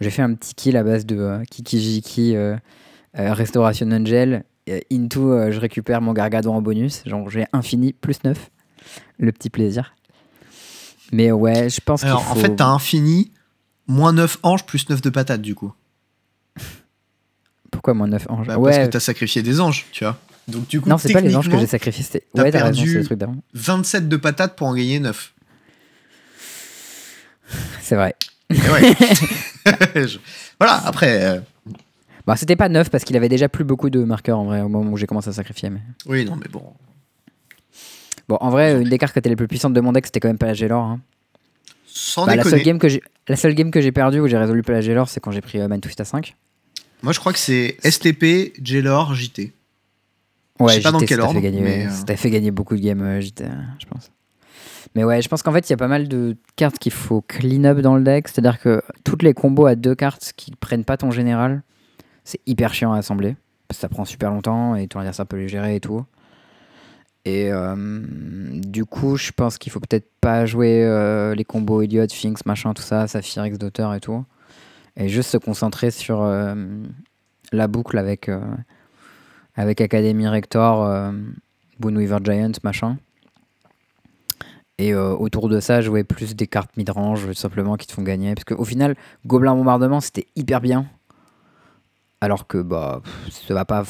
J'ai 0.00 0.10
fait 0.10 0.22
un 0.22 0.32
petit 0.34 0.54
kill 0.54 0.76
à 0.76 0.82
base 0.82 1.04
de 1.04 1.16
euh, 1.18 1.44
Kiki 1.50 1.78
Jiki, 1.78 2.34
euh, 2.34 2.56
euh, 3.18 3.34
Restoration 3.34 3.90
Angel, 3.90 4.44
into, 4.90 5.50
je 5.50 5.58
récupère 5.58 6.00
mon 6.00 6.12
Gargadon 6.12 6.54
en 6.54 6.62
bonus, 6.62 7.02
genre 7.04 7.28
j'ai 7.28 7.44
infini 7.52 7.92
plus 7.92 8.22
9 8.24 8.50
le 9.18 9.32
petit 9.32 9.50
plaisir. 9.50 9.94
Mais 11.12 11.32
ouais, 11.32 11.68
je 11.68 11.80
pense 11.80 12.04
Alors, 12.04 12.22
faut... 12.22 12.32
en 12.32 12.34
fait, 12.36 12.54
t'as 12.56 12.68
infini, 12.68 13.32
moins 13.88 14.12
9 14.12 14.38
anges 14.42 14.64
plus 14.64 14.88
9 14.88 15.02
de 15.02 15.10
patates, 15.10 15.42
du 15.42 15.54
coup. 15.54 15.72
Pourquoi 17.70 17.94
moins 17.94 18.06
9 18.06 18.26
anges? 18.30 18.46
Bah, 18.46 18.58
Ouais, 18.58 18.70
Parce 18.70 18.86
que 18.86 18.92
t'as 18.92 19.00
sacrifié 19.00 19.42
des 19.42 19.60
anges, 19.60 19.86
tu 19.92 20.04
vois. 20.04 20.16
Donc, 20.50 20.66
du 20.68 20.80
coup, 20.80 20.88
non, 20.88 20.98
c'est 20.98 21.12
pas 21.12 21.20
les 21.20 21.34
anges 21.36 21.48
que 21.48 21.58
j'ai 21.58 21.66
sacrifiés. 21.66 22.02
c'était- 22.04 22.24
Ouais, 22.34 22.50
t'as 22.50 22.64
raison, 22.64 22.74
perdu- 22.82 22.92
c'est 22.92 22.98
le 22.98 23.04
truc 23.04 23.18
d'avant. 23.18 23.36
27 23.54 24.08
de 24.08 24.16
patates 24.16 24.56
pour 24.56 24.66
en 24.66 24.74
gagner 24.74 25.00
9. 25.00 25.32
C'est 27.80 27.96
vrai. 27.96 28.14
Ouais. 28.50 28.94
Je- 30.06 30.18
Voilà, 30.60 30.74
après. 30.86 31.22
euh, 31.24 31.40
Bah, 32.26 32.36
c'était 32.36 32.56
pas 32.56 32.68
9 32.68 32.90
parce 32.90 33.04
qu'il 33.04 33.16
avait 33.16 33.28
déjà 33.28 33.48
plus 33.48 33.64
beaucoup 33.64 33.90
de 33.90 34.04
marqueurs 34.04 34.38
en 34.38 34.44
vrai 34.44 34.60
au 34.60 34.68
moment 34.68 34.90
où 34.92 34.96
j'ai 34.96 35.06
commencé 35.06 35.28
à 35.30 35.32
sacrifier. 35.32 35.70
Mais... 35.70 35.80
Oui, 36.06 36.24
non, 36.24 36.36
mais 36.36 36.48
bon. 36.50 36.62
Bon, 38.28 38.36
en 38.40 38.50
vrai, 38.50 38.80
une 38.80 38.88
des 38.88 38.98
cartes 38.98 39.12
qui 39.12 39.18
était 39.18 39.28
les 39.30 39.36
plus 39.36 39.48
puissantes 39.48 39.72
de 39.74 39.80
mon 39.80 39.92
deck, 39.92 40.06
c'était 40.06 40.20
quand 40.20 40.28
même 40.28 40.38
Pelagélor. 40.38 40.84
Hein. 40.84 41.00
Sans 41.86 42.26
Bah, 42.26 42.36
la, 42.36 42.44
seule 42.44 42.62
game 42.62 42.78
que 42.78 42.88
j'ai... 42.88 43.02
la 43.26 43.36
seule 43.36 43.54
game 43.54 43.70
que 43.72 43.80
j'ai 43.80 43.90
perdue 43.90 44.20
où 44.20 44.28
j'ai 44.28 44.36
résolu 44.36 44.62
Pelagélor, 44.62 45.08
c'est 45.08 45.18
quand 45.20 45.32
j'ai 45.32 45.40
pris 45.40 45.58
euh, 45.60 45.66
Man 45.66 45.80
Twist 45.80 46.00
à 46.00 46.04
5. 46.04 46.36
Moi, 47.02 47.12
je 47.12 47.18
crois 47.18 47.32
que 47.32 47.38
c'est 47.38 47.76
STP, 47.82 48.52
Jelor, 48.62 49.14
JT. 49.14 49.52
Ouais, 50.60 50.74
sais 50.74 50.80
pas 50.80 50.92
dans 50.92 51.00
quel 51.00 51.20
ordre, 51.20 51.40
mais, 51.40 51.86
euh, 51.86 51.90
ça 51.90 52.16
fait 52.16 52.30
gagner 52.30 52.50
beaucoup 52.50 52.76
de 52.76 52.80
games, 52.80 53.20
je 53.20 53.86
pense. 53.86 54.10
Mais 54.94 55.04
ouais, 55.04 55.22
je 55.22 55.28
pense 55.28 55.42
qu'en 55.42 55.52
fait, 55.52 55.68
il 55.68 55.72
y 55.72 55.74
a 55.74 55.76
pas 55.76 55.88
mal 55.88 56.08
de 56.08 56.36
cartes 56.56 56.78
qu'il 56.78 56.92
faut 56.92 57.22
clean 57.22 57.64
up 57.64 57.78
dans 57.78 57.96
le 57.96 58.02
deck. 58.02 58.28
C'est-à-dire 58.28 58.58
que 58.58 58.82
toutes 59.04 59.22
les 59.22 59.34
combos 59.34 59.66
à 59.66 59.74
deux 59.74 59.94
cartes 59.94 60.32
qui 60.36 60.52
prennent 60.52 60.84
pas 60.84 60.96
ton 60.96 61.10
général, 61.10 61.62
c'est 62.24 62.40
hyper 62.46 62.74
chiant 62.74 62.92
à 62.92 62.98
assembler. 62.98 63.36
Parce 63.68 63.78
que 63.78 63.82
ça 63.82 63.88
prend 63.88 64.04
super 64.04 64.30
longtemps 64.30 64.74
et 64.74 64.88
ton 64.88 64.98
adversaire 64.98 65.26
peut 65.26 65.36
les 65.36 65.48
gérer 65.48 65.76
et 65.76 65.80
tout. 65.80 66.04
Et 67.24 67.52
euh, 67.52 67.74
du 68.54 68.84
coup, 68.84 69.16
je 69.16 69.30
pense 69.30 69.58
qu'il 69.58 69.70
faut 69.70 69.80
peut-être 69.80 70.10
pas 70.20 70.46
jouer 70.46 70.82
euh, 70.82 71.34
les 71.34 71.44
combos 71.44 71.82
Idiot, 71.82 72.08
Finks, 72.10 72.46
machin, 72.46 72.72
tout 72.72 72.82
ça, 72.82 73.06
Saphir, 73.06 73.46
X 73.46 73.58
d'auteur 73.58 73.94
et 73.94 74.00
tout. 74.00 74.24
Et 74.96 75.08
juste 75.08 75.30
se 75.30 75.36
concentrer 75.36 75.90
sur 75.90 76.22
euh, 76.22 76.54
la 77.52 77.68
boucle 77.68 77.98
avec, 77.98 78.30
avec 79.60 79.80
Academy 79.82 80.26
Rector, 80.26 80.84
euh, 80.84 81.12
Boonweaver 81.78 82.18
Giant, 82.24 82.52
machin. 82.64 82.96
Et 84.78 84.94
euh, 84.94 85.10
autour 85.12 85.50
de 85.50 85.60
ça, 85.60 85.82
jouer 85.82 86.04
plus 86.04 86.34
des 86.34 86.46
cartes 86.46 86.74
mid-range, 86.78 87.26
tout 87.26 87.34
simplement, 87.34 87.76
qui 87.76 87.86
te 87.86 87.92
font 87.92 88.02
gagner. 88.02 88.34
Parce 88.34 88.44
qu'au 88.44 88.64
final, 88.64 88.96
Gobelin 89.26 89.54
Bombardement, 89.54 90.00
c'était 90.00 90.26
hyper 90.36 90.62
bien. 90.62 90.86
Alors 92.22 92.46
que, 92.46 92.58
bah, 92.58 93.02
pff, 93.04 93.46
ça 93.46 93.52
va 93.54 93.64
pas. 93.66 93.82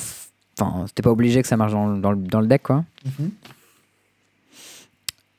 Enfin, 0.59 0.85
c'était 0.89 1.03
pas 1.03 1.11
obligé 1.13 1.41
que 1.43 1.49
ça 1.49 1.57
marche 1.57 1.73
dans, 1.73 1.87
le- 1.95 2.01
dans 2.01 2.15
dans 2.15 2.41
le 2.41 2.49
deck, 2.49 2.63
quoi. 2.65 2.85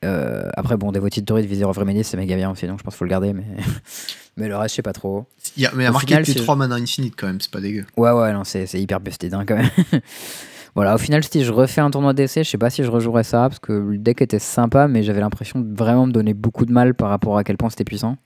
Euh, 0.04 0.48
après, 0.56 0.76
bon, 0.76 0.90
Devoted 0.92 1.24
Druid, 1.24 1.44
Visir 1.44 1.68
of 1.68 1.76
Remedy, 1.76 2.02
c'est 2.02 2.16
méga 2.16 2.34
bien 2.36 2.50
aussi, 2.50 2.66
donc 2.66 2.78
je 2.78 2.82
pense 2.84 2.94
qu'il 2.94 2.98
faut 2.98 3.04
le 3.04 3.10
garder, 3.10 3.32
mais, 3.32 3.44
mais 4.36 4.48
le 4.48 4.56
reste, 4.56 4.72
je 4.72 4.76
sais 4.76 4.82
pas 4.82 4.92
trop. 4.92 5.26
Il 5.56 5.62
y 5.62 5.66
a, 5.66 5.72
mais 5.74 5.84
il 5.84 5.86
a 5.86 5.90
marqué 5.92 6.06
final, 6.08 6.24
P3 6.24 6.32
c'est- 6.46 6.54
mana 6.56 6.74
infinite 6.76 7.14
quand 7.16 7.26
même, 7.26 7.40
c'est 7.40 7.50
pas 7.50 7.60
dégueu. 7.60 7.84
Ouais, 7.96 8.10
ouais, 8.12 8.32
non, 8.32 8.44
c'est 8.44 8.66
hyper 8.74 9.00
busted 9.00 9.32
hein, 9.34 9.44
quand 9.46 9.56
même. 9.56 9.68
voilà, 10.74 10.94
au 10.94 10.98
final, 10.98 11.22
si 11.24 11.44
je 11.44 11.52
refais 11.52 11.80
un 11.80 11.90
tournoi 11.90 12.12
d'essai, 12.14 12.44
je 12.44 12.50
sais 12.50 12.58
pas 12.58 12.70
si 12.70 12.82
je 12.82 12.90
rejouerais 12.90 13.24
ça, 13.24 13.48
parce 13.48 13.58
que 13.58 13.72
le 13.72 13.98
deck 13.98 14.22
était 14.22 14.38
sympa, 14.38 14.88
mais 14.88 15.02
j'avais 15.02 15.20
l'impression 15.20 15.60
de 15.60 15.76
vraiment 15.76 16.06
me 16.06 16.12
donner 16.12 16.34
beaucoup 16.34 16.64
de 16.66 16.72
mal 16.72 16.94
par 16.94 17.10
rapport 17.10 17.36
à 17.38 17.44
quel 17.44 17.56
point 17.56 17.70
c'était 17.70 17.84
puissant. 17.84 18.16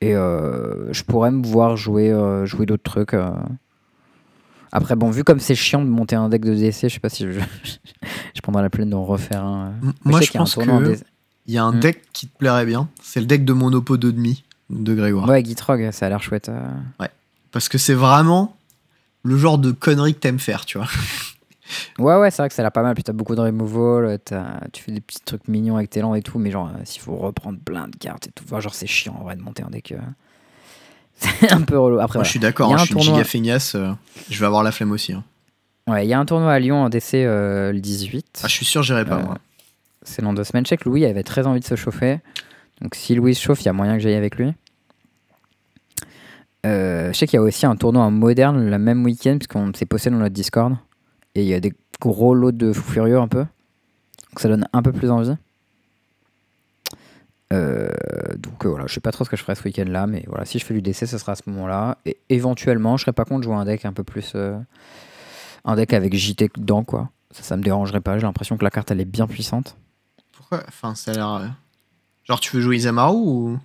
Et 0.00 0.14
euh, 0.14 0.92
je 0.92 1.02
pourrais 1.02 1.30
me 1.30 1.46
voir 1.46 1.76
jouer, 1.76 2.10
euh, 2.12 2.44
jouer 2.44 2.66
d'autres 2.66 2.82
trucs. 2.82 3.14
euh. 3.14 3.30
Après, 4.72 4.96
bon, 4.96 5.08
vu 5.10 5.24
comme 5.24 5.38
c'est 5.38 5.54
chiant 5.54 5.82
de 5.82 5.88
monter 5.88 6.16
un 6.16 6.28
deck 6.28 6.44
de 6.44 6.54
DC, 6.54 6.88
je 6.88 6.94
sais 6.94 7.00
pas 7.00 7.08
si 7.08 7.24
je, 7.32 7.40
je 8.34 8.40
prendrais 8.42 8.60
la 8.62 8.70
peine 8.70 8.90
d'en 8.90 9.04
refaire 9.04 9.42
un. 9.44 9.72
Moi, 10.04 10.20
je 10.20 10.30
un 10.34 10.38
pense 10.40 10.58
en 10.58 10.62
que 10.80 10.88
DC. 10.90 11.04
Il 11.46 11.54
y 11.54 11.58
a 11.58 11.64
un 11.64 11.72
Hmm. 11.72 11.80
deck 11.80 12.02
qui 12.12 12.26
te 12.28 12.36
plairait 12.38 12.66
bien. 12.66 12.88
C'est 13.02 13.20
le 13.20 13.26
deck 13.26 13.44
de 13.44 13.52
Monopo 13.52 13.96
2,5 13.96 14.42
de 14.70 14.94
Grégoire. 14.94 15.28
Ouais, 15.28 15.44
Gitrog, 15.44 15.90
ça 15.92 16.06
a 16.06 16.08
l'air 16.08 16.22
chouette. 16.22 16.48
euh. 16.48 17.06
Parce 17.52 17.68
que 17.68 17.78
c'est 17.78 17.94
vraiment 17.94 18.56
le 19.22 19.36
genre 19.38 19.58
de 19.58 19.70
conneries 19.72 20.14
que 20.14 20.20
t'aimes 20.20 20.38
faire, 20.40 20.64
tu 20.64 20.78
vois. 20.78 20.88
Ouais, 21.98 22.14
ouais, 22.16 22.30
c'est 22.30 22.42
vrai 22.42 22.48
que 22.50 22.54
ça 22.54 22.60
a 22.60 22.64
l'air 22.64 22.72
pas 22.72 22.82
mal. 22.82 22.94
Puis 22.94 23.02
t'as 23.04 23.14
beaucoup 23.14 23.34
de 23.34 23.40
removal, 23.40 24.18
t'as- 24.22 24.60
tu 24.72 24.82
fais 24.82 24.92
des 24.92 25.00
petits 25.00 25.20
trucs 25.24 25.48
mignons 25.48 25.76
avec 25.76 25.88
tes 25.88 26.02
lands 26.02 26.14
et 26.14 26.20
tout, 26.20 26.38
mais 26.38 26.50
genre, 26.50 26.68
euh, 26.68 26.80
s'il 26.84 27.00
faut 27.00 27.16
reprendre 27.16 27.58
plein 27.58 27.88
de 27.88 27.96
cartes 27.96 28.26
et 28.26 28.30
tout, 28.32 28.44
enfin, 28.46 28.60
genre, 28.60 28.74
c'est 28.74 28.86
chiant 28.86 29.16
en 29.18 29.24
vrai 29.24 29.34
de 29.34 29.40
monter 29.40 29.62
un 29.62 29.70
deck. 29.70 29.92
euh. 29.92 29.96
C'est 31.40 31.52
un 31.52 31.62
peu 31.62 31.78
relou. 31.78 31.96
Après, 32.00 32.18
Moi, 32.18 32.22
voilà. 32.22 32.24
je 32.24 32.30
suis 32.30 32.38
d'accord, 32.38 32.68
Il 32.68 32.72
y 32.72 32.74
a 32.74 32.76
hein, 32.76 32.80
un 32.80 32.82
je 32.82 32.86
suis 32.86 32.94
une 32.94 33.00
tournoi. 33.00 33.14
giga 33.22 33.24
feignasse. 33.24 33.74
euh, 33.76 33.92
je 34.28 34.38
vais 34.40 34.46
avoir 34.46 34.62
la 34.62 34.72
flemme 34.72 34.90
aussi. 34.92 35.14
hein. 35.14 35.24
Ouais, 35.86 36.04
il 36.04 36.08
y 36.08 36.12
a 36.12 36.18
un 36.18 36.26
tournoi 36.26 36.52
à 36.52 36.58
Lyon 36.58 36.82
en 36.84 36.88
DC 36.90 37.14
euh, 37.14 37.72
le 37.72 37.80
18. 37.80 38.40
Ah, 38.44 38.48
je 38.48 38.52
suis 38.52 38.66
sûr, 38.66 38.82
j'irai 38.82 39.04
pas, 39.06 39.16
Euh, 39.16 39.22
moi. 39.24 39.38
C'est 40.04 40.22
dans 40.22 40.34
deux 40.34 40.44
semaines. 40.44 40.64
Je 40.64 40.70
sais 40.70 40.76
que 40.76 40.88
Louis 40.88 41.04
avait 41.04 41.22
très 41.22 41.46
envie 41.46 41.60
de 41.60 41.64
se 41.64 41.76
chauffer. 41.76 42.20
Donc 42.80 42.94
si 42.94 43.14
Louis 43.14 43.34
se 43.34 43.42
chauffe, 43.42 43.62
il 43.62 43.66
y 43.66 43.68
a 43.68 43.72
moyen 43.72 43.94
que 43.94 44.00
j'aille 44.00 44.14
avec 44.14 44.36
lui. 44.36 44.52
Euh, 46.66 47.12
je 47.12 47.18
sais 47.18 47.26
qu'il 47.26 47.36
y 47.36 47.40
a 47.40 47.42
aussi 47.42 47.66
un 47.66 47.76
tournoi 47.76 48.02
en 48.02 48.10
moderne 48.10 48.70
le 48.70 48.78
même 48.78 49.04
week-end, 49.04 49.36
puisqu'on 49.38 49.72
s'est 49.74 49.86
posté 49.86 50.10
dans 50.10 50.16
notre 50.16 50.34
Discord. 50.34 50.76
Et 51.34 51.42
il 51.42 51.48
y 51.48 51.54
a 51.54 51.60
des 51.60 51.72
gros 52.00 52.34
lots 52.34 52.52
de 52.52 52.72
fous 52.72 52.92
furieux 52.92 53.18
un 53.18 53.28
peu. 53.28 53.40
Donc 53.40 54.40
ça 54.40 54.48
donne 54.48 54.66
un 54.72 54.82
peu 54.82 54.92
plus 54.92 55.10
envie. 55.10 55.34
Euh, 57.52 57.88
donc 58.38 58.64
euh, 58.64 58.68
voilà, 58.68 58.86
je 58.86 58.94
sais 58.94 59.00
pas 59.00 59.12
trop 59.12 59.24
ce 59.24 59.30
que 59.30 59.36
je 59.36 59.42
ferai 59.42 59.54
ce 59.54 59.62
week-end 59.62 59.84
là, 59.86 60.06
mais 60.06 60.24
voilà, 60.26 60.44
si 60.44 60.58
je 60.58 60.64
fais 60.64 60.74
du 60.74 60.82
DC, 60.82 61.06
ce 61.06 61.18
sera 61.18 61.32
à 61.32 61.36
ce 61.36 61.42
moment-là. 61.50 61.98
Et 62.06 62.16
éventuellement, 62.30 62.96
je 62.96 63.02
serais 63.02 63.12
pas 63.12 63.24
contre 63.24 63.44
jouer 63.44 63.54
un 63.54 63.64
deck 63.64 63.84
un 63.84 63.92
peu 63.92 64.04
plus. 64.04 64.34
un 65.64 65.76
deck 65.76 65.92
avec 65.92 66.14
JT 66.14 66.50
dedans, 66.56 66.84
quoi. 66.84 67.10
Ça, 67.30 67.42
ça 67.42 67.56
me 67.56 67.62
dérangerait 67.62 68.00
pas. 68.00 68.18
J'ai 68.18 68.26
l'impression 68.26 68.56
que 68.56 68.64
la 68.64 68.70
carte 68.70 68.90
elle 68.90 69.00
est 69.00 69.04
bien 69.04 69.26
puissante. 69.26 69.76
Pourquoi? 70.36 70.62
Enfin, 70.68 70.94
ça 70.94 71.10
a 71.10 71.14
l'air. 71.14 71.28
euh, 71.34 71.46
Genre, 72.24 72.40
tu 72.40 72.54
veux 72.56 72.62
jouer 72.62 72.76
Isamaru 72.76 73.16
ou? 73.16 73.58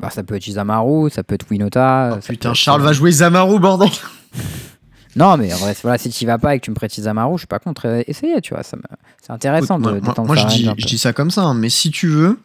Bah, 0.00 0.10
ça 0.10 0.22
peut 0.22 0.36
être 0.36 0.46
Isamaru, 0.46 1.10
ça 1.10 1.22
peut 1.24 1.34
être 1.34 1.46
Winota. 1.50 2.14
Oh, 2.16 2.20
putain, 2.24 2.50
être- 2.50 2.56
Charles 2.56 2.82
va 2.82 2.92
jouer 2.92 3.10
Isamaru, 3.10 3.58
bordel 3.58 3.88
Non, 5.16 5.36
mais 5.36 5.52
en 5.52 5.56
vrai, 5.56 5.74
voilà, 5.82 5.98
si 5.98 6.10
tu 6.10 6.26
vas 6.26 6.38
pas 6.38 6.54
et 6.54 6.60
que 6.60 6.64
tu 6.66 6.70
me 6.70 6.76
prêtes 6.76 6.96
Isamaru, 6.96 7.34
je 7.34 7.38
suis 7.40 7.46
pas 7.48 7.58
contre 7.58 7.86
euh, 7.88 8.02
essayer, 8.06 8.40
tu 8.40 8.54
vois. 8.54 8.62
ça 8.62 8.76
me- 8.76 8.82
C'est 9.20 9.32
intéressant 9.32 9.78
Écoute, 9.80 9.94
de 9.94 10.00
moi, 10.00 10.14
moi- 10.26 10.36
je, 10.36 10.46
dis, 10.46 10.64
je 10.78 10.86
dis 10.86 10.98
ça 10.98 11.12
comme 11.12 11.30
ça, 11.30 11.42
hein, 11.42 11.54
mais 11.54 11.68
si 11.70 11.90
tu 11.90 12.06
veux, 12.08 12.38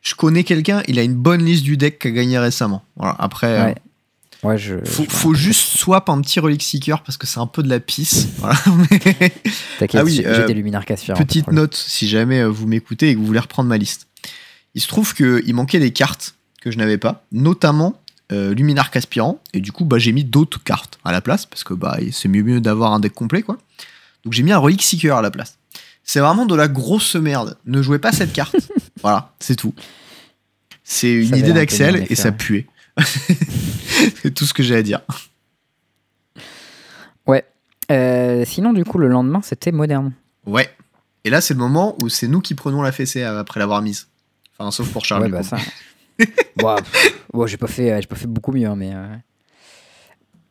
je 0.00 0.14
connais 0.14 0.42
quelqu'un, 0.42 0.82
il 0.88 0.98
a 0.98 1.02
une 1.02 1.14
bonne 1.14 1.44
liste 1.44 1.62
du 1.62 1.76
deck 1.76 1.98
qu'a 1.98 2.10
gagné 2.10 2.38
récemment. 2.38 2.82
Voilà, 2.96 3.14
après, 3.18 3.46
euh, 3.70 3.74
Ouais. 4.42 4.56
Je. 4.58 4.76
faut, 4.84 5.04
je- 5.04 5.10
faut 5.10 5.34
juste 5.34 5.76
swap 5.78 6.08
un 6.08 6.20
petit 6.20 6.38
Relic 6.40 6.62
Seeker 6.62 7.02
parce 7.02 7.16
que 7.16 7.26
c'est 7.26 7.40
un 7.40 7.46
peu 7.46 7.62
de 7.62 7.68
la 7.68 7.80
pisse. 7.80 8.28
Voilà, 8.38 8.56
T'inquiète, 9.78 10.00
Ah 10.00 10.04
oui, 10.04 10.14
j'ai 10.16 10.26
euh, 10.26 10.46
des 10.46 10.54
Luminar 10.54 10.84
Casphier. 10.84 11.12
hein, 11.12 11.16
Petite 11.16 11.50
note, 11.50 11.74
si 11.74 12.08
jamais 12.08 12.40
euh, 12.40 12.46
vous 12.48 12.66
m'écoutez 12.66 13.10
et 13.10 13.14
que 13.14 13.18
vous 13.18 13.26
voulez 13.26 13.38
reprendre 13.40 13.68
ma 13.68 13.78
liste. 13.78 14.06
Il 14.74 14.80
se 14.80 14.88
trouve 14.88 15.14
qu'il 15.14 15.54
manquait 15.54 15.80
des 15.80 15.92
cartes 15.92 16.34
que 16.60 16.70
je 16.70 16.78
n'avais 16.78 16.98
pas, 16.98 17.24
notamment 17.32 18.00
euh, 18.32 18.54
Luminarque 18.54 18.94
Aspirant, 18.96 19.40
et 19.54 19.60
du 19.60 19.72
coup 19.72 19.84
bah, 19.84 19.98
j'ai 19.98 20.12
mis 20.12 20.24
d'autres 20.24 20.62
cartes 20.62 20.98
à 21.04 21.12
la 21.12 21.20
place, 21.20 21.46
parce 21.46 21.64
que 21.64 21.74
bah, 21.74 21.98
c'est 22.12 22.28
mieux, 22.28 22.42
mieux 22.42 22.60
d'avoir 22.60 22.92
un 22.92 23.00
deck 23.00 23.14
complet. 23.14 23.42
quoi. 23.42 23.58
Donc 24.24 24.34
j'ai 24.34 24.42
mis 24.42 24.52
un 24.52 24.58
Relic 24.58 24.82
Seeker 24.82 25.16
à 25.16 25.22
la 25.22 25.30
place. 25.30 25.56
C'est 26.04 26.20
vraiment 26.20 26.46
de 26.46 26.54
la 26.54 26.68
grosse 26.68 27.16
merde. 27.16 27.56
Ne 27.66 27.82
jouez 27.82 27.98
pas 27.98 28.12
cette 28.12 28.32
carte. 28.32 28.56
voilà, 29.02 29.32
c'est 29.40 29.56
tout. 29.56 29.74
C'est 30.84 31.12
une 31.12 31.30
Ça 31.30 31.36
idée 31.38 31.50
un 31.50 31.54
d'Axel 31.54 32.06
et 32.08 32.14
ça 32.14 32.32
puait. 32.32 32.66
c'est 34.22 34.34
tout 34.34 34.44
ce 34.44 34.54
que 34.54 34.62
j'ai 34.62 34.76
à 34.76 34.82
dire. 34.82 35.00
Euh, 37.90 38.44
sinon, 38.44 38.72
du 38.72 38.84
coup, 38.84 38.98
le 38.98 39.08
lendemain, 39.08 39.40
c'était 39.42 39.72
moderne. 39.72 40.12
Ouais. 40.46 40.68
Et 41.24 41.30
là, 41.30 41.40
c'est 41.40 41.54
le 41.54 41.60
moment 41.60 41.96
où 42.02 42.08
c'est 42.08 42.28
nous 42.28 42.40
qui 42.40 42.54
prenons 42.54 42.82
la 42.82 42.92
fessée 42.92 43.22
euh, 43.22 43.40
après 43.40 43.60
l'avoir 43.60 43.82
mise. 43.82 44.08
Enfin, 44.58 44.70
sauf 44.70 44.92
pour 44.92 45.04
Charles. 45.04 45.22
ouais, 45.22 45.28
bah 45.28 45.42
ça. 45.42 45.56
bon, 47.32 47.46
j'ai 47.46 47.56
pas 47.56 47.68
fait, 47.68 47.92
euh, 47.92 48.00
j'ai 48.00 48.06
pas 48.06 48.16
fait 48.16 48.26
beaucoup 48.26 48.52
mieux, 48.52 48.66
hein, 48.66 48.76
mais. 48.76 48.90
euh, 48.92 49.06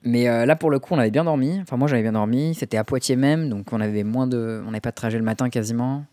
Mais 0.04 0.28
euh, 0.28 0.46
là, 0.46 0.56
pour 0.56 0.72
le 0.72 0.80
coup, 0.80 0.94
on 0.94 0.98
avait 1.00 1.12
bien 1.12 1.26
dormi. 1.26 1.60
Enfin, 1.62 1.78
moi, 1.78 1.88
j'avais 1.88 2.02
bien 2.02 2.14
dormi. 2.14 2.56
C'était 2.56 2.78
à 2.78 2.84
Poitiers 2.84 3.18
même, 3.18 3.50
donc 3.50 3.72
on 3.72 3.82
avait 3.82 4.04
moins 4.04 4.28
de, 4.28 4.62
on 4.66 4.72
n'avait 4.72 4.82
pas 4.82 4.92
de 4.92 4.96
trajet 4.96 5.18
le 5.18 5.24
matin 5.24 5.50
quasiment. 5.50 6.06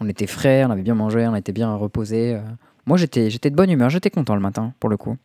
On 0.00 0.08
était 0.08 0.26
frais, 0.26 0.64
on 0.64 0.70
avait 0.70 0.82
bien 0.82 0.94
mangé, 0.94 1.26
on 1.26 1.34
était 1.36 1.52
bien 1.52 1.74
reposé. 1.74 2.40
Moi, 2.86 2.96
j'étais, 2.96 3.30
j'étais 3.30 3.50
de 3.50 3.54
bonne 3.56 3.70
humeur, 3.70 3.90
j'étais 3.90 4.10
content 4.10 4.34
le 4.34 4.40
matin, 4.40 4.72
pour 4.80 4.90
le 4.90 4.96
coup. 4.96 5.16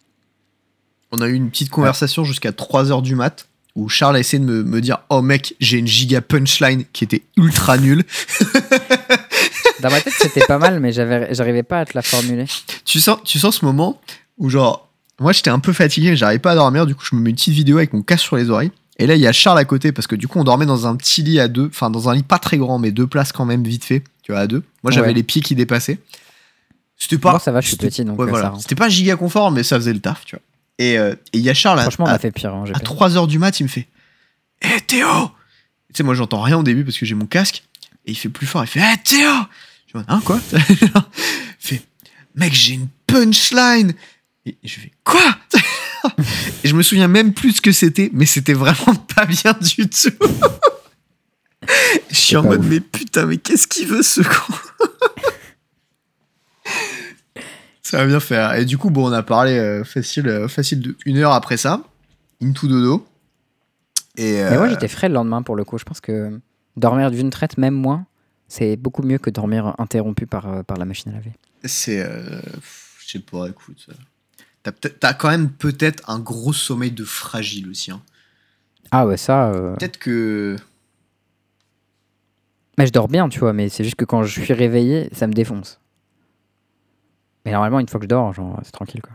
On 1.11 1.21
a 1.21 1.27
eu 1.27 1.33
une 1.33 1.49
petite 1.49 1.69
conversation 1.69 2.23
jusqu'à 2.23 2.51
3h 2.51 3.01
du 3.01 3.15
mat 3.15 3.47
où 3.75 3.87
Charles 3.89 4.15
a 4.15 4.19
essayé 4.19 4.39
de 4.39 4.45
me, 4.45 4.63
me 4.63 4.81
dire 4.81 4.97
Oh 5.09 5.21
mec, 5.21 5.55
j'ai 5.59 5.77
une 5.77 5.87
giga 5.87 6.21
punchline 6.21 6.83
qui 6.93 7.03
était 7.03 7.21
ultra 7.37 7.77
nulle. 7.77 8.03
Dans 9.81 9.91
ma 9.91 10.01
tête, 10.01 10.13
c'était 10.17 10.45
pas 10.45 10.57
mal, 10.57 10.79
mais 10.79 10.91
j'arrivais 10.91 11.63
pas 11.63 11.81
à 11.81 11.85
te 11.85 11.91
la 11.95 12.01
formuler. 12.01 12.45
Tu 12.85 12.99
sens, 12.99 13.19
tu 13.23 13.37
sens 13.39 13.57
ce 13.59 13.65
moment 13.65 14.01
où, 14.37 14.49
genre, 14.49 14.89
moi 15.19 15.31
j'étais 15.33 15.51
un 15.51 15.59
peu 15.59 15.71
fatigué, 15.73 16.15
j'arrivais 16.15 16.39
pas 16.39 16.51
à 16.51 16.55
dormir, 16.55 16.85
du 16.87 16.95
coup 16.95 17.03
je 17.09 17.15
me 17.15 17.21
mets 17.21 17.29
une 17.29 17.35
petite 17.35 17.53
vidéo 17.53 17.77
avec 17.77 17.93
mon 17.93 18.01
casque 18.01 18.23
sur 18.25 18.35
les 18.37 18.49
oreilles. 18.49 18.71
Et 18.99 19.05
là, 19.05 19.13
il 19.15 19.21
y 19.21 19.27
a 19.27 19.31
Charles 19.31 19.59
à 19.59 19.65
côté 19.65 19.91
parce 19.91 20.07
que 20.07 20.15
du 20.15 20.27
coup, 20.27 20.39
on 20.39 20.43
dormait 20.43 20.65
dans 20.65 20.87
un 20.87 20.95
petit 20.95 21.21
lit 21.21 21.39
à 21.39 21.47
deux, 21.47 21.67
enfin 21.67 21.91
dans 21.91 22.09
un 22.09 22.15
lit 22.15 22.23
pas 22.23 22.39
très 22.39 22.57
grand, 22.57 22.79
mais 22.79 22.89
deux 22.91 23.05
places 23.05 23.31
quand 23.31 23.45
même 23.45 23.63
vite 23.63 23.85
fait, 23.85 24.03
tu 24.23 24.31
vois, 24.31 24.41
à 24.41 24.47
deux. 24.47 24.63
Moi 24.83 24.91
j'avais 24.91 25.09
Ouais. 25.09 25.13
les 25.13 25.23
pieds 25.23 25.41
qui 25.43 25.53
dépassaient. 25.53 25.99
C'était 26.97 27.19
pas. 27.19 27.29
Moi, 27.31 27.39
ça 27.39 27.51
va, 27.51 27.61
je 27.61 27.67
suis 27.67 27.75
c'était- 27.75 27.89
petit, 27.89 28.03
donc 28.05 28.17
ouais, 28.19 28.25
voilà. 28.25 28.45
ça 28.45 28.49
rentre. 28.49 28.63
C'était 28.63 28.73
pas 28.73 28.89
giga 28.89 29.15
confort, 29.15 29.51
mais 29.51 29.61
ça 29.61 29.75
faisait 29.75 29.93
le 29.93 29.99
taf, 29.99 30.25
tu 30.25 30.35
vois. 30.35 30.41
Et 30.79 30.97
euh, 30.97 31.13
et 31.33 31.37
il 31.39 31.41
y 31.43 31.49
a 31.49 31.53
Charles 31.53 31.79
à- 31.79 31.83
Franchement, 31.83 32.05
on 32.05 32.09
à, 32.09 32.13
a 32.13 32.19
fait 32.19 32.31
pire. 32.31 32.53
hein, 32.53 32.65
à. 32.73 32.79
3h 32.79 33.27
du 33.27 33.39
mat, 33.39 33.59
il 33.59 33.63
me 33.63 33.67
fait 33.69 33.87
Hé 34.61 34.79
Théo 34.85 35.31
Tu 35.89 35.97
sais, 35.97 36.03
moi 36.03 36.13
j'entends 36.15 36.41
rien 36.41 36.57
au 36.57 36.63
début 36.63 36.83
parce 36.83 36.97
que 36.97 37.05
j'ai 37.05 37.15
mon 37.15 37.25
casque. 37.25 37.63
Et 38.05 38.11
il 38.11 38.15
fait 38.15 38.29
plus 38.29 38.45
fort, 38.47 38.63
il 38.63 38.67
fait 38.67 38.79
Hé 38.79 38.97
Théo 39.03 39.31
Je 39.93 39.97
dis 39.99 40.05
Hein, 40.07 40.21
quoi 40.23 40.39
Il 40.53 40.77
fait 41.59 41.81
Mec, 42.35 42.53
j'ai 42.53 42.73
une 42.73 42.87
punchline 43.07 43.93
Et 44.45 44.55
je 44.63 44.79
fais 44.79 44.91
Quoi 45.03 45.35
Et 46.63 46.67
je 46.69 46.75
me 46.75 46.83
souviens 46.83 47.07
même 47.07 47.33
plus 47.33 47.53
ce 47.53 47.61
que 47.61 47.71
c'était, 47.71 48.09
mais 48.13 48.25
c'était 48.27 48.53
vraiment 48.53 48.95
pas 49.15 49.25
bien 49.25 49.53
du 49.59 49.89
tout. 49.89 50.09
Je 52.09 52.15
suis 52.15 52.35
en 52.37 52.43
mode 52.43 52.59
ouf. 52.61 52.65
Mais 52.69 52.79
putain, 52.79 53.25
mais 53.25 53.37
qu'est-ce 53.37 53.67
qu'il 53.67 53.87
veut 53.87 54.03
ce 54.03 54.21
con? 54.21 54.53
Ça 57.89 57.97
va 57.99 58.05
bien 58.05 58.19
faire. 58.19 58.53
Et 58.55 58.65
du 58.65 58.77
coup, 58.77 58.89
bon, 58.89 59.09
on 59.09 59.13
a 59.13 59.23
parlé 59.23 59.57
euh, 59.57 59.83
facile, 59.85 60.27
euh, 60.27 60.47
facile 60.49 60.81
de 60.81 60.97
une 61.05 61.17
heure 61.19 61.31
après 61.31 61.55
ça. 61.55 61.83
Into 62.43 62.67
dodo. 62.67 63.07
Et 64.17 64.33
Mais 64.43 64.57
moi, 64.57 64.65
euh, 64.65 64.69
j'étais 64.71 64.89
frais 64.89 65.07
le 65.07 65.13
lendemain 65.13 65.41
pour 65.41 65.55
le 65.55 65.63
coup. 65.63 65.77
Je 65.77 65.85
pense 65.85 66.01
que 66.01 66.37
dormir 66.75 67.11
d'une 67.11 67.29
traite, 67.29 67.57
même 67.57 67.73
moi, 67.75 68.03
c'est 68.49 68.75
beaucoup 68.75 69.03
mieux 69.03 69.19
que 69.19 69.29
dormir 69.29 69.73
interrompu 69.77 70.25
par, 70.27 70.47
euh, 70.51 70.63
par 70.63 70.75
la 70.77 70.83
machine 70.85 71.11
à 71.11 71.15
laver. 71.15 71.31
c'est. 71.63 72.01
euh, 72.01 72.41
je 73.05 73.11
sais 73.11 73.19
pas, 73.19 73.47
écoute. 73.47 73.87
euh, 73.89 74.71
T'as, 74.99 75.13
quand 75.13 75.29
même 75.29 75.49
peut-être 75.49 76.03
un 76.09 76.19
gros 76.19 76.51
sommeil 76.51 76.91
de 76.91 77.05
fragile 77.05 77.69
aussi. 77.69 77.91
hein. 77.91 78.01
Ah 78.91 79.07
ouais, 79.07 79.15
ça. 79.15 79.49
euh, 79.51 79.75
Peut-être 79.75 79.97
que. 79.97 80.57
Mais 82.77 82.85
je 82.85 82.91
dors 82.91 83.07
bien, 83.07 83.29
tu 83.29 83.39
vois, 83.39 83.53
mais 83.53 83.69
c'est 83.69 83.85
juste 83.85 83.95
que 83.95 84.03
quand 84.05 84.23
je 84.23 84.41
suis 84.41 84.53
réveillé, 84.53 85.09
ça 85.13 85.25
me 85.27 85.31
défonce. 85.33 85.79
Mais 87.47 87.53
normalement, 87.53 87.79
une 87.79 87.87
fois 87.87 87.99
que 87.99 88.03
je 88.05 88.09
dors, 88.09 88.33
genre, 88.33 88.59
c'est 88.63 88.71
tranquille, 88.71 89.01
quoi. 89.01 89.13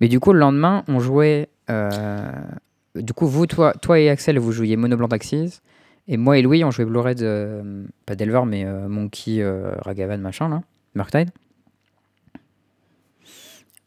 Mais 0.00 0.08
du 0.08 0.20
coup, 0.20 0.32
le 0.32 0.38
lendemain, 0.38 0.84
on 0.88 1.00
jouait. 1.00 1.48
euh, 1.70 2.32
Du 2.94 3.12
coup, 3.12 3.26
vous, 3.26 3.46
toi, 3.46 3.72
toi 3.74 3.98
et 4.00 4.08
Axel, 4.10 4.38
vous 4.38 4.52
jouiez 4.52 4.76
Mono 4.76 4.96
Blanc 4.96 5.08
Taxis. 5.08 5.60
Et 6.08 6.16
moi 6.16 6.38
et 6.38 6.42
Louis, 6.42 6.64
on 6.64 6.70
jouait 6.70 6.84
Blue 6.86 6.98
Red, 6.98 7.22
euh, 7.22 7.84
pas 8.06 8.16
Delver, 8.16 8.42
mais 8.46 8.64
euh, 8.64 8.88
Monkey, 8.88 9.40
euh, 9.40 9.72
Ragavan, 9.82 10.18
machin, 10.18 10.48
là. 10.48 10.62
Murktide. 10.94 11.30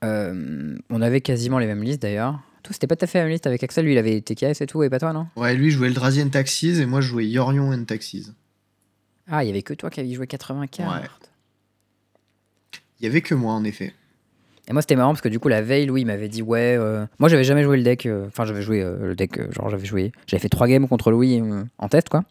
On 0.02 1.02
avait 1.02 1.22
quasiment 1.22 1.60
les 1.60 1.66
mêmes 1.68 1.84
listes 1.84 2.02
d'ailleurs. 2.02 2.40
Toi, 2.64 2.72
c'était 2.74 2.88
pas 2.88 2.96
tout 2.96 3.04
à 3.06 3.08
fait 3.08 3.18
la 3.20 3.26
même 3.26 3.32
liste 3.34 3.48
avec 3.48 3.62
Axel, 3.64 3.84
lui 3.86 3.94
il 3.94 3.98
avait 3.98 4.22
TKS 4.22 4.62
et 4.62 4.68
tout, 4.68 4.84
et 4.84 4.90
pas 4.90 5.00
toi, 5.00 5.12
non? 5.12 5.28
Ouais, 5.36 5.54
lui 5.54 5.70
jouait 5.70 5.88
Eldrazi 5.88 6.22
and 6.22 6.30
Taxis 6.30 6.80
et 6.82 6.86
moi 6.86 7.02
je 7.02 7.08
jouais 7.10 7.26
Yorion 7.28 7.72
and 7.74 7.84
Taxis. 7.86 8.32
Ah, 9.30 9.44
il 9.44 9.48
y 9.48 9.50
avait 9.50 9.62
que 9.64 9.74
toi 9.74 9.90
qui 9.90 10.00
avais 10.00 10.12
joué 10.14 10.28
80 10.28 10.68
cartes. 10.68 11.02
Ouais. 11.02 11.10
Il 13.04 13.08
y 13.08 13.10
avait 13.10 13.22
que 13.22 13.36
moi 13.36 13.52
en 13.52 13.66
effet. 13.66 13.94
Et 14.70 14.72
moi, 14.72 14.82
c'était 14.82 14.96
marrant 14.96 15.10
parce 15.12 15.20
que 15.20 15.28
du 15.28 15.42
coup, 15.42 15.50
la 15.50 15.62
veille, 15.62 15.86
Louis 15.86 16.06
m'avait 16.06 16.30
dit 16.30 16.42
Ouais, 16.42 16.78
euh, 16.80 17.06
moi 17.20 17.28
j'avais 17.28 17.44
jamais 17.44 17.64
joué 17.64 17.76
le 17.76 17.84
deck. 17.84 18.06
euh, 18.06 18.28
Enfin, 18.28 18.46
j'avais 18.46 18.62
joué 18.62 18.82
euh, 18.82 19.08
le 19.08 19.14
deck, 19.14 19.52
genre 19.52 19.70
j'avais 19.70 19.84
joué. 19.84 20.14
J'avais 20.26 20.40
fait 20.40 20.48
3 20.48 20.68
games 20.70 20.88
contre 20.88 21.12
Louis 21.12 21.44
en 21.80 21.90
test, 21.90 22.08
quoi, 22.08 22.24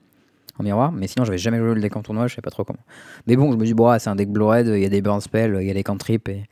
en 0.58 0.62
miroir. 0.62 0.92
Mais 0.92 1.08
sinon, 1.08 1.26
j'avais 1.26 1.36
jamais 1.36 1.58
joué 1.58 1.74
le 1.74 1.80
deck 1.82 1.94
en 1.94 2.00
tournoi, 2.00 2.26
je 2.28 2.34
sais 2.34 2.40
pas 2.40 2.50
trop 2.50 2.64
comment. 2.64 2.78
Mais 3.26 3.36
bon, 3.36 3.52
je 3.52 3.58
me 3.58 3.64
dis 3.66 3.74
Bon, 3.74 3.88
ah, 3.88 3.98
c'est 3.98 4.08
un 4.08 4.16
deck 4.16 4.30
Blue 4.30 4.46
Red, 4.46 4.66
il 4.68 4.78
y 4.78 4.86
a 4.86 4.88
des 4.88 5.02
burn 5.02 5.20
spells, 5.20 5.58
il 5.60 5.66
y 5.66 5.70
a 5.70 5.74
des 5.74 5.82
cantrips 5.82 6.26
et 6.30 6.44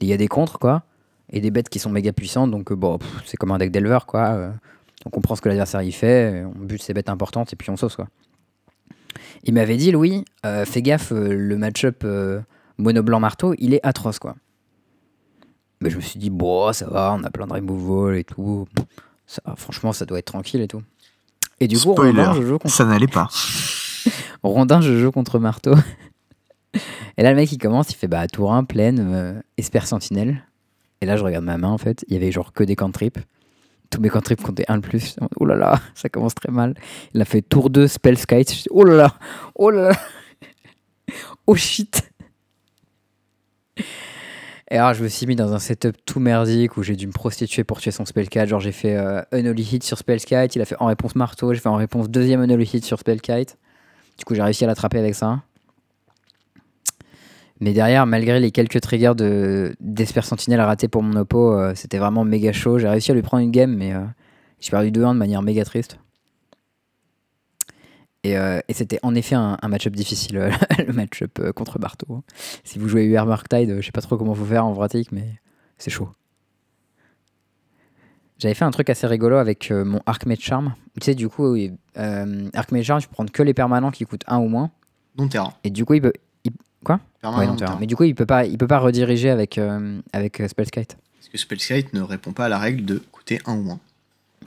il 0.00 0.06
y 0.06 0.12
a 0.12 0.18
des 0.18 0.28
contres, 0.28 0.58
quoi. 0.58 0.82
Et 1.32 1.40
des 1.40 1.50
bêtes 1.50 1.70
qui 1.70 1.78
sont 1.78 1.88
méga 1.88 2.12
puissantes, 2.12 2.50
donc 2.50 2.70
bon, 2.74 2.98
c'est 3.24 3.38
comme 3.38 3.52
un 3.52 3.58
deck 3.58 3.70
d'Elver, 3.70 4.00
quoi. 4.06 4.52
on 5.06 5.08
comprend 5.10 5.34
ce 5.34 5.40
que 5.40 5.48
l'adversaire 5.48 5.80
y 5.80 5.92
fait, 5.92 6.44
on 6.44 6.58
bute 6.62 6.82
ses 6.82 6.92
bêtes 6.92 7.08
importantes 7.08 7.54
et 7.54 7.56
puis 7.56 7.70
on 7.70 7.78
sauce, 7.78 7.96
quoi. 7.96 8.08
Il 9.44 9.54
m'avait 9.54 9.76
dit, 9.78 9.92
Louis, 9.92 10.26
fais 10.66 10.82
gaffe, 10.82 11.10
le 11.10 11.56
match-up 11.56 12.04
mono 12.78 13.02
blanc 13.02 13.20
marteau, 13.20 13.54
il 13.58 13.74
est 13.74 13.80
atroce, 13.84 14.18
quoi. 14.18 14.36
Mais 15.80 15.90
je 15.90 15.96
me 15.96 16.00
suis 16.00 16.18
dit, 16.18 16.30
bon, 16.30 16.72
ça 16.72 16.86
va, 16.86 17.14
on 17.18 17.22
a 17.24 17.30
plein 17.30 17.46
de 17.46 17.52
removal 17.52 18.16
et 18.16 18.24
tout. 18.24 18.66
Ça, 19.26 19.42
franchement, 19.56 19.92
ça 19.92 20.06
doit 20.06 20.18
être 20.18 20.26
tranquille 20.26 20.60
et 20.60 20.68
tout. 20.68 20.82
Et 21.60 21.68
du 21.68 21.76
coup, 21.76 21.92
Spoiler, 21.92 22.22
Rondin, 22.22 22.40
je 22.40 22.46
joue 22.46 22.58
contre, 22.58 22.74
ça 22.74 22.84
n'allait 22.84 23.06
pas. 23.06 23.28
Rondin, 24.42 24.80
je 24.80 24.96
joue 24.96 25.10
contre 25.10 25.38
marteau. 25.38 25.74
et 27.16 27.22
là, 27.22 27.30
le 27.30 27.36
mec, 27.36 27.50
il 27.52 27.58
commence, 27.58 27.90
il 27.90 27.96
fait 27.96 28.08
bah, 28.08 28.26
tour 28.26 28.52
1, 28.52 28.64
pleine, 28.64 29.00
euh, 29.00 29.40
Esper 29.58 29.80
Sentinelle. 29.80 30.42
Et 31.00 31.06
là, 31.06 31.16
je 31.16 31.24
regarde 31.24 31.44
ma 31.44 31.58
main, 31.58 31.68
en 31.68 31.78
fait, 31.78 32.04
il 32.08 32.14
y 32.14 32.16
avait 32.16 32.32
genre 32.32 32.52
que 32.52 32.64
des 32.64 32.76
cantrips. 32.76 33.18
Tous 33.90 34.00
mes 34.00 34.08
cantrips 34.08 34.42
comptaient 34.42 34.64
1 34.68 34.78
de 34.78 34.82
plus. 34.82 35.16
Oh 35.38 35.44
là 35.44 35.54
là, 35.54 35.80
ça 35.94 36.08
commence 36.08 36.34
très 36.34 36.52
mal. 36.52 36.74
Il 37.14 37.20
a 37.20 37.24
fait 37.24 37.42
tour 37.42 37.70
2, 37.70 37.86
Spell 37.86 38.18
Skite. 38.18 38.68
Oh 38.70 38.84
là 38.84 38.94
là, 38.94 39.14
oh 39.54 39.70
là 39.70 39.90
là. 39.90 39.96
Oh 41.46 41.54
shit. 41.54 42.10
Et 44.70 44.78
alors, 44.78 44.94
je 44.94 45.02
me 45.04 45.08
suis 45.08 45.26
mis 45.26 45.36
dans 45.36 45.52
un 45.52 45.60
setup 45.60 45.96
tout 46.04 46.18
merdique 46.18 46.76
où 46.76 46.82
j'ai 46.82 46.96
dû 46.96 47.06
me 47.06 47.12
prostituer 47.12 47.62
pour 47.62 47.80
tuer 47.80 47.92
son 47.92 48.04
spellkite. 48.04 48.46
Genre, 48.46 48.58
j'ai 48.58 48.72
fait 48.72 48.96
euh, 48.96 49.22
unholy 49.30 49.62
hit 49.62 49.84
sur 49.84 49.96
spellkite, 49.96 50.56
il 50.56 50.60
a 50.60 50.64
fait 50.64 50.76
en 50.80 50.86
réponse 50.86 51.14
marteau, 51.14 51.54
j'ai 51.54 51.60
fait 51.60 51.68
en 51.68 51.76
réponse 51.76 52.08
deuxième 52.08 52.40
unholy 52.40 52.64
hit 52.64 52.84
sur 52.84 52.98
spellkite. 52.98 53.58
Du 54.18 54.24
coup, 54.24 54.34
j'ai 54.34 54.42
réussi 54.42 54.64
à 54.64 54.66
l'attraper 54.66 54.98
avec 54.98 55.14
ça. 55.14 55.40
Mais 57.60 57.72
derrière, 57.72 58.06
malgré 58.06 58.40
les 58.40 58.50
quelques 58.50 58.80
triggers 58.80 59.14
de 59.16 59.74
d'Esper 59.80 60.22
Sentinelle 60.24 60.60
ratés 60.60 60.88
pour 60.88 61.02
mon 61.02 61.16
oppo, 61.16 61.52
euh, 61.52 61.72
c'était 61.74 61.98
vraiment 61.98 62.24
méga 62.24 62.52
chaud. 62.52 62.78
J'ai 62.78 62.88
réussi 62.88 63.12
à 63.12 63.14
lui 63.14 63.22
prendre 63.22 63.42
une 63.44 63.50
game, 63.50 63.74
mais 63.74 63.94
euh, 63.94 64.00
j'ai 64.60 64.70
perdu 64.70 64.90
2-1 64.90 65.14
de 65.14 65.18
manière 65.18 65.42
méga 65.42 65.64
triste. 65.64 65.98
Et, 68.26 68.36
euh, 68.36 68.58
et 68.66 68.72
c'était 68.72 68.98
en 69.04 69.14
effet 69.14 69.36
un, 69.36 69.56
un 69.62 69.68
match-up 69.68 69.94
difficile, 69.94 70.36
euh, 70.38 70.50
le 70.84 70.92
match-up 70.92 71.38
euh, 71.38 71.52
contre 71.52 71.78
Barto. 71.78 72.24
Si 72.64 72.80
vous 72.80 72.88
jouez 72.88 73.04
UR 73.04 73.24
Marktide, 73.24 73.76
je 73.80 73.86
sais 73.86 73.92
pas 73.92 74.00
trop 74.00 74.16
comment 74.16 74.32
vous 74.32 74.44
faire 74.44 74.66
en 74.66 74.74
pratique, 74.74 75.12
mais 75.12 75.38
c'est 75.78 75.90
chaud. 75.90 76.08
J'avais 78.38 78.54
fait 78.54 78.64
un 78.64 78.72
truc 78.72 78.90
assez 78.90 79.06
rigolo 79.06 79.36
avec 79.36 79.70
mon 79.70 80.00
Archmage 80.06 80.40
Charm. 80.40 80.74
Tu 81.00 81.04
sais, 81.04 81.14
du 81.14 81.28
coup, 81.28 81.56
euh, 81.56 82.48
Archmage 82.52 82.84
Charm, 82.84 83.00
je 83.00 83.06
peux 83.06 83.12
prendre 83.12 83.30
que 83.30 83.42
les 83.44 83.54
permanents 83.54 83.92
qui 83.92 84.04
coûtent 84.04 84.24
1 84.26 84.38
ou 84.38 84.48
moins. 84.48 84.72
Non 85.16 85.28
terrain. 85.28 85.54
Et 85.62 85.70
du 85.70 85.84
coup, 85.84 85.94
il 85.94 86.02
peut. 86.02 86.12
Permanent 87.20 87.38
Ouais, 87.38 87.46
non, 87.46 87.56
terrain. 87.56 87.78
Mais 87.80 87.86
du 87.86 87.96
coup, 87.96 88.04
il 88.04 88.14
peut 88.14 88.26
pas, 88.26 88.44
il 88.44 88.58
peut 88.58 88.66
pas 88.66 88.78
rediriger 88.78 89.30
avec, 89.30 89.58
avec 90.12 90.42
Spellskite. 90.48 90.98
Parce 91.16 91.28
que 91.28 91.38
Spellskite 91.38 91.94
ne 91.94 92.02
répond 92.02 92.32
pas 92.32 92.46
à 92.46 92.48
la 92.48 92.58
règle 92.58 92.84
de 92.84 93.02
coûter 93.10 93.40
un 93.46 93.56
ou 93.56 93.62
moins. 93.62 93.80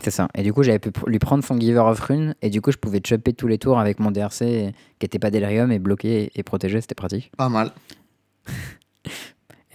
C'est 0.02 0.12
ça. 0.12 0.28
Et 0.36 0.44
du 0.44 0.54
coup, 0.54 0.64
j'avais 0.64 0.80
pu 0.80 0.92
lui 1.08 1.20
prendre 1.20 1.44
son 1.44 1.60
Giver 1.60 1.80
of 1.80 2.00
Rune. 2.00 2.36
Et 2.42 2.50
du 2.50 2.62
coup, 2.62 2.72
je 2.72 2.78
pouvais 2.78 3.02
chopper 3.06 3.34
tous 3.34 3.48
les 3.48 3.58
tours 3.58 3.80
avec 3.80 4.00
mon 4.00 4.12
DRC 4.12 4.42
et- 4.44 4.72
qui 5.00 5.06
était 5.06 5.20
pas 5.20 5.30
Delirium 5.32 5.72
et 5.72 5.80
bloqué 5.80 6.32
et 6.34 6.44
protégé. 6.44 6.80
C'était 6.82 6.96
pratique. 6.96 7.32
Pas 7.38 7.50
mal. 7.50 7.72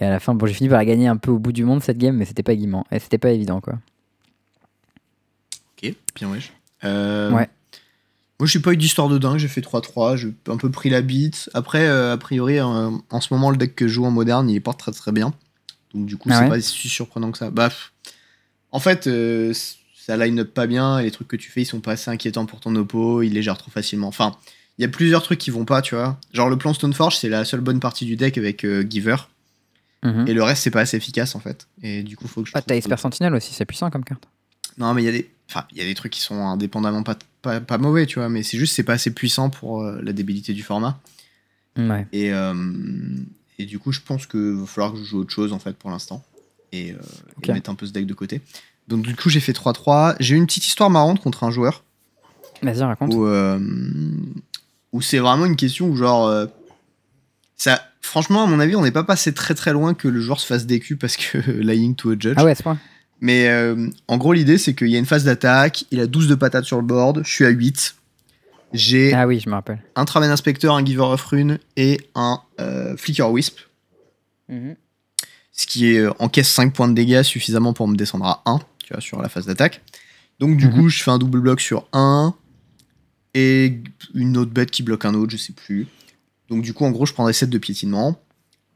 Et 0.01 0.03
à 0.05 0.09
la 0.09 0.19
fin, 0.19 0.33
bon, 0.35 0.45
j'ai 0.45 0.53
fini 0.53 0.67
par 0.67 0.77
la 0.79 0.83
gagner 0.85 1.07
un 1.07 1.15
peu 1.15 1.31
au 1.31 1.39
bout 1.39 1.53
du 1.53 1.63
monde 1.63 1.81
cette 1.81 1.97
game, 1.97 2.17
mais 2.17 2.25
c'était 2.25 2.43
pas. 2.43 2.51
Et 2.51 2.99
c'était 2.99 3.17
pas 3.17 3.29
évident, 3.31 3.61
quoi. 3.61 3.75
Ok, 5.81 5.93
bien 6.15 6.29
wesh. 6.31 6.51
Euh, 6.83 7.31
Ouais. 7.31 7.49
Moi, 8.37 8.47
j'ai 8.47 8.59
pas 8.59 8.73
eu 8.73 8.77
d'histoire 8.77 9.07
de 9.07 9.17
dingue, 9.17 9.37
j'ai 9.37 9.47
fait 9.47 9.61
3-3, 9.61 10.17
j'ai 10.17 10.33
un 10.49 10.57
peu 10.57 10.69
pris 10.69 10.89
la 10.89 11.01
bite. 11.01 11.49
Après, 11.53 11.87
euh, 11.87 12.11
a 12.11 12.17
priori, 12.17 12.59
euh, 12.59 12.89
en 13.09 13.21
ce 13.21 13.33
moment, 13.33 13.49
le 13.49 13.55
deck 13.55 13.73
que 13.75 13.87
je 13.87 13.93
joue 13.93 14.05
en 14.05 14.11
moderne, 14.11 14.49
il 14.49 14.57
est 14.57 14.59
pas 14.59 14.73
très 14.73 14.91
très 14.91 15.13
bien. 15.13 15.33
Donc, 15.93 16.05
du 16.05 16.17
coup, 16.17 16.27
Ah 16.29 16.39
c'est 16.39 16.43
ouais 16.43 16.49
pas 16.49 16.59
si 16.61 16.89
surprenant 16.89 17.31
que 17.31 17.37
ça. 17.37 17.49
Bah, 17.49 17.69
en 18.73 18.79
fait, 18.81 19.07
ça 20.05 20.17
line 20.17 20.39
up 20.39 20.53
pas 20.53 20.67
bien, 20.67 20.99
et 20.99 21.03
les 21.03 21.11
trucs 21.11 21.27
que 21.27 21.35
tu 21.35 21.49
fais, 21.51 21.61
ils 21.63 21.65
sont 21.65 21.79
pas 21.79 21.93
assez 21.93 22.11
inquiétants 22.11 22.45
pour 22.45 22.59
ton 22.59 22.75
oppo, 22.75 23.21
il 23.21 23.33
les 23.33 23.41
gère 23.41 23.57
trop 23.57 23.71
facilement. 23.71 24.07
Enfin, 24.07 24.35
il 24.77 24.81
y 24.81 24.85
a 24.85 24.87
plusieurs 24.89 25.23
trucs 25.23 25.39
qui 25.39 25.49
vont 25.51 25.65
pas, 25.65 25.81
tu 25.81 25.95
vois. 25.95 26.19
Genre, 26.33 26.49
le 26.49 26.57
plan 26.57 26.73
Stoneforge, 26.73 27.17
c'est 27.17 27.29
la 27.29 27.45
seule 27.45 27.61
bonne 27.61 27.79
partie 27.79 28.05
du 28.05 28.15
deck 28.15 28.37
avec 28.37 28.63
euh, 28.65 28.85
Giver, 28.89 29.15
Mhm. 30.03 30.27
et 30.27 30.33
le 30.33 30.43
reste, 30.43 30.61
c'est 30.61 30.69
pas 30.71 30.81
assez 30.81 30.97
efficace, 30.97 31.33
en 31.33 31.39
fait. 31.39 31.67
Et 31.81 32.03
du 32.03 32.15
coup, 32.15 32.27
faut 32.27 32.43
que 32.43 32.47
je. 32.49 32.51
Ah, 32.55 32.61
t'as 32.61 32.75
Esper 32.75 32.97
Sentinelle 32.97 33.33
aussi, 33.33 33.53
c'est 33.53 33.65
puissant 33.65 33.89
comme 33.89 34.03
carte. 34.03 34.27
non, 34.77 34.93
mais 34.93 35.01
il 35.01 35.05
y 35.05 35.09
a 35.09 35.11
des, 35.11 35.29
enfin, 35.49 35.65
il 35.71 35.77
y 35.77 35.81
a 35.81 35.85
des 35.85 35.95
trucs 35.95 36.11
qui 36.11 36.21
sont 36.21 36.35
indépendamment 36.45 37.01
pas, 37.01 37.17
pas, 37.41 37.59
pas 37.59 37.77
mauvais, 37.79 38.05
tu 38.05 38.19
vois. 38.19 38.29
Mais 38.29 38.43
c'est 38.43 38.59
juste 38.59 38.75
c'est 38.75 38.83
pas 38.83 38.93
assez 38.93 39.11
puissant 39.11 39.49
pour 39.49 39.81
euh, 39.81 39.99
la 40.03 40.13
débilité 40.13 40.53
du 40.53 40.61
format. 40.61 40.99
Ouais. 41.77 42.05
Et, 42.13 42.31
euh, 42.31 42.53
et 43.57 43.65
du 43.65 43.79
coup, 43.79 43.91
je 43.91 44.01
pense 44.01 44.27
que 44.27 44.37
va 44.53 44.65
falloir 44.67 44.91
que 44.93 44.99
je 44.99 45.03
joue 45.05 45.19
autre 45.19 45.31
chose 45.33 45.53
en 45.53 45.59
fait 45.59 45.75
pour 45.75 45.89
l'instant 45.89 46.23
et, 46.71 46.91
euh, 46.91 46.97
et 47.43 47.51
mettre 47.53 47.69
un 47.71 47.75
peu 47.75 47.85
ce 47.87 47.91
deck 47.91 48.05
de 48.05 48.13
côté. 48.13 48.41
Donc 48.87 49.01
du 49.03 49.15
coup, 49.15 49.29
j'ai 49.29 49.39
fait 49.39 49.51
3-3. 49.51 50.15
J'ai 50.19 50.35
eu 50.35 50.37
une 50.37 50.45
petite 50.45 50.67
histoire 50.67 50.89
marrante 50.89 51.19
contre 51.21 51.43
un 51.43 51.51
joueur 51.51 51.83
Vas-y, 52.61 52.81
raconte. 52.83 53.13
où, 53.13 53.25
euh, 53.25 53.59
où 54.91 55.01
c'est 55.01 55.19
vraiment 55.19 55.45
une 55.45 55.55
question 55.55 55.87
où 55.89 55.95
genre 55.95 56.27
euh, 56.27 56.45
ça. 57.57 57.81
Franchement, 58.01 58.43
à 58.43 58.47
mon 58.47 58.59
avis, 58.59 58.75
on 58.75 58.83
n'est 58.83 58.91
pas 58.91 59.03
passé 59.03 59.33
très 59.33 59.55
très 59.55 59.73
loin 59.73 59.93
que 59.95 60.07
le 60.07 60.21
joueur 60.21 60.39
se 60.39 60.45
fasse 60.45 60.65
DQ 60.67 60.97
parce 60.97 61.17
que 61.17 61.37
lying 61.51 61.95
to 61.95 62.11
a 62.11 62.15
judge. 62.19 62.35
Ah 62.37 62.45
ouais, 62.45 62.51
à 62.51 62.55
ce 62.55 62.63
point. 62.63 62.77
Mais 63.21 63.47
euh, 63.47 63.89
en 64.07 64.17
gros, 64.17 64.33
l'idée, 64.33 64.57
c'est 64.57 64.75
qu'il 64.75 64.89
y 64.89 64.95
a 64.95 64.99
une 64.99 65.05
phase 65.05 65.23
d'attaque, 65.23 65.85
il 65.89 65.99
a 65.99 66.05
12 66.07 66.27
de 66.27 66.35
patates 66.35 66.65
sur 66.65 66.77
le 66.77 66.83
board, 66.83 67.21
je 67.25 67.31
suis 67.31 67.45
à 67.45 67.49
8. 67.49 67.95
J'ai 68.73 69.13
Ah 69.13 69.25
oui, 69.25 69.39
je 69.39 69.49
me 69.49 69.55
rappelle. 69.55 69.81
un 69.95 70.05
Traven 70.05 70.29
Inspector, 70.29 70.75
un 70.75 70.85
Giver 70.85 71.01
of 71.01 71.23
Rune 71.25 71.59
et 71.77 72.01
un 72.13 72.41
Flicker 72.97 73.31
Wisp. 73.31 73.59
Ce 74.49 75.65
qui 75.65 75.93
est, 75.95 76.05
encaisse 76.19 76.49
5 76.49 76.73
points 76.73 76.89
de 76.89 76.93
dégâts 76.93 77.23
suffisamment 77.23 77.71
pour 77.73 77.87
me 77.87 77.95
descendre 77.95 78.25
à 78.25 78.41
1, 78.45 78.59
tu 78.85 78.93
vois, 78.93 79.01
sur 79.01 79.21
la 79.21 79.27
phase 79.29 79.45
d'attaque. 79.47 79.81
Donc 80.39 80.57
du 80.57 80.69
coup, 80.69 80.89
je 80.89 81.01
fais 81.03 81.11
un 81.11 81.17
double 81.17 81.39
bloc 81.41 81.59
sur 81.59 81.87
1 81.93 82.33
et 83.33 83.81
une 84.13 84.37
autre 84.37 84.51
bête 84.51 84.71
qui 84.71 84.83
bloque 84.83 85.05
un 85.05 85.13
autre, 85.13 85.31
je 85.31 85.37
sais 85.37 85.53
plus. 85.53 85.87
Donc 86.49 86.61
du 86.61 86.73
coup, 86.73 86.85
en 86.85 86.91
gros, 86.91 87.05
je 87.05 87.13
prendrai 87.13 87.33
7 87.33 87.49
de 87.49 87.57
piétinement. 87.57 88.21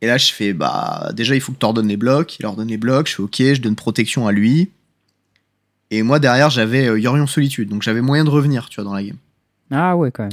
Et 0.01 0.07
là, 0.07 0.17
je 0.17 0.31
fais, 0.31 0.53
bah, 0.53 1.11
déjà, 1.13 1.35
il 1.35 1.41
faut 1.41 1.51
que 1.51 1.59
tu 1.59 1.65
ordonnes 1.65 1.87
les 1.89 1.97
blocs. 1.97 2.39
Il 2.39 2.45
ordonne 2.45 2.69
les 2.69 2.77
blocs, 2.77 3.07
je 3.09 3.15
fais 3.15 3.21
OK, 3.21 3.35
je 3.37 3.61
donne 3.61 3.75
protection 3.75 4.27
à 4.27 4.31
lui. 4.31 4.71
Et 5.91 6.03
moi, 6.03 6.19
derrière, 6.19 6.49
j'avais 6.49 6.87
euh, 6.87 6.99
Yorion 6.99 7.27
Solitude, 7.27 7.69
donc 7.69 7.81
j'avais 7.81 8.01
moyen 8.01 8.23
de 8.23 8.29
revenir, 8.29 8.69
tu 8.69 8.75
vois, 8.75 8.83
dans 8.85 8.93
la 8.93 9.03
game. 9.03 9.17
Ah 9.71 9.95
ouais, 9.97 10.11
quand 10.11 10.23
même. 10.23 10.31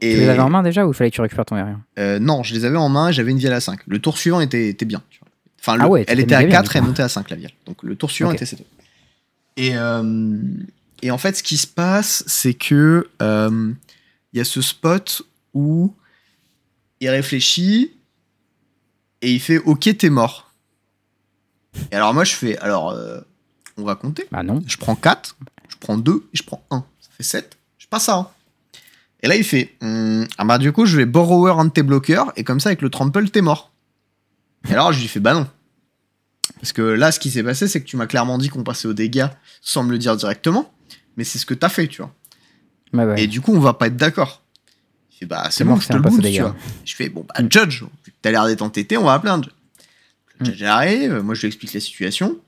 Et 0.00 0.10
Tu 0.14 0.16
les 0.20 0.28
avais 0.28 0.40
en 0.40 0.50
main 0.50 0.62
déjà 0.62 0.84
ou 0.86 0.90
il 0.90 0.94
fallait 0.94 1.10
que 1.10 1.14
tu 1.14 1.20
récupères 1.20 1.44
ton 1.46 1.56
aérien 1.56 1.80
euh, 1.98 2.18
non, 2.18 2.42
je 2.42 2.52
les 2.54 2.64
avais 2.64 2.76
en 2.76 2.88
main 2.88 3.08
et 3.08 3.12
j'avais 3.12 3.30
une 3.30 3.38
vielle 3.38 3.52
à 3.52 3.60
5. 3.60 3.80
Le 3.86 3.98
tour 4.00 4.18
suivant 4.18 4.40
était, 4.40 4.68
était 4.68 4.84
bien. 4.84 5.02
tu 5.10 5.20
vois. 5.20 5.28
Enfin, 5.60 5.76
le- 5.76 5.82
Ah 5.84 5.88
ouais, 5.88 6.04
elle 6.08 6.20
était 6.20 6.34
à 6.34 6.38
méga 6.38 6.48
bien, 6.50 6.58
4 6.62 6.74
et 6.74 6.78
elle 6.80 6.84
montait 6.84 7.02
à 7.02 7.08
5, 7.08 7.30
la 7.30 7.36
vielle. 7.36 7.52
Donc 7.66 7.82
le 7.82 7.94
tour 7.96 8.10
suivant 8.10 8.32
était 8.32 8.44
C2. 8.44 8.58
Et, 9.56 9.76
euh, 9.76 10.40
et 11.02 11.10
en 11.10 11.18
fait, 11.18 11.36
ce 11.36 11.42
qui 11.42 11.56
se 11.56 11.66
passe, 11.66 12.24
c'est 12.26 12.54
que 12.54 13.08
euh, 13.22 13.72
il 14.32 14.38
y 14.38 14.40
a 14.40 14.44
ce 14.44 14.60
spot 14.60 15.22
où 15.52 15.94
il 17.00 17.08
réfléchit 17.08 17.92
et 19.22 19.32
il 19.32 19.40
fait 19.40 19.58
Ok, 19.58 19.96
t'es 19.96 20.10
mort. 20.10 20.50
Et 21.90 21.96
alors, 21.96 22.14
moi, 22.14 22.24
je 22.24 22.34
fais 22.34 22.58
Alors, 22.58 22.90
euh, 22.90 23.20
on 23.76 23.84
va 23.84 23.94
compter. 23.94 24.26
Bah 24.30 24.42
non. 24.42 24.62
Je 24.66 24.76
prends 24.76 24.96
4, 24.96 25.36
je 25.68 25.76
prends 25.78 25.98
2 25.98 26.12
et 26.32 26.36
je 26.36 26.42
prends 26.42 26.64
1. 26.70 26.84
Ça 27.00 27.08
fait 27.16 27.22
7. 27.22 27.58
Je 27.78 27.86
passe 27.86 28.08
à 28.08 28.16
1. 28.16 28.28
Et 29.22 29.28
là, 29.28 29.36
il 29.36 29.44
fait 29.44 29.74
Hum, 29.80 30.26
Ah 30.38 30.44
bah, 30.44 30.58
du 30.58 30.72
coup, 30.72 30.86
je 30.86 30.96
vais 30.96 31.06
borrower 31.06 31.52
un 31.58 31.66
de 31.66 31.70
tes 31.70 31.82
bloqueurs 31.82 32.32
et 32.36 32.44
comme 32.44 32.60
ça, 32.60 32.68
avec 32.70 32.82
le 32.82 32.90
trample, 32.90 33.28
t'es 33.30 33.40
mort. 33.40 33.70
Et 34.68 34.72
alors, 34.72 34.92
je 34.92 35.00
lui 35.00 35.08
fais 35.08 35.20
Bah 35.20 35.34
non. 35.34 35.46
Parce 36.64 36.72
que 36.72 36.80
là, 36.80 37.12
ce 37.12 37.20
qui 37.20 37.30
s'est 37.30 37.42
passé, 37.42 37.68
c'est 37.68 37.82
que 37.82 37.84
tu 37.84 37.98
m'as 37.98 38.06
clairement 38.06 38.38
dit 38.38 38.48
qu'on 38.48 38.62
passait 38.62 38.88
aux 38.88 38.94
dégâts 38.94 39.26
sans 39.60 39.84
me 39.84 39.90
le 39.90 39.98
dire 39.98 40.16
directement. 40.16 40.72
Mais 41.18 41.22
c'est 41.22 41.38
ce 41.38 41.44
que 41.44 41.52
t'as 41.52 41.68
fait, 41.68 41.88
tu 41.88 42.00
vois. 42.00 42.14
Ouais. 42.94 43.22
Et 43.22 43.26
du 43.26 43.42
coup, 43.42 43.54
on 43.54 43.60
va 43.60 43.74
pas 43.74 43.88
être 43.88 43.98
d'accord. 43.98 44.42
Il 45.12 45.18
fait 45.18 45.26
bah 45.26 45.48
c'est 45.50 45.62
bon, 45.62 45.76
je 45.76 45.88
te 45.88 45.92
le 45.92 46.00
boot, 46.00 46.22
tu 46.22 46.40
vois. 46.40 46.56
Je 46.86 46.94
fais 46.94 47.10
bon 47.10 47.26
bah 47.28 47.42
Mm. 47.42 47.48
Judge, 47.50 47.84
t'as 48.22 48.30
l'air 48.30 48.46
d'être 48.46 48.62
entêté, 48.62 48.96
on 48.96 49.04
va 49.04 49.12
appeler 49.12 49.32
un 49.32 49.42
Judge. 49.42 49.52
Mm. 50.40 50.44
Judge 50.46 50.62
arrive, 50.62 51.20
moi 51.20 51.34
je 51.34 51.42
lui 51.42 51.48
explique 51.48 51.74
la 51.74 51.80
situation. 51.80 52.38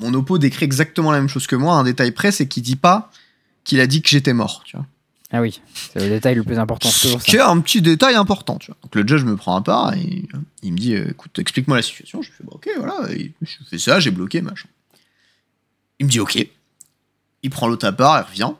Mon 0.00 0.12
oppo 0.14 0.36
décrit 0.38 0.64
exactement 0.64 1.12
la 1.12 1.20
même 1.20 1.28
chose 1.28 1.46
que 1.46 1.54
moi, 1.54 1.76
un 1.76 1.84
détail 1.84 2.10
près, 2.10 2.32
c'est 2.32 2.48
qu'il 2.48 2.64
dit 2.64 2.74
pas 2.74 3.12
qu'il 3.62 3.78
a 3.78 3.86
dit 3.86 4.02
que 4.02 4.08
j'étais 4.08 4.32
mort, 4.32 4.64
tu 4.64 4.76
vois. 4.76 4.86
Ah 5.30 5.42
oui, 5.42 5.60
c'est 5.92 6.00
le 6.00 6.08
détail 6.08 6.36
le 6.36 6.42
plus 6.42 6.58
important. 6.58 6.88
ça. 6.90 7.18
Qui 7.18 7.36
est 7.36 7.40
un 7.40 7.60
petit 7.60 7.82
détail 7.82 8.14
important, 8.14 8.56
tu 8.58 8.68
vois. 8.70 8.78
Donc 8.82 8.94
le 8.94 9.06
judge 9.06 9.24
me 9.24 9.36
prend 9.36 9.56
à 9.56 9.60
part 9.62 9.92
et 9.94 10.24
euh, 10.34 10.38
il 10.62 10.72
me 10.72 10.78
dit 10.78 10.94
euh, 10.94 11.10
écoute, 11.10 11.38
explique-moi 11.38 11.76
la 11.76 11.82
situation. 11.82 12.22
Je 12.22 12.30
fais 12.30 12.44
bah, 12.44 12.52
ok, 12.54 12.68
voilà, 12.78 13.12
et 13.12 13.32
je 13.42 13.56
fais 13.68 13.78
ça, 13.78 14.00
j'ai 14.00 14.10
bloqué, 14.10 14.40
machin. 14.40 14.68
Il 15.98 16.06
me 16.06 16.10
dit 16.10 16.20
ok. 16.20 16.46
Il 17.42 17.50
prend 17.50 17.68
l'autre 17.68 17.86
à 17.86 17.92
part, 17.92 18.18
il 18.20 18.30
revient. 18.30 18.52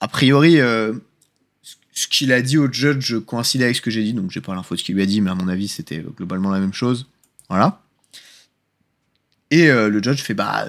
A 0.00 0.08
priori, 0.08 0.60
euh, 0.60 0.92
ce- 1.62 1.76
ce 1.92 2.08
qu'il 2.08 2.30
a 2.32 2.42
dit 2.42 2.58
au 2.58 2.70
judge 2.70 3.18
coïncidait 3.20 3.64
avec 3.64 3.76
ce 3.76 3.80
que 3.80 3.90
j'ai 3.90 4.02
dit, 4.04 4.12
donc 4.12 4.30
j'ai 4.30 4.40
pas 4.42 4.54
l'info 4.54 4.74
de 4.74 4.80
ce 4.80 4.84
qu'il 4.84 4.94
lui 4.96 5.02
a 5.02 5.06
dit, 5.06 5.20
mais 5.22 5.30
à 5.30 5.34
mon 5.34 5.48
avis, 5.48 5.68
c'était 5.68 6.04
globalement 6.16 6.50
la 6.50 6.60
même 6.60 6.74
chose. 6.74 7.06
Voilà. 7.48 7.80
Et 9.50 9.68
euh, 9.70 9.88
le 9.88 10.02
judge 10.02 10.20
fait 10.20 10.34
bah 10.34 10.66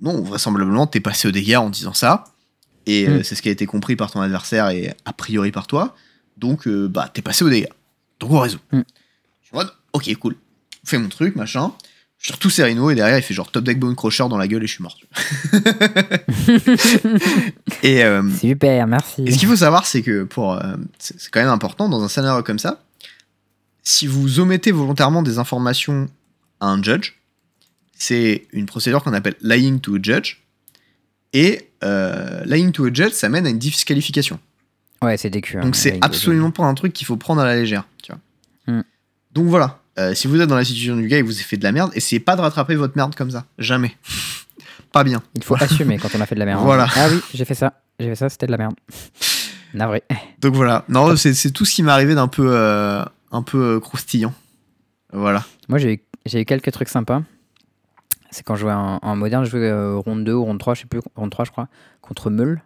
non, 0.00 0.22
vraisemblablement, 0.22 0.86
t'es 0.86 1.00
passé 1.00 1.28
au 1.28 1.30
dégâts 1.30 1.56
en 1.56 1.68
disant 1.70 1.92
ça. 1.92 2.24
Et 2.86 3.08
euh, 3.08 3.18
Mm. 3.18 3.22
c'est 3.24 3.34
ce 3.34 3.42
qui 3.42 3.48
a 3.48 3.52
été 3.52 3.66
compris 3.66 3.96
par 3.96 4.10
ton 4.12 4.20
adversaire 4.20 4.70
et 4.70 4.94
a 5.04 5.12
priori 5.12 5.50
par 5.52 5.66
toi. 5.66 5.94
Donc, 6.36 6.66
euh, 6.68 6.88
bah, 6.88 7.10
t'es 7.12 7.22
passé 7.22 7.44
au 7.44 7.48
dégâts. 7.50 7.68
Donc, 8.20 8.30
on 8.30 8.40
résout. 8.40 8.60
Je 8.72 8.78
suis 8.78 8.84
en 9.52 9.56
mode, 9.58 9.72
ok, 9.92 10.14
cool. 10.16 10.36
Fais 10.84 10.98
mon 10.98 11.08
truc, 11.08 11.34
machin. 11.36 11.72
Je 12.18 12.28
tire 12.28 12.38
tous 12.38 12.50
ses 12.50 12.64
rhinos 12.64 12.92
et 12.92 12.94
derrière, 12.94 13.18
il 13.18 13.22
fait 13.22 13.34
genre 13.34 13.50
top 13.50 13.64
deck 13.64 13.78
bone 13.78 13.94
crusher 13.94 14.26
dans 14.28 14.38
la 14.38 14.48
gueule 14.48 14.64
et 14.64 14.66
je 14.66 14.72
suis 14.72 14.82
mort. 14.82 14.96
et, 17.82 18.02
euh, 18.04 18.28
Super, 18.30 18.86
merci. 18.86 19.22
et 19.26 19.30
ce 19.32 19.38
qu'il 19.38 19.48
faut 19.48 19.56
savoir, 19.56 19.86
c'est 19.86 20.02
que 20.02 20.24
pour. 20.24 20.52
euh, 20.54 20.76
c'est 20.98 21.30
quand 21.30 21.40
même 21.40 21.48
important 21.50 21.88
dans 21.88 22.02
un 22.02 22.08
scénario 22.08 22.42
comme 22.42 22.58
ça. 22.58 22.82
Si 23.82 24.06
vous 24.06 24.40
omettez 24.40 24.72
volontairement 24.72 25.22
des 25.22 25.38
informations 25.38 26.08
à 26.60 26.68
un 26.68 26.82
judge, 26.82 27.12
c'est 27.96 28.46
une 28.52 28.66
procédure 28.66 29.02
qu'on 29.04 29.12
appelle 29.14 29.36
lying 29.42 29.80
to 29.80 29.96
a 29.96 29.98
judge. 30.02 30.38
Et 31.36 31.68
euh, 31.84 32.42
lying 32.46 32.72
to 32.72 32.86
a 32.86 32.90
judge, 32.90 33.12
ça 33.12 33.28
mène 33.28 33.46
à 33.46 33.50
une 33.50 33.58
disqualification. 33.58 34.40
Ouais, 35.02 35.18
c'est 35.18 35.28
décu. 35.28 35.58
hein, 35.58 35.60
Donc 35.60 35.76
c'est 35.76 35.98
absolument 36.00 36.50
pas 36.50 36.64
un 36.64 36.72
truc 36.72 36.94
qu'il 36.94 37.06
faut 37.06 37.18
prendre 37.18 37.42
à 37.42 37.44
la 37.44 37.56
légère. 37.56 37.86
Tu 38.02 38.10
vois. 38.10 38.74
Hmm. 38.74 38.82
Donc 39.32 39.46
voilà. 39.46 39.80
Euh, 39.98 40.14
si 40.14 40.28
vous 40.28 40.40
êtes 40.40 40.48
dans 40.48 40.56
la 40.56 40.64
situation 40.64 40.96
du 40.96 41.08
gars 41.08 41.18
et 41.18 41.22
vous 41.22 41.32
avez 41.34 41.42
fait 41.42 41.58
de 41.58 41.62
la 41.64 41.72
merde, 41.72 41.90
essayez 41.94 42.20
pas 42.20 42.36
de 42.36 42.40
rattraper 42.40 42.74
votre 42.74 42.96
merde 42.96 43.14
comme 43.14 43.30
ça. 43.30 43.44
Jamais. 43.58 43.94
pas 44.92 45.04
bien. 45.04 45.22
Il 45.34 45.44
faut 45.44 45.56
assumer 45.60 45.98
quand 45.98 46.08
on 46.14 46.20
a 46.22 46.26
fait 46.26 46.34
de 46.36 46.40
la 46.40 46.46
merde. 46.46 46.62
Voilà. 46.62 46.88
Ah 46.96 47.08
oui, 47.10 47.20
j'ai 47.34 47.44
fait 47.44 47.54
ça. 47.54 47.82
J'ai 48.00 48.08
fait 48.08 48.14
ça, 48.14 48.30
c'était 48.30 48.46
de 48.46 48.52
la 48.52 48.58
merde. 48.58 48.74
Navré. 49.74 50.04
Donc 50.40 50.54
voilà. 50.54 50.86
Non, 50.88 51.16
c'est 51.16 51.50
tout 51.50 51.66
ce 51.66 51.74
qui 51.74 51.82
m'est 51.82 51.92
arrivé 51.92 52.14
d'un 52.14 52.28
peu, 52.28 52.48
euh, 52.50 53.04
un 53.30 53.42
peu 53.42 53.78
croustillant. 53.80 54.32
Voilà. 55.12 55.44
Moi, 55.68 55.78
j'ai 55.78 55.92
eu, 55.92 56.00
j'ai 56.24 56.40
eu 56.40 56.44
quelques 56.46 56.72
trucs 56.72 56.88
sympas. 56.88 57.22
C'est 58.30 58.44
quand 58.44 58.54
je 58.54 58.62
jouais 58.62 58.72
en, 58.72 58.98
en 59.02 59.16
moderne, 59.16 59.44
je 59.44 59.50
jouais 59.50 59.68
euh, 59.68 59.96
ronde 59.96 60.24
2 60.24 60.32
ou 60.32 60.44
ronde 60.44 60.58
3, 60.58 60.74
je 60.74 60.80
sais 60.82 60.86
plus, 60.86 61.00
ronde 61.14 61.30
3, 61.30 61.44
je 61.44 61.50
crois, 61.50 61.68
contre 62.00 62.30
Meul. 62.30 62.62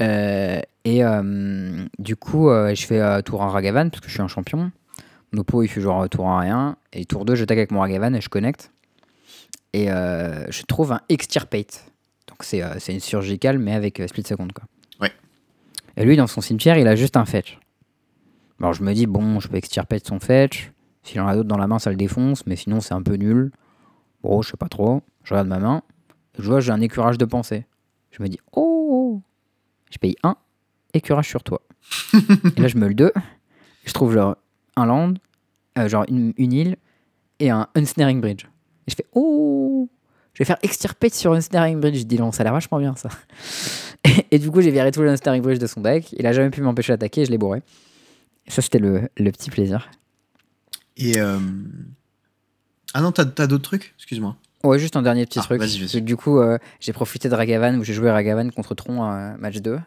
Euh, 0.00 0.60
et 0.84 1.04
euh, 1.04 1.86
du 1.98 2.16
coup, 2.16 2.48
je 2.48 2.86
fais 2.86 3.22
tour 3.22 3.40
en 3.40 3.48
Ragavan 3.48 3.90
parce 3.90 4.00
que 4.00 4.08
je 4.08 4.12
suis 4.12 4.22
un 4.22 4.28
champion. 4.28 4.70
Mon 5.32 5.40
oppo, 5.40 5.62
il 5.62 5.68
fait 5.68 5.80
genre 5.80 6.08
tour 6.08 6.26
en 6.26 6.38
rien. 6.38 6.76
Et 6.92 7.04
tour 7.04 7.24
2, 7.24 7.34
je 7.34 7.44
tag 7.44 7.58
avec 7.58 7.70
mon 7.70 7.80
Ragavan 7.80 8.14
et 8.14 8.20
je 8.20 8.28
connecte. 8.28 8.70
Et 9.72 9.86
je 9.86 10.62
trouve 10.62 10.92
un 10.92 11.00
Extirpate. 11.08 11.84
Donc 12.28 12.44
c'est 12.44 12.92
une 12.92 13.00
surgicale, 13.00 13.58
mais 13.58 13.74
avec 13.74 14.00
split 14.06 14.22
second. 14.22 14.48
Quoi. 14.54 14.64
Ouais. 15.00 15.12
Et 15.96 16.04
lui, 16.04 16.16
dans 16.16 16.26
son 16.26 16.40
cimetière, 16.40 16.78
il 16.78 16.86
a 16.86 16.94
juste 16.94 17.16
un 17.16 17.24
fetch. 17.24 17.58
Alors 18.60 18.72
je 18.72 18.82
me 18.82 18.92
dis, 18.92 19.06
bon, 19.06 19.40
je 19.40 19.48
peux 19.48 19.56
Extirpate 19.56 20.06
son 20.06 20.20
fetch. 20.20 20.72
S'il 21.02 21.20
en 21.20 21.26
a 21.26 21.34
d'autres 21.34 21.48
dans 21.48 21.58
la 21.58 21.66
main, 21.66 21.78
ça 21.78 21.90
le 21.90 21.96
défonce, 21.96 22.46
mais 22.46 22.56
sinon 22.56 22.80
c'est 22.80 22.94
un 22.94 23.02
peu 23.02 23.14
nul. 23.14 23.50
Bon, 24.22 24.42
je 24.42 24.50
sais 24.50 24.56
pas 24.56 24.68
trop. 24.68 25.02
Je 25.24 25.34
regarde 25.34 25.48
ma 25.48 25.58
main. 25.58 25.82
Je 26.38 26.44
vois, 26.48 26.60
j'ai 26.60 26.72
un 26.72 26.80
écurage 26.80 27.18
de 27.18 27.24
pensée. 27.24 27.66
Je 28.10 28.22
me 28.22 28.28
dis, 28.28 28.38
oh 28.52 29.22
Je 29.90 29.98
paye 29.98 30.16
un 30.22 30.36
écurage 30.94 31.28
sur 31.28 31.42
toi. 31.42 31.60
et 32.56 32.60
là, 32.60 32.68
je 32.68 32.76
me 32.76 32.88
le 32.88 32.94
deux. 32.94 33.12
Je 33.84 33.92
trouve 33.92 34.12
genre 34.14 34.36
un 34.76 34.86
land, 34.86 35.14
euh, 35.78 35.88
genre 35.88 36.04
une, 36.08 36.32
une 36.36 36.52
île, 36.52 36.76
et 37.40 37.50
un 37.50 37.68
unsnaring 37.74 38.20
bridge. 38.20 38.44
Et 38.86 38.90
je 38.90 38.96
fais, 38.96 39.06
oh 39.14 39.88
Je 40.34 40.38
vais 40.40 40.44
faire 40.44 40.58
extirpate 40.62 41.14
sur 41.14 41.32
unsnaring 41.32 41.80
bridge. 41.80 41.98
Je 41.98 42.02
dis, 42.04 42.18
non, 42.18 42.32
ça 42.32 42.42
a 42.42 42.44
l'air 42.44 42.52
vachement 42.52 42.78
bien 42.78 42.94
ça. 42.96 43.08
et, 44.04 44.26
et 44.32 44.38
du 44.38 44.50
coup, 44.50 44.60
j'ai 44.60 44.70
viré 44.70 44.90
tout 44.90 45.02
le 45.02 45.10
unsnaring 45.10 45.42
bridge 45.42 45.58
de 45.58 45.66
son 45.66 45.80
deck. 45.80 46.12
Il 46.12 46.26
a 46.26 46.32
jamais 46.32 46.50
pu 46.50 46.60
m'empêcher 46.62 46.92
d'attaquer, 46.92 47.24
je 47.24 47.30
l'ai 47.30 47.38
bourré. 47.38 47.62
Ça, 48.48 48.62
c'était 48.62 48.78
le, 48.78 49.08
le 49.16 49.30
petit 49.32 49.50
plaisir. 49.50 49.90
Et. 50.96 51.20
euh, 51.20 51.38
Ah 52.94 53.00
non, 53.00 53.12
t'as 53.12 53.24
t'as 53.24 53.46
d'autres 53.46 53.64
trucs? 53.64 53.94
Excuse-moi. 53.98 54.36
Ouais, 54.64 54.78
juste 54.78 54.96
un 54.96 55.02
dernier 55.02 55.24
petit 55.26 55.38
Ah, 55.38 55.42
truc. 55.42 55.60
vas-y, 55.60 55.78
vas-y. 55.78 55.88
C'est 55.88 56.00
que 56.00 56.04
Du 56.04 56.16
coup, 56.16 56.38
euh, 56.40 56.58
j'ai 56.80 56.92
profité 56.92 57.28
de 57.28 57.34
Ragavan 57.34 57.76
où 57.78 57.84
j'ai 57.84 57.94
joué 57.94 58.10
Ragavan 58.10 58.50
contre 58.50 58.74
Tron 58.74 59.04
euh, 59.10 59.36
match 59.38 59.58
2. 59.58 59.78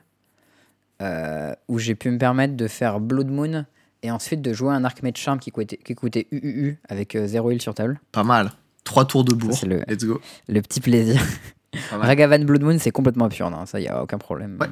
euh, 1.01 1.53
où 1.67 1.79
j'ai 1.79 1.95
pu 1.95 2.11
me 2.11 2.17
permettre 2.17 2.55
de 2.55 2.67
faire 2.67 2.99
Blood 2.99 3.27
Moon 3.29 3.65
et 4.03 4.11
ensuite 4.11 4.41
de 4.41 4.53
jouer 4.53 4.73
un 4.73 4.83
Archmage 4.83 5.15
Charm 5.17 5.39
qui 5.39 5.51
coûtait, 5.51 5.77
qui 5.77 5.95
coûtait 5.95 6.27
UUU 6.31 6.79
avec 6.89 7.17
0 7.17 7.51
heal 7.51 7.61
sur 7.61 7.73
table. 7.73 7.99
Pas 8.11 8.23
mal. 8.23 8.51
Trois 8.83 9.05
tours 9.05 9.23
de 9.23 9.33
bourre. 9.33 9.53
c'est 9.53 9.65
le- 9.67 9.83
Let's 9.87 10.05
go. 10.05 10.21
Le 10.47 10.61
petit 10.61 10.79
plaisir. 10.81 11.21
Ragavan 11.91 12.43
Blood 12.45 12.61
Moon, 12.63 12.77
c'est 12.79 12.91
complètement 12.91 13.25
absurde, 13.25 13.53
hein, 13.57 13.65
ça 13.65 13.79
y 13.79 13.87
a 13.87 14.01
aucun 14.03 14.17
problème. 14.17 14.57
Ouais. 14.59 14.67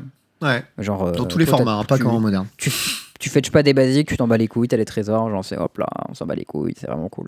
Ouais. 0.47 0.63
Genre, 0.77 1.03
euh, 1.03 1.11
Dans 1.13 1.25
tous 1.25 1.37
les 1.37 1.45
formats, 1.45 1.73
hein, 1.79 1.83
pas 1.83 1.97
tu, 1.97 2.03
comme 2.03 2.13
en 2.13 2.19
moderne. 2.19 2.47
Tu, 2.57 2.71
tu 3.19 3.29
fetches 3.29 3.51
pas 3.51 3.63
des 3.63 3.73
basiques, 3.73 4.07
tu 4.07 4.17
t'en 4.17 4.27
bats 4.27 4.37
les 4.37 4.47
couilles, 4.47 4.67
t'as 4.67 4.77
les 4.77 4.85
trésors, 4.85 5.29
genre 5.29 5.43
c'est 5.43 5.57
hop 5.57 5.77
là, 5.77 5.87
on 6.07 6.13
s'en 6.13 6.25
bat 6.25 6.35
les 6.35 6.45
couilles, 6.45 6.73
c'est 6.77 6.87
vraiment 6.87 7.09
cool. 7.09 7.27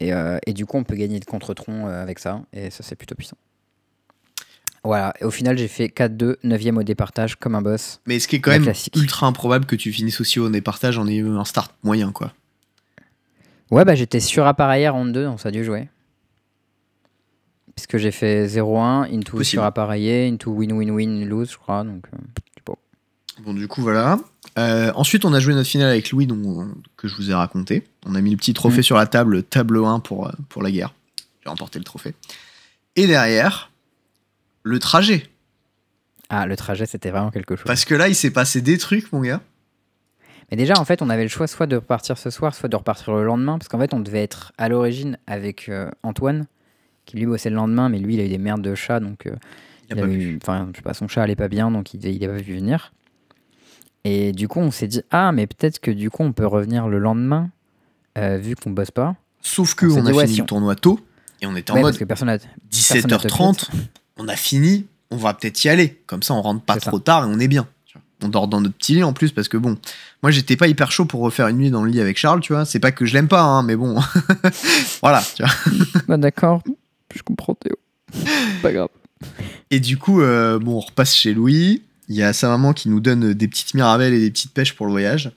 Et, 0.00 0.12
euh, 0.12 0.38
et 0.46 0.52
du 0.52 0.66
coup, 0.66 0.78
on 0.78 0.84
peut 0.84 0.96
gagner 0.96 1.20
contre 1.20 1.54
Tron 1.54 1.86
euh, 1.86 2.02
avec 2.02 2.18
ça, 2.18 2.42
et 2.52 2.70
ça 2.70 2.82
c'est 2.82 2.96
plutôt 2.96 3.14
puissant. 3.14 3.36
Voilà, 4.82 5.12
et 5.20 5.24
au 5.24 5.30
final, 5.30 5.58
j'ai 5.58 5.68
fait 5.68 5.88
4-2, 5.88 6.36
9ème 6.42 6.78
au 6.78 6.82
départage, 6.82 7.36
comme 7.36 7.54
un 7.54 7.60
boss. 7.60 8.00
Mais 8.06 8.18
ce 8.18 8.26
qui 8.26 8.36
est 8.36 8.40
quand 8.40 8.50
même 8.50 8.62
classique. 8.62 8.96
ultra 8.96 9.26
improbable 9.26 9.66
que 9.66 9.76
tu 9.76 9.92
finisses 9.92 10.22
aussi 10.22 10.40
au 10.40 10.48
départage 10.48 10.96
en 10.96 11.06
ayant 11.06 11.38
un 11.38 11.44
start 11.44 11.74
moyen, 11.82 12.12
quoi. 12.12 12.32
Ouais, 13.70 13.84
bah 13.84 13.94
j'étais 13.94 14.20
sur 14.20 14.46
appareil 14.46 14.88
en 14.88 15.04
2, 15.04 15.24
donc 15.24 15.40
ça 15.40 15.50
a 15.50 15.52
dû 15.52 15.64
jouer. 15.64 15.88
Puisque 17.76 17.98
j'ai 17.98 18.10
fait 18.10 18.46
0-1, 18.46 19.14
into 19.14 19.32
Possible. 19.32 19.44
sur 19.44 19.64
appareillé, 19.64 20.28
into 20.28 20.50
win-win-win 20.50 21.26
lose, 21.26 21.52
je 21.52 21.58
crois, 21.58 21.84
donc 21.84 22.06
euh, 22.14 22.18
pas. 22.64 22.74
Bon, 23.44 23.54
du 23.54 23.68
coup, 23.68 23.82
voilà. 23.82 24.18
Euh, 24.60 24.92
ensuite, 24.94 25.24
on 25.24 25.32
a 25.32 25.40
joué 25.40 25.54
notre 25.54 25.68
finale 25.68 25.88
avec 25.90 26.10
Louis, 26.10 26.26
dont, 26.26 26.68
que 26.96 27.08
je 27.08 27.14
vous 27.16 27.30
ai 27.30 27.34
raconté. 27.34 27.84
On 28.06 28.14
a 28.14 28.20
mis 28.20 28.30
le 28.30 28.36
petit 28.36 28.52
trophée 28.54 28.78
Mhm. 28.78 28.82
sur 28.82 28.96
la 28.96 29.06
table, 29.06 29.42
table 29.42 29.78
1 29.84 30.00
pour, 30.00 30.26
euh, 30.28 30.32
pour 30.48 30.62
la 30.62 30.70
guerre. 30.70 30.94
J'ai 31.42 31.48
remporté 31.48 31.78
le 31.78 31.84
trophée. 31.84 32.14
Et 32.96 33.06
derrière, 33.06 33.70
le 34.62 34.78
trajet. 34.78 35.28
Ah, 36.28 36.46
le 36.46 36.56
trajet, 36.56 36.86
c'était 36.86 37.10
vraiment 37.10 37.30
quelque 37.30 37.56
chose. 37.56 37.64
Parce 37.66 37.84
que 37.84 37.94
là, 37.94 38.08
il 38.08 38.14
s'est 38.14 38.30
passé 38.30 38.60
des 38.60 38.76
trucs, 38.78 39.12
mon 39.12 39.20
gars. 39.22 39.40
Mais 40.50 40.56
déjà, 40.56 40.74
en 40.78 40.84
fait, 40.84 41.00
on 41.02 41.08
avait 41.10 41.22
le 41.22 41.28
choix 41.28 41.46
soit 41.46 41.66
de 41.66 41.76
repartir 41.76 42.18
ce 42.18 42.28
soir, 42.30 42.54
soit 42.54 42.68
de 42.68 42.76
repartir 42.76 43.14
le 43.14 43.24
lendemain, 43.24 43.56
parce 43.58 43.68
qu'en 43.68 43.78
fait, 43.78 43.94
on 43.94 44.00
devait 44.00 44.22
être 44.22 44.52
à 44.58 44.68
l'origine 44.68 45.16
avec 45.26 45.68
euh, 45.68 45.88
Antoine, 46.02 46.46
qui 47.06 47.16
lui 47.16 47.26
bossait 47.26 47.50
le 47.50 47.56
lendemain, 47.56 47.88
mais 47.88 47.98
lui, 47.98 48.14
il 48.14 48.20
a 48.20 48.24
eu 48.24 48.28
des 48.28 48.38
merdes 48.38 48.62
de 48.62 48.74
chat, 48.74 49.00
donc 49.00 49.26
euh, 49.26 49.34
Il 49.88 49.94
a 49.94 49.96
il 49.96 50.02
avait 50.04 50.12
eu- 50.14 50.40
je 50.42 50.76
sais 50.76 50.82
pas, 50.82 50.94
son 50.94 51.08
chat 51.08 51.22
allait 51.22 51.36
pas 51.36 51.48
bien, 51.48 51.70
donc 51.70 51.94
il, 51.94 52.04
il 52.04 52.24
a 52.24 52.28
pas 52.28 52.40
pu 52.40 52.54
venir. 52.54 52.92
Et 54.04 54.32
du 54.32 54.48
coup, 54.48 54.60
on 54.60 54.70
s'est 54.70 54.86
dit, 54.88 55.02
ah, 55.10 55.32
mais 55.32 55.46
peut-être 55.46 55.78
que 55.78 55.90
du 55.90 56.10
coup, 56.10 56.22
on 56.22 56.32
peut 56.32 56.46
revenir 56.46 56.88
le 56.88 56.98
lendemain, 56.98 57.50
euh, 58.18 58.38
vu 58.38 58.56
qu'on 58.56 58.70
bosse 58.70 58.90
pas. 58.90 59.16
Sauf 59.42 59.74
que 59.74 59.86
On 59.86 60.04
a 60.06 60.10
dit, 60.10 60.16
ouais, 60.16 60.24
fini 60.24 60.34
si 60.36 60.40
le 60.40 60.46
tournoi 60.46 60.74
tôt. 60.74 61.00
Et 61.42 61.46
on 61.46 61.56
était 61.56 61.70
en 61.70 61.74
Ouais, 61.76 61.82
mode 61.82 61.92
parce 61.92 61.98
que 61.98 62.04
personne 62.04 62.28
n'a. 62.28 62.38
17h30. 62.70 63.68
On 64.18 64.28
a 64.28 64.36
fini. 64.36 64.86
On 65.10 65.16
va 65.16 65.34
peut-être 65.34 65.64
y 65.64 65.68
aller. 65.68 66.00
Comme 66.06 66.22
ça, 66.22 66.34
on 66.34 66.42
rentre 66.42 66.62
pas 66.62 66.74
ça. 66.74 66.90
trop 66.90 66.98
tard 66.98 67.24
et 67.24 67.26
on 67.26 67.38
est 67.40 67.48
bien. 67.48 67.66
On 68.22 68.28
dort 68.28 68.48
dans 68.48 68.60
notre 68.60 68.76
petit 68.76 68.96
lit 68.96 69.02
en 69.02 69.14
plus 69.14 69.32
parce 69.32 69.48
que 69.48 69.56
bon, 69.56 69.78
moi 70.22 70.30
j'étais 70.30 70.54
pas 70.54 70.68
hyper 70.68 70.92
chaud 70.92 71.06
pour 71.06 71.22
refaire 71.22 71.48
une 71.48 71.56
nuit 71.56 71.70
dans 71.70 71.82
le 71.82 71.90
lit 71.90 72.02
avec 72.02 72.18
Charles, 72.18 72.40
tu 72.40 72.52
vois. 72.52 72.66
C'est 72.66 72.78
pas 72.78 72.92
que 72.92 73.06
je 73.06 73.14
l'aime 73.14 73.28
pas, 73.28 73.40
hein, 73.40 73.62
mais 73.62 73.76
bon. 73.76 73.98
voilà, 75.00 75.22
tu 75.34 75.42
vois. 75.42 75.52
bah, 76.06 76.16
d'accord, 76.18 76.62
je 77.14 77.22
comprends 77.22 77.54
Théo. 77.54 77.76
pas 78.60 78.72
grave. 78.72 78.88
Et 79.70 79.80
du 79.80 79.96
coup, 79.96 80.20
euh, 80.20 80.58
bon, 80.58 80.76
on 80.76 80.80
repasse 80.80 81.14
chez 81.14 81.32
Louis. 81.32 81.82
Il 82.10 82.16
y 82.16 82.22
a 82.22 82.32
sa 82.34 82.48
maman 82.48 82.72
qui 82.74 82.88
nous 82.90 83.00
donne 83.00 83.32
des 83.32 83.48
petites 83.48 83.72
mirabelles 83.72 84.12
et 84.12 84.20
des 84.20 84.30
petites 84.30 84.52
pêches 84.52 84.74
pour 84.74 84.84
le 84.86 84.92
voyage. 84.92 85.30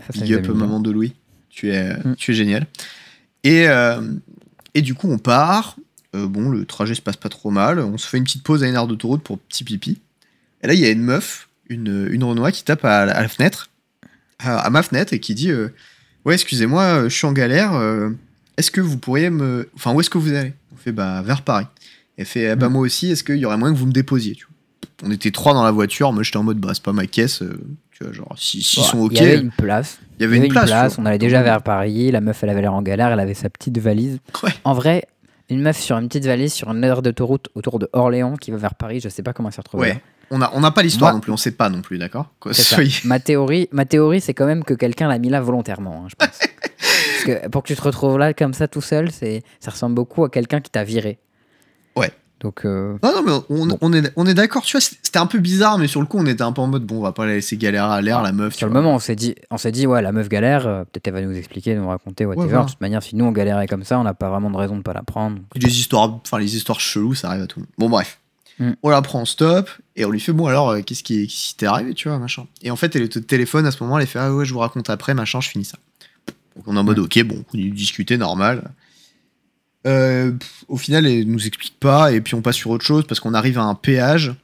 Ça, 0.00 0.06
Big 0.20 0.32
up, 0.34 0.48
maman 0.48 0.80
de 0.80 0.90
Louis. 0.90 1.12
Tu 1.50 1.70
es, 1.70 1.92
Mm. 1.94 2.16
tu 2.16 2.30
es 2.32 2.34
génial. 2.34 2.66
Et, 3.44 3.68
euh, 3.68 4.00
et 4.74 4.82
du 4.82 4.94
coup, 4.94 5.08
on 5.10 5.18
part. 5.18 5.76
Euh, 6.16 6.26
bon, 6.26 6.48
le 6.50 6.64
trajet 6.64 6.94
se 6.94 7.00
passe 7.02 7.16
pas 7.16 7.28
trop 7.28 7.50
mal. 7.50 7.78
On 7.78 7.96
se 7.98 8.06
fait 8.06 8.18
une 8.18 8.24
petite 8.24 8.42
pause 8.42 8.64
à 8.64 8.68
une 8.68 8.74
aire 8.74 8.86
d'autoroute 8.86 9.22
pour 9.22 9.38
petit 9.38 9.64
pipi. 9.64 10.00
Et 10.62 10.66
là, 10.66 10.74
il 10.74 10.80
y 10.80 10.84
a 10.86 10.90
une 10.90 11.02
meuf, 11.02 11.48
une, 11.68 12.08
une 12.10 12.24
Renoir, 12.24 12.52
qui 12.52 12.64
tape 12.64 12.84
à, 12.84 13.04
la- 13.06 13.16
à 13.16 13.22
la 13.22 13.28
fenêtre, 13.28 13.70
à, 14.38 14.58
à 14.58 14.70
ma 14.70 14.82
fenêtre, 14.82 15.12
et 15.12 15.20
qui 15.20 15.34
dit 15.34 15.50
euh, 15.50 15.68
Ouais, 16.24 16.34
excusez-moi, 16.34 16.82
euh, 16.82 17.08
je 17.08 17.14
suis 17.14 17.26
en 17.26 17.32
galère. 17.32 17.74
euh, 17.74 18.10
est-ce 18.56 18.70
que 18.70 18.80
vous 18.80 18.96
pourriez 18.98 19.28
me. 19.30 19.68
Enfin, 19.74 19.92
où 19.92 20.00
est-ce 20.00 20.10
que 20.10 20.18
vous 20.18 20.32
allez? 20.32 20.52
On 20.72 20.76
fait 20.76 20.92
Bah, 20.92 21.20
vers 21.22 21.42
Paris. 21.42 21.66
Elle 22.16 22.26
fait 22.26 22.48
Ah 22.50 22.56
bah, 22.56 22.68
moi 22.68 22.80
aussi, 22.82 23.10
est-ce 23.10 23.24
qu'il 23.24 23.36
y 23.36 23.44
aurait 23.44 23.56
moyen 23.58 23.74
que 23.74 23.78
vous 23.78 23.86
me 23.86 23.92
déposiez 23.92 24.34
tu 24.34 24.44
vois? 24.46 24.51
On 25.02 25.10
était 25.10 25.30
trois 25.30 25.52
dans 25.54 25.64
la 25.64 25.70
voiture. 25.70 26.12
Moi, 26.12 26.22
j'étais 26.22 26.36
en 26.36 26.42
mode, 26.44 26.58
bah, 26.58 26.70
c'est 26.74 26.82
pas 26.82 26.92
ma 26.92 27.06
caisse. 27.06 27.42
euh, 27.42 27.58
tu 27.90 28.04
vois, 28.04 28.12
genre, 28.12 28.34
si- 28.36 28.62
s'ils 28.62 28.82
Bon, 28.82 28.88
sont 28.88 28.98
OK. 29.00 29.12
Il 29.12 29.18
y 29.18 29.20
avait 29.20 29.40
une 29.40 29.50
place. 29.50 29.98
Il 30.18 30.22
y 30.22 30.24
avait 30.26 30.36
une 30.38 30.48
place. 30.48 30.96
on 30.98 31.06
allait 31.06 31.18
déjà 31.18 31.42
vers 31.42 31.62
Paris. 31.62 32.10
La 32.10 32.20
meuf, 32.20 32.42
elle 32.42 32.50
avait 32.50 32.62
l'air 32.62 32.74
en 32.74 32.82
galère. 32.82 33.08
Elle 33.12 33.20
avait 33.20 33.34
sa 33.34 33.50
petite 33.50 33.78
valise. 33.78 34.18
Ouais. 34.42 34.50
En 34.64 34.74
vrai, 34.74 35.04
une 35.50 35.60
meuf 35.60 35.78
sur 35.78 35.96
une 35.98 36.08
petite 36.08 36.24
valise 36.26 36.52
sur 36.52 36.70
une 36.70 36.82
aire 36.84 37.02
d'autoroute 37.02 37.48
autour 37.54 37.78
de 37.78 37.88
Orléans 37.92 38.36
qui 38.36 38.50
va 38.52 38.56
vers 38.56 38.74
Paris, 38.74 39.00
je 39.00 39.08
sais 39.08 39.22
pas 39.22 39.32
comment 39.32 39.48
elle 39.48 39.54
s'est 39.54 39.60
retrouvée. 39.60 39.88
là. 39.88 39.94
Ouais. 39.94 40.00
On 40.30 40.38
n'a 40.38 40.50
on 40.54 40.60
n'a 40.60 40.70
pas 40.70 40.82
l'histoire 40.82 41.12
non 41.12 41.20
plus. 41.20 41.30
On 41.30 41.36
sait 41.36 41.50
pas 41.50 41.68
non 41.68 41.82
plus, 41.82 41.98
d'accord 41.98 42.30
Ma 43.04 43.20
théorie, 43.20 43.68
ma 43.70 43.84
théorie, 43.84 44.22
c'est 44.22 44.32
quand 44.32 44.46
même 44.46 44.64
que 44.64 44.72
quelqu'un 44.72 45.06
l'a 45.08 45.18
mis 45.18 45.28
là 45.28 45.42
volontairement, 45.42 46.04
hein, 46.04 46.08
je 46.08 46.14
pense. 46.14 46.38
Parce 46.38 47.24
que 47.42 47.48
pour 47.48 47.62
que 47.62 47.68
tu 47.68 47.76
te 47.76 47.82
retrouves 47.82 48.16
là 48.18 48.32
comme 48.32 48.54
ça 48.54 48.66
tout 48.66 48.80
seul, 48.80 49.10
ça 49.10 49.70
ressemble 49.70 49.94
beaucoup 49.94 50.24
à 50.24 50.30
quelqu'un 50.30 50.60
qui 50.60 50.70
t'a 50.70 50.84
viré. 50.84 51.18
Ouais. 51.96 52.10
Donc, 52.42 52.64
euh, 52.64 52.98
Non, 53.04 53.12
non, 53.14 53.22
mais 53.22 53.32
on, 53.48 53.66
Bon. 53.66 53.78
on 53.80 53.92
est, 53.92 54.12
on 54.16 54.26
est 54.26 54.34
d'accord. 54.34 54.62
Tu 54.62 54.76
vois, 54.76 54.80
c'était 54.80 55.18
un 55.18 55.26
peu 55.26 55.38
bizarre, 55.38 55.78
mais 55.78 55.86
sur 55.86 56.00
le 56.00 56.06
coup, 56.06 56.18
on 56.18 56.26
était 56.26 56.42
un 56.42 56.50
peu 56.52 56.60
en 56.60 56.66
mode, 56.66 56.84
bon, 56.84 56.98
on 56.98 57.02
va 57.02 57.12
pas 57.12 57.24
la 57.24 57.34
laisser 57.34 57.56
galérer 57.56 57.92
à 57.92 58.00
l'air, 58.02 58.20
la 58.20 58.32
meuf. 58.32 58.54
sur 58.56 58.66
le 58.66 58.72
vois. 58.72 58.82
moment, 58.82 58.96
on 58.96 58.98
s'est 58.98 59.14
dit, 59.14 59.36
on 59.50 59.58
s'est 59.58 59.70
dit, 59.70 59.86
ouais, 59.86 60.02
la 60.02 60.10
meuf 60.10 60.28
galère, 60.28 60.66
euh, 60.66 60.82
peut-être 60.84 61.06
elle 61.06 61.14
va 61.14 61.20
nous 61.22 61.36
expliquer, 61.36 61.76
nous 61.76 61.86
raconter, 61.88 62.26
whatever. 62.26 62.48
voilà. 62.48 62.64
De 62.64 62.70
toute 62.70 62.80
manière, 62.80 63.02
si 63.02 63.14
nous 63.14 63.24
on 63.24 63.30
galérait 63.32 63.68
comme 63.68 63.84
ça, 63.84 63.98
on 64.00 64.02
n'a 64.02 64.14
pas 64.14 64.28
vraiment 64.28 64.50
de 64.50 64.56
raison 64.56 64.76
de 64.76 64.82
pas 64.82 64.92
la 64.92 65.02
prendre. 65.04 65.38
Les 65.54 65.78
histoires, 65.78 66.12
enfin, 66.24 66.38
les 66.40 66.56
histoires 66.56 66.80
cheloues, 66.80 67.14
ça 67.14 67.28
arrive 67.28 67.42
à 67.42 67.46
tout 67.46 67.60
le 67.60 67.62
monde. 67.62 67.72
Bon, 67.78 67.88
bref. 67.88 68.18
Mm. 68.58 68.72
On 68.82 68.90
la 68.90 69.00
prend 69.02 69.20
en 69.20 69.24
stop 69.24 69.70
et 69.94 70.04
on 70.04 70.10
lui 70.10 70.20
fait, 70.20 70.32
bon, 70.32 70.46
alors, 70.46 70.70
euh, 70.70 70.80
qu'est-ce 70.82 71.04
qui 71.04 71.26
qui 71.28 71.54
t'est 71.56 71.66
arrivé, 71.66 71.94
tu 71.94 72.08
vois, 72.08 72.18
machin. 72.18 72.46
Et 72.62 72.70
en 72.72 72.76
fait, 72.76 72.94
elle 72.96 73.08
te 73.08 73.20
téléphone 73.20 73.66
à 73.66 73.70
ce 73.70 73.82
moment, 73.82 73.98
elle 74.00 74.06
fait, 74.06 74.18
ah 74.18 74.34
ouais, 74.34 74.44
je 74.44 74.52
vous 74.52 74.58
raconte 74.58 74.90
après, 74.90 75.14
machin, 75.14 75.40
je 75.40 75.48
finis 75.48 75.64
ça. 75.64 75.78
Donc, 76.56 76.64
on 76.66 76.76
est 76.76 76.78
en 76.80 76.84
mode, 76.84 76.98
ok, 76.98 77.22
bon, 77.22 77.36
on 77.38 77.42
continue 77.44 77.70
de 77.70 77.76
discuter, 77.76 78.18
normal. 78.18 78.72
Euh, 79.86 80.32
pff, 80.32 80.64
au 80.68 80.76
final, 80.76 81.06
elle 81.06 81.26
nous 81.26 81.46
explique 81.46 81.78
pas 81.80 82.12
et 82.12 82.20
puis 82.20 82.34
on 82.34 82.42
passe 82.42 82.56
sur 82.56 82.70
autre 82.70 82.84
chose 82.84 83.04
parce 83.06 83.20
qu'on 83.20 83.34
arrive 83.34 83.58
à 83.58 83.62
un 83.62 83.74
péage. 83.74 84.34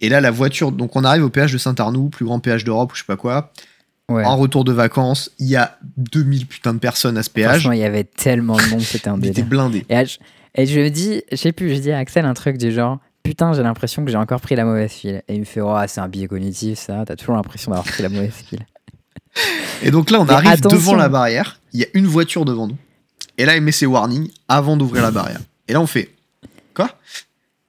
Et 0.00 0.08
là, 0.08 0.20
la 0.20 0.30
voiture, 0.30 0.72
donc 0.72 0.96
on 0.96 1.04
arrive 1.04 1.24
au 1.24 1.30
péage 1.30 1.52
de 1.52 1.58
Saint-Arnoux, 1.58 2.10
plus 2.10 2.24
grand 2.26 2.38
péage 2.40 2.64
d'Europe 2.64 2.92
ou 2.92 2.94
je 2.94 3.00
sais 3.00 3.06
pas 3.06 3.16
quoi. 3.16 3.52
Ouais. 4.10 4.24
En 4.24 4.36
retour 4.36 4.64
de 4.64 4.72
vacances, 4.72 5.30
il 5.38 5.46
y 5.46 5.56
a 5.56 5.78
2000 5.96 6.46
putains 6.46 6.74
de 6.74 6.78
personnes 6.78 7.16
à 7.16 7.22
ce 7.22 7.30
péage. 7.30 7.60
Franchement, 7.60 7.72
il 7.72 7.78
y 7.78 7.84
avait 7.84 8.04
tellement 8.04 8.56
de 8.56 8.66
monde, 8.66 8.82
c'était 8.82 9.08
un 9.08 9.16
délire. 9.16 9.46
blindé. 9.46 9.86
Et, 9.88 10.04
je, 10.04 10.18
et 10.54 10.66
je 10.66 10.88
dis, 10.88 11.22
je 11.30 11.36
sais 11.36 11.52
plus, 11.52 11.74
je 11.74 11.80
dis 11.80 11.90
à 11.90 11.98
Axel 11.98 12.26
un 12.26 12.34
truc 12.34 12.58
du 12.58 12.70
genre, 12.70 12.98
putain, 13.22 13.54
j'ai 13.54 13.62
l'impression 13.62 14.04
que 14.04 14.10
j'ai 14.10 14.18
encore 14.18 14.42
pris 14.42 14.56
la 14.56 14.66
mauvaise 14.66 14.90
file. 14.92 15.22
Et 15.28 15.34
il 15.36 15.40
me 15.40 15.44
fait, 15.46 15.62
oh, 15.62 15.74
c'est 15.86 16.02
un 16.02 16.08
biais 16.08 16.26
cognitif, 16.26 16.78
ça, 16.78 17.04
t'as 17.06 17.16
toujours 17.16 17.36
l'impression 17.36 17.70
d'avoir 17.70 17.86
pris 17.86 18.02
la 18.02 18.10
mauvaise 18.10 18.34
file. 18.34 18.66
Et 19.82 19.90
donc 19.90 20.10
là, 20.10 20.20
on 20.20 20.28
arrive 20.28 20.60
devant 20.60 20.96
la 20.96 21.08
barrière. 21.08 21.58
Il 21.72 21.80
y 21.80 21.84
a 21.84 21.88
une 21.94 22.06
voiture 22.06 22.44
devant 22.44 22.66
nous. 22.68 22.76
Et 23.38 23.44
là, 23.46 23.56
il 23.56 23.62
met 23.62 23.72
ses 23.72 23.86
warnings 23.86 24.30
avant 24.48 24.76
d'ouvrir 24.76 25.02
la 25.02 25.10
barrière. 25.10 25.40
Et 25.68 25.72
là, 25.72 25.80
on 25.80 25.86
fait 25.86 26.10
Quoi? 26.74 26.90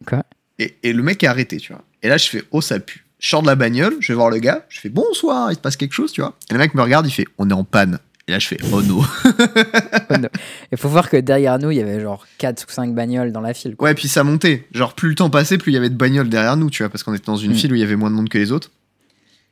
Quoi? 0.06 0.24
Et, 0.60 0.76
et 0.84 0.94
le 0.94 1.04
mec 1.04 1.24
est 1.24 1.28
arrêté, 1.28 1.58
tu 1.58 1.74
vois. 1.74 1.84
Et 2.04 2.08
là, 2.10 2.18
je 2.18 2.28
fais 2.30 2.44
Oh, 2.52 2.62
ça 2.62 2.80
pue. 2.80 3.06
Je 3.20 3.30
sors 3.30 3.42
de 3.42 3.48
la 3.48 3.56
bagnole, 3.56 3.96
je 4.00 4.12
vais 4.12 4.16
voir 4.16 4.30
le 4.30 4.38
gars. 4.38 4.66
Je 4.70 4.80
fais 4.80 4.90
Bonsoir, 4.90 5.52
il 5.52 5.56
se 5.56 5.60
passe 5.60 5.78
quelque 5.78 5.94
chose, 5.94 6.12
tu 6.12 6.22
vois. 6.22 6.36
Et 6.50 6.54
le 6.54 6.60
mec 6.60 6.76
me 6.76 6.82
regarde, 6.82 7.08
il 7.08 7.12
fait 7.12 7.26
On 7.38 7.50
est 7.50 7.54
en 7.54 7.64
panne. 7.64 8.00
Et 8.28 8.32
là, 8.32 8.40
je 8.40 8.48
fais 8.48 8.58
Oh 8.72 8.82
no. 8.82 9.04
Il 10.72 10.78
faut 10.78 10.90
voir 10.90 11.10
que 11.10 11.18
derrière 11.18 11.60
nous, 11.60 11.72
il 11.72 11.78
y 11.78 11.82
avait 11.82 12.00
genre 12.02 12.26
4 12.40 12.66
ou 12.68 12.72
5 12.72 12.94
bagnoles 12.94 13.32
dans 13.32 13.42
la 13.42 13.54
file. 13.54 13.76
quoi. 13.76 13.90
ouais, 13.90 13.94
puis 13.96 14.08
ça 14.08 14.24
montait. 14.24 14.66
Genre, 14.74 14.94
plus 14.94 15.10
le 15.10 15.16
temps 15.16 15.30
passait, 15.30 15.58
plus 15.58 15.72
il 15.72 15.76
y 15.76 15.78
avait 15.78 15.90
de 15.90 15.96
bagnoles 15.96 16.30
derrière 16.30 16.58
nous, 16.58 16.70
tu 16.70 16.82
vois. 16.84 16.90
Parce 16.90 17.04
qu'on 17.04 17.14
était 17.14 17.26
dans 17.26 17.36
une 17.38 17.52
Mm. 17.52 17.56
file 17.56 17.72
où 17.74 17.76
il 17.76 17.82
y 17.82 17.84
avait 17.84 17.96
moins 17.96 18.10
de 18.10 18.16
monde 18.16 18.30
que 18.30 18.38
les 18.38 18.52
autres. 18.52 18.72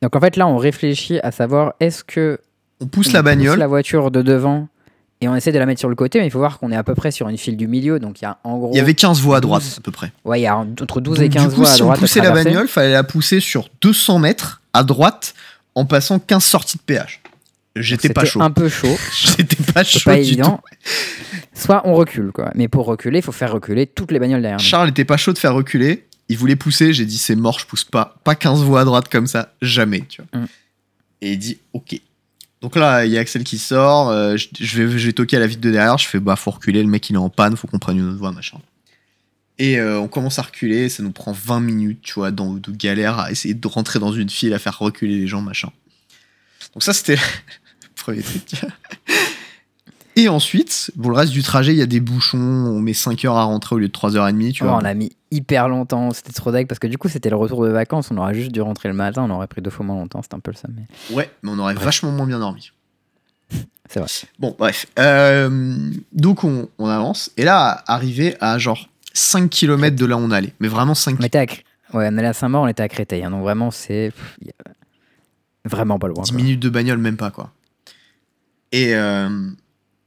Donc 0.01 0.15
en 0.15 0.19
fait, 0.19 0.35
là, 0.37 0.47
on 0.47 0.57
réfléchit 0.57 1.19
à 1.19 1.31
savoir 1.31 1.73
est-ce 1.79 2.03
que 2.03 2.39
On 2.81 2.87
pousse 2.87 3.09
on 3.09 3.13
la 3.13 3.21
bagnole. 3.21 3.59
la 3.59 3.67
voiture 3.67 4.09
de 4.11 4.21
devant 4.21 4.67
et 5.23 5.27
on 5.29 5.35
essaie 5.35 5.53
de 5.53 5.59
la 5.59 5.65
mettre 5.65 5.79
sur 5.79 5.87
le 5.87 5.95
côté, 5.95 6.19
mais 6.19 6.27
il 6.27 6.31
faut 6.31 6.39
voir 6.39 6.59
qu'on 6.59 6.71
est 6.71 6.75
à 6.75 6.83
peu 6.83 6.95
près 6.95 7.11
sur 7.11 7.29
une 7.29 7.37
file 7.37 7.55
du 7.55 7.67
milieu, 7.67 7.97
donc 7.97 8.21
il 8.21 8.25
y 8.25 8.27
a 8.27 8.37
en 8.43 8.57
gros. 8.57 8.71
Il 8.73 8.77
y 8.77 8.81
avait 8.81 8.93
15 8.93 9.21
voies 9.21 9.37
à 9.37 9.41
droite, 9.41 9.63
12. 9.63 9.77
à 9.77 9.81
peu 9.81 9.91
près. 9.91 10.11
Ouais, 10.25 10.41
il 10.41 10.43
y 10.43 10.47
a 10.47 10.57
entre 10.57 10.99
12 10.99 11.17
Donc, 11.17 11.25
et 11.25 11.29
15 11.29 11.43
du 11.43 11.49
coup, 11.49 11.55
voies 11.61 11.69
à 11.69 11.73
si 11.73 11.79
droite. 11.79 11.97
on 11.97 11.99
à 11.99 12.01
poussait 12.01 12.21
la 12.21 12.31
bagnole, 12.31 12.67
fallait 12.67 12.91
la 12.91 13.03
pousser 13.03 13.39
sur 13.39 13.69
200 13.81 14.19
mètres 14.19 14.61
à 14.73 14.83
droite 14.83 15.33
en 15.75 15.85
passant 15.85 16.19
15 16.19 16.43
sorties 16.43 16.77
de 16.77 16.83
péage. 16.83 17.21
J'étais 17.75 18.09
pas 18.09 18.25
chaud. 18.25 18.41
un 18.41 18.51
peu 18.51 18.67
chaud, 18.67 18.95
J'étais 19.17 19.71
pas 19.71 19.83
chaud 19.83 19.99
pas 20.03 20.15
du 20.15 20.21
évident. 20.21 20.61
Soit 21.53 21.81
on 21.85 21.93
recule, 21.93 22.31
quoi. 22.31 22.51
Mais 22.53 22.67
pour 22.67 22.85
reculer, 22.85 23.19
il 23.19 23.23
faut 23.23 23.31
faire 23.31 23.53
reculer 23.53 23.87
toutes 23.87 24.11
les 24.11 24.19
bagnoles 24.19 24.41
derrière 24.41 24.59
tout. 24.59 24.65
Charles 24.65 24.89
était 24.89 25.05
pas 25.05 25.17
chaud 25.17 25.31
de 25.31 25.39
faire 25.39 25.53
reculer. 25.53 26.05
Il 26.27 26.37
voulait 26.37 26.55
pousser. 26.55 26.93
J'ai 26.93 27.05
dit 27.05 27.17
c'est 27.17 27.35
mort, 27.35 27.59
je 27.59 27.65
pousse 27.65 27.85
pas. 27.85 28.15
Pas 28.23 28.35
15 28.35 28.61
voies 28.63 28.81
à 28.81 28.85
droite 28.85 29.07
comme 29.09 29.25
ça, 29.25 29.53
jamais. 29.61 30.01
Tu 30.01 30.21
vois. 30.21 30.41
Mm. 30.41 30.47
Et 31.21 31.31
il 31.31 31.39
dit 31.39 31.57
ok. 31.71 31.95
Donc 32.63 32.77
là, 32.77 33.05
il 33.05 33.11
y 33.11 33.17
a 33.17 33.19
Axel 33.19 33.43
qui 33.43 33.57
sort. 33.57 34.09
euh, 34.09 34.37
je, 34.37 34.81
vais, 34.81 34.97
je 34.97 35.11
toquer 35.11 35.35
à 35.35 35.41
la 35.41 35.47
vitre 35.47 35.59
de 35.59 35.69
derrière. 35.69 35.97
Je 35.97 36.07
fais 36.07 36.21
bah 36.21 36.37
faut 36.37 36.49
reculer. 36.49 36.81
Le 36.81 36.87
mec 36.87 37.09
il 37.09 37.15
est 37.15 37.17
en 37.17 37.29
panne. 37.29 37.57
Faut 37.57 37.67
qu'on 37.67 37.77
prenne 37.77 37.97
une 37.97 38.07
autre 38.07 38.17
voie 38.17 38.31
machin. 38.31 38.57
Et 39.59 39.77
euh, 39.77 39.99
on 39.99 40.07
commence 40.07 40.39
à 40.39 40.43
reculer. 40.43 40.87
Ça 40.87 41.03
nous 41.03 41.11
prend 41.11 41.33
20 41.33 41.59
minutes, 41.59 41.99
tu 42.01 42.13
vois, 42.13 42.31
dans, 42.31 42.53
de 42.53 42.71
galère 42.71 43.19
à 43.19 43.31
essayer 43.31 43.53
de 43.53 43.67
rentrer 43.67 43.99
dans 43.99 44.13
une 44.13 44.29
file, 44.29 44.53
à 44.53 44.59
faire 44.59 44.79
reculer 44.79 45.19
les 45.19 45.27
gens 45.27 45.41
machin. 45.41 45.71
Donc 46.73 46.83
ça 46.83 46.93
c'était 46.93 47.15
le 47.81 47.89
premier 47.95 48.23
truc. 48.23 48.43
Et 50.15 50.29
ensuite, 50.29 50.91
pour 51.01 51.09
le 51.11 51.17
reste 51.17 51.31
du 51.31 51.41
trajet, 51.41 51.73
il 51.73 51.79
y 51.79 51.81
a 51.81 51.85
des 51.87 51.99
bouchons. 51.99 52.37
On 52.37 52.79
met 52.79 52.93
5 52.93 53.25
heures 53.25 53.35
à 53.37 53.43
rentrer 53.43 53.75
au 53.75 53.79
lieu 53.79 53.87
de 53.87 53.93
3h30, 53.93 54.51
tu 54.53 54.63
Oh, 54.63 54.67
vois. 54.67 54.75
on 54.75 54.85
a 54.85 54.93
mis 54.93 55.11
hyper 55.31 55.67
longtemps, 55.67 56.11
c'était 56.11 56.31
trop 56.33 56.51
deg 56.51 56.67
parce 56.67 56.77
que 56.77 56.85
du 56.85 56.99
coup 56.99 57.09
c'était 57.09 57.31
le 57.31 57.35
retour 57.35 57.63
de 57.65 57.69
vacances, 57.71 58.11
on 58.11 58.17
aurait 58.17 58.35
juste 58.35 58.51
dû 58.51 58.61
rentrer 58.61 58.87
le 58.89 58.93
matin, 58.95 59.23
on 59.27 59.31
aurait 59.31 59.47
pris 59.47 59.61
deux 59.63 59.71
fois 59.71 59.83
moins 59.83 59.95
longtemps, 59.95 60.21
c'était 60.21 60.35
un 60.35 60.39
peu 60.39 60.51
le. 60.51 60.73
Mais... 60.75 61.15
Ouais, 61.15 61.31
mais 61.41 61.49
on 61.51 61.57
aurait 61.57 61.73
vachement 61.73 62.11
moins 62.11 62.27
bien 62.27 62.37
dormi. 62.39 62.71
C'est 63.89 63.99
vrai. 63.99 64.09
Bon, 64.39 64.55
bref. 64.57 64.85
Euh, 64.99 65.89
donc, 66.13 66.43
on, 66.43 66.69
on 66.77 66.87
avance. 66.87 67.31
Et 67.37 67.43
là, 67.43 67.83
arrivé 67.87 68.35
à 68.39 68.57
genre 68.59 68.87
5 69.13 69.49
km 69.49 69.95
de 69.95 70.05
là 70.05 70.15
où 70.15 70.19
on 70.19 70.31
allait. 70.31 70.53
Mais 70.59 70.67
vraiment 70.67 70.93
5 70.95 71.17
On 71.19 71.23
était 71.23 71.37
à, 71.39 71.45
Cr- 71.45 71.61
ouais, 71.93 72.07
on 72.11 72.17
allait 72.17 72.27
à 72.27 72.33
Saint-Maur, 72.33 72.63
on 72.63 72.67
était 72.67 72.81
à 72.83 72.87
Créteil, 72.89 73.23
hein, 73.23 73.31
donc 73.31 73.41
vraiment 73.41 73.71
c'est 73.71 74.11
vraiment 75.65 75.97
pas 75.99 76.07
loin. 76.07 76.23
10 76.23 76.31
quoi. 76.31 76.37
minutes 76.37 76.59
de 76.59 76.69
bagnole, 76.69 76.97
même 76.99 77.17
pas, 77.17 77.31
quoi. 77.31 77.51
Et 78.71 78.95
euh, 78.95 79.29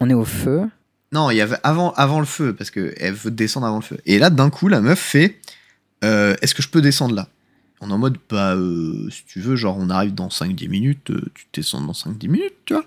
On 0.00 0.10
est 0.10 0.14
au 0.14 0.24
feu, 0.24 0.68
non, 1.12 1.30
il 1.30 1.36
y 1.36 1.40
avait 1.40 1.56
avant, 1.62 1.92
avant 1.92 2.18
le 2.18 2.26
feu, 2.26 2.52
parce 2.54 2.70
qu'elle 2.70 3.14
veut 3.14 3.30
descendre 3.30 3.66
avant 3.66 3.76
le 3.76 3.82
feu. 3.82 3.98
Et 4.06 4.18
là, 4.18 4.28
d'un 4.28 4.50
coup, 4.50 4.68
la 4.68 4.80
meuf 4.80 4.98
fait 4.98 5.38
euh, 6.04 6.34
Est-ce 6.42 6.54
que 6.54 6.62
je 6.62 6.68
peux 6.68 6.82
descendre 6.82 7.14
là? 7.14 7.28
On 7.80 7.90
est 7.90 7.92
en 7.92 7.98
mode 7.98 8.18
Bah, 8.28 8.54
euh, 8.54 9.08
si 9.10 9.24
tu 9.24 9.40
veux, 9.40 9.56
genre, 9.56 9.76
on 9.78 9.88
arrive 9.88 10.14
dans 10.14 10.28
5-10 10.28 10.68
minutes, 10.68 11.10
euh, 11.10 11.22
tu 11.34 11.46
descends 11.52 11.80
dans 11.80 11.92
5-10 11.92 12.28
minutes, 12.28 12.54
tu 12.64 12.74
vois? 12.74 12.84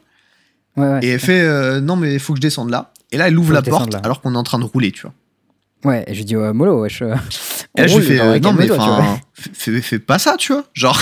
ouais, 0.77 0.87
ouais, 0.87 0.99
Et 1.05 1.09
elle 1.09 1.19
fait 1.19 1.41
euh, 1.41 1.79
Non, 1.79 1.95
mais 1.95 2.13
il 2.13 2.19
faut 2.19 2.33
que 2.33 2.37
je 2.37 2.41
descende 2.41 2.69
là. 2.69 2.91
Et 3.11 3.17
là, 3.17 3.29
elle 3.29 3.37
ouvre 3.39 3.47
Faut 3.47 3.53
la 3.53 3.61
porte 3.61 3.95
alors 3.95 4.21
qu'on 4.21 4.35
est 4.35 4.37
en 4.37 4.43
train 4.43 4.59
de 4.59 4.65
rouler, 4.65 4.91
tu 4.91 5.03
vois. 5.03 5.13
ouais, 5.85 6.03
et 6.05 6.13
je 6.13 6.19
lui 6.19 6.25
dis 6.25 6.35
mollo, 6.35 6.81
wesh. 6.81 7.01
Et 7.77 7.81
là, 7.81 7.87
je 7.87 7.97
lui 7.97 8.05
fais 8.05 8.19
euh, 8.19 8.39
non, 8.39 8.53
mais 8.53 8.69
enfin, 8.71 9.19
fais, 9.33 9.99
pas 9.99 10.17
ça, 10.19 10.35
tu 10.37 10.53
vois. 10.53 10.65
Genre, 10.73 10.99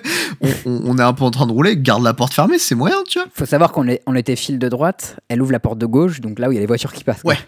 on, 0.64 0.96
est 0.98 1.02
un 1.02 1.12
peu 1.12 1.24
en 1.24 1.30
train 1.30 1.46
de 1.46 1.52
rouler, 1.52 1.76
garde 1.76 2.02
la 2.04 2.14
porte 2.14 2.32
fermée, 2.32 2.58
c'est 2.58 2.74
moyen, 2.74 2.96
tu 3.08 3.18
vois. 3.18 3.28
Faut 3.34 3.46
savoir 3.46 3.72
qu'on 3.72 3.88
est- 3.88 4.00
on 4.06 4.14
était 4.14 4.36
file 4.36 4.58
de 4.58 4.68
droite, 4.68 5.18
elle 5.28 5.42
ouvre 5.42 5.52
la 5.52 5.60
porte 5.60 5.78
de 5.78 5.86
gauche, 5.86 6.20
donc 6.20 6.38
là 6.38 6.48
où 6.48 6.52
il 6.52 6.54
y 6.54 6.58
a 6.58 6.60
les 6.60 6.66
voitures 6.66 6.92
qui 6.92 7.02
passent. 7.04 7.22
quoi. 7.22 7.34
Ouais. 7.34 7.40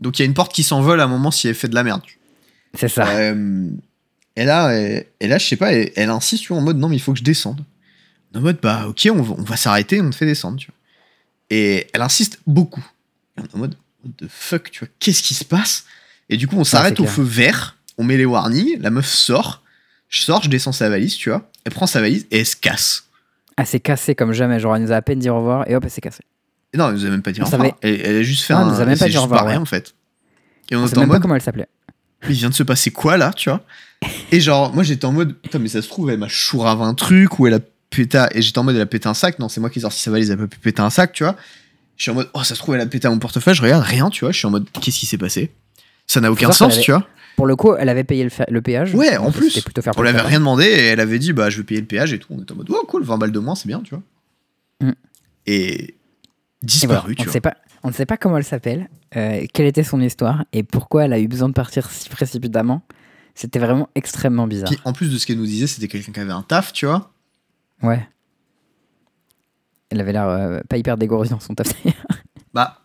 Donc, 0.00 0.18
il 0.18 0.22
y 0.22 0.24
a 0.24 0.26
une 0.26 0.34
porte 0.34 0.52
qui 0.52 0.62
s'envole 0.62 1.00
à 1.00 1.04
un 1.04 1.08
moment 1.08 1.30
si 1.30 1.48
elle 1.48 1.54
fait 1.54 1.68
de 1.68 1.74
la 1.74 1.82
merde. 1.82 2.02
C'est 2.74 2.88
ça. 2.88 3.08
Euh, 3.08 3.68
et 4.36 4.44
là, 4.44 4.78
et, 4.78 5.08
et 5.18 5.26
là, 5.26 5.38
je 5.38 5.46
sais 5.46 5.56
pas, 5.56 5.72
elle, 5.72 5.90
elle 5.96 6.10
insiste, 6.10 6.42
tu 6.44 6.48
vois, 6.52 6.58
en 6.58 6.64
mode 6.64 6.76
non, 6.78 6.88
mais 6.88 6.96
il 6.96 7.00
faut 7.00 7.12
que 7.12 7.18
je 7.18 7.24
descende. 7.24 7.64
En 8.34 8.40
mode, 8.40 8.58
bah, 8.62 8.86
ok, 8.88 9.08
on 9.12 9.22
va, 9.22 9.34
on 9.38 9.42
va 9.42 9.56
s'arrêter, 9.56 10.00
on 10.00 10.10
te 10.10 10.14
fait 10.14 10.26
descendre, 10.26 10.58
tu 10.58 10.66
vois. 10.68 10.76
Et 11.50 11.88
elle 11.92 12.02
insiste 12.02 12.38
beaucoup. 12.46 12.84
En 13.54 13.58
mode, 13.58 13.74
what 14.04 14.12
the 14.18 14.26
fuck, 14.28 14.70
tu 14.70 14.80
vois, 14.84 14.88
qu'est-ce 15.00 15.22
qui 15.22 15.34
se 15.34 15.44
passe? 15.44 15.84
Et 16.28 16.36
du 16.36 16.46
coup, 16.46 16.56
on 16.56 16.62
s'arrête 16.64 16.94
c'est 16.94 17.00
au 17.00 17.04
clair. 17.04 17.14
feu 17.16 17.22
vert, 17.22 17.76
on 18.00 18.04
met 18.04 18.16
les 18.16 18.24
warnings, 18.24 18.80
la 18.80 18.90
meuf 18.90 19.06
sort, 19.06 19.62
je 20.08 20.22
sors, 20.22 20.42
je 20.42 20.48
descends 20.48 20.72
sa 20.72 20.88
valise, 20.88 21.14
tu 21.16 21.28
vois. 21.30 21.48
Elle 21.64 21.72
prend 21.72 21.86
sa 21.86 22.00
valise 22.00 22.26
et 22.30 22.40
elle 22.40 22.46
se 22.46 22.56
casse. 22.56 23.04
Elle 23.56 23.66
s'est 23.66 23.80
cassée 23.80 24.14
comme 24.14 24.32
jamais, 24.32 24.58
genre 24.58 24.74
elle 24.74 24.82
nous 24.82 24.92
a 24.92 24.96
à 24.96 25.02
peine 25.02 25.18
dit 25.18 25.28
au 25.28 25.36
revoir 25.36 25.68
et 25.68 25.76
hop, 25.76 25.84
elle 25.84 25.90
s'est 25.90 26.00
cassée. 26.00 26.24
Et 26.72 26.78
non, 26.78 26.88
elle 26.88 26.94
nous 26.94 27.04
a 27.04 27.10
même 27.10 27.22
pas 27.22 27.32
dit 27.32 27.42
au 27.42 27.44
revoir. 27.44 27.66
Elle, 27.82 28.00
elle 28.04 28.16
a 28.16 28.22
juste 28.22 28.44
fait 28.44 28.54
Non, 28.54 28.60
elle 28.60 28.66
un. 28.68 28.70
nous 28.72 28.80
a 28.80 28.84
même 28.86 28.98
pas 28.98 29.08
dit 29.08 29.16
au 29.18 29.22
revoir, 29.22 29.44
ouais. 29.46 29.56
en 29.56 29.64
fait. 29.64 29.94
Et 30.70 30.76
on 30.76 30.82
On 30.82 30.86
était 30.86 30.96
en 30.96 31.00
même 31.00 31.08
pas 31.08 31.14
mode, 31.14 31.22
comment 31.22 31.34
elle 31.34 31.42
s'appelait. 31.42 31.68
il 32.28 32.32
vient 32.34 32.48
de 32.48 32.54
se 32.54 32.62
passer 32.62 32.90
quoi 32.90 33.16
là, 33.16 33.32
tu 33.32 33.50
vois? 33.50 33.62
Et 34.32 34.40
genre, 34.40 34.72
moi 34.72 34.82
j'étais 34.82 35.04
en 35.04 35.12
mode, 35.12 35.34
putain, 35.36 35.58
mais 35.58 35.68
ça 35.68 35.82
se 35.82 35.88
trouve, 35.88 36.10
elle 36.10 36.18
m'a 36.18 36.28
chourave 36.28 36.80
un 36.80 36.94
truc 36.94 37.38
ou 37.38 37.46
elle 37.46 37.54
a 37.54 37.60
pété. 37.90 38.18
Et 38.32 38.40
j'étais 38.40 38.58
en 38.58 38.64
mode, 38.64 38.76
elle 38.76 38.82
a 38.82 38.86
pété 38.86 39.08
un 39.08 39.14
sac. 39.14 39.38
Non, 39.38 39.48
c'est 39.48 39.60
moi 39.60 39.68
qui 39.68 39.78
ai 39.78 39.82
sorti 39.82 40.00
sa 40.00 40.10
valise, 40.10 40.30
elle 40.30 40.38
a 40.38 40.42
pas 40.42 40.46
pu 40.48 40.58
péter 40.58 40.80
un 40.80 40.90
sac, 40.90 41.12
tu 41.12 41.24
vois? 41.24 41.36
Je 41.96 42.04
suis 42.04 42.10
en 42.12 42.14
mode, 42.14 42.30
oh, 42.32 42.42
ça 42.44 42.54
se 42.54 42.60
trouve, 42.60 42.74
elle 42.76 42.80
a 42.80 42.86
pété 42.86 43.08
mon 43.08 43.18
portefeuille. 43.18 43.54
Je 43.54 43.60
regarde 43.62 43.84
rien, 43.84 44.08
tu 44.08 44.24
vois? 44.24 44.32
Je 44.32 44.38
suis 44.38 44.46
en 44.46 44.50
mode, 44.50 44.66
qu'est-ce 44.80 44.98
qui 45.00 45.04
s'est 45.06 45.18
passé? 45.18 45.52
Ça 46.06 46.20
n'a 46.22 46.32
aucun 46.32 46.50
sens, 46.50 46.80
tu 46.80 46.92
vois? 46.92 47.06
Pour 47.40 47.46
le 47.46 47.56
coup, 47.56 47.74
elle 47.74 47.88
avait 47.88 48.04
payé 48.04 48.28
le, 48.50 48.60
péage. 48.60 48.94
Ouais, 48.94 49.16
en 49.16 49.32
plus. 49.32 49.62
Plutôt 49.62 49.80
faire 49.80 49.94
On 49.96 50.02
l'avait 50.02 50.20
rien 50.20 50.40
demandé 50.40 50.64
et 50.64 50.84
elle 50.88 51.00
avait 51.00 51.18
dit, 51.18 51.32
bah, 51.32 51.48
je 51.48 51.56
vais 51.56 51.62
payer 51.62 51.80
le 51.80 51.86
péage 51.86 52.12
et 52.12 52.18
tout. 52.18 52.28
On 52.36 52.42
était 52.42 52.52
en 52.52 52.56
mode, 52.56 52.66
oh, 52.68 52.84
cool, 52.86 53.02
20 53.02 53.16
balles 53.16 53.32
de 53.32 53.38
moins, 53.38 53.54
c'est 53.54 53.66
bien, 53.66 53.80
tu 53.80 53.94
vois. 53.94 54.02
Mm. 54.82 54.92
Et 55.46 55.72
Et 55.72 55.94
voilà, 56.84 57.00
disparu, 57.00 57.12
on 57.12 57.14
tu 57.14 57.20
ne 57.22 57.24
vois. 57.24 57.32
sait 57.32 57.40
pas, 57.40 57.56
on 57.82 57.88
ne 57.88 57.94
sait 57.94 58.04
pas 58.04 58.18
comment 58.18 58.36
elle 58.36 58.44
s'appelle, 58.44 58.90
euh, 59.16 59.46
quelle 59.54 59.64
était 59.64 59.82
son 59.82 60.02
histoire 60.02 60.44
et 60.52 60.62
pourquoi 60.62 61.06
elle 61.06 61.14
a 61.14 61.18
eu 61.18 61.28
besoin 61.28 61.48
de 61.48 61.54
partir 61.54 61.90
si 61.90 62.10
précipitamment. 62.10 62.82
C'était 63.34 63.58
vraiment 63.58 63.88
extrêmement 63.94 64.46
bizarre. 64.46 64.68
Puis 64.68 64.78
en 64.84 64.92
plus 64.92 65.10
de 65.10 65.16
ce 65.16 65.24
qu'elle 65.24 65.38
nous 65.38 65.46
disait, 65.46 65.66
c'était 65.66 65.88
quelqu'un 65.88 66.12
qui 66.12 66.20
avait 66.20 66.32
un 66.32 66.42
taf, 66.42 66.74
tu 66.74 66.84
vois. 66.84 67.10
Ouais. 67.82 68.06
Elle 69.88 70.02
avait 70.02 70.12
l'air 70.12 70.28
euh, 70.28 70.60
pas 70.68 70.76
hyper 70.76 70.98
dégourdie 70.98 71.30
dans 71.30 71.40
son 71.40 71.54
taf. 71.54 71.72
Bah, 72.52 72.82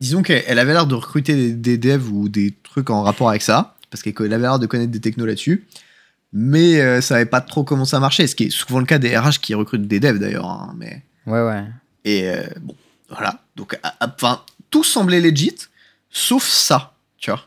disons 0.00 0.22
qu'elle 0.22 0.44
elle 0.46 0.58
avait 0.58 0.72
l'air 0.72 0.86
de 0.86 0.94
recruter 0.94 1.34
des, 1.34 1.52
des 1.52 1.76
devs 1.76 2.08
ou 2.10 2.30
des 2.30 2.52
trucs 2.62 2.88
en 2.88 3.02
rapport 3.02 3.28
avec 3.28 3.42
ça, 3.42 3.74
parce 3.92 4.02
qu'elle 4.02 4.32
avait 4.32 4.42
l'air 4.42 4.58
de 4.58 4.66
connaître 4.66 4.90
des 4.90 4.98
technos 5.00 5.26
là-dessus. 5.26 5.64
mais 6.32 6.80
euh, 6.80 7.00
savait 7.00 7.26
pas 7.26 7.40
trop 7.42 7.62
comment 7.62 7.84
ça 7.84 8.00
marchait. 8.00 8.26
Ce 8.26 8.34
qui 8.34 8.44
est 8.44 8.50
souvent 8.50 8.80
le 8.80 8.86
cas 8.86 8.98
des 8.98 9.16
RH 9.16 9.38
qui 9.40 9.54
recrutent 9.54 9.86
des 9.86 10.00
devs 10.00 10.18
d'ailleurs. 10.18 10.46
hein, 10.48 10.74
mais... 10.76 11.02
Ouais, 11.26 11.42
ouais. 11.46 11.64
Et 12.04 12.28
euh, 12.28 12.42
bon, 12.60 12.74
voilà. 13.10 13.40
Donc, 13.54 13.78
enfin, 14.00 14.42
tout 14.70 14.82
semblait 14.82 15.20
legit, 15.20 15.54
sauf 16.10 16.42
ça, 16.44 16.94
tu 17.18 17.30
vois. 17.30 17.46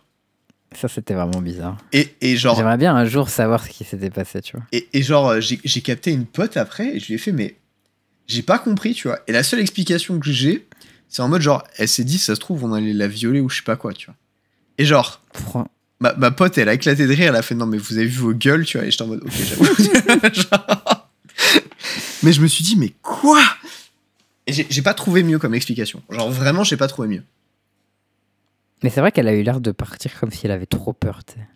Ça, 0.76 0.88
c'était 0.88 1.14
vraiment 1.14 1.42
bizarre. 1.42 1.78
Et, 1.94 2.16
et 2.22 2.38
genre, 2.38 2.56
J'aimerais 2.56 2.78
bien 2.78 2.96
un 2.96 3.06
jour 3.06 3.28
savoir 3.30 3.64
ce 3.64 3.70
qui 3.70 3.84
s'était 3.84 4.10
passé, 4.10 4.42
tu 4.42 4.56
vois. 4.58 4.66
et, 4.72 4.88
et 4.94 5.02
genre 5.02 5.30
euh, 5.30 5.40
j'ai 5.40 5.60
j'ai 5.64 5.82
capté 5.82 6.12
une 6.12 6.26
pote 6.26 6.58
après 6.58 6.96
et 6.96 7.00
je 7.00 7.08
lui 7.08 7.14
ai 7.16 7.18
fait, 7.18 7.32
mais 7.32 7.56
j'ai 8.28 8.42
pas 8.44 8.60
compris, 8.60 8.94
tu 8.94 9.08
vois. 9.08 9.20
Et 9.28 9.32
la 9.32 9.44
seule 9.44 9.60
explication 9.62 10.20
que 10.20 10.30
j'ai, 10.32 10.68
c'est 11.08 11.22
en 11.22 11.30
mode 11.30 11.42
genre, 11.42 11.64
elle 11.78 11.88
s'est 11.88 12.04
dit, 12.04 12.18
ça 12.18 12.36
se 12.36 12.40
trouve, 12.42 12.64
on 12.66 12.74
allait 12.74 12.92
la 12.94 13.08
violer 13.08 13.40
ou 13.40 13.50
je 13.50 13.58
sais 13.58 13.64
pas 13.64 13.78
quoi, 13.78 13.94
tu 13.94 14.08
vois. 14.08 14.16
Et 14.78 14.84
genre, 14.86 15.22
Fran- 15.34 15.68
ma, 16.00 16.14
ma 16.14 16.32
pote, 16.32 16.58
elle 16.58 16.70
a 16.70 16.74
éclaté 16.74 17.08
de 17.08 17.14
rire, 17.14 17.30
elle 17.30 17.36
a 17.36 17.42
fait, 17.42 17.56
non, 17.56 17.66
mais 17.66 17.78
vous 17.78 17.98
avez 17.98 18.06
vu 18.08 18.20
vos 18.20 18.34
gueules, 18.34 18.66
tu 18.66 18.78
vois. 18.78 18.86
Et 18.88 18.92
j'étais 18.92 19.04
en 19.04 19.08
mode, 19.08 19.24
ok, 19.24 19.32
j'avoue. 19.32 19.66
Mais 22.24 22.32
je 22.34 22.42
me 22.42 22.48
suis 22.48 22.64
dit, 22.64 22.76
mais 22.76 22.92
quoi? 23.04 23.42
Et 24.48 24.54
j'ai 24.54 24.82
pas 24.82 24.94
trouvé 24.96 25.22
mieux 25.24 25.38
comme 25.38 25.54
explication. 25.54 26.02
Genre, 26.10 26.30
vraiment, 26.32 26.64
j'ai 26.64 26.78
pas 26.78 26.88
trouvé 26.88 27.08
mieux. 27.08 27.24
Mais 28.84 28.90
c'est 28.90 29.00
vrai 29.00 29.12
qu'elle 29.12 29.28
a 29.28 29.34
eu 29.34 29.44
l'air 29.44 29.60
de 29.62 29.72
partir 29.72 30.20
comme 30.20 30.32
si 30.32 30.46
elle 30.46 30.52
avait 30.52 30.66
trop 30.66 30.94
peur, 30.94 31.24
tu 31.24 31.34
sais. 31.34 31.48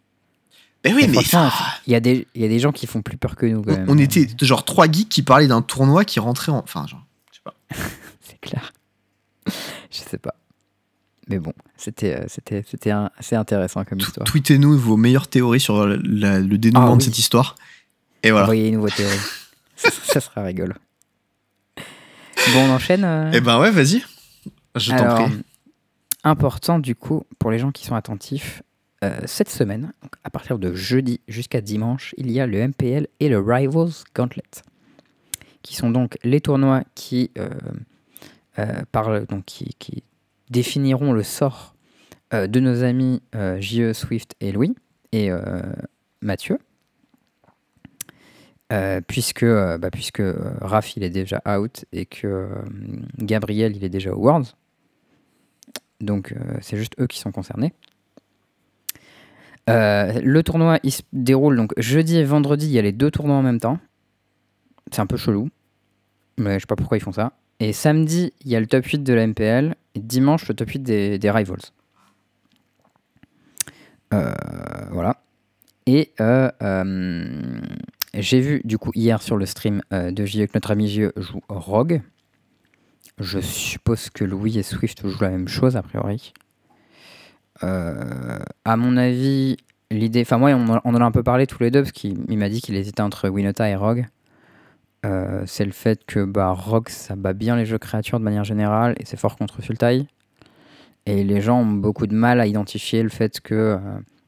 Ben 0.84 0.95
oui, 0.95 1.07
Mais 1.07 1.18
enfin, 1.18 1.52
Il 1.88 1.94
y, 1.94 1.95
a 1.95 1.99
des- 1.99 2.26
y 2.36 2.45
a 2.45 2.48
des 2.48 2.60
gens 2.60 2.72
qui 2.72 2.88
font 2.88 3.02
plus 3.02 3.18
peur 3.18 3.36
que 3.36 3.45
nous, 3.45 3.61
quand 3.64 3.74
on, 3.74 3.78
même. 3.78 3.90
on 3.90 3.98
était 3.98 4.28
genre 4.41 4.64
trois 4.64 4.90
geeks 4.90 5.10
qui 5.10 5.24
parlaient 5.24 5.48
d'un 5.48 5.61
tournoi 5.61 6.06
qui 6.06 6.20
rentrait 6.20 6.52
en. 6.52 6.60
Enfin, 6.60 6.86
genre, 6.88 7.03
je 7.32 7.38
sais 7.38 7.41
pas. 7.44 7.56
C'est 8.22 8.40
clair. 8.40 8.72
Je 9.48 9.98
sais 9.98 10.18
pas. 10.18 10.36
Mais 11.30 11.38
bon, 11.39 11.53
c'était 11.77 12.15
euh, 12.15 12.26
c'était 12.27 12.64
c'était 12.68 12.91
assez 12.91 13.35
intéressant 13.35 13.84
comme 13.85 13.99
histoire. 13.99 14.26
Tweetez-nous 14.26 14.77
vos 14.77 14.97
meilleures 14.97 15.27
théories 15.27 15.60
sur 15.60 15.85
la- 15.88 15.97
la- 16.03 16.39
le 16.39 16.57
dénouement 16.57 16.93
Ah 16.93 16.97
de 16.97 17.01
cette 17.03 17.19
histoire. 17.19 17.56
Et 18.23 18.31
voilà. 18.31 18.45
Envoyez 18.45 18.68
une 18.69 18.76
nouvelle 18.76 18.93
théorie. 18.93 19.18
ça, 19.76 19.89
ça 19.91 20.19
sera 20.19 20.41
rigolo. 20.43 20.73
Bon, 22.53 22.65
on 22.68 22.72
enchaîne. 22.72 23.03
euh 23.03 23.31
Eh 23.34 23.41
ben 23.41 23.60
ouais, 23.60 23.72
vas-y. 23.72 24.03
Je 24.76 24.91
t'en 24.91 25.23
prie. 25.26 25.34
important 26.23 26.80
du 26.80 26.95
coup 26.95 27.23
pour 27.38 27.51
les 27.51 27.60
gens 27.60 27.72
qui 27.72 27.85
sont 27.85 27.95
attentifs, 27.95 28.61
euh, 29.03 29.19
cette 29.26 29.49
semaine, 29.49 29.93
donc 30.01 30.11
à 30.23 30.30
partir 30.30 30.57
de 30.60 30.73
jeudi 30.73 31.22
jusqu'à 31.27 31.61
dimanche, 31.61 32.14
il 32.18 32.31
y 32.31 32.39
a 32.39 32.47
le 32.47 32.57
MPL 32.68 33.07
et 33.19 33.30
le 33.30 33.39
Rivals 33.39 33.91
Gauntlet, 34.15 34.43
qui 35.61 35.76
sont 35.76 35.89
donc 35.91 36.18
les 36.23 36.41
tournois 36.41 36.84
qui, 36.95 37.31
euh, 37.38 37.49
euh, 38.60 38.81
parlent- 38.91 39.26
donc 39.27 39.45
qui, 39.45 39.76
qui 39.80 40.03
définiront 40.49 41.13
le 41.13 41.23
sort 41.23 41.76
euh, 42.34 42.47
de 42.47 42.59
nos 42.59 42.84
amis 42.84 43.21
euh, 43.35 43.59
JE, 43.59 43.93
Swift 43.93 44.35
et 44.39 44.51
Louis 44.51 44.76
et 45.11 45.31
euh, 45.31 45.61
Mathieu. 46.21 46.59
Euh, 48.71 49.01
puisque, 49.01 49.43
bah, 49.43 49.89
Raph 50.61 50.95
il 50.95 51.03
est 51.03 51.09
déjà 51.09 51.41
out 51.47 51.85
et 51.91 52.05
que 52.05 52.47
Gabriel 53.17 53.76
il 53.76 53.84
est 53.84 53.89
déjà 53.89 54.13
au 54.13 54.19
Worlds. 54.19 54.53
Donc 56.01 56.35
c'est 56.61 56.77
juste 56.77 56.93
eux 56.99 57.07
qui 57.07 57.19
sont 57.19 57.31
concernés. 57.31 57.73
Le 59.67 60.41
tournoi 60.41 60.80
se 60.88 61.01
déroule 61.13 61.55
donc 61.55 61.73
jeudi 61.77 62.17
et 62.17 62.23
vendredi, 62.23 62.67
il 62.67 62.71
y 62.71 62.80
a 62.80 62.84
les 62.84 62.91
deux 62.91 63.11
tournois 63.11 63.35
en 63.35 63.43
même 63.43 63.59
temps. 63.59 63.80
C'est 64.91 65.01
un 65.01 65.07
peu 65.07 65.17
chelou, 65.17 65.49
mais 66.38 66.55
je 66.55 66.59
sais 66.59 66.67
pas 66.67 66.76
pourquoi 66.76 66.97
ils 66.97 67.01
font 67.01 67.11
ça. 67.11 67.34
Et 67.60 67.73
samedi, 67.73 68.34
il 68.45 68.52
y 68.52 68.56
a 68.56 68.60
le 68.60 68.68
top 68.68 68.86
8 68.86 69.03
de 69.03 69.14
la 69.14 69.27
MPL 69.27 69.76
et 69.95 69.99
dimanche 69.99 70.48
le 70.48 70.56
top 70.56 70.69
8 70.69 70.80
des, 70.80 71.31
Rivals. 71.31 71.60
Euh, 74.14 74.34
voilà. 74.91 75.22
Et 75.86 76.11
euh, 76.22 76.49
euh, 76.61 77.60
j'ai 78.14 78.40
vu 78.40 78.61
du 78.64 78.77
coup 78.77 78.91
hier 78.95 79.22
sur 79.22 79.38
le 79.38 79.45
stream 79.45 79.81
de 79.91 80.26
JE 80.26 80.45
que 80.45 80.52
notre 80.53 80.72
ami 80.72 80.88
JE 80.88 81.11
joue 81.18 81.41
Rogue. 81.49 82.02
Je 83.19 83.40
suppose 83.40 84.10
que 84.10 84.23
Louis 84.23 84.57
et 84.57 84.64
Swift 84.64 85.06
jouent 85.06 85.23
la 85.23 85.30
même 85.30 85.49
chose 85.49 85.76
a 85.76 85.81
priori. 85.81 86.34
À 87.61 88.77
mon 88.77 88.95
avis, 88.95 89.57
l'idée. 89.91 90.22
Enfin, 90.22 90.38
moi, 90.38 90.52
on, 90.52 90.69
en- 90.69 91.02
a 91.02 91.03
un 91.03 91.11
peu 91.11 91.23
parlé 91.23 91.45
tous 91.45 91.61
les 91.61 91.72
deux 91.72 91.81
parce 91.81 91.91
qu'il 91.91 92.19
il 92.30 92.38
m'a 92.38 92.48
dit 92.48 92.61
qu'il 92.61 92.76
hésitait 92.76 93.02
entre 93.02 93.27
Winota 93.27 93.69
et 93.69 93.76
Rogue. 93.76 94.07
Euh, 95.05 95.43
c'est 95.45 95.65
le 95.65 95.71
fait 95.71 96.03
que 96.05 96.26
bah, 96.26 96.51
Rogue 96.51 96.89
ça 96.89 97.15
bat 97.15 97.31
bien 97.31 97.55
les 97.55 97.65
jeux 97.65 97.77
créatures 97.77 98.19
de 98.19 98.23
manière 98.26 98.43
générale 98.43 98.95
et 98.99 99.05
c'est 99.05 99.17
fort 99.17 99.38
contre 99.38 99.61
Sultai. 99.61 100.05
Et 101.05 101.23
les 101.23 101.41
gens 101.41 101.61
ont 101.61 101.65
beaucoup 101.65 102.05
de 102.05 102.13
mal 102.13 102.41
à 102.41 102.45
identifier 102.45 103.01
le 103.01 103.09
fait 103.09 103.39
que 103.39 103.55
euh, 103.55 103.77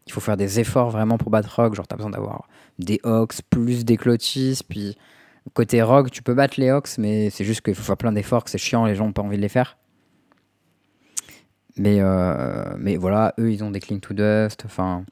il 0.08 0.12
faut 0.12 0.22
faire 0.22 0.38
des 0.38 0.60
efforts 0.60 0.90
vraiment 0.90 1.18
pour 1.18 1.30
battre 1.30 1.54
Rogue. 1.62 1.76
Genre, 1.76 1.88
t'as 1.88 1.96
besoin 1.96 2.12
d'avoir 2.12 2.48
des 2.80 3.00
Ox 3.04 3.42
plus 3.42 3.86
des 3.86 3.98
Clotis. 3.98 4.62
Puis 4.68 4.98
côté 5.54 5.82
Rogue, 5.82 6.10
tu 6.10 6.24
peux 6.24 6.34
battre 6.34 6.60
les 6.60 6.72
Ox, 6.72 6.98
mais 6.98 7.30
c'est 7.30 7.44
juste 7.44 7.62
qu'il 7.62 7.76
faut 7.76 7.84
faire 7.84 7.98
plein 7.98 8.12
d'efforts, 8.12 8.44
que 8.44 8.50
c'est 8.50 8.58
chiant, 8.58 8.86
les 8.86 8.96
gens 8.96 9.06
n'ont 9.06 9.14
pas 9.14 9.22
envie 9.22 9.38
de 9.38 9.42
les 9.42 9.50
faire. 9.50 9.78
Mais, 11.78 11.98
euh, 12.00 12.76
mais 12.78 12.98
voilà, 12.98 13.34
eux, 13.40 13.52
ils 13.52 13.64
ont 13.64 13.72
des 13.72 13.80
Cling 13.80 14.00
to 14.00 14.14
Dust. 14.14 14.64
Enfin, 14.66 15.06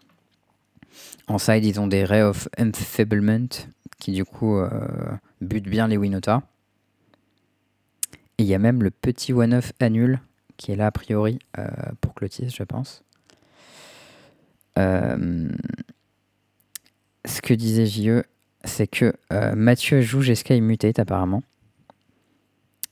en 1.27 1.37
side, 1.37 1.65
ils 1.65 1.79
ont 1.79 1.87
des 1.87 2.03
Ray 2.03 2.21
of 2.21 2.47
Enfeeblement 2.59 3.47
qui, 3.99 4.11
du 4.13 4.25
coup, 4.25 4.57
euh, 4.57 4.69
butent 5.41 5.67
bien 5.69 5.87
les 5.87 5.97
Winota. 5.97 6.41
Et 8.37 8.43
il 8.43 8.45
y 8.47 8.53
a 8.55 8.59
même 8.59 8.81
le 8.83 8.89
petit 8.91 9.33
one-off 9.33 9.73
annul 9.79 10.19
qui 10.57 10.71
est 10.71 10.75
là, 10.75 10.87
a 10.87 10.91
priori, 10.91 11.39
euh, 11.57 11.67
pour 12.01 12.13
Clotis, 12.13 12.49
je 12.49 12.63
pense. 12.63 13.03
Euh, 14.77 15.49
ce 17.25 17.41
que 17.41 17.53
disait 17.53 17.85
JE, 17.85 18.23
c'est 18.63 18.87
que 18.87 19.13
euh, 19.33 19.55
Mathieu 19.55 20.01
joue 20.01 20.21
Jeskai 20.21 20.59
Mutate 20.61 20.99
apparemment. 20.99 21.43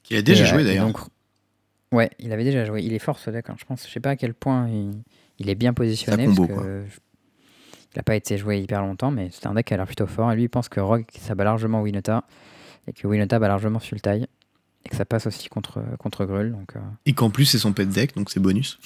Qui 0.03 0.15
a 0.15 0.21
déjà 0.21 0.43
Et, 0.45 0.47
joué 0.47 0.63
d'ailleurs. 0.63 0.87
donc- 0.87 0.99
Ouais, 1.93 2.09
il 2.19 2.33
avait 2.33 2.43
déjà 2.43 2.65
joué. 2.65 2.83
Il 2.83 2.91
est 2.93 2.99
fort 2.99 3.17
ce 3.19 3.29
deck, 3.29 3.49
hein. 3.49 3.55
je 3.57 3.63
pense. 3.65 3.87
Je 3.87 3.91
sais 3.91 4.01
pas 4.01 4.09
à 4.11 4.15
quel 4.17 4.33
point 4.33 4.67
il, 4.69 4.91
il 5.39 5.49
est 5.49 5.55
bien 5.55 5.73
positionné. 5.73 6.25
combo, 6.25 6.45
parce 6.47 6.59
que 6.59 6.63
quoi. 6.65 6.85
je- 6.89 6.99
Il 7.97 8.01
n'a 8.01 8.03
pas 8.03 8.15
été 8.15 8.37
joué 8.37 8.59
hyper 8.59 8.83
longtemps, 8.83 9.09
mais 9.09 9.29
c'est 9.31 9.47
un 9.47 9.55
deck 9.55 9.65
qui 9.65 9.73
a 9.73 9.77
l'air 9.77 9.87
plutôt 9.87 10.05
fort. 10.05 10.31
Et 10.31 10.35
lui, 10.35 10.43
il 10.43 10.49
pense 10.49 10.69
que 10.69 10.79
Rogue, 10.79 11.05
ça 11.17 11.33
bat 11.33 11.45
largement 11.45 11.81
Winota. 11.81 12.25
Et 12.85 12.93
que 12.93 13.07
Winota 13.07 13.39
bat 13.39 13.47
largement 13.47 13.79
Sultai. 13.79 14.27
Et 14.85 14.89
que 14.89 14.95
ça 14.95 15.03
passe 15.03 15.25
aussi 15.25 15.49
contre, 15.49 15.81
contre 15.97 16.25
Grul. 16.25 16.51
Donc, 16.51 16.75
euh, 16.75 16.79
Et 17.07 17.13
qu'en 17.13 17.31
plus, 17.31 17.45
c'est 17.45 17.57
son 17.57 17.73
pet 17.73 17.89
deck, 17.89 18.15
donc 18.15 18.29
c'est 18.29 18.39
bonus. 18.39 18.79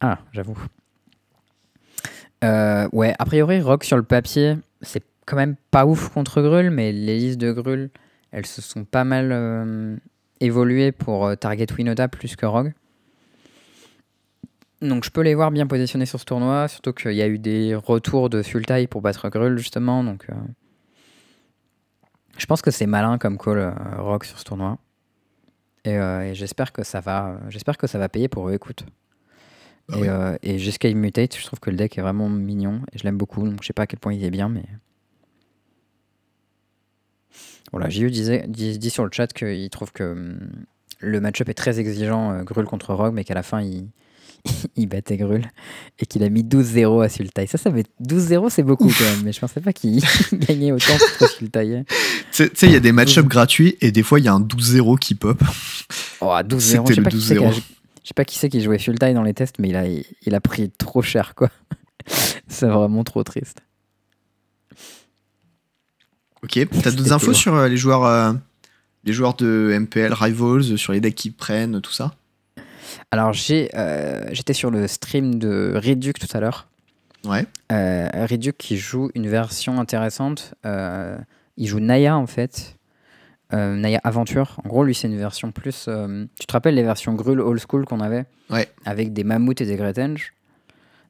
Ah, 0.00 0.20
j'avoue. 0.32 0.58
Euh, 2.44 2.88
ouais, 2.92 3.14
a 3.18 3.26
priori, 3.26 3.60
Rogue 3.60 3.82
sur 3.82 3.98
le 3.98 4.04
papier, 4.04 4.56
c'est 4.80 5.04
quand 5.26 5.36
même 5.36 5.56
pas 5.70 5.84
ouf 5.84 6.08
contre 6.08 6.40
Grul, 6.40 6.70
mais 6.70 6.92
les 6.92 7.18
listes 7.18 7.38
de 7.38 7.52
Grul, 7.52 7.90
elles 8.30 8.46
se 8.46 8.62
sont 8.62 8.86
pas 8.86 9.04
mal 9.04 9.32
euh, 9.32 9.96
évoluées 10.40 10.92
pour 10.92 11.36
target 11.36 11.66
Winota 11.76 12.08
plus 12.08 12.36
que 12.36 12.46
Rogue. 12.46 12.72
Donc 14.82 15.04
je 15.04 15.10
peux 15.10 15.20
les 15.20 15.34
voir 15.34 15.52
bien 15.52 15.66
positionnés 15.66 16.06
sur 16.06 16.18
ce 16.18 16.24
tournoi, 16.24 16.66
surtout 16.66 16.92
qu'il 16.92 17.12
y 17.12 17.22
a 17.22 17.28
eu 17.28 17.38
des 17.38 17.74
retours 17.74 18.28
de 18.28 18.42
Sultai 18.42 18.88
pour 18.88 19.00
battre 19.00 19.28
Grul 19.28 19.56
justement, 19.56 20.02
donc 20.02 20.26
euh, 20.28 20.34
je 22.36 22.46
pense 22.46 22.62
que 22.62 22.72
c'est 22.72 22.86
malin 22.86 23.18
comme 23.18 23.38
call 23.38 23.58
euh, 23.58 23.72
Rogue 23.98 24.24
sur 24.24 24.38
ce 24.38 24.44
tournoi. 24.44 24.78
Et, 25.84 25.96
euh, 25.96 26.22
et 26.22 26.34
j'espère 26.34 26.72
que 26.72 26.82
ça 26.82 27.00
va, 27.00 27.38
j'espère 27.48 27.78
que 27.78 27.86
ça 27.86 27.98
va 27.98 28.08
payer 28.08 28.28
pour 28.28 28.48
eux. 28.48 28.54
Écoute. 28.54 28.84
Bah 29.88 29.98
et, 29.98 30.00
oui. 30.02 30.08
euh, 30.08 30.36
et 30.42 30.58
jusqu'à 30.58 30.88
Immutate, 30.88 31.36
je 31.36 31.44
trouve 31.44 31.60
que 31.60 31.70
le 31.70 31.76
deck 31.76 31.98
est 31.98 32.02
vraiment 32.02 32.28
mignon 32.28 32.80
et 32.92 32.98
je 32.98 33.04
l'aime 33.04 33.18
beaucoup. 33.18 33.48
Donc 33.48 33.62
je 33.62 33.68
sais 33.68 33.72
pas 33.72 33.82
à 33.82 33.86
quel 33.86 34.00
point 34.00 34.12
il 34.12 34.24
est 34.24 34.30
bien, 34.30 34.48
mais. 34.48 34.64
Voilà, 37.70 37.88
JU 37.88 38.10
disait, 38.10 38.44
dit, 38.48 38.78
dit 38.78 38.90
sur 38.90 39.04
le 39.04 39.10
chat 39.12 39.32
qu'il 39.32 39.70
trouve 39.70 39.92
que 39.92 40.12
hum, 40.12 40.66
le 40.98 41.20
match-up 41.20 41.48
est 41.48 41.54
très 41.54 41.80
exigeant, 41.80 42.42
Grul 42.42 42.66
contre 42.66 42.92
Rogue, 42.94 43.14
mais 43.14 43.24
qu'à 43.24 43.34
la 43.34 43.42
fin 43.42 43.62
il, 43.62 43.88
il 44.76 44.86
battait 44.88 45.16
Grul 45.16 45.42
et 45.98 46.06
qu'il 46.06 46.22
a 46.24 46.28
mis 46.28 46.42
12-0 46.42 47.04
à 47.04 47.08
Sultai. 47.08 47.46
Ça, 47.46 47.58
ça 47.58 47.70
fait 47.72 47.86
12-0, 48.02 48.50
c'est 48.50 48.62
beaucoup 48.62 48.88
quand 48.88 49.04
même, 49.04 49.22
mais 49.24 49.32
je 49.32 49.40
pensais 49.40 49.60
pas 49.60 49.72
qu'il 49.72 50.02
gagnait 50.32 50.72
autant 50.72 50.92
contre 51.18 51.30
Sultai. 51.32 51.84
Tu 51.88 51.94
sais- 52.32 52.48
tu 52.50 52.56
sais, 52.56 52.66
il 52.66 52.72
y 52.72 52.76
a 52.76 52.80
des 52.80 52.92
match-ups 52.92 53.28
gratuits 53.28 53.76
et 53.80 53.92
des 53.92 54.02
fois, 54.02 54.18
il 54.18 54.24
y 54.24 54.28
a 54.28 54.32
un 54.34 54.40
12-0 54.40 54.98
qui 54.98 55.14
pop. 55.14 55.40
Oh, 56.20 56.30
à 56.30 56.42
12-0, 56.42 56.60
C'était 56.60 56.82
je 56.88 56.94
sais 56.94 57.00
le 57.00 57.02
pas 57.04 57.10
qui 57.10 57.20
c'est 57.22 57.36
qui 57.36 57.44
a- 57.44 57.50
12-0. 57.50 57.54
je 58.02 58.08
sais 58.08 58.14
pas 58.14 58.24
qui 58.24 58.38
c'est 58.38 58.48
qui 58.48 58.60
jouait 58.60 58.78
Sultai 58.78 59.14
dans 59.14 59.22
les 59.22 59.34
tests, 59.34 59.58
mais 59.58 59.68
il 59.68 59.76
a, 59.76 59.84
il 59.86 60.34
a 60.34 60.40
pris 60.40 60.70
trop 60.70 61.02
cher, 61.02 61.34
quoi. 61.36 61.48
c'est 62.48 62.66
vraiment 62.66 63.04
trop 63.04 63.22
triste. 63.22 63.58
Ok, 66.42 66.58
t'as 66.82 66.90
d'autres 66.90 67.12
infos 67.12 67.32
sur 67.32 67.54
euh, 67.54 67.68
les 67.68 67.76
joueurs, 67.76 68.04
euh, 68.04 68.32
les 69.04 69.12
joueurs 69.12 69.34
de 69.34 69.76
MPL, 69.78 70.12
Rivals, 70.12 70.76
sur 70.76 70.92
les 70.92 71.00
decks 71.00 71.14
qu'ils 71.14 71.32
prennent, 71.32 71.80
tout 71.80 71.92
ça? 71.92 72.14
Alors, 73.10 73.32
j'ai, 73.32 73.70
euh, 73.74 74.24
j'étais 74.32 74.52
sur 74.52 74.70
le 74.70 74.86
stream 74.86 75.38
de 75.38 75.72
Reduc 75.74 76.18
tout 76.18 76.28
à 76.36 76.40
l'heure. 76.40 76.68
Ouais. 77.24 77.46
Euh, 77.70 78.08
Reduc 78.28 78.56
qui 78.58 78.76
joue 78.76 79.10
une 79.14 79.28
version 79.28 79.80
intéressante. 79.80 80.54
Euh, 80.66 81.16
il 81.56 81.66
joue 81.68 81.80
Naya 81.80 82.16
en 82.16 82.26
fait. 82.26 82.76
Naya 83.52 84.00
Aventure. 84.02 84.58
En 84.64 84.68
gros, 84.68 84.82
lui, 84.82 84.94
c'est 84.94 85.08
une 85.08 85.18
version 85.18 85.52
plus. 85.52 85.84
tu 86.40 86.46
te 86.46 86.52
rappelles 86.52 86.74
les 86.74 86.82
versions 86.82 87.12
Grul 87.12 87.38
Old 87.38 87.60
School 87.68 87.84
qu'on 87.84 88.00
avait? 88.00 88.24
Ouais. 88.48 88.66
Avec 88.86 89.12
des 89.12 89.24
mammouths 89.24 89.60
et 89.60 89.66
des 89.66 89.76
Gretenge 89.76 90.32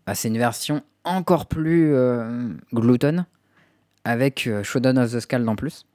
Bah, 0.07 0.17
C'est 0.17 0.27
une 0.27 0.39
version 0.39 0.83
encore 1.05 1.47
plus 1.47 1.95
glutton. 2.75 3.25
avec 4.05 4.49
Showdown 4.65 4.99
of 4.99 5.13
the 5.13 5.21
Scald 5.21 5.49
en 5.49 5.55
plus. 5.55 5.87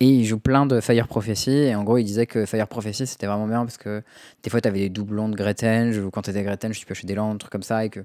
Et 0.00 0.08
il 0.08 0.24
joue 0.24 0.38
plein 0.38 0.66
de 0.66 0.80
Fire 0.80 1.06
Prophecy. 1.06 1.50
Et 1.50 1.74
en 1.74 1.84
gros, 1.84 1.98
il 1.98 2.04
disait 2.04 2.26
que 2.26 2.46
Fire 2.46 2.66
Prophecy, 2.66 3.06
c'était 3.06 3.26
vraiment 3.26 3.46
bien 3.46 3.64
parce 3.64 3.76
que 3.76 4.02
des 4.42 4.50
fois, 4.50 4.60
tu 4.60 4.68
avais 4.68 4.80
des 4.80 4.88
doublons 4.88 5.28
de 5.28 5.36
Gretenge. 5.36 5.98
Ou 5.98 6.10
quand 6.10 6.22
tu 6.22 6.30
étais 6.30 6.42
Gretenge, 6.42 6.78
tu 6.78 6.84
piochais 6.84 7.06
des 7.06 7.14
landes, 7.14 7.38
trucs 7.38 7.52
comme 7.52 7.62
ça. 7.62 7.84
Et 7.84 7.90
que, 7.90 8.00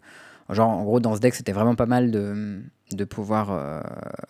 genre, 0.50 0.70
en 0.70 0.84
gros, 0.84 1.00
dans 1.00 1.16
ce 1.16 1.20
deck, 1.20 1.34
c'était 1.34 1.52
vraiment 1.52 1.76
pas 1.76 1.88
mal 1.88 2.12
de, 2.12 2.62
de 2.92 3.04
pouvoir 3.06 3.52
euh, 3.52 3.82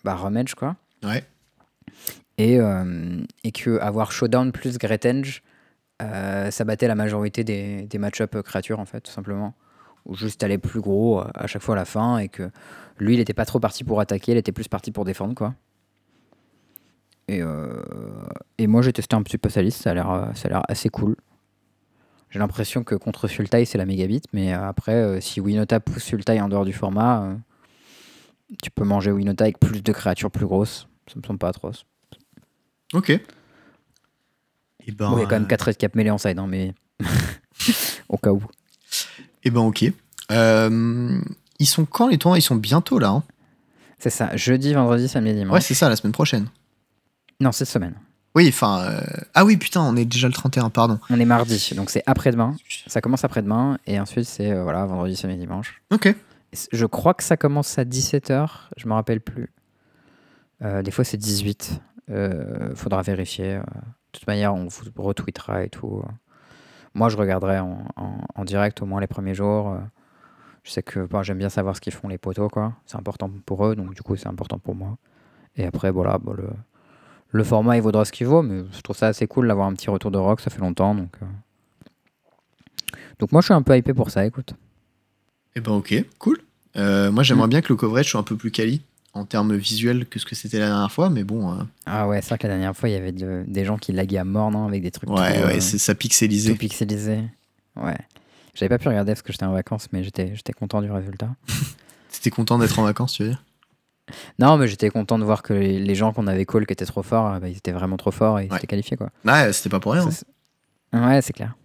bah, 0.04 0.16
remage, 0.16 0.56
quoi. 0.56 0.78
Ouais. 1.04 1.24
Et, 2.38 2.60
euh, 2.60 3.20
et 3.44 3.52
que 3.52 3.78
avoir 3.80 4.14
Showdown 4.14 4.54
plus 4.54 4.78
Gretenge, 4.78 5.44
euh, 6.02 6.50
ça 6.52 6.64
battait 6.64 6.88
la 6.88 6.96
majorité 6.96 7.44
des, 7.44 7.82
des 7.82 7.98
match-up 7.98 8.42
créatures, 8.42 8.80
en 8.80 8.86
fait, 8.86 9.02
tout 9.02 9.12
simplement. 9.12 9.54
Ou 10.06 10.16
juste 10.16 10.42
aller 10.44 10.58
plus 10.58 10.80
gros 10.80 11.20
euh, 11.20 11.26
à 11.36 11.46
chaque 11.48 11.62
fois 11.62 11.76
à 11.76 11.80
la 11.80 11.86
fin. 11.86 12.20
Et 12.20 12.30
que 12.30 12.50
lui, 13.00 13.16
il 13.16 13.20
était 13.20 13.34
pas 13.34 13.46
trop 13.46 13.60
parti 13.60 13.84
pour 13.84 14.00
attaquer, 14.00 14.32
il 14.32 14.38
était 14.38 14.54
plus 14.54 14.70
parti 14.70 14.92
pour 14.92 15.04
défendre, 15.04 15.36
quoi. 15.36 15.56
Et, 17.30 17.42
euh, 17.44 17.84
et 18.58 18.66
moi, 18.66 18.82
j'ai 18.82 18.92
testé 18.92 19.16
un 19.16 19.22
petit 19.22 19.38
peu 19.38 19.50
sa 19.50 19.62
liste, 19.62 19.84
ça 19.84 19.92
a 19.92 19.94
l'air, 19.94 20.10
euh, 20.10 20.26
ça 20.34 20.48
a 20.48 20.50
l'air 20.50 20.62
assez 20.68 20.90
cool. 20.90 21.16
J'ai 22.32 22.40
l'impression 22.40 22.84
que 22.84 22.96
contre 22.96 23.28
Sultai, 23.28 23.66
c'est 23.66 23.78
la 23.78 23.86
mégabit, 23.86 24.24
mais 24.34 24.54
euh, 24.54 24.68
après, 24.68 25.22
si 25.22 25.40
Winota 25.40 25.80
pousse 25.80 26.04
Sultai 26.04 26.42
en 26.42 26.50
dehors 26.50 26.66
du 26.66 26.74
format, 26.74 27.36
tu 28.64 28.72
peux 28.72 28.84
manger 28.84 29.12
Winota 29.12 29.44
avec 29.44 29.60
plus 29.60 29.84
de 29.84 29.92
créatures 29.92 30.32
plus 30.32 30.48
grosses. 30.48 30.88
Ça 31.08 31.20
me 31.20 31.24
semble 31.26 31.38
pas 31.38 31.50
atroce. 31.50 31.86
Ok. 32.94 33.10
Et 33.12 33.22
ben, 34.92 35.12
il 35.14 35.20
y 35.20 35.22
a 35.22 35.26
quand 35.26 35.36
même 35.36 35.44
euh, 35.44 35.48
4 35.48 35.62
red 35.68 35.78
cap 35.78 35.94
mêlés 35.96 36.10
en 36.10 36.18
side, 36.18 36.40
hein, 36.40 36.48
mais 36.48 36.74
au 38.10 38.18
cas 38.18 38.32
où. 38.32 38.42
eh 39.44 39.52
ben, 39.52 39.62
ok. 39.62 39.86
Euh, 40.32 41.22
ils 41.60 41.66
sont 41.68 41.86
quand 41.86 42.08
les 42.08 42.18
tournois? 42.18 42.40
Ils 42.40 42.44
sont 42.44 42.56
bientôt 42.56 42.98
là. 42.98 43.10
hein 43.10 43.24
C'est 44.00 44.10
ça, 44.10 44.36
jeudi, 44.36 44.74
vendredi, 44.74 45.08
samedi, 45.08 45.36
dimanche. 45.36 45.54
ouais, 45.54 45.62
c'est 45.62 45.76
ça, 45.76 45.90
la 45.90 45.96
semaine 45.96 46.14
prochaine. 46.14 46.48
Non, 47.40 47.52
cette 47.52 47.68
semaine. 47.68 47.96
Oui, 48.36 48.48
enfin. 48.50 48.82
euh, 48.84 49.02
Ah 49.34 49.44
oui, 49.46 49.58
putain, 49.58 49.82
on 49.82 49.96
est 49.96 50.06
déjà 50.06 50.28
le 50.28 50.34
31, 50.34 50.70
pardon. 50.70 51.00
On 51.10 51.20
est 51.20 51.26
mardi, 51.26 51.74
donc 51.76 51.90
c'est 51.90 52.04
après-demain. 52.06 52.56
Ça 52.88 53.02
commence 53.02 53.24
après-demain, 53.24 53.78
et 53.88 54.00
ensuite 54.00 54.26
c'est 54.26 54.52
euh, 54.52 54.64
voilà, 54.64 54.86
vendredi, 54.86 55.16
samedi, 55.16 55.38
dimanche. 55.40 55.82
Ok. 55.92 56.14
Je 56.72 56.86
crois 56.86 57.14
que 57.14 57.24
ça 57.24 57.38
commence 57.38 57.78
à 57.80 57.84
17h, 57.86 58.48
je 58.78 58.88
me 58.88 58.94
rappelle 58.94 59.22
plus. 59.22 59.52
Euh, 60.64 60.82
des 60.82 60.92
fois 60.92 61.04
c'est 61.04 61.18
18. 61.18 61.82
Euh, 62.12 62.74
faudra 62.76 63.02
vérifier. 63.02 63.56
euh. 63.56 63.60
De 63.62 64.18
toute 64.20 64.28
manière, 64.28 64.56
on 64.56 64.68
vous 64.68 64.84
retweetera 64.98 65.64
et 65.64 65.70
tout. 65.70 66.04
Moi, 66.96 67.10
je 67.10 67.18
regarderai 67.18 67.60
en, 67.60 67.86
en- 67.96 68.18
en 68.34 68.44
direct 68.46 68.82
au 68.82 68.88
moins 68.88 69.00
les 69.00 69.06
premiers 69.08 69.36
jours. 69.36 69.74
Euh, 69.74 69.78
Je 70.64 70.72
sais 70.72 70.82
que 70.84 71.08
j'aime 71.22 71.38
bien 71.38 71.50
savoir 71.50 71.76
ce 71.76 71.82
qu'ils 71.82 71.94
font 71.94 72.08
les 72.08 72.18
potos, 72.18 72.50
quoi. 72.52 72.74
C'est 72.88 72.98
important 72.98 73.30
pour 73.46 73.66
eux, 73.68 73.76
donc 73.76 73.94
du 73.94 74.02
coup, 74.02 74.16
c'est 74.16 74.28
important 74.28 74.58
pour 74.58 74.74
moi. 74.74 74.98
Et 75.56 75.66
après, 75.66 75.92
voilà, 75.92 76.18
bon, 76.18 76.34
le, 76.34 76.50
le 77.32 77.44
format, 77.44 77.76
il 77.78 77.82
vaudra 77.82 78.06
ce 78.06 78.12
qu'il 78.12 78.28
vaut, 78.28 78.42
mais 78.42 78.64
je 78.72 78.82
trouve 78.82 78.96
ça 78.98 79.08
assez 79.08 79.28
cool 79.28 79.48
d'avoir 79.48 79.68
un 79.68 79.74
petit 79.74 79.90
retour 79.90 80.12
de 80.12 80.18
rock, 80.18 80.42
ça 80.42 80.50
fait 80.50 80.60
longtemps, 80.62 80.96
donc... 80.96 81.12
euh. 81.22 81.26
Donc 83.20 83.32
moi, 83.32 83.42
je 83.42 83.46
suis 83.46 83.54
un 83.54 83.62
peu 83.62 83.78
hypé 83.78 83.94
pour 83.94 84.10
ça, 84.10 84.26
écoute. 84.26 84.54
Eh 85.56 85.60
ben, 85.62 85.74
ok, 85.74 85.94
cool. 86.20 86.40
Euh, 86.78 87.12
moi, 87.12 87.24
j'aimerais 87.24 87.48
bien 87.48 87.62
que 87.62 87.68
le 87.70 87.76
coverage 87.76 88.10
soit 88.10 88.20
un 88.20 88.24
peu 88.24 88.38
plus 88.38 88.52
quali 88.52 88.82
en 89.14 89.26
termes 89.26 89.56
visuels 89.56 90.06
que 90.06 90.20
ce 90.20 90.26
que 90.26 90.36
c'était 90.36 90.60
la 90.60 90.68
dernière 90.68 90.92
fois, 90.92 91.10
mais 91.10 91.24
bon. 91.24 91.52
euh, 91.52 91.64
Ah 91.86 92.08
ouais, 92.08 92.22
c'est 92.22 92.30
vrai 92.30 92.38
que 92.38 92.48
la 92.48 92.54
dernière 92.54 92.76
fois, 92.78 92.88
il 92.90 92.94
y 92.94 92.96
avait 92.96 93.12
de- 93.12 93.44
des 93.48 93.66
gens 93.66 93.78
qui 93.78 93.92
laguaient 93.92 94.20
à 94.20 94.24
mort, 94.24 94.52
non 94.52 94.68
Avec 94.68 94.82
des 94.84 94.92
trucs 94.92 95.10
ouais, 95.10 95.42
tout, 95.42 95.48
ouais, 95.48 95.60
ça 95.60 95.94
tout 95.94 95.98
pixelisé. 96.00 97.24
Ouais. 97.76 97.98
J'avais 98.54 98.70
pas 98.70 98.78
pu 98.78 98.88
regarder 98.88 99.12
parce 99.12 99.22
que 99.22 99.32
j'étais 99.34 99.46
en 99.46 99.52
vacances, 99.52 99.88
mais 99.92 100.04
j'étais 100.04 100.36
j'étais 100.36 100.54
content 100.54 100.82
du 100.82 100.92
résultat. 100.92 101.30
T'étais 102.12 102.30
content 102.30 102.58
d'être 102.58 102.78
en 102.80 102.84
vacances, 102.84 103.14
tu 103.14 103.24
veux 103.24 103.30
dire? 103.30 103.44
Non, 104.40 104.58
mais 104.58 104.68
j'étais 104.68 104.90
content 104.90 105.18
de 105.20 105.24
voir 105.24 105.44
que 105.44 105.54
les, 105.54 105.80
les 105.80 105.96
gens 105.96 106.12
qu'on 106.14 106.28
avait 106.28 106.46
call 106.46 106.66
qui 106.66 106.74
étaient 106.74 106.86
trop 106.86 107.04
forts, 107.04 107.34
euh, 107.34 107.40
bah, 107.40 107.48
ils 107.50 107.58
étaient 107.58 107.72
vraiment 107.72 107.98
trop 107.98 108.12
forts 108.12 108.40
et 108.40 108.46
ils 108.46 108.50
Ouais. 108.52 108.56
s'étaient 108.58 108.68
qualifiés, 108.68 108.98
quoi. 108.98 109.10
Ouais, 109.26 109.52
c'était 109.54 109.70
pas 109.70 109.80
pour 109.80 109.94
rien. 109.94 110.08
Hein. 110.94 111.08
Ouais, 111.08 111.22
c'est 111.22 111.34
clair. 111.34 111.56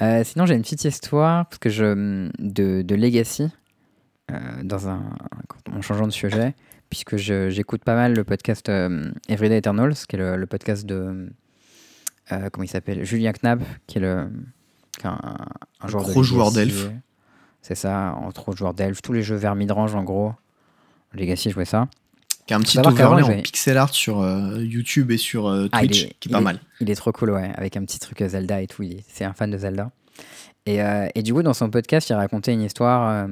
Euh, 0.00 0.22
sinon, 0.24 0.46
j'ai 0.46 0.54
une 0.54 0.62
petite 0.62 0.84
histoire 0.84 1.46
parce 1.46 1.58
que 1.58 1.70
je, 1.70 2.28
de, 2.38 2.82
de 2.82 2.94
Legacy, 2.94 3.48
euh, 4.30 4.38
dans 4.62 4.88
un, 4.88 5.02
en 5.72 5.82
changeant 5.82 6.06
de 6.06 6.12
sujet, 6.12 6.54
puisque 6.90 7.16
j'écoute 7.16 7.84
pas 7.84 7.94
mal 7.94 8.14
le 8.14 8.24
podcast 8.24 8.68
euh, 8.68 9.10
Everyday 9.28 9.58
Eternals, 9.58 9.94
qui 10.08 10.16
est 10.16 10.18
le, 10.18 10.36
le 10.36 10.46
podcast 10.46 10.86
de. 10.86 11.30
comment 12.52 12.64
il 12.64 12.68
s'appelle 12.68 13.04
Julien 13.04 13.32
Knab, 13.32 13.62
qui 13.86 13.98
est 13.98 14.00
le, 14.00 14.30
un, 15.04 15.18
un 15.80 15.88
joueur 15.88 16.04
de 16.04 16.10
gros 16.12 16.22
joueur 16.22 16.50
Legacy. 16.50 16.66
d'elfe. 16.66 16.90
C'est 17.60 17.74
ça, 17.74 18.14
entre 18.20 18.48
autres 18.48 18.58
joueurs 18.58 18.74
d'elfe, 18.74 19.02
tous 19.02 19.12
les 19.12 19.22
jeux 19.22 19.36
vers 19.36 19.54
midrange 19.54 19.94
en 19.94 20.04
gros. 20.04 20.32
Legacy, 21.14 21.48
je 21.50 21.54
jouais 21.54 21.64
ça. 21.64 21.88
Qui 22.46 22.54
a 22.54 22.56
un 22.56 22.60
petit 22.60 22.78
overlay 22.78 23.22
en 23.22 23.42
pixel 23.42 23.76
art 23.76 23.92
sur 23.92 24.20
euh, 24.20 24.62
YouTube 24.64 25.10
et 25.10 25.18
sur 25.18 25.48
euh, 25.48 25.68
Ah, 25.72 25.80
Twitch, 25.80 26.04
est- 26.04 26.14
qui 26.20 26.28
est 26.28 26.32
pas 26.32 26.38
est- 26.38 26.42
mal. 26.42 26.60
Il 26.80 26.88
est 26.90 26.94
trop 26.94 27.12
cool, 27.12 27.30
ouais, 27.30 27.50
avec 27.54 27.76
un 27.76 27.84
petit 27.84 27.98
truc 27.98 28.22
euh, 28.22 28.28
Zelda 28.28 28.62
et 28.62 28.66
tout. 28.66 28.82
C'est 29.08 29.24
un 29.24 29.34
fan 29.34 29.50
de 29.50 29.58
Zelda. 29.58 29.90
Et, 30.66 30.82
euh, 30.82 31.06
et 31.14 31.22
du 31.22 31.32
coup, 31.34 31.42
dans 31.42 31.52
son 31.54 31.68
podcast, 31.70 32.08
il 32.10 32.14
racontait 32.14 32.52
une 32.52 32.62
histoire 32.62 33.26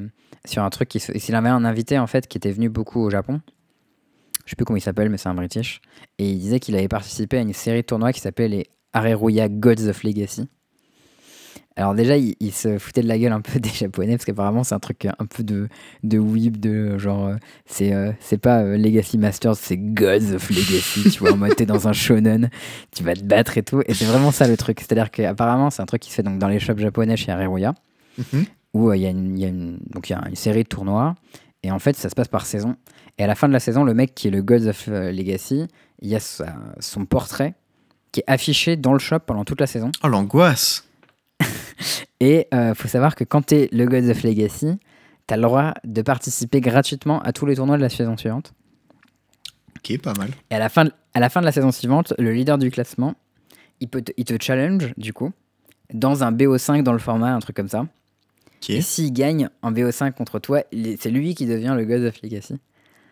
sur 0.45 0.63
un 0.63 0.71
truc. 0.71 0.89
qui 0.89 1.01
se- 1.01 1.13
Il 1.13 1.35
avait 1.35 1.49
un 1.49 1.65
invité, 1.65 1.99
en 1.99 2.07
fait, 2.07 2.27
qui 2.29 2.37
était 2.39 2.53
venu 2.53 2.69
beaucoup 2.69 3.01
au 3.01 3.11
Japon. 3.11 3.41
Je 4.45 4.51
sais 4.51 4.57
plus 4.57 4.65
comment 4.65 4.77
il 4.77 4.81
s'appelle, 4.83 5.09
mais 5.11 5.19
c'est 5.19 5.29
un 5.29 5.35
British. 5.35 5.81
Et 6.19 6.31
il 6.31 6.39
disait 6.39 6.61
qu'il 6.61 6.77
avait 6.77 6.87
participé 6.89 7.39
à 7.39 7.41
une 7.41 7.53
série 7.53 7.81
de 7.83 7.87
tournois 7.87 8.13
qui 8.13 8.21
s'appelait 8.21 8.49
les 8.49 8.67
Areruya 8.93 9.49
Gods 9.49 9.89
of 9.89 10.03
Legacy. 10.05 10.49
Alors 11.79 11.95
déjà, 11.95 12.17
il, 12.17 12.35
il 12.41 12.53
se 12.53 12.79
foutait 12.79 13.03
de 13.03 13.07
la 13.09 13.19
gueule 13.19 13.33
un 13.33 13.41
peu 13.43 13.61
des 13.61 13.69
japonais, 13.69 14.13
parce 14.17 14.25
qu'apparemment 14.25 14.65
c'est 14.65 14.75
un 14.75 14.79
truc 14.79 15.07
un 15.07 15.27
peu 15.27 15.43
de, 15.43 15.69
de 16.05 16.19
weeb, 16.19 16.57
de 16.59 16.97
genre, 16.99 17.27
euh, 17.27 17.37
c'est 17.67 17.93
euh, 17.93 18.13
c'est 18.21 18.39
pas 18.39 18.61
euh, 18.63 18.77
Legacy 18.79 19.19
Masters, 19.19 19.57
c'est 19.57 19.77
Gods 19.77 20.35
of 20.35 20.49
Legacy, 20.51 21.11
tu 21.11 21.19
vois, 21.21 21.33
en 21.33 21.37
mode 21.37 21.55
t'es 21.55 21.67
dans 21.67 21.87
un 21.87 21.93
shonen, 21.93 22.49
tu 22.95 23.03
vas 23.05 23.15
te 23.15 23.23
battre 23.25 23.59
et 23.59 23.63
tout, 23.63 23.83
et 23.87 23.93
c'est 23.95 24.07
vraiment 24.07 24.31
ça 24.31 24.49
le 24.49 24.57
truc, 24.57 24.81
c'est-à-dire 24.81 25.11
qu'apparemment 25.11 25.69
c'est 25.71 25.83
un 25.83 25.87
truc 25.87 26.01
qui 26.03 26.11
se 26.11 26.15
fait 26.17 26.23
donc 26.23 26.39
dans 26.39 26.49
les 26.49 26.59
shops 26.61 26.79
japonais 26.79 27.17
chez 27.17 27.31
Areruya, 27.33 27.75
Mhm. 28.19 28.45
où 28.73 28.89
euh, 28.91 28.97
il 28.97 29.03
y, 29.03 29.07
a 29.07 29.11
une- 29.11 29.37
il 29.37 29.43
y 29.43 29.45
a 29.45 29.49
une- 29.49 29.79
donc 29.91 30.09
il 30.09 30.13
y 30.15 30.17
a 30.17 30.23
une 30.29 30.35
série 30.37 30.63
de 30.63 30.69
tournois, 30.69 31.15
et 31.63 31.71
en 31.71 31.79
fait 31.79 31.95
ça 31.97 32.09
se 32.09 32.15
passe 32.15 32.29
par 32.29 32.47
saison, 32.47 32.77
et 33.19 33.25
à 33.25 33.27
la 33.27 33.35
fin 33.35 33.49
de 33.49 33.53
la 33.53 33.61
saison, 33.61 33.85
le 33.85 33.93
mec 33.93 34.15
qui 34.15 34.29
est 34.29 34.31
le 34.31 34.41
Gods 34.43 34.67
of 34.69 34.87
Legacy, 34.87 35.67
il 36.01 36.09
y 36.09 36.15
a 36.17 36.21
sa- 36.21 36.55
son 36.81 37.05
portrait 37.05 37.53
qui 38.13 38.21
est 38.21 38.25
affiché 38.27 38.77
dans 38.77 38.95
le 38.95 38.99
shop 38.99 39.19
pendant 39.27 39.45
toute 39.45 39.61
la 39.61 39.67
saison. 39.67 39.91
Oh, 40.03 40.09
l'angoisse 40.09 40.85
Et 42.21 42.49
euh, 42.55 42.75
faut 42.75 42.89
savoir 42.89 43.15
que 43.15 43.25
quand 43.25 43.43
t'es 43.43 43.69
le 43.73 43.87
Gods 43.87 44.11
of 44.11 44.23
Legacy, 44.23 44.79
t'as 45.27 45.37
le 45.37 45.43
droit 45.43 45.75
de 45.85 46.03
participer 46.03 46.61
gratuitement 46.61 47.21
à 47.23 47.33
tous 47.33 47.47
les 47.47 47.57
tournois 47.57 47.77
de 47.77 47.83
la 47.83 47.89
saison 47.89 48.17
suivante. 48.17 48.55
Ok, 49.77 49.99
pas 49.99 50.15
mal. 50.15 50.31
Et 50.51 50.55
à 50.55 50.59
la 50.59 50.69
fin 50.69 50.85
de, 50.85 50.93
à 51.15 51.21
la, 51.21 51.29
fin 51.29 51.41
de 51.41 51.47
la 51.47 51.53
saison 51.53 51.73
suivante, 51.73 52.15
le 52.19 52.33
leader 52.33 52.59
du 52.59 52.71
classement, 52.71 53.15
il, 53.81 53.89
peut 53.89 54.03
te, 54.03 54.13
il 54.17 54.25
te 54.25 54.43
challenge, 54.43 54.93
du 54.97 55.13
coup, 55.13 55.33
dans 55.93 56.25
un 56.25 56.33
BO5 56.33 56.83
dans 56.83 56.93
le 56.93 56.99
format, 56.99 57.35
un 57.35 57.41
truc 57.41 57.57
comme 57.57 57.69
ça. 57.69 57.87
Ok. 58.63 58.71
Et 58.71 58.81
s'il 58.81 59.13
gagne 59.13 59.49
en 59.63 59.73
BO5 59.73 60.13
contre 60.13 60.39
toi, 60.39 60.63
c'est 60.99 61.11
lui 61.11 61.35
qui 61.35 61.47
devient 61.47 61.75
le 61.77 61.85
God 61.85 62.03
of 62.03 62.23
Legacy. 62.23 62.59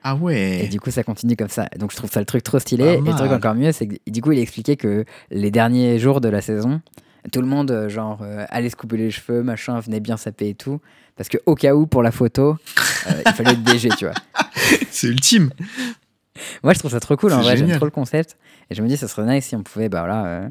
Ah 0.02 0.16
Et 0.16 0.22
ouais. 0.22 0.68
du 0.68 0.80
coup, 0.80 0.90
ça 0.90 1.02
continue 1.02 1.34
comme 1.34 1.48
ça. 1.48 1.66
Donc, 1.78 1.90
je 1.90 1.96
trouve 1.96 2.10
ça 2.10 2.20
le 2.20 2.26
truc 2.26 2.42
trop 2.42 2.58
stylé. 2.58 2.84
Et 2.84 3.00
le 3.00 3.12
truc 3.12 3.32
encore 3.32 3.54
mieux, 3.54 3.72
c'est 3.72 3.86
que 3.86 3.96
du 4.06 4.20
coup, 4.20 4.32
il 4.32 4.38
expliquait 4.38 4.76
que 4.76 5.06
les 5.30 5.50
derniers 5.50 5.98
jours 5.98 6.20
de 6.20 6.28
la 6.28 6.42
saison, 6.42 6.82
tout 7.32 7.40
le 7.40 7.46
monde, 7.46 7.70
euh, 7.70 7.88
genre, 7.88 8.20
euh, 8.22 8.44
allait 8.50 8.70
se 8.70 8.76
couper 8.76 8.96
les 8.96 9.10
cheveux, 9.10 9.42
machin, 9.42 9.78
venait 9.80 10.00
bien 10.00 10.16
saper 10.16 10.50
et 10.50 10.54
tout. 10.54 10.80
Parce 11.16 11.28
que, 11.28 11.38
au 11.46 11.54
cas 11.54 11.74
où, 11.74 11.86
pour 11.86 12.02
la 12.02 12.10
photo, 12.10 12.56
euh, 13.06 13.22
il 13.24 13.32
fallait 13.32 13.52
être 13.52 13.62
DG, 13.62 13.88
tu 13.96 14.04
vois. 14.04 14.14
C'est 14.90 15.08
ultime. 15.08 15.50
Moi, 16.62 16.72
je 16.72 16.78
trouve 16.80 16.90
ça 16.90 17.00
trop 17.00 17.16
cool. 17.16 17.32
En 17.32 17.40
vrai, 17.40 17.56
j'aime 17.56 17.70
trop 17.76 17.84
le 17.84 17.90
concept. 17.90 18.36
Et 18.70 18.74
je 18.74 18.82
me 18.82 18.88
dis, 18.88 18.96
ça 18.96 19.08
serait 19.08 19.26
nice 19.26 19.46
si 19.46 19.56
on 19.56 19.62
pouvait, 19.62 19.88
bah 19.88 20.00
voilà. 20.00 20.48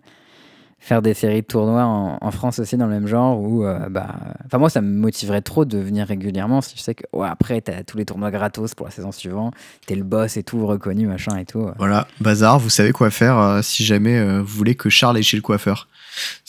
Faire 0.84 1.02
des 1.02 1.14
séries 1.14 1.44
de 1.44 1.48
tournois 1.48 1.86
en, 1.86 2.18
en 2.20 2.32
France 2.32 2.60
aussi 2.60 2.76
dans 2.76 2.88
le 2.88 2.92
même 2.92 3.08
genre 3.08 3.40
où 3.40 3.64
euh, 3.64 3.88
bah 3.88 4.16
enfin 4.46 4.58
moi 4.58 4.70
ça 4.70 4.82
me 4.82 4.94
motiverait 4.94 5.42
trop 5.42 5.64
de 5.64 5.78
venir 5.78 6.06
régulièrement 6.06 6.60
si 6.60 6.76
je 6.76 6.82
sais 6.82 6.94
que 6.94 7.06
ouais, 7.14 7.28
après 7.30 7.62
t'as 7.62 7.84
tous 7.84 7.98
les 7.98 8.04
tournois 8.04 8.32
gratos 8.32 8.76
pour 8.76 8.88
la 8.88 8.92
saison 8.92 9.14
suivante 9.14 9.54
t'es 9.86 9.96
le 9.96 10.04
boss 10.04 10.36
et 10.36 10.44
tout 10.44 10.68
reconnu 10.68 11.08
machin 11.08 11.38
et 11.38 11.46
tout 11.46 11.62
euh. 11.62 11.74
Voilà, 11.78 12.06
bazar, 12.20 12.60
vous 12.60 12.70
savez 12.70 12.92
quoi 12.92 13.12
faire 13.12 13.40
euh, 13.40 13.62
si 13.62 13.86
jamais 13.86 14.20
euh, 14.20 14.42
vous 14.42 14.58
voulez 14.58 14.76
que 14.76 14.90
Charles 14.90 15.18
est 15.18 15.24
chez 15.24 15.38
le 15.38 15.44
coiffeur. 15.44 15.88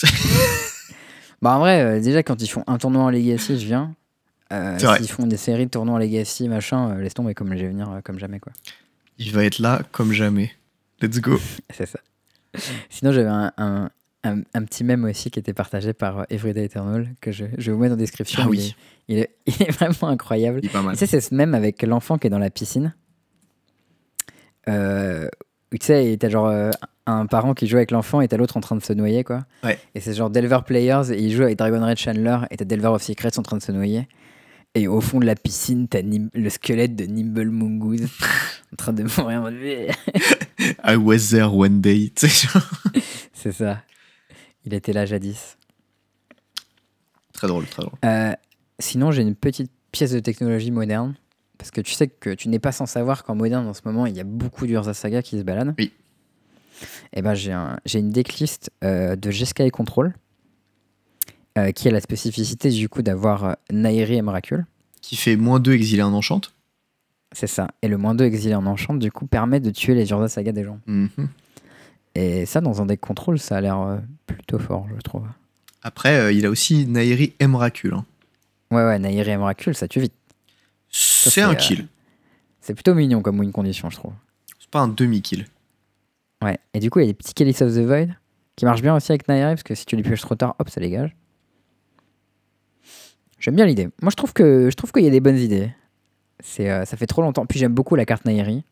Bah 1.43 1.57
en 1.57 1.59
vrai, 1.59 2.01
déjà 2.01 2.23
quand 2.23 2.41
ils 2.41 2.49
font 2.49 2.65
un 2.67 2.79
tournoi 2.79 3.03
en 3.03 3.11
Legacy, 3.11 3.61
je 3.61 3.67
viens. 3.67 3.95
S'ils 4.79 5.11
font 5.11 5.27
des 5.27 5.37
séries 5.37 5.67
de 5.67 5.71
tournois 5.71 5.97
en 5.97 5.99
Legacy, 5.99 6.49
machin, 6.49 6.95
laisse 6.95 7.13
tomber 7.13 7.35
comme 7.35 7.49
je 7.51 7.61
vais 7.61 7.69
venir 7.69 8.01
comme 8.03 8.19
jamais 8.19 8.41
quoi. 8.41 8.51
Il 9.19 9.31
va 9.31 9.45
être 9.45 9.59
là 9.59 9.83
comme 9.93 10.13
jamais. 10.13 10.53
Let's 11.03 11.21
go. 11.21 11.39
C'est 11.71 11.85
ça. 11.85 11.99
Sinon 12.89 13.13
j'avais 13.13 13.29
un, 13.29 13.53
un, 13.59 13.91
un- 14.25 14.43
un 14.55 14.65
petit 14.65 14.83
mème 14.85 15.05
aussi 15.05 15.31
qui 15.31 15.39
était 15.39 15.53
partagé 15.55 15.93
par 15.93 16.21
euh, 16.21 16.25
Everyday 16.31 16.65
Eternal 16.65 17.15
que 17.21 17.31
je, 17.33 17.45
je 17.59 17.71
vous 17.73 17.79
mets 17.79 17.89
dans 17.89 17.95
la 17.95 18.01
description. 18.01 18.43
Ah 18.43 18.47
il 18.47 18.51
oui. 18.51 18.59
est- 18.59 18.77
Il 19.09 19.19
est, 19.19 19.31
il 19.47 19.63
est 19.63 19.71
vraiment 19.71 20.09
incroyable. 20.09 20.61
Il 20.63 20.67
est 20.67 20.73
pas 20.73 20.83
mal. 20.83 20.95
Tu 20.95 21.01
sais, 21.01 21.07
c'est 21.07 21.21
ce 21.21 21.35
même 21.35 21.55
avec 21.55 21.83
l'enfant 21.83 22.19
qui 22.19 22.27
est 22.27 22.31
dans 22.31 22.39
la 22.39 22.51
piscine. 22.51 22.95
Euh, 24.69 25.29
tu 25.71 25.79
sais, 25.83 26.17
t'as 26.19 26.29
genre 26.29 26.47
euh, 26.47 26.71
un 27.07 27.27
parent 27.27 27.53
qui 27.55 27.67
joue 27.67 27.77
avec 27.77 27.91
l'enfant 27.91 28.21
et 28.21 28.29
t'as 28.29 28.37
l'autre 28.37 28.57
en 28.57 28.61
train 28.61 28.77
de 28.77 28.83
se 28.83 28.93
noyer, 28.93 29.25
quoi. 29.25 29.45
Ouais. 29.63 29.79
Et 29.95 30.01
c'est 30.01 30.15
genre 30.15 30.31
Delver 30.31 30.61
Players 30.67 31.11
et 31.13 31.19
il 31.21 31.33
joue 31.33 31.43
avec 31.43 31.59
Dragon 31.59 31.85
Red 31.85 31.99
Chandler 31.99 32.39
et 32.51 32.57
t'as 32.57 32.65
Delver 32.65 32.89
of 32.89 33.03
Secrets 33.03 33.39
en 33.39 33.43
train 33.43 33.57
de 33.59 33.63
se 33.63 33.73
noyer. 33.73 34.09
Et 34.77 34.89
au 34.89 35.01
fond 35.01 35.21
de 35.21 35.27
la 35.27 35.37
piscine, 35.37 35.87
t'as 35.87 36.03
Nim- 36.03 36.31
le 36.35 36.51
squelette 36.51 36.97
de 36.97 37.05
Nimble 37.05 37.51
Mongoose 37.51 38.07
en 38.73 38.77
train 38.77 38.93
de 38.93 39.03
mourir. 39.05 39.95
I 40.85 40.97
was 40.97 41.29
there 41.31 41.53
one 41.55 41.81
day. 41.81 42.11
tu 42.15 42.29
sais, 42.29 42.49
genre. 42.49 42.63
C'est 43.33 43.53
ça. 43.53 43.83
Il 44.65 44.75
était 44.75 44.93
là 44.93 45.07
jadis. 45.07 45.57
très 47.33 47.47
drôle, 47.49 47.67
très 47.67 47.83
drôle. 47.83 47.99
Euh, 48.05 48.33
sinon, 48.79 49.11
j'ai 49.11 49.23
une 49.23 49.35
petite 49.35 49.71
pièce 49.93 50.13
de 50.13 50.21
technologie 50.21 50.71
moderne. 50.71 51.15
Parce 51.59 51.71
que 51.71 51.81
tu 51.81 51.93
sais 51.93 52.09
que 52.09 52.31
tu 52.35 52.49
n'es 52.49 52.59
pas 52.59 52.73
sans 52.73 52.85
savoir 52.87 53.23
qu'en 53.25 53.35
moderne, 53.37 53.67
en 53.67 53.75
ce 53.75 53.83
moment, 53.85 54.07
il 54.07 54.17
y 54.17 54.21
a 54.21 54.25
beaucoup 54.25 54.67
d'Urza 54.67 54.93
Saga 54.93 55.23
qui 55.23 55.39
se 55.39 55.45
baladent. 55.45 55.75
Oui. 55.79 55.93
Et 57.13 57.23
ben, 57.23 57.35
j'ai 57.35 57.53
un- 57.53 57.79
j'ai 57.87 58.01
une 58.01 58.11
decklist 58.11 58.71
euh, 58.83 59.15
de 59.17 59.31
G-Sky 59.31 59.71
Control 59.71 60.13
euh, 61.57 61.71
qui 61.71 61.87
a 61.87 61.93
la 61.93 62.01
spécificité 62.01 62.71
du 62.71 62.89
coup 62.89 63.03
d'avoir 63.03 63.57
Nairi 63.71 64.17
et 64.17 64.23
Miracle. 64.23 64.65
Qui 65.01 65.15
fait 65.17 65.37
moins 65.37 65.61
2 65.61 65.73
exilé 65.75 66.03
en 66.03 66.13
enchante. 66.13 66.55
C'est 67.33 67.47
ça. 67.47 67.69
Et 67.83 67.89
le 67.89 67.97
moins 67.99 68.15
2 68.15 68.25
exilé 68.25 68.55
en 68.57 68.67
enchant, 68.67 68.95
du 68.95 69.13
coup, 69.13 69.27
permet 69.27 69.61
de 69.61 69.71
tuer 69.71 69.95
les 69.95 70.11
Urza 70.11 70.29
Saga 70.29 70.51
des 70.53 70.65
gens. 70.65 70.81
Mhm. 70.87 71.09
Et 72.15 72.47
ça, 72.47 72.61
dans 72.61 72.81
un 72.81 72.87
deck 72.87 73.01
contrôle, 73.01 73.39
ça 73.39 73.57
a 73.57 73.61
l'air 73.61 73.79
euh, 73.81 73.99
plutôt 74.27 74.59
fort, 74.59 74.87
je 74.95 75.01
trouve. 75.01 75.27
Après, 75.83 76.17
euh, 76.19 76.33
il 76.33 76.47
a 76.47 76.51
aussi 76.51 76.87
Nairi 76.87 77.35
Emrakul. 77.41 77.95
hein. 77.95 78.05
Ouais, 78.71 78.85
ouais, 78.85 78.99
Nairi 78.99 79.31
et 79.31 79.37
Miracle, 79.37 79.75
ça 79.75 79.89
tue 79.89 80.01
vite. 80.01 80.15
C'est 80.91 81.43
un 81.43 81.51
euh, 81.53 81.55
kill. 81.55 81.87
C'est 82.61 82.75
plutôt 82.75 82.95
mignon 82.95 83.21
comme 83.21 83.39
win 83.41 83.53
condition, 83.53 83.91
je 83.91 83.97
trouve. 83.97 84.13
C'est 84.59 84.71
pas 84.71 84.81
un 84.81 84.89
demi-kill. 84.89 85.47
Ouais. 86.43 86.59
Et 86.73 86.81
du 86.81 86.91
coup, 86.91 87.01
il 87.01 87.03
y 87.03 87.09
a 87.09 87.09
des 87.09 87.15
petits 87.15 87.35
Chalice 87.37 87.63
of 87.63 87.75
the 87.75 87.79
Void 87.81 88.09
qui 88.57 88.65
marchent 88.65 88.83
bien 88.83 88.95
aussi 88.95 89.13
avec 89.13 89.29
Nairi, 89.29 89.53
parce 89.53 89.63
que 89.63 89.75
si 89.75 89.85
tu 89.85 89.97
les 89.97 90.03
pioches 90.03 90.21
trop 90.21 90.35
tard, 90.35 90.55
hop, 90.59 90.69
ça 90.71 90.81
dégage. 90.81 91.15
J'aime 93.39 93.57
bien 93.57 93.67
l'idée. 93.67 93.89
Moi, 94.01 94.11
je 94.11 94.17
trouve 94.17 94.33
que 94.33 94.71
je 94.71 94.77
trouve 94.77 94.93
qu'il 94.93 95.05
y 95.05 95.09
a 95.09 95.11
des 95.11 95.21
bonnes 95.21 95.37
idées. 95.37 95.71
C'est, 96.41 96.71
euh, 96.71 96.85
ça 96.85 96.97
fait 96.97 97.07
trop 97.07 97.21
longtemps. 97.23 97.45
Puis 97.47 97.59
j'aime 97.59 97.75
beaucoup 97.75 97.95
la 97.97 98.07
carte 98.07 98.25
Nairi. 98.25 98.65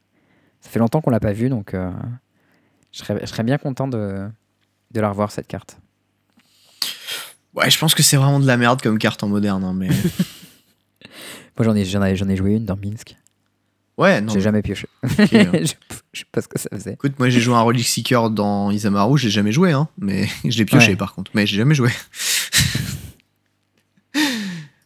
Ça 0.61 0.71
fait 0.71 0.79
longtemps 0.79 1.01
qu'on 1.01 1.11
l'a 1.11 1.21
pas 1.21 1.33
vue, 1.33 1.49
donc 1.49 1.75
euh, 1.75 1.91
je, 2.93 2.99
serais, 2.99 3.19
je 3.21 3.27
serais 3.27 3.43
bien 3.43 3.59
content 3.59 3.89
de, 3.89 4.29
de 4.91 5.01
la 5.01 5.09
revoir 5.11 5.31
cette 5.33 5.47
carte. 5.49 5.79
Ouais, 7.55 7.71
je 7.71 7.79
pense 7.79 7.95
que 7.95 8.03
c'est 8.03 8.17
vraiment 8.17 8.41
de 8.41 8.47
la 8.47 8.57
merde 8.57 8.81
comme 8.81 8.99
carte 8.99 9.23
en 9.23 9.29
moderne. 9.29 9.63
hein, 9.65 9.75
mais... 9.75 9.89
Moi, 11.59 11.67
j'en 11.67 11.75
ai, 11.77 11.85
j'en 11.85 12.03
ai, 12.03 12.17
j'en 12.17 12.29
ai 12.29 12.37
joué 12.37 12.53
une 12.55 12.65
dans 12.65 12.77
Minsk. 12.77 13.15
ouais, 13.99 14.23
non. 14.23 14.33
J'ai 14.33 14.41
jamais 14.41 14.63
pioché. 14.63 14.89
ok, 15.05 15.19
hein. 15.35 15.51
je, 15.53 15.59
je 16.13 16.21
sais 16.21 16.27
pas 16.33 16.41
ce 16.41 16.49
que 16.49 16.59
ça 16.59 16.69
faisait. 16.73 16.95
Écoute, 16.95 17.19
moi 17.19 17.29
j'ai 17.29 17.41
joué 17.41 17.55
un 17.55 17.61
Relic 17.61 17.87
Seeker 17.87 18.31
dans 18.31 18.71
Isamaru, 18.71 19.19
j'ai 19.19 19.29
jamais 19.31 19.53
joué, 19.53 19.73
hein, 19.73 19.87
mais 19.99 20.27
je 20.49 20.57
l'ai 20.57 20.65
pioché 20.65 20.93
Ouais. 20.93 20.97
par 20.97 21.15
contre, 21.15 21.31
mais 21.35 21.47
j'ai 21.47 21.59
jamais 21.59 21.75
joué. 21.75 21.91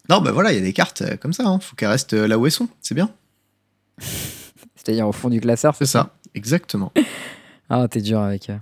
non, 0.08 0.20
bah 0.20 0.32
voilà, 0.32 0.52
il 0.52 0.56
y 0.56 0.58
a 0.58 0.62
des 0.62 0.72
cartes 0.72 1.02
euh, 1.02 1.16
comme 1.16 1.32
ça, 1.32 1.44
hein. 1.46 1.58
faut 1.60 1.74
qu'elles 1.76 1.88
restent 1.88 2.14
euh, 2.14 2.26
là 2.28 2.38
où 2.38 2.46
elles 2.46 2.52
sont, 2.52 2.68
c'est 2.80 2.94
bien. 2.94 3.10
C'est-à-dire 4.74 5.08
au 5.08 5.12
fond 5.12 5.28
du 5.28 5.40
classeur. 5.40 5.74
C'est 5.76 5.86
ça, 5.86 6.14
exactement. 6.34 6.92
Ah, 7.68 7.86
t'es 7.88 8.00
dur 8.00 8.20
avec. 8.20 8.50
euh. 8.50 8.56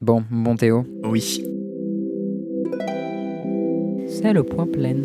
Bon, 0.00 0.24
bon 0.30 0.56
Théo. 0.56 0.86
Oui. 1.04 1.42
C'est 4.08 4.32
le 4.32 4.42
point 4.42 4.66
plein. 4.66 4.96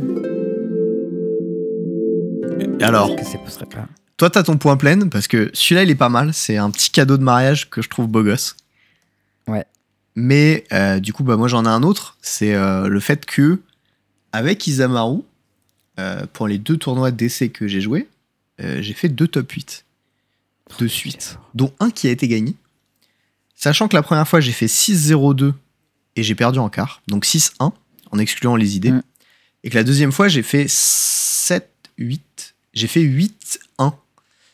Et 2.79 2.83
alors, 2.83 3.15
Que 3.15 3.23
c'est 3.23 3.39
ce 3.45 3.51
serait 3.51 3.65
pas. 3.65 3.87
toi 4.17 4.29
t'as 4.29 4.43
ton 4.43 4.57
point 4.57 4.77
plein, 4.77 5.07
parce 5.07 5.27
que 5.27 5.49
celui-là 5.53 5.83
il 5.83 5.89
est 5.91 5.95
pas 5.95 6.09
mal, 6.09 6.33
c'est 6.33 6.57
un 6.57 6.69
petit 6.71 6.89
cadeau 6.89 7.17
de 7.17 7.23
mariage 7.23 7.69
que 7.69 7.81
je 7.81 7.89
trouve 7.89 8.07
beau 8.07 8.23
gosse. 8.23 8.55
Ouais. 9.47 9.65
Mais 10.15 10.63
euh, 10.73 10.99
du 10.99 11.13
coup, 11.13 11.23
bah 11.23 11.37
moi 11.37 11.47
j'en 11.47 11.65
ai 11.65 11.69
un 11.69 11.83
autre, 11.83 12.17
c'est 12.21 12.53
euh, 12.55 12.87
le 12.87 12.99
fait 12.99 13.25
que, 13.25 13.59
avec 14.31 14.65
Isamaru, 14.67 15.19
euh, 15.99 16.25
pour 16.33 16.47
les 16.47 16.57
deux 16.57 16.77
tournois 16.77 17.11
d'essai 17.11 17.49
que 17.49 17.67
j'ai 17.67 17.81
joué, 17.81 18.07
euh, 18.61 18.81
j'ai 18.81 18.93
fait 18.93 19.09
deux 19.09 19.27
top 19.27 19.49
8 19.51 19.85
de 20.79 20.87
suite. 20.87 21.37
dont 21.53 21.71
un 21.79 21.91
qui 21.91 22.07
a 22.07 22.11
été 22.11 22.27
gagné. 22.27 22.55
Sachant 23.61 23.87
que 23.87 23.95
la 23.95 24.01
première 24.01 24.27
fois, 24.27 24.39
j'ai 24.39 24.53
fait 24.53 24.65
6-0-2 24.65 25.53
et 26.15 26.23
j'ai 26.23 26.33
perdu 26.33 26.57
en 26.57 26.69
quart, 26.69 27.03
donc 27.07 27.25
6-1 27.25 27.71
en 28.09 28.17
excluant 28.17 28.55
les 28.55 28.75
idées. 28.75 28.91
Mm. 28.91 29.03
Et 29.63 29.69
que 29.69 29.75
la 29.75 29.83
deuxième 29.83 30.11
fois, 30.11 30.27
j'ai 30.27 30.41
fait 30.41 30.65
7-8, 30.65 31.61
j'ai 32.73 32.87
fait 32.87 33.03
8-1. 33.03 33.29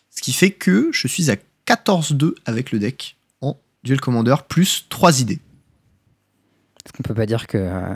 Ce 0.10 0.22
qui 0.22 0.34
fait 0.34 0.52
que 0.52 0.90
je 0.92 1.08
suis 1.08 1.32
à 1.32 1.38
14-2 1.66 2.34
avec 2.46 2.74
le 2.74 2.80
deck 2.80 3.16
en 3.40 3.58
duel 3.86 4.02
commander 4.02 4.36
plus 4.50 4.88
3 4.90 5.22
idées. 5.22 5.40
Est-ce 6.86 6.92
qu'on 6.92 7.04
peut 7.04 7.14
pas 7.14 7.26
dire 7.26 7.48
que 7.48 7.58
euh, 7.58 7.94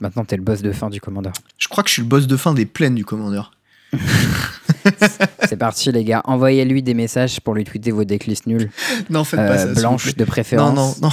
maintenant 0.00 0.24
t'es 0.24 0.36
le 0.36 0.42
boss 0.42 0.60
de 0.60 0.72
fin 0.72 0.90
du 0.90 1.00
commandeur 1.00 1.34
Je 1.56 1.68
crois 1.68 1.84
que 1.84 1.88
je 1.88 1.94
suis 1.94 2.02
le 2.02 2.08
boss 2.08 2.26
de 2.26 2.36
fin 2.36 2.52
des 2.52 2.66
plaines 2.66 2.96
du 2.96 3.04
commander. 3.04 3.42
C'est 5.48 5.56
parti, 5.56 5.90
les 5.92 6.04
gars. 6.04 6.22
Envoyez-lui 6.24 6.82
des 6.82 6.94
messages 6.94 7.40
pour 7.40 7.54
lui 7.54 7.64
tweeter 7.64 7.90
vos 7.90 8.04
decklists 8.04 8.46
nuls. 8.46 8.70
Non, 9.10 9.24
faites 9.24 9.40
Euh, 9.40 9.48
pas 9.48 9.58
ça. 9.58 9.96
plaît. 9.96 10.12
de 10.14 10.24
préférence. 10.24 10.74
Non, 10.74 10.94
non, 11.02 11.10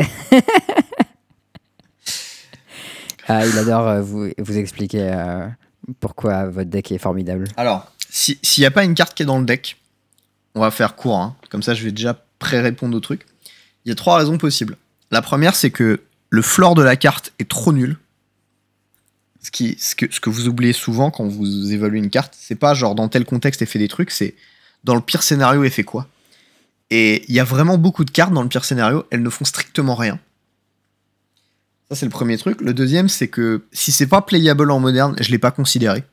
non. 0.00 0.06
Ah, 3.26 3.46
il 3.46 3.56
adore 3.58 3.88
euh, 3.88 4.00
vous, 4.02 4.28
vous 4.38 4.58
expliquer 4.58 5.10
euh, 5.12 5.46
pourquoi 6.00 6.44
votre 6.50 6.68
deck 6.68 6.92
est 6.92 6.98
formidable. 6.98 7.48
Alors, 7.56 7.90
si- 8.10 8.38
s'il 8.42 8.60
n'y 8.62 8.66
a 8.66 8.70
pas 8.70 8.84
une 8.84 8.94
carte 8.94 9.14
qui 9.14 9.22
est 9.22 9.26
dans 9.26 9.38
le 9.38 9.46
deck, 9.46 9.78
on 10.54 10.60
va 10.60 10.70
faire 10.70 10.94
court, 10.94 11.18
hein. 11.18 11.34
comme 11.48 11.62
ça 11.62 11.72
je 11.74 11.84
vais 11.84 11.90
déjà 11.90 12.22
pré-répondre 12.38 12.94
au 12.96 13.00
truc. 13.00 13.22
Il 13.84 13.88
y 13.88 13.92
a 13.92 13.94
trois 13.94 14.18
raisons 14.18 14.36
possibles. 14.36 14.76
La 15.10 15.22
première, 15.22 15.54
c'est 15.54 15.70
que 15.70 16.02
le 16.28 16.42
floor 16.42 16.74
de 16.74 16.82
la 16.82 16.96
carte 16.96 17.32
est 17.38 17.48
trop 17.48 17.72
nul. 17.72 17.96
Ce, 19.44 19.50
qui, 19.50 19.76
ce, 19.78 19.94
que, 19.94 20.06
ce 20.10 20.20
que 20.20 20.30
vous 20.30 20.48
oubliez 20.48 20.72
souvent 20.72 21.10
quand 21.10 21.28
vous 21.28 21.70
évaluez 21.70 21.98
une 21.98 22.10
carte, 22.10 22.34
c'est 22.36 22.54
pas 22.54 22.72
genre 22.72 22.94
dans 22.94 23.08
tel 23.08 23.26
contexte 23.26 23.60
elle 23.60 23.68
fait 23.68 23.78
des 23.78 23.88
trucs, 23.88 24.10
c'est 24.10 24.34
dans 24.84 24.94
le 24.94 25.02
pire 25.02 25.22
scénario 25.22 25.62
elle 25.62 25.70
fait 25.70 25.84
quoi? 25.84 26.08
Et 26.90 27.24
il 27.28 27.34
y 27.34 27.40
a 27.40 27.44
vraiment 27.44 27.76
beaucoup 27.76 28.04
de 28.04 28.10
cartes 28.10 28.32
dans 28.32 28.42
le 28.42 28.48
pire 28.48 28.64
scénario, 28.64 29.04
elles 29.10 29.22
ne 29.22 29.30
font 29.30 29.44
strictement 29.44 29.94
rien. 29.94 30.18
Ça, 31.88 31.96
c'est 31.96 32.06
le 32.06 32.10
premier 32.10 32.38
truc. 32.38 32.60
Le 32.60 32.72
deuxième, 32.72 33.08
c'est 33.08 33.28
que 33.28 33.64
si 33.72 33.92
c'est 33.92 34.06
pas 34.06 34.22
playable 34.22 34.70
en 34.70 34.80
moderne, 34.80 35.14
je 35.20 35.30
l'ai 35.30 35.38
pas 35.38 35.50
considéré. 35.50 36.04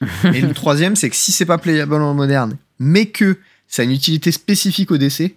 Et 0.24 0.40
le 0.40 0.52
troisième, 0.52 0.96
c'est 0.96 1.10
que 1.10 1.16
si 1.16 1.32
c'est 1.32 1.46
pas 1.46 1.58
playable 1.58 1.94
en 1.94 2.14
moderne, 2.14 2.56
mais 2.78 3.06
que 3.06 3.38
ça 3.68 3.82
a 3.82 3.84
une 3.84 3.92
utilité 3.92 4.32
spécifique 4.32 4.90
au 4.90 4.98
DC, 4.98 5.36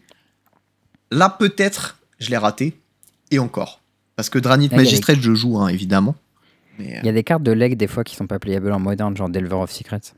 là 1.11 1.29
peut-être 1.29 1.99
je 2.19 2.29
l'ai 2.29 2.37
raté. 2.37 2.79
Et 3.31 3.39
encore. 3.39 3.81
Parce 4.15 4.29
que 4.29 4.39
Dranit 4.39 4.69
Magistrate, 4.69 5.19
je 5.19 5.33
joue, 5.33 5.59
hein, 5.59 5.67
évidemment. 5.67 6.15
Mais, 6.79 6.95
euh, 6.95 6.99
Il 7.03 7.05
y 7.05 7.09
a 7.09 7.13
des 7.13 7.23
cartes 7.23 7.43
de 7.43 7.51
leg 7.51 7.75
des 7.77 7.87
fois 7.87 8.03
qui 8.03 8.15
sont 8.15 8.27
pas 8.27 8.39
playables 8.39 8.71
en 8.71 8.79
moderne, 8.79 9.15
genre 9.15 9.29
Delver 9.29 9.55
of 9.55 9.71
Secrets. 9.71 10.13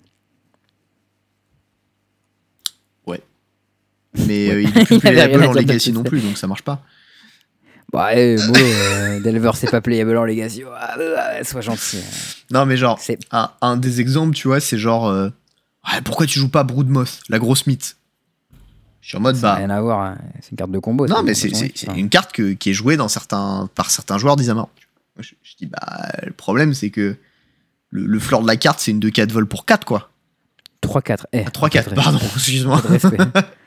mais 4.27 4.49
euh, 4.49 4.61
il 4.61 4.77
est 4.77 4.85
plus 4.85 4.99
playable 4.99 5.43
en 5.45 5.51
Legacy 5.51 5.91
non 5.91 6.03
plus, 6.03 6.21
donc 6.21 6.37
ça 6.37 6.47
marche 6.47 6.61
pas. 6.61 6.81
Bah, 7.91 8.15
eh, 8.15 8.37
bon, 8.37 8.53
euh, 8.55 9.19
Delver 9.19 9.51
c'est 9.55 9.69
pas 9.69 9.81
playable 9.81 10.15
en 10.17 10.23
Legacy. 10.23 10.63
Euh, 10.63 11.43
sois 11.43 11.59
gentil. 11.59 11.99
Non, 12.49 12.65
mais 12.65 12.77
genre, 12.77 12.97
un, 13.31 13.51
un 13.61 13.75
des 13.75 13.99
exemples, 13.99 14.33
tu 14.33 14.47
vois, 14.47 14.61
c'est 14.61 14.77
genre. 14.77 15.07
euh, 15.07 15.29
Ouais, 15.91 16.01
pourquoi 16.01 16.25
tu 16.25 16.39
joues 16.39 16.47
pas 16.49 16.63
Broodmoth, 16.63 17.19
la 17.29 17.39
grosse 17.39 17.67
mythe? 17.67 17.97
Je 19.01 19.09
suis 19.09 19.17
en 19.17 19.21
mode, 19.21 19.35
ça 19.35 19.47
n'a 19.47 19.51
bah. 19.53 19.57
rien 19.59 19.69
à 19.69 19.81
voir. 19.81 19.99
hein. 19.99 20.17
C'est 20.41 20.51
une 20.51 20.57
carte 20.57 20.71
de 20.71 20.79
combo. 20.79 21.05
Non, 21.07 21.21
mais 21.21 21.33
c'est 21.33 21.49
une 21.95 22.07
carte 22.09 22.31
que- 22.31 22.53
qui 22.53 22.69
est 22.69 22.73
jouée 22.73 22.95
dans 22.97 23.09
certains, 23.09 23.69
par 23.75 23.91
certains 23.91 24.17
joueurs 24.17 24.35
d'Isamaru. 24.37 24.67
Je, 25.19 25.33
je 25.41 25.55
dis, 25.55 25.65
bah, 25.65 26.11
le 26.23 26.33
problème, 26.33 26.73
c'est 26.73 26.89
que 26.89 27.15
le, 27.89 28.05
le 28.05 28.19
floor 28.19 28.41
de 28.41 28.47
la 28.47 28.57
carte, 28.57 28.79
c'est 28.79 28.91
une 28.91 28.99
2-4 28.99 29.31
vol 29.31 29.47
pour 29.47 29.65
4, 29.65 29.85
quoi. 29.85 30.09
3-4. 30.81 31.25
Eh, 31.31 31.41
3-4, 31.43 31.49
pas 31.49 31.89
de 31.89 31.95
pardon, 31.95 32.17
respect. 32.17 32.33
excuse-moi. 32.35 32.77
Respect. 32.77 33.17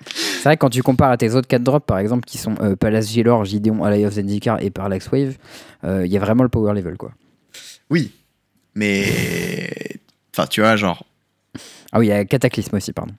c'est 0.06 0.42
vrai 0.44 0.56
que 0.56 0.60
quand 0.60 0.70
tu 0.70 0.82
compares 0.82 1.10
à 1.10 1.16
tes 1.16 1.34
autres 1.34 1.48
4 1.48 1.62
drops, 1.62 1.86
par 1.86 1.98
exemple, 1.98 2.24
qui 2.26 2.38
sont 2.38 2.54
euh, 2.60 2.76
Palace 2.76 3.08
Gilor, 3.10 3.44
Gideon, 3.44 3.82
Ally 3.82 4.06
of 4.06 4.14
Zendikar 4.14 4.62
et 4.62 4.70
Parallax 4.70 5.08
Wave, 5.10 5.36
euh, 5.84 6.06
il 6.06 6.12
y 6.12 6.16
a 6.16 6.20
vraiment 6.20 6.42
le 6.42 6.48
power 6.48 6.74
level, 6.74 6.96
quoi. 6.96 7.12
Oui, 7.90 8.12
mais. 8.74 9.98
Enfin, 10.34 10.46
tu 10.46 10.60
vois, 10.60 10.76
genre. 10.76 11.04
Ah 11.90 11.98
oui, 11.98 12.06
il 12.06 12.10
y 12.10 12.12
a 12.12 12.24
Cataclysme 12.24 12.76
aussi, 12.76 12.92
pardon. 12.92 13.14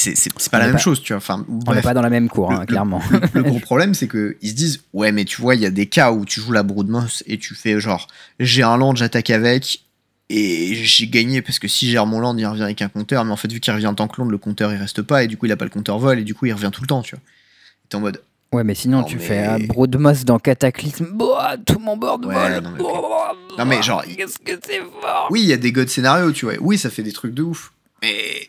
C'est 0.00 0.32
pas 0.50 0.58
On 0.58 0.60
la 0.60 0.66
même 0.66 0.72
pas- 0.74 0.78
chose, 0.78 1.02
tu 1.02 1.12
vois. 1.12 1.18
Enfin, 1.18 1.44
On 1.66 1.74
n'est 1.74 1.82
pas 1.82 1.92
dans 1.94 2.02
la 2.02 2.10
même 2.10 2.28
cour, 2.28 2.52
hein, 2.52 2.60
le- 2.60 2.66
clairement. 2.66 3.00
le 3.34 3.42
gros 3.42 3.58
problème, 3.60 3.94
c'est 3.94 4.06
que 4.06 4.36
ils 4.42 4.50
se 4.50 4.54
disent 4.54 4.82
ouais, 4.92 5.10
mais 5.12 5.24
tu 5.24 5.40
vois, 5.40 5.54
il 5.56 5.60
y 5.60 5.66
a 5.66 5.70
des 5.70 5.86
cas 5.86 6.12
où 6.12 6.24
tu 6.24 6.40
joues 6.40 6.52
la 6.52 6.62
Broodmoth 6.62 7.22
et 7.26 7.38
tu 7.38 7.54
fais 7.54 7.80
genre 7.80 8.06
j'ai 8.38 8.62
un 8.62 8.76
land, 8.76 8.94
j'attaque 8.94 9.30
avec 9.30 9.80
et 10.30 10.74
j'ai 10.74 11.08
gagné 11.08 11.42
parce 11.42 11.58
que 11.58 11.66
si 11.68 11.90
j'ai 11.90 11.98
mon 12.04 12.20
land, 12.20 12.36
il 12.36 12.46
revient 12.46 12.62
avec 12.62 12.80
un 12.82 12.88
compteur, 12.88 13.24
mais 13.24 13.32
en 13.32 13.36
fait 13.36 13.50
vu 13.52 13.60
qu'il 13.60 13.72
revient 13.72 13.86
en 13.88 13.94
tant 13.94 14.06
que 14.08 14.20
land, 14.20 14.28
le 14.28 14.38
compteur 14.38 14.72
il 14.72 14.76
reste 14.76 15.02
pas 15.02 15.24
et 15.24 15.26
du 15.26 15.36
coup 15.36 15.46
il 15.46 15.52
a 15.52 15.56
pas 15.56 15.64
le 15.64 15.70
compteur 15.70 15.98
vol 15.98 16.18
et 16.18 16.22
du 16.24 16.34
coup 16.34 16.46
il 16.46 16.52
revient 16.52 16.70
tout 16.72 16.82
le 16.82 16.86
temps, 16.86 17.02
tu 17.02 17.16
vois. 17.16 17.24
T'es 17.88 17.96
en 17.96 18.00
mode 18.00 18.22
Ouais, 18.52 18.64
mais 18.64 18.74
sinon, 18.74 18.98
Non, 19.00 19.04
tu 19.04 19.16
mais- 19.16 19.22
fais 19.22 19.38
un 19.44 19.58
Broodmoss 19.58 20.24
dans 20.24 20.38
Cataclysme. 20.38 21.08
Boah, 21.12 21.56
tout 21.66 21.78
mon 21.80 21.98
board 21.98 22.24
Ouais, 22.24 22.34
vol. 22.34 22.62
non, 22.62 22.70
mais 22.70 22.80
ok. 22.80 22.86
Boah, 22.86 23.36
Non, 23.58 23.64
mais 23.66 23.82
genre, 23.82 24.02
Qu'est-ce 24.04 24.38
que 24.38 24.52
c'est 24.64 24.78
fort. 25.02 25.28
oui, 25.30 25.40
il 25.42 25.48
y 25.48 25.52
a 25.52 25.58
des 25.58 25.70
god 25.70 25.88
scénarios, 25.88 26.32
tu 26.32 26.46
vois. 26.46 26.54
Oui, 26.60 26.78
ça 26.78 26.88
fait 26.88 27.02
des 27.02 27.12
trucs 27.12 27.34
de 27.34 27.42
ouf, 27.42 27.72
mais 28.00 28.48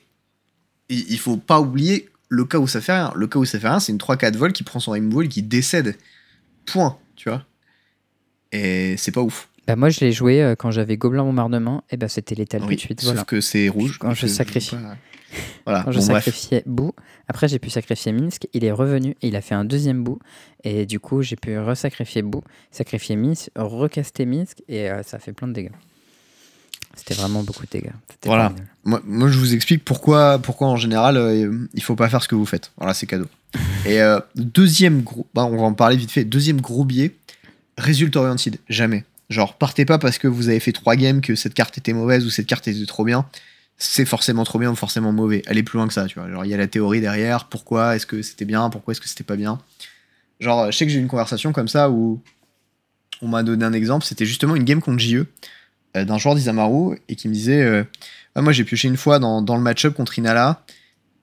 il, 0.90 1.20
faut 1.20 1.38
pas 1.38 1.60
oublier 1.60 2.10
le 2.30 2.46
cas 2.46 2.58
où 2.58 2.68
ça 2.68 2.82
fait 2.82 2.94
rien. 2.94 3.12
Le 3.16 3.28
cas 3.28 3.40
où 3.40 3.46
ça 3.46 3.60
fait 3.60 3.68
rien, 3.68 3.80
c'est 3.80 3.92
une 3.92 3.98
3-4 3.98 4.36
vol 4.36 4.54
qui 4.54 4.64
prend 4.64 4.80
son 4.80 4.96
et 4.96 5.28
qui 5.28 5.44
décède. 5.44 5.96
Point, 6.66 6.98
tu 7.16 7.30
vois. 7.30 7.46
Et 8.52 8.96
c'est 8.98 9.12
pas 9.12 9.22
ouf. 9.22 9.50
Bah, 9.68 9.76
moi, 9.76 9.90
je 9.90 10.00
l'ai 10.00 10.12
joué 10.12 10.42
euh, 10.42 10.56
quand 10.56 10.72
j'avais 10.72 10.98
Gobelin 10.98 11.24
Bombardement, 11.24 11.84
et 11.92 11.98
ben 11.98 12.08
c'était 12.08 12.34
létal 12.34 12.62
Oui, 12.62 12.70
tout 12.70 12.74
de 12.76 12.80
suite. 12.80 13.02
sauf 13.02 13.12
Voilà. 13.12 13.24
que 13.24 13.40
c'est 13.40 13.70
rouge. 13.70 14.00
Quand 14.00 14.14
je 14.16 14.26
sacrifie. 14.26 14.76
pas. 14.76 14.98
Voilà, 15.66 15.84
Quand 15.84 15.92
je 15.92 16.00
bon, 16.00 16.06
sacrifiais 16.06 16.64
Boo, 16.66 16.94
après 17.28 17.48
j'ai 17.48 17.60
pu 17.60 17.70
sacrifier 17.70 18.12
Minsk, 18.12 18.48
il 18.54 18.64
est 18.66 18.72
revenu 18.72 19.16
et 19.22 19.28
il 19.28 19.36
a 19.36 19.42
fait 19.42 19.54
un 19.54 19.66
deuxième 19.66 20.04
Boo. 20.04 20.18
Et 20.64 20.88
du 20.88 21.00
coup, 21.00 21.22
j'ai 21.22 21.36
pu 21.36 21.58
resacrifier 21.60 22.24
Boo, 22.24 22.44
sacrifier 22.72 23.16
Minsk, 23.16 23.52
recaster 23.56 24.26
Minsk 24.26 24.64
et 24.68 24.90
euh, 24.90 25.04
ça 25.04 25.20
fait 25.20 25.34
plein 25.34 25.48
de 25.48 25.54
dégâts. 25.54 25.72
C'était 27.00 27.14
vraiment 27.14 27.44
beaucoup 27.44 27.66
de 27.66 27.72
dégâts. 27.72 27.94
Voilà. 28.26 28.54
Moi, 28.84 29.02
moi, 29.06 29.30
je 29.30 29.38
vous 29.38 29.54
explique 29.54 29.86
pourquoi, 29.86 30.38
pourquoi 30.38 30.68
en 30.68 30.76
général, 30.76 31.16
euh, 31.16 31.66
il 31.74 31.82
faut 31.82 31.96
pas 31.96 32.10
faire 32.10 32.22
ce 32.22 32.28
que 32.28 32.36
vous 32.36 32.46
faites. 32.46 32.72
Voilà, 32.78 32.94
c'est 32.94 33.08
cadeau. 33.08 33.28
Et 33.86 34.02
euh, 34.02 34.20
deuxième 34.36 35.02
gros, 35.02 35.26
bah, 35.34 35.46
on 35.46 35.56
va 35.56 35.64
en 35.64 35.74
parler 35.74 35.96
vite 35.96 36.12
fait. 36.12 36.26
Deuxième 36.26 36.60
gros 36.60 36.84
biais, 36.84 37.16
résultat 37.78 38.20
oriented. 38.20 38.58
Jamais. 38.68 39.06
Genre, 39.30 39.56
partez 39.58 39.86
pas 39.86 39.98
parce 39.98 40.18
que 40.18 40.28
vous 40.28 40.50
avez 40.50 40.60
fait 40.60 40.74
trois 40.74 40.98
games 40.98 41.22
que 41.22 41.36
cette 41.36 41.54
carte 41.54 41.78
était 41.78 41.94
mauvaise 41.94 42.26
ou 42.26 42.30
cette 42.30 42.48
carte 42.48 42.68
était 42.68 42.86
trop 42.86 43.06
bien. 43.06 43.26
C'est 43.78 44.06
forcément 44.06 44.44
trop 44.44 44.60
bien 44.60 44.72
ou 44.72 44.76
forcément 44.76 45.14
mauvais. 45.14 45.42
Allez 45.48 45.64
plus 45.64 45.78
loin 45.78 45.88
que 45.88 45.94
ça, 45.94 46.06
tu 46.06 46.20
vois. 46.20 46.30
Genre, 46.30 46.44
il 46.44 46.52
y 46.52 46.54
a 46.54 46.58
la 46.58 46.68
théorie 46.68 47.00
derrière. 47.00 47.46
Pourquoi 47.46 47.96
est-ce 47.96 48.06
que 48.06 48.22
c'était 48.22 48.44
bien? 48.44 48.70
Pourquoi 48.70 48.92
est-ce 48.92 49.00
que 49.00 49.08
c'était 49.08 49.24
pas 49.24 49.38
bien? 49.38 49.58
Genre, 50.42 50.70
je 50.70 50.78
sais 50.78 50.86
que 50.86 50.92
j'ai 50.92 50.98
eu 50.98 51.02
une 51.02 51.08
conversation 51.08 51.54
comme 51.54 51.70
ça 51.70 51.90
où 51.90 52.22
on 53.22 53.30
m'a 53.30 53.44
donné 53.44 53.64
un 53.64 53.72
exemple. 53.72 54.04
C'était 54.04 54.26
justement 54.26 54.58
une 54.58 54.66
game 54.66 54.82
contre 54.82 55.00
JE 55.00 55.26
d'un 55.96 56.18
joueur 56.18 56.36
d'Isamaru 56.36 56.98
et 57.10 57.16
qui 57.16 57.28
me 57.28 57.34
disait 57.34 57.62
euh, 57.62 57.84
Ah, 58.36 58.42
Moi, 58.42 58.54
j'ai 58.54 58.64
pioché 58.64 58.88
une 58.88 58.98
fois 58.98 59.20
dans, 59.20 59.42
dans 59.42 59.56
le 59.56 59.62
match-up 59.64 59.94
contre 59.96 60.18
Inala 60.20 60.64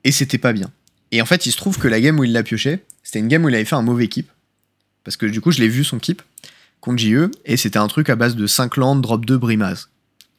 et 0.03 0.11
c'était 0.11 0.37
pas 0.37 0.53
bien. 0.53 0.69
Et 1.11 1.21
en 1.21 1.25
fait, 1.25 1.45
il 1.45 1.51
se 1.51 1.57
trouve 1.57 1.77
que 1.77 1.87
la 1.87 2.01
game 2.01 2.19
où 2.19 2.23
il 2.23 2.33
l'a 2.33 2.43
pioché, 2.43 2.83
c'était 3.03 3.19
une 3.19 3.27
game 3.27 3.43
où 3.45 3.49
il 3.49 3.55
avait 3.55 3.65
fait 3.65 3.75
un 3.75 3.81
mauvais 3.81 4.07
keep. 4.07 4.29
Parce 5.03 5.15
que 5.17 5.25
du 5.25 5.39
coup, 5.41 5.51
je 5.51 5.59
l'ai 5.59 5.69
vu 5.69 5.83
son 5.83 5.99
keep 5.99 6.21
contre 6.81 6.99
JE 6.99 7.31
et 7.45 7.55
c'était 7.57 7.79
un 7.79 7.87
truc 7.87 8.09
à 8.09 8.15
base 8.15 8.35
de 8.35 8.45
5 8.45 8.75
landes, 8.77 9.01
drop 9.01 9.25
2, 9.25 9.37
brimaz 9.37 9.89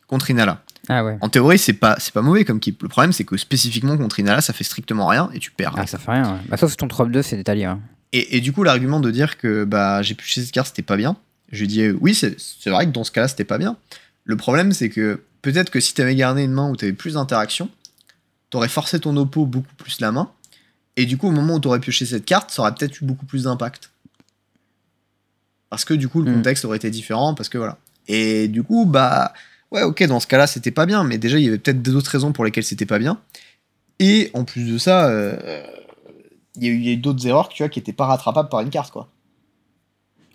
contre 0.06 0.30
Inala. 0.30 0.62
Ah 0.90 1.04
ouais. 1.04 1.18
En 1.20 1.28
théorie, 1.28 1.58
c'est 1.58 1.72
pas, 1.74 1.96
c'est 1.98 2.14
pas 2.14 2.22
mauvais 2.22 2.44
comme 2.44 2.60
keep. 2.60 2.82
Le 2.82 2.88
problème, 2.88 3.12
c'est 3.12 3.24
que 3.24 3.36
spécifiquement 3.36 3.96
contre 3.98 4.20
Inala, 4.20 4.40
ça 4.40 4.52
fait 4.52 4.64
strictement 4.64 5.06
rien 5.06 5.28
et 5.34 5.38
tu 5.38 5.50
perds. 5.50 5.74
Ah, 5.76 5.86
ça 5.86 5.98
fait 5.98 6.10
rien. 6.12 6.32
ouais. 6.34 6.38
Bah, 6.48 6.56
sauf 6.56 6.76
ton 6.76 6.88
trop 6.88 7.04
2, 7.06 7.22
c'est 7.22 7.36
des 7.36 7.44
taliers. 7.44 7.64
hein. 7.64 7.80
Et, 8.12 8.36
et 8.36 8.40
du 8.40 8.52
coup, 8.52 8.62
l'argument 8.62 9.00
de 9.00 9.10
dire 9.10 9.36
que 9.36 9.64
bah, 9.64 10.00
j'ai 10.02 10.14
pioché 10.14 10.40
cette 10.42 10.52
carte, 10.52 10.68
c'était 10.68 10.82
pas 10.82 10.96
bien, 10.96 11.16
je 11.52 11.60
lui 11.60 11.66
dis 11.66 11.82
euh, 11.82 11.96
oui, 12.00 12.14
c'est 12.14 12.36
c'est 12.40 12.70
vrai 12.70 12.86
que 12.86 12.90
dans 12.90 13.04
ce 13.04 13.10
cas-là, 13.10 13.28
c'était 13.28 13.44
pas 13.44 13.58
bien. 13.58 13.76
Le 14.28 14.36
problème, 14.36 14.72
c'est 14.72 14.90
que 14.90 15.22
peut-être 15.42 15.70
que 15.70 15.80
si 15.80 15.94
t'avais 15.94 16.14
gardé 16.14 16.42
une 16.44 16.52
main 16.52 16.68
où 16.70 16.76
t'avais 16.76 16.92
plus 16.92 17.14
d'interaction, 17.14 17.70
t'aurais 18.50 18.68
forcé 18.68 19.00
ton 19.00 19.16
oppo 19.16 19.46
beaucoup 19.46 19.74
plus 19.76 20.00
la 20.00 20.12
main, 20.12 20.30
et 20.96 21.06
du 21.06 21.16
coup, 21.16 21.28
au 21.28 21.32
moment 21.32 21.54
où 21.54 21.60
t'aurais 21.60 21.80
pioché 21.80 22.04
cette 22.06 22.24
carte, 22.26 22.50
ça 22.50 22.60
aurait 22.62 22.74
peut-être 22.74 23.00
eu 23.00 23.04
beaucoup 23.06 23.24
plus 23.24 23.44
d'impact. 23.44 23.90
Parce 25.70 25.84
que 25.84 25.94
du 25.94 26.08
coup, 26.08 26.22
le 26.22 26.30
Hmm. 26.30 26.34
contexte 26.36 26.64
aurait 26.66 26.76
été 26.76 26.90
différent, 26.90 27.34
parce 27.34 27.48
que 27.48 27.56
voilà. 27.58 27.78
Et 28.06 28.48
du 28.48 28.62
coup, 28.62 28.84
bah, 28.84 29.32
ouais, 29.70 29.82
ok, 29.82 30.02
dans 30.04 30.20
ce 30.20 30.26
cas-là, 30.26 30.46
c'était 30.46 30.70
pas 30.72 30.86
bien, 30.86 31.04
mais 31.04 31.16
déjà, 31.18 31.38
il 31.38 31.44
y 31.44 31.48
avait 31.48 31.58
peut-être 31.58 31.82
d'autres 31.82 32.10
raisons 32.10 32.32
pour 32.32 32.44
lesquelles 32.44 32.64
c'était 32.64 32.86
pas 32.86 32.98
bien. 32.98 33.20
Et 33.98 34.30
en 34.34 34.44
plus 34.44 34.70
de 34.70 34.76
ça, 34.78 35.08
euh, 35.08 35.62
il 36.56 36.64
y 36.64 36.68
a 36.88 36.92
eu, 36.92 36.96
d'autres 36.96 37.26
erreurs 37.26 37.48
tu 37.48 37.62
vois, 37.62 37.68
qui 37.70 37.78
étaient 37.78 37.92
pas 37.92 38.06
rattrapables 38.06 38.48
par 38.50 38.60
une 38.60 38.70
carte, 38.70 38.90
quoi. 38.92 39.08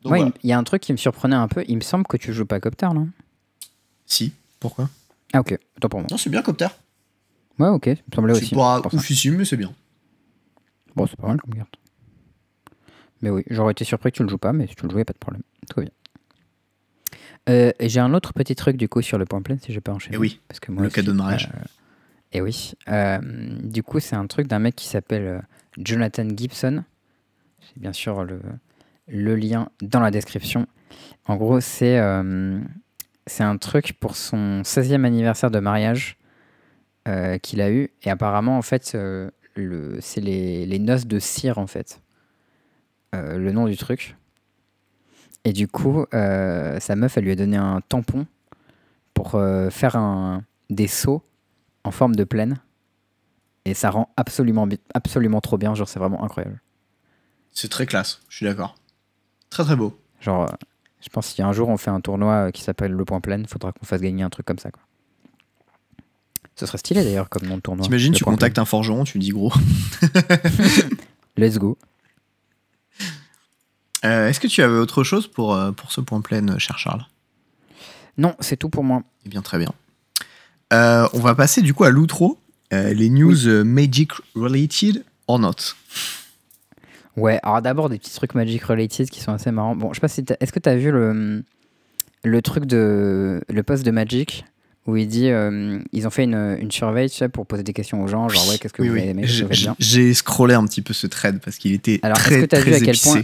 Donc, 0.03 0.13
Ouais, 0.13 0.19
voilà. 0.19 0.33
il 0.43 0.49
y 0.49 0.53
a 0.53 0.57
un 0.57 0.63
truc 0.63 0.81
qui 0.81 0.91
me 0.93 0.97
surprenait 0.97 1.35
un 1.35 1.47
peu. 1.47 1.63
Il 1.67 1.75
me 1.77 1.81
semble 1.81 2.05
que 2.07 2.17
tu 2.17 2.33
joues 2.33 2.45
pas 2.45 2.59
Copter, 2.59 2.87
non? 2.93 3.09
Si, 4.13 4.31
pourquoi? 4.59 4.89
Ah, 5.33 5.39
ok. 5.39 5.57
Attends 5.77 5.89
pour 5.89 5.99
moi. 6.01 6.07
Non, 6.11 6.17
c'est 6.17 6.29
bien, 6.29 6.43
Copter. 6.43 6.67
Ouais, 7.57 7.69
ok. 7.69 7.85
Ça 7.85 7.91
me 7.91 8.15
semblait 8.15 8.33
aussi. 8.33 8.45
C'est 8.47 8.55
pas 8.55 8.79
pour 8.81 8.93
oufissime, 8.93 9.37
mais 9.37 9.45
c'est 9.45 9.57
bien. 9.57 9.73
Bon, 10.95 11.07
c'est 11.07 11.15
pas 11.17 11.27
mal 11.27 11.41
comme 11.41 11.55
carte. 11.55 11.73
Mais 13.23 13.31
oui, 13.31 13.43
j'aurais 13.49 13.71
été 13.71 13.83
surpris 13.85 14.11
que 14.11 14.17
tu 14.17 14.23
le 14.23 14.29
joues 14.29 14.37
pas, 14.37 14.53
mais 14.53 14.67
si 14.67 14.75
tu 14.75 14.83
le 14.85 14.91
jouais, 14.91 15.03
pas 15.05 15.13
de 15.13 15.17
problème. 15.17 15.41
Tout 15.69 15.77
va 15.79 15.81
bien. 15.83 15.91
Euh, 17.49 17.71
et 17.79 17.89
J'ai 17.89 17.99
un 17.99 18.13
autre 18.13 18.33
petit 18.33 18.55
truc 18.55 18.77
du 18.77 18.87
coup 18.87 19.01
sur 19.01 19.17
le 19.17 19.25
point 19.25 19.41
plein 19.41 19.57
si 19.57 19.73
je 19.73 19.79
peux 19.79 19.91
enchaîner. 19.91 20.15
Eh 20.15 20.19
oui, 20.19 20.39
parce 20.47 20.59
que 20.59 20.71
moi 20.71 20.81
le 20.83 20.87
aussi, 20.87 20.95
cadeau 20.95 21.11
de 21.11 21.17
mariage. 21.17 21.49
euh, 21.55 21.59
et 22.33 22.41
oui. 22.41 22.73
Euh, 22.89 23.19
du 23.63 23.81
coup, 23.81 23.99
c'est 23.99 24.15
un 24.15 24.27
truc 24.27 24.47
d'un 24.47 24.59
mec 24.59 24.75
qui 24.75 24.87
s'appelle 24.87 25.23
euh, 25.25 25.39
Jonathan 25.77 26.27
Gibson. 26.35 26.83
C'est 27.61 27.79
bien 27.79 27.93
sûr 27.93 28.23
le, 28.23 28.39
le 29.07 29.35
lien 29.35 29.69
dans 29.81 29.99
la 29.99 30.11
description. 30.11 30.67
En 31.25 31.35
gros, 31.37 31.59
c'est 31.59 31.97
euh, 31.99 32.59
c'est 33.27 33.43
un 33.43 33.57
truc 33.57 33.93
pour 33.99 34.15
son 34.15 34.61
16e 34.63 35.05
anniversaire 35.05 35.51
de 35.51 35.59
mariage 35.59 36.17
euh, 37.07 37.37
qu'il 37.37 37.61
a 37.61 37.71
eu. 37.71 37.91
Et 38.03 38.09
apparemment, 38.09 38.57
en 38.57 38.61
fait, 38.61 38.93
euh, 38.95 39.29
le- 39.55 39.99
c'est 40.01 40.21
les, 40.21 40.65
les 40.65 40.79
noces 40.79 41.05
de 41.07 41.19
cire, 41.19 41.57
en 41.57 41.67
fait. 41.67 42.01
Euh, 43.15 43.37
le 43.37 43.51
nom 43.51 43.65
du 43.67 43.77
truc. 43.77 44.15
Et 45.45 45.51
du 45.53 45.67
coup, 45.67 46.05
sa 46.11 46.95
meuf, 46.95 47.17
elle 47.17 47.25
lui 47.25 47.31
a 47.31 47.35
donné 47.35 47.57
un 47.57 47.81
tampon 47.81 48.25
pour 49.13 49.31
faire 49.71 49.97
un, 49.97 50.45
des 50.69 50.87
sauts 50.87 51.21
en 51.83 51.91
forme 51.91 52.15
de 52.15 52.23
plaine. 52.23 52.59
Et 53.65 53.73
ça 53.73 53.89
rend 53.89 54.09
absolument, 54.15 54.67
absolument 54.93 55.41
trop 55.41 55.57
bien. 55.57 55.75
Genre, 55.75 55.87
c'est 55.89 55.99
vraiment 55.99 56.23
incroyable. 56.23 56.61
C'est 57.51 57.69
très 57.69 57.85
classe, 57.85 58.21
je 58.29 58.37
suis 58.37 58.45
d'accord. 58.45 58.75
Très 59.49 59.63
très 59.65 59.75
beau. 59.75 59.99
Genre, 60.21 60.49
je 61.03 61.09
pense 61.09 61.29
qu'il 61.29 61.39
y 61.39 61.45
a 61.45 61.47
un 61.47 61.53
jour, 61.53 61.69
on 61.69 61.77
fait 61.77 61.89
un 61.89 61.99
tournoi 62.01 62.33
euh, 62.33 62.51
qui 62.51 62.61
s'appelle 62.61 62.91
le 62.91 63.05
point 63.05 63.19
pleine. 63.19 63.45
Faudra 63.45 63.71
qu'on 63.73 63.85
fasse 63.85 64.01
gagner 64.01 64.23
un 64.23 64.29
truc 64.29 64.45
comme 64.45 64.59
ça, 64.59 64.71
quoi. 64.71 64.81
Ce 66.55 66.65
serait 66.67 66.77
stylé 66.77 67.03
d'ailleurs 67.03 67.29
comme 67.29 67.47
nom 67.47 67.57
de 67.57 67.61
tournoi. 67.61 67.83
T'imagines, 67.83 68.13
tu 68.13 68.23
contactes 68.23 68.59
un 68.59 68.65
forgeron, 68.65 69.03
tu 69.03 69.13
lui 69.13 69.25
dis 69.25 69.31
gros. 69.31 69.51
Let's 71.37 71.57
go. 71.57 71.77
Euh, 74.05 74.27
Est-ce 74.27 74.39
que 74.39 74.47
tu 74.47 74.61
avais 74.61 74.77
autre 74.77 75.03
chose 75.03 75.27
pour, 75.27 75.55
euh, 75.55 75.71
pour 75.71 75.91
ce 75.91 76.01
point 76.01 76.21
plein, 76.21 76.57
cher 76.59 76.77
Charles? 76.77 77.05
Non, 78.17 78.35
c'est 78.39 78.57
tout 78.57 78.69
pour 78.69 78.83
moi. 78.83 79.01
Eh 79.25 79.29
bien, 79.29 79.41
très 79.41 79.57
bien. 79.57 79.71
Euh, 80.73 81.07
on 81.13 81.19
va 81.19 81.35
passer 81.35 81.61
du 81.61 81.73
coup 81.73 81.85
à 81.85 81.89
l'outro. 81.89 82.37
Euh, 82.71 82.93
les 82.93 83.09
news 83.09 83.63
Magic 83.63 84.11
related 84.35 85.03
or 85.27 85.39
not. 85.39 85.55
Ouais, 87.15 87.39
alors 87.43 87.61
d'abord 87.61 87.89
des 87.89 87.99
petits 87.99 88.13
trucs 88.13 88.33
Magic 88.35 88.63
related 88.63 89.09
qui 89.09 89.21
sont 89.21 89.31
assez 89.33 89.51
marrants. 89.51 89.75
Bon, 89.75 89.89
je 89.91 89.95
sais 89.97 90.01
pas 90.01 90.07
si 90.07 90.23
est-ce 90.39 90.51
que 90.51 90.59
tu 90.59 90.69
as 90.69 90.75
vu 90.75 90.91
le, 90.91 91.43
le 92.23 92.41
truc 92.41 92.65
de 92.65 93.41
le 93.47 93.63
post 93.63 93.85
de 93.85 93.91
Magic 93.91 94.45
où 94.87 94.97
il 94.97 95.07
dit 95.07 95.29
euh, 95.29 95.79
ils 95.93 96.07
ont 96.07 96.09
fait 96.09 96.23
une, 96.25 96.57
une 96.59 96.71
surveille 96.71 97.09
tu 97.09 97.17
sais, 97.17 97.29
pour 97.29 97.45
poser 97.45 97.63
des 97.63 97.71
questions 97.73 98.03
aux 98.03 98.07
gens, 98.07 98.27
genre 98.29 98.47
ouais, 98.49 98.57
qu'est-ce 98.57 98.73
que 98.73 98.81
Oui, 98.81 98.87
vous 98.89 98.95
oui. 98.95 99.01
avez 99.01 99.09
aimé, 99.11 99.23
J'ai- 99.79 100.13
scrollé 100.13 100.55
un 100.55 100.65
petit 100.65 100.81
peu 100.81 100.93
ce 100.93 101.07
thread 101.07 101.39
parce 101.39 101.57
qu'il 101.57 101.71
était 101.73 101.99
Alors, 102.03 102.17
est-ce 102.17 102.29
que 102.41 102.45
t'as 102.45 102.57
vu 102.59 102.63
très 102.71 102.75
à 102.75 102.79
quel 102.79 102.89
épicé. 102.89 103.09
point- 103.09 103.23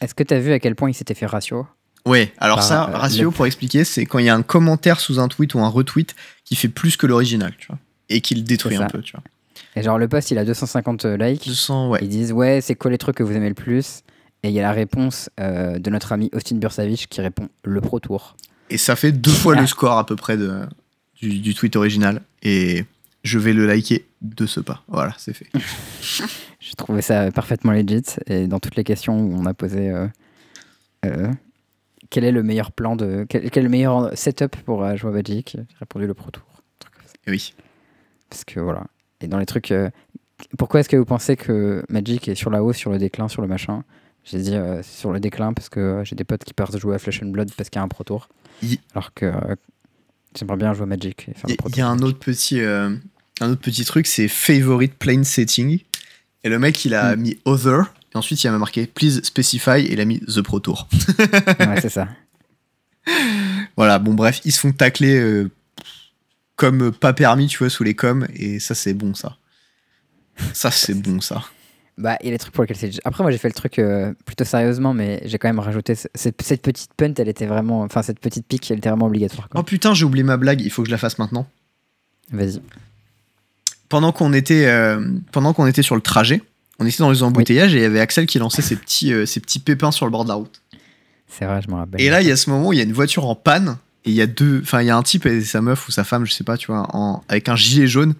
Est-ce 0.00 0.14
que 0.14 0.22
tu 0.22 0.32
as 0.34 0.40
vu 0.40 0.52
à 0.52 0.58
quel 0.60 0.74
point 0.76 0.88
il 0.90 0.94
s'était 0.94 1.14
fait 1.14 1.26
ratio? 1.26 1.66
Ouais, 2.06 2.32
alors 2.38 2.58
Par, 2.58 2.64
ça, 2.64 2.88
euh, 2.88 2.96
ratio 2.96 3.30
le- 3.30 3.34
pour 3.34 3.46
expliquer, 3.46 3.84
c'est 3.84 4.06
quand 4.06 4.18
il 4.18 4.26
y 4.26 4.28
a 4.28 4.34
un 4.34 4.42
commentaire 4.42 5.00
sous 5.00 5.18
un 5.18 5.28
tweet 5.28 5.54
ou 5.54 5.60
un 5.60 5.68
retweet 5.68 6.14
qui 6.44 6.54
fait 6.54 6.68
plus 6.68 6.96
que 6.96 7.06
l'original, 7.06 7.52
tu 7.58 7.66
vois, 7.66 7.78
et 8.10 8.20
qui 8.20 8.34
le 8.34 8.42
détruit 8.42 8.76
un 8.76 8.86
peu, 8.86 9.00
tu 9.00 9.12
vois. 9.12 9.22
Et 9.76 9.82
genre 9.82 9.98
le 9.98 10.08
post 10.08 10.30
il 10.30 10.38
a 10.38 10.44
250 10.44 11.04
likes. 11.04 11.46
200, 11.46 11.90
ouais. 11.90 11.98
Ils 12.02 12.08
disent 12.08 12.32
ouais, 12.32 12.60
c'est 12.60 12.74
quoi 12.74 12.90
les 12.90 12.98
trucs 12.98 13.16
que 13.16 13.22
vous 13.22 13.34
aimez 13.34 13.48
le 13.48 13.54
plus? 13.54 14.02
Et 14.42 14.48
il 14.48 14.54
y 14.54 14.60
a 14.60 14.62
la 14.62 14.72
réponse 14.72 15.30
euh, 15.40 15.78
de 15.78 15.90
notre 15.90 16.12
ami 16.12 16.30
Austin 16.34 16.56
Bursavich 16.56 17.08
qui 17.08 17.20
répond 17.20 17.48
le 17.64 17.80
Pro 17.80 17.98
Tour. 17.98 18.36
Et 18.70 18.78
ça 18.78 18.94
fait 18.96 19.12
deux 19.12 19.30
fois 19.30 19.54
le 19.56 19.66
score 19.66 19.98
à 19.98 20.06
peu 20.06 20.16
près 20.16 20.36
de, 20.36 20.60
du, 21.20 21.38
du 21.38 21.54
tweet 21.54 21.76
original. 21.76 22.20
Et 22.42 22.84
je 23.22 23.38
vais 23.38 23.54
le 23.54 23.66
liker 23.66 24.04
de 24.20 24.46
ce 24.46 24.60
pas. 24.60 24.82
Voilà, 24.86 25.14
c'est 25.18 25.32
fait. 25.32 25.48
J'ai 26.60 26.74
trouvé 26.76 27.02
ça 27.02 27.30
parfaitement 27.32 27.72
legit. 27.72 28.02
Et 28.26 28.46
dans 28.46 28.60
toutes 28.60 28.76
les 28.76 28.84
questions 28.84 29.18
où 29.18 29.34
on 29.34 29.46
a 29.46 29.54
posé 29.54 29.90
euh, 29.90 30.06
euh, 31.06 31.32
quel 32.10 32.24
est 32.24 32.32
le 32.32 32.42
meilleur 32.42 32.72
plan 32.72 32.96
de. 32.96 33.26
Quel, 33.28 33.50
quel 33.50 33.62
est 33.62 33.64
le 33.64 33.70
meilleur 33.70 34.16
setup 34.16 34.56
pour 34.64 34.84
euh, 34.84 34.96
jouer 34.96 35.10
à 35.10 35.14
Magic 35.14 35.56
J'ai 35.56 35.76
répondu 35.78 36.06
le 36.06 36.14
Pro 36.14 36.30
Tour. 36.30 36.44
Un 36.48 36.62
truc 36.78 36.94
comme 36.94 37.06
ça. 37.06 37.12
Et 37.26 37.30
oui. 37.30 37.54
Parce 38.28 38.44
que 38.44 38.60
voilà. 38.60 38.84
Et 39.24 39.28
dans 39.28 39.38
les 39.38 39.46
trucs. 39.46 39.70
euh, 39.72 39.90
pourquoi 40.58 40.80
est-ce 40.80 40.88
que 40.88 40.96
vous 40.96 41.04
pensez 41.04 41.36
que 41.36 41.84
Magic 41.88 42.28
est 42.28 42.34
sur 42.34 42.50
la 42.50 42.62
hausse, 42.62 42.76
sur 42.76 42.90
le 42.90 42.98
déclin, 42.98 43.28
sur 43.28 43.42
le 43.42 43.48
machin? 43.48 43.82
J'ai 44.24 44.38
dit 44.38 44.54
euh, 44.54 44.82
c'est 44.82 44.98
sur 45.00 45.12
le 45.12 45.20
déclin 45.20 45.52
parce 45.52 45.68
que 45.68 45.80
euh, 45.80 46.04
j'ai 46.04 46.16
des 46.16 46.24
potes 46.24 46.44
qui 46.44 46.54
partent 46.54 46.76
jouer 46.78 46.94
à 46.94 46.98
Flesh 46.98 47.22
and 47.22 47.26
Blood 47.28 47.50
parce 47.56 47.68
qu'il 47.70 47.78
y 47.78 47.80
a 47.80 47.84
un 47.84 47.88
Pro 47.88 48.04
Tour. 48.04 48.28
Alors 48.94 49.12
que 49.14 49.26
euh, 49.26 49.54
j'aimerais 50.38 50.56
bien 50.56 50.72
jouer 50.72 50.84
à 50.84 50.86
Magic. 50.86 51.28
Et 51.28 51.34
faire 51.34 51.50
le 51.50 51.56
Pro 51.56 51.68
Il 51.68 51.76
y 51.76 51.80
a 51.80 51.84
Tour. 51.84 51.92
un 51.92 51.98
autre 52.00 52.18
petit, 52.18 52.60
euh, 52.60 52.94
un 53.40 53.50
autre 53.50 53.60
petit 53.60 53.84
truc, 53.84 54.06
c'est 54.06 54.28
favorite 54.28 54.94
plane 54.94 55.24
setting. 55.24 55.80
Et 56.42 56.48
le 56.48 56.58
mec, 56.58 56.84
il 56.84 56.94
a 56.94 57.16
Mm. 57.16 57.20
mis 57.20 57.38
other. 57.44 57.94
Et 58.14 58.18
ensuite, 58.18 58.42
il 58.44 58.48
a 58.48 58.58
marqué 58.58 58.86
please 58.86 59.20
specify. 59.24 59.80
Et 59.80 59.92
il 59.94 60.00
a 60.00 60.04
mis 60.04 60.20
the 60.20 60.40
pro 60.42 60.58
tour. 60.60 60.88
ouais, 61.60 61.80
c'est 61.80 61.88
ça. 61.90 62.08
Voilà, 63.76 63.98
bon, 63.98 64.14
bref, 64.14 64.40
ils 64.44 64.52
se 64.52 64.60
font 64.60 64.72
tacler 64.72 65.16
euh, 65.18 65.50
comme 66.56 66.92
pas 66.92 67.12
permis, 67.12 67.46
tu 67.48 67.58
vois, 67.58 67.70
sous 67.70 67.84
les 67.84 67.94
coms. 67.94 68.26
Et 68.34 68.58
ça, 68.60 68.74
c'est 68.74 68.94
bon, 68.94 69.14
ça. 69.14 69.36
Ça, 70.52 70.70
c'est 70.72 70.94
bon, 70.94 71.20
ça. 71.20 71.42
Bah, 71.96 72.16
il 72.22 72.26
y 72.26 72.28
a 72.30 72.32
des 72.32 72.38
trucs 72.38 72.52
pour 72.52 72.64
lesquels 72.64 72.76
c'est. 72.76 72.90
Après, 73.04 73.22
moi, 73.22 73.30
j'ai 73.30 73.38
fait 73.38 73.46
le 73.48 73.54
truc 73.54 73.78
euh, 73.78 74.12
plutôt 74.26 74.44
sérieusement, 74.44 74.94
mais 74.94 75.22
j'ai 75.26 75.38
quand 75.38 75.48
même 75.48 75.60
rajouté. 75.60 75.94
ce- 75.94 76.08
Cette, 76.14 76.42
cette 76.42 76.60
petite 76.62 76.90
punt, 76.96 77.14
elle 77.18 77.28
était 77.28 77.46
vraiment. 77.46 77.82
Enfin, 77.82 78.02
cette 78.02 78.18
petite 78.18 78.46
pique, 78.46 78.68
elle 78.70 78.78
était 78.78 78.88
vraiment 78.88 79.06
obligatoire. 79.06 79.48
Oh 79.54 79.62
putain, 79.62 79.94
j'ai 79.94 80.04
oublié 80.04 80.24
ma 80.24 80.36
blague. 80.36 80.60
Il 80.60 80.70
faut 80.70 80.82
que 80.82 80.88
je 80.88 80.92
la 80.92 80.98
fasse 80.98 81.18
maintenant. 81.18 81.46
Vas-y. 82.32 82.60
pendant 83.88 84.10
qu'on 84.12 84.32
était, 84.32 84.66
euh, 84.66 85.06
pendant 85.30 85.52
qu'on 85.52 85.66
était 85.66 85.82
sur 85.82 85.94
le 85.94 86.00
trajet, 86.00 86.42
on 86.80 86.86
était 86.86 86.98
dans 86.98 87.10
les 87.10 87.22
embouteillages 87.22 87.74
et 87.74 87.78
il 87.78 87.82
y 87.82 87.84
avait 87.84 88.00
Axel 88.00 88.26
qui 88.26 88.38
lançait 88.40 88.62
ses 88.62 88.74
petits, 88.76 89.12
euh, 89.12 89.26
ses 89.26 89.38
petits 89.40 89.60
pépins 89.60 89.92
sur 89.92 90.06
le 90.06 90.10
bord 90.10 90.24
de 90.24 90.30
la 90.30 90.34
route. 90.34 90.62
C'est 91.28 91.44
vrai, 91.44 91.60
je 91.62 91.68
me 91.70 91.76
rappelle. 91.76 92.00
Et 92.00 92.10
là, 92.10 92.22
il 92.22 92.26
y 92.28 92.32
a 92.32 92.36
ce 92.36 92.50
moment 92.50 92.68
où 92.68 92.72
il 92.72 92.76
y 92.78 92.80
a 92.80 92.84
une 92.84 92.92
voiture 92.92 93.26
en 93.26 93.34
panne 93.36 93.76
Et 94.06 94.10
il 94.10 94.14
y 94.14 94.20
a 94.22 94.26
deux. 94.26 94.60
Enfin, 94.62 94.82
il 94.82 94.86
y 94.86 94.90
a 94.90 94.96
un 94.96 95.02
type 95.02 95.24
et 95.26 95.40
sa 95.42 95.60
meuf 95.60 95.88
ou 95.88 95.92
sa 95.92 96.04
femme, 96.04 96.26
je 96.26 96.32
sais 96.32 96.44
pas, 96.44 96.56
tu 96.56 96.66
vois, 96.68 96.86
en, 96.94 97.24
avec 97.28 97.48
un 97.48 97.56
gilet 97.56 97.86
jaune. 97.86 98.14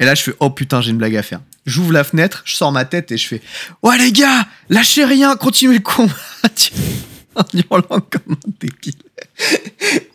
Et 0.00 0.04
là, 0.04 0.14
je 0.14 0.22
fais 0.22 0.34
Oh 0.40 0.50
putain, 0.50 0.80
j'ai 0.80 0.90
une 0.90 0.98
blague 0.98 1.16
à 1.16 1.22
faire. 1.22 1.40
J'ouvre 1.66 1.92
la 1.92 2.04
fenêtre, 2.04 2.42
je 2.44 2.56
sors 2.56 2.72
ma 2.72 2.84
tête 2.84 3.10
et 3.12 3.16
je 3.16 3.26
fais 3.26 3.40
Ouais, 3.82 3.96
les 3.96 4.12
gars, 4.12 4.46
lâchez 4.68 5.04
rien, 5.04 5.34
continuez 5.36 5.74
le 5.76 5.80
combat. 5.82 6.12
en 7.36 7.42
hurlant 7.54 8.00
comme 8.00 8.32
un 8.34 8.50
débile. 8.60 8.94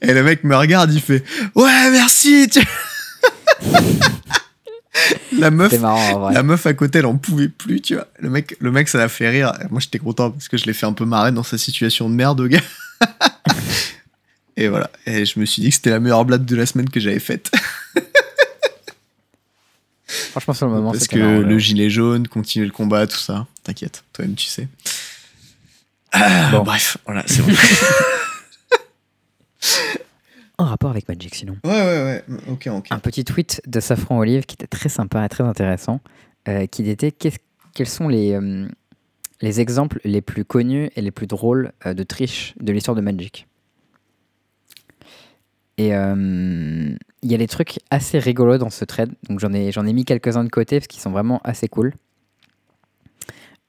Et 0.02 0.14
le 0.14 0.24
mec 0.24 0.44
me 0.44 0.56
regarde, 0.56 0.94
il 0.94 1.02
fait 1.02 1.24
Ouais, 1.56 1.90
merci. 1.92 2.48
tu- 2.52 2.62
la 5.38 5.50
meuf, 5.52 5.74
marrant 5.80 6.30
la 6.30 6.44
meuf 6.44 6.66
à 6.66 6.74
côté, 6.74 7.00
elle 7.00 7.06
en 7.06 7.18
pouvait 7.18 7.50
plus, 7.50 7.82
tu 7.82 7.96
vois. 7.96 8.08
Le 8.20 8.30
mec, 8.30 8.56
le 8.60 8.72
mec, 8.72 8.88
ça 8.90 8.98
l'a 8.98 9.10
fait 9.10 9.30
rire. 9.30 9.54
Moi, 9.72 9.80
j'étais 9.80 10.00
content 10.00 10.32
parce 10.32 10.48
que 10.48 10.58
je 10.58 10.66
l'ai 10.66 10.74
fait 10.74 10.86
un 10.86 10.94
peu 10.94 11.06
marrer 11.06 11.32
dans 11.32 11.44
sa 11.44 11.58
situation 11.58 12.10
de 12.10 12.16
merde, 12.16 12.46
gars. 12.48 12.62
Et 14.60 14.68
voilà. 14.68 14.90
Et 15.06 15.24
je 15.26 15.40
me 15.40 15.46
suis 15.46 15.62
dit 15.62 15.70
que 15.70 15.76
c'était 15.76 15.90
la 15.90 16.00
meilleure 16.02 16.26
blague 16.26 16.44
de 16.44 16.56
la 16.56 16.66
semaine 16.66 16.90
que 16.90 17.00
j'avais 17.00 17.20
faite. 17.20 17.50
Franchement, 20.06 20.54
sur 20.54 20.68
le 20.68 20.74
moment, 20.74 20.92
Parce 20.92 21.08
que 21.08 21.18
marrant, 21.18 21.40
le 21.40 21.54
ouais. 21.56 21.60
gilet 21.60 21.90
jaune, 21.90 22.28
continuer 22.28 22.66
le 22.66 22.72
combat, 22.72 23.08
tout 23.08 23.18
ça. 23.18 23.48
T'inquiète, 23.64 24.04
toi-même, 24.14 24.36
tu 24.36 24.48
sais. 24.48 24.68
Ah, 26.12 26.50
Bon. 26.52 26.64
Bref, 26.64 26.98
voilà, 27.06 27.24
c'est 27.26 27.42
bon. 27.42 27.54
En 30.58 30.66
rapport 30.66 30.90
avec 30.92 31.08
Magic, 31.08 31.34
sinon. 31.36 31.56
ouais, 31.64 31.72
ouais, 31.72 32.04
ouais. 32.04 32.24
Ok, 32.50 32.68
ok. 32.68 32.88
Un 32.90 33.00
petit 33.00 33.24
tweet 33.24 33.62
de 33.66 33.80
Safran 33.80 34.18
Olive 34.20 34.44
qui 34.46 34.56
était 34.56 34.68
très 34.68 34.90
sympa 34.90 35.24
et 35.24 35.30
très 35.30 35.46
intéressant, 35.46 36.02
euh, 36.50 36.66
qui 36.66 36.90
était 36.90 37.14
quels 37.14 37.88
sont 37.88 38.10
les, 38.10 38.34
euh, 38.34 38.68
les 39.40 39.62
exemples 39.62 40.02
les 40.04 40.20
plus 40.22 40.44
connus 40.44 40.90
et 40.98 41.02
les 41.02 41.12
plus 41.12 41.28
drôles 41.28 41.72
euh, 41.86 41.94
de 41.94 42.04
triche 42.04 42.56
de 42.60 42.74
l'histoire 42.74 42.96
de 42.96 43.00
Magic? 43.02 43.48
Et 45.80 45.96
euh, 45.96 46.94
il 47.22 47.32
y 47.32 47.34
a 47.34 47.38
des 47.38 47.48
trucs 47.48 47.80
assez 47.90 48.20
rigolos 48.20 48.58
dans 48.58 48.70
ce 48.70 48.84
thread, 48.84 49.14
donc 49.30 49.40
j'en 49.40 49.54
ai, 49.54 49.72
j'en 49.72 49.86
ai 49.86 49.94
mis 49.94 50.04
quelques-uns 50.04 50.44
de 50.44 50.50
côté 50.50 50.78
parce 50.78 50.88
qu'ils 50.88 51.02
sont 51.02 51.10
vraiment 51.10 51.40
assez 51.46 51.70
cool. 51.70 51.94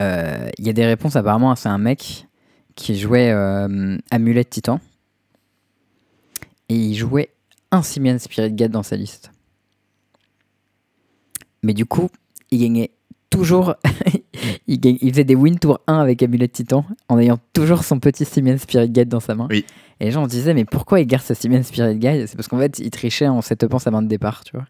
Euh, 0.03 0.51
Il 0.59 0.67
y 0.67 0.71
a 0.71 0.73
des 0.73 0.85
réponses 0.85 1.15
apparemment, 1.15 1.55
c'est 1.55 1.69
un 1.69 1.79
mec 1.79 2.27
qui 2.75 2.99
jouait 2.99 3.31
euh, 3.31 3.97
Amulet 4.11 4.43
Titan 4.43 4.81
et 6.69 6.75
il 6.75 6.97
jouait 6.97 7.31
un 7.71 7.83
Simian 7.83 8.19
Spirit 8.19 8.55
Guide 8.55 8.73
dans 8.73 8.83
sa 8.83 8.97
liste. 8.97 9.31
Mais 11.63 11.75
du 11.75 11.87
coup, 11.87 12.11
il 12.51 12.61
gagnait 12.61 12.91
toujours. 13.31 13.77
il, 14.67 15.11
faisait 15.11 15.25
des 15.25 15.35
win 15.35 15.59
tour 15.59 15.81
1 15.87 15.99
avec 15.99 16.23
Amulet 16.23 16.49
Titan 16.49 16.85
en 17.09 17.19
ayant 17.19 17.39
toujours 17.53 17.85
son 17.85 17.99
petit 17.99 18.25
Simian 18.25 18.59
Spirit 18.59 18.91
Guide 18.91 19.09
dans 19.09 19.21
sa 19.21 19.35
main. 19.35 19.47
Oui. 19.51 19.65
Et 20.01 20.07
les 20.07 20.11
gens 20.11 20.25
se 20.25 20.31
disaient, 20.31 20.55
mais 20.55 20.65
pourquoi 20.65 21.01
il 21.01 21.07
garde 21.07 21.25
ce 21.25 21.35
Simian 21.35 21.63
Spirit 21.63 21.97
Guide? 21.97 22.27
C'est 22.27 22.37
parce 22.37 22.49
qu'en 22.49 22.59
fait, 22.59 22.79
il 22.79 22.91
trichait 22.91 23.29
en 23.29 23.43
setupant 23.43 23.79
sa 23.79 23.91
main 23.91 24.03
de 24.03 24.09
départ, 24.09 24.45
tu 24.45 24.53
vois. 24.53 24.67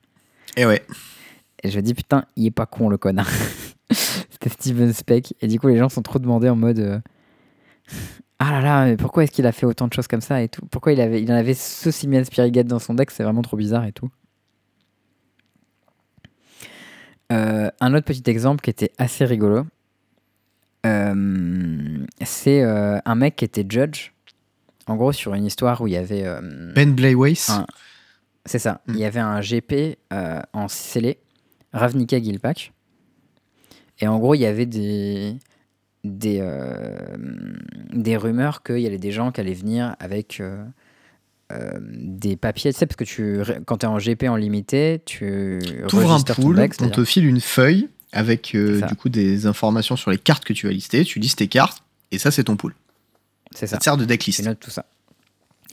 Et 0.56 0.66
ouais. 0.66 0.82
Et 1.62 1.70
je 1.70 1.76
me 1.76 1.82
dis, 1.82 1.94
putain, 1.94 2.24
il 2.36 2.46
est 2.46 2.50
pas 2.50 2.66
con 2.66 2.88
le 2.88 2.98
connard. 2.98 3.30
C'était 3.90 4.48
Steven 4.48 4.92
Speck. 4.92 5.34
Et 5.40 5.46
du 5.46 5.60
coup, 5.60 5.68
les 5.68 5.76
gens 5.76 5.88
sont 5.88 6.02
trop 6.02 6.18
demandés 6.18 6.48
en 6.48 6.56
mode. 6.56 6.78
euh, 6.78 6.98
ah 8.38 8.52
là 8.52 8.60
là, 8.60 8.84
mais 8.86 8.96
pourquoi 8.96 9.24
est-ce 9.24 9.32
qu'il 9.32 9.46
a 9.46 9.52
fait 9.52 9.66
autant 9.66 9.86
de 9.86 9.92
choses 9.92 10.08
comme 10.08 10.22
ça 10.22 10.42
et 10.42 10.48
tout? 10.48 10.62
Pourquoi 10.70 10.92
il, 10.92 11.00
avait, 11.00 11.22
il 11.22 11.30
en 11.30 11.34
avait 11.34 11.54
ce 11.54 11.90
Simian 11.90 12.24
Spirit 12.24 12.50
Guide 12.50 12.66
dans 12.66 12.78
son 12.78 12.94
deck? 12.94 13.10
C'est 13.10 13.22
vraiment 13.22 13.42
trop 13.42 13.56
bizarre 13.56 13.84
et 13.84 13.92
tout. 13.92 14.08
Euh, 17.30 17.70
un 17.80 17.94
autre 17.94 18.06
petit 18.06 18.28
exemple 18.28 18.60
qui 18.60 18.70
était 18.70 18.92
assez 18.98 19.24
rigolo, 19.24 19.66
euh, 20.86 22.06
c'est 22.22 22.62
euh, 22.62 22.98
un 23.04 23.14
mec 23.14 23.36
qui 23.36 23.44
était 23.44 23.64
judge. 23.68 24.12
En 24.86 24.96
gros, 24.96 25.12
sur 25.12 25.34
une 25.34 25.44
histoire 25.44 25.80
où 25.80 25.86
il 25.86 25.92
y 25.92 25.96
avait. 25.96 26.24
Ben 26.74 26.92
Blayways. 26.94 27.62
C'est 28.44 28.58
ça. 28.58 28.80
Mm. 28.86 28.92
Il 28.94 28.98
y 28.98 29.04
avait 29.04 29.20
un 29.20 29.40
GP 29.40 29.98
en 30.52 30.68
scellé, 30.68 31.18
Ravnica 31.72 32.20
Gilpak. 32.20 32.72
Et 34.00 34.08
en 34.08 34.18
gros, 34.18 34.34
il 34.34 34.40
y 34.40 34.46
avait 34.46 34.66
des, 34.66 35.36
des, 36.02 36.42
des 37.92 38.16
rumeurs 38.16 38.62
qu'il 38.62 38.80
y 38.80 38.86
avait 38.86 38.98
des 38.98 39.12
gens 39.12 39.30
qui 39.30 39.40
allaient 39.40 39.54
venir 39.54 39.94
avec 40.00 40.42
euh, 41.50 41.70
des 41.80 42.36
papiers. 42.36 42.72
Tu 42.72 42.78
sais, 42.78 42.86
parce 42.86 42.96
que 42.96 43.04
tu, 43.04 43.40
quand 43.66 43.78
tu 43.78 43.86
es 43.86 43.88
en 43.88 43.98
GP 43.98 44.24
en 44.24 44.36
limité, 44.36 45.00
tu 45.04 45.58
T'ouvres 45.88 46.12
un 46.12 46.20
ton 46.20 46.34
pool, 46.34 46.56
deck, 46.56 46.74
on 46.80 46.88
te 46.88 47.04
file 47.04 47.26
une 47.26 47.40
feuille 47.40 47.88
avec 48.12 48.54
euh, 48.54 48.80
du 48.82 48.94
coup 48.96 49.08
des 49.08 49.46
informations 49.46 49.96
sur 49.96 50.10
les 50.10 50.18
cartes 50.18 50.44
que 50.44 50.52
tu 50.52 50.66
vas 50.66 50.72
lister. 50.72 51.04
Tu 51.04 51.18
listes 51.18 51.38
tes 51.38 51.48
cartes 51.48 51.82
et 52.10 52.18
ça, 52.18 52.30
c'est 52.30 52.44
ton 52.44 52.56
pool. 52.56 52.74
C'est 53.54 53.66
Ça 53.66 53.72
ça. 53.74 53.78
te 53.78 53.84
sert 53.84 53.96
de 53.96 54.02
Tu 54.04 54.08
decklist. 54.08 54.44
notes 54.44 54.60
tout 54.60 54.70
ça. 54.70 54.86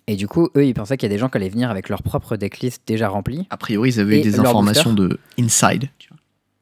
Et 0.08 0.16
du 0.16 0.28
coup, 0.28 0.50
eux, 0.56 0.66
ils 0.66 0.74
pensaient 0.74 0.96
qu'il 0.98 1.10
y 1.10 1.12
a 1.12 1.16
des 1.16 1.20
gens 1.20 1.28
qui 1.30 1.38
allaient 1.38 1.50
venir 1.50 1.70
avec 1.70 1.90
leur 1.90 2.02
propre 2.02 2.38
decklist 2.38 2.82
déjà 2.88 3.10
remplie. 3.10 3.46
A 3.50 3.58
priori, 3.58 3.90
ils 3.90 4.00
avaient 4.00 4.20
eu 4.20 4.24
des 4.24 4.40
informations 4.40 4.94
de 4.94 5.20
inside. 5.38 5.90
tu. 6.00 6.10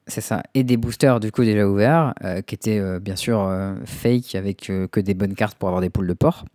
C'est 0.08 0.22
ça. 0.22 0.44
Et 0.54 0.64
des 0.64 0.78
boosters, 0.78 1.20
du 1.20 1.32
coup, 1.32 1.44
déjà 1.44 1.68
ouverts, 1.68 2.14
euh, 2.24 2.42
qui 2.42 2.54
étaient 2.56 2.78
euh, 2.80 3.00
bien 3.00 3.16
sûr 3.16 3.42
euh, 3.42 3.74
fake, 3.86 4.36
avec 4.36 4.72
que 4.92 5.00
des 5.00 5.14
bonnes 5.14 5.34
cartes 5.34 5.58
pour 5.58 5.70
avoir 5.70 5.82
des 5.82 5.90
poules 5.90 6.08
de 6.08 6.14
port. 6.14 6.46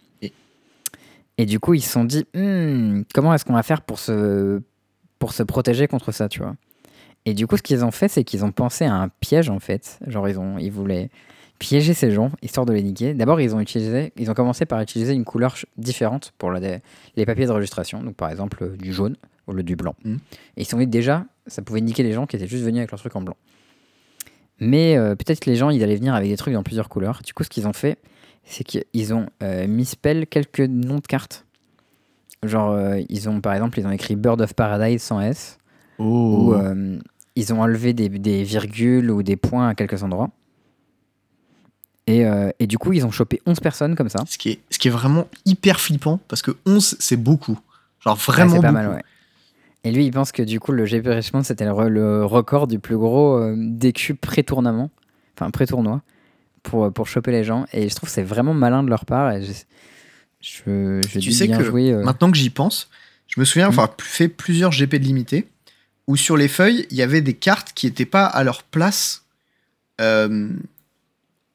Et- 1.41 1.47
du 1.47 1.59
coup, 1.61 1.75
ils 1.75 1.81
se 1.83 1.91
sont 1.91 2.05
dit, 2.05 2.27
Hmm, 2.35 3.03
comment 3.15 3.33
est-ce 3.35 3.45
qu'on 3.45 3.55
va 3.55 3.63
faire 3.63 3.83
pour 3.83 3.99
se, 3.99 4.61
pour 5.19 5.33
se 5.33 5.43
protéger 5.43 5.87
contre 5.89 6.13
ça, 6.13 6.29
tu 6.29 6.41
vois? 6.41 6.55
Et 7.27 7.35
du 7.35 7.47
coup, 7.47 7.57
ce 7.57 7.63
qu'ils 7.63 7.85
ont 7.85 7.91
fait, 7.91 8.09
c'est 8.09 8.25
qu'ils 8.25 8.45
ont 8.45 8.53
pensé 8.53 8.85
à 8.85 8.95
un 8.95 9.09
piège, 9.09 9.51
en 9.51 9.59
fait. 9.61 9.99
Genre, 10.07 10.29
ils, 10.29 10.39
ont, 10.39 10.57
ils 10.59 10.73
voulaient 10.73 11.11
piéger 11.59 11.93
ces 11.93 12.11
gens, 12.11 12.31
histoire 12.43 12.65
de 12.65 12.73
les 12.73 12.83
niquer. 12.83 13.13
D'abord, 13.13 13.39
ils 13.41 13.55
ont 13.55 13.61
utilisé, 13.61 14.13
ils 14.17 14.31
ont 14.31 14.35
commencé 14.35 14.65
par 14.65 14.81
utiliser 14.81 15.13
une 15.13 15.25
couleur 15.25 15.55
différente 15.77 16.33
pour 16.39 16.51
la- 16.51 16.79
les 17.17 17.27
papiers 17.27 17.45
de 17.47 17.53
registration. 17.53 18.03
Donc, 18.03 18.17
par 18.17 18.31
exemple, 18.31 18.57
euh, 18.65 18.77
du 18.79 18.93
jaune 18.95 19.17
au 19.47 19.53
lieu 19.53 19.63
du 19.63 19.77
blanc. 19.77 19.95
Mhm. 20.05 20.19
Et 20.57 20.63
ils 20.63 20.65
se 20.65 20.71
sont 20.71 20.79
dit 20.79 20.87
déjà, 20.87 21.27
ça 21.47 21.61
pouvait 21.61 21.83
niquer 21.83 22.03
les 22.03 22.13
gens 22.13 22.27
qui 22.27 22.37
étaient 22.37 22.47
juste 22.47 22.65
venus 22.65 22.79
avec 22.79 22.91
leur 22.91 23.01
truc 23.01 23.15
en 23.17 23.21
blanc. 23.21 23.37
Mais 24.59 24.97
euh, 24.97 25.15
peut-être 25.15 25.41
que 25.41 25.51
les 25.51 25.57
gens, 25.57 25.71
ils 25.71 25.83
allaient 25.83 25.97
venir 25.97 26.15
avec 26.15 26.29
des 26.31 26.37
trucs 26.37 26.55
dans 26.55 26.63
plusieurs 26.63 26.89
couleurs. 26.89 27.21
Du 27.25 27.33
coup, 27.33 27.45
ce 27.45 27.49
qu'ils 27.51 27.67
ont 27.67 27.73
fait, 27.73 27.99
c'est 28.45 28.65
qu'ils 28.65 29.15
ont 29.15 29.27
euh, 29.43 29.67
misspell 29.67 30.27
quelques 30.27 30.61
noms 30.61 30.97
de 30.99 31.07
cartes. 31.07 31.47
Genre, 32.43 32.71
euh, 32.73 33.01
ils 33.09 33.29
ont, 33.29 33.41
par 33.41 33.53
exemple, 33.55 33.79
ils 33.79 33.87
ont 33.87 33.91
écrit 33.91 34.17
Bird 34.17 34.41
of 34.41 34.55
Paradise 34.55 35.03
sans 35.03 35.21
S. 35.21 35.59
Ou 35.99 36.53
Oh. 36.53 36.55
euh, 36.55 36.99
ils 37.37 37.53
ont 37.53 37.61
enlevé 37.61 37.93
des, 37.93 38.09
des 38.09 38.43
virgules 38.43 39.11
ou 39.11 39.23
des 39.23 39.37
points 39.37 39.69
à 39.69 39.75
quelques 39.75 40.03
endroits. 40.03 40.31
Et, 42.07 42.25
euh, 42.25 42.51
et 42.59 42.67
du 42.67 42.79
coup, 42.79 42.93
ils 42.93 43.05
ont 43.07 43.11
chopé 43.11 43.41
11 43.47 43.61
personnes 43.61 43.95
comme 43.95 44.09
ça. 44.09 44.25
Ce, 44.27 44.37
qui 44.39 44.51
est, 44.51 44.61
ce 44.71 44.79
qui 44.79 44.89
est 44.89 44.91
vraiment 44.91 45.29
hyper 45.47 45.81
flippant 45.81 46.19
parce 46.29 46.43
que 46.43 46.53
11, 46.67 46.97
c'est 46.99 47.17
beaucoup. 47.17 47.59
Genre 48.01 48.17
Ouais, 48.17 48.23
vraiment 48.33 48.55
c'est 48.57 48.61
pas 48.63 48.73
beaucoup. 48.73 48.83
mal, 48.85 48.89
ouais. 48.97 49.03
Et 49.85 49.93
lui, 49.93 50.05
il 50.07 50.11
pense 50.11 50.33
que 50.33 50.43
du 50.43 50.59
coup, 50.61 50.73
le 50.73 50.85
GP 50.87 51.07
Richmond, 51.07 51.43
c'était 51.43 51.65
le, 51.65 51.71
re- 51.71 51.87
le 51.89 52.25
record 52.25 52.67
du 52.67 52.79
plus 52.79 52.97
gros 52.99 53.41
DQ 53.55 54.15
pré-tournament, 54.15 54.91
enfin 55.39 55.51
pré-tournoi, 55.51 56.03
pour, 56.63 56.93
pour 56.93 57.09
choper 57.09 57.33
les 57.33 57.45
gens. 57.45 57.67
Et 57.73 57.89
je 57.89 57.95
trouve 57.95 58.09
que 58.09 58.15
c'est 58.15 58.23
vraiment 58.23 58.55
malin 58.55 58.83
de 58.83 58.91
leur 58.91 59.05
part. 59.05 59.33
Et 59.33 59.43
je, 59.43 59.53
je, 60.41 61.01
je 61.09 61.19
Tu 61.21 61.33
sais 61.33 61.47
bien 61.47 61.59
que 61.59 61.63
euh, 61.65 62.03
Maintenant 62.03 62.31
que 62.31 62.37
j'y 62.39 62.51
pense, 62.51 62.89
je 63.27 63.41
me 63.41 63.45
souviens 63.45 63.67
Mhm. 63.69 63.73
avoir 63.73 63.95
fait 64.01 64.29
plusieurs 64.29 64.73
GP 64.73 64.95
de 64.97 65.05
limité 65.05 65.49
où 66.07 66.17
sur 66.17 66.37
les 66.37 66.49
feuilles, 66.49 66.87
il 66.91 66.97
y 66.97 67.03
avait 67.03 67.21
des 67.21 67.35
cartes 67.35 67.73
qui 67.75 67.87
n'étaient 67.87 68.05
pas 68.07 68.25
à 68.27 68.43
leur 68.45 68.63
place 68.65 69.25
euh, 70.01 70.49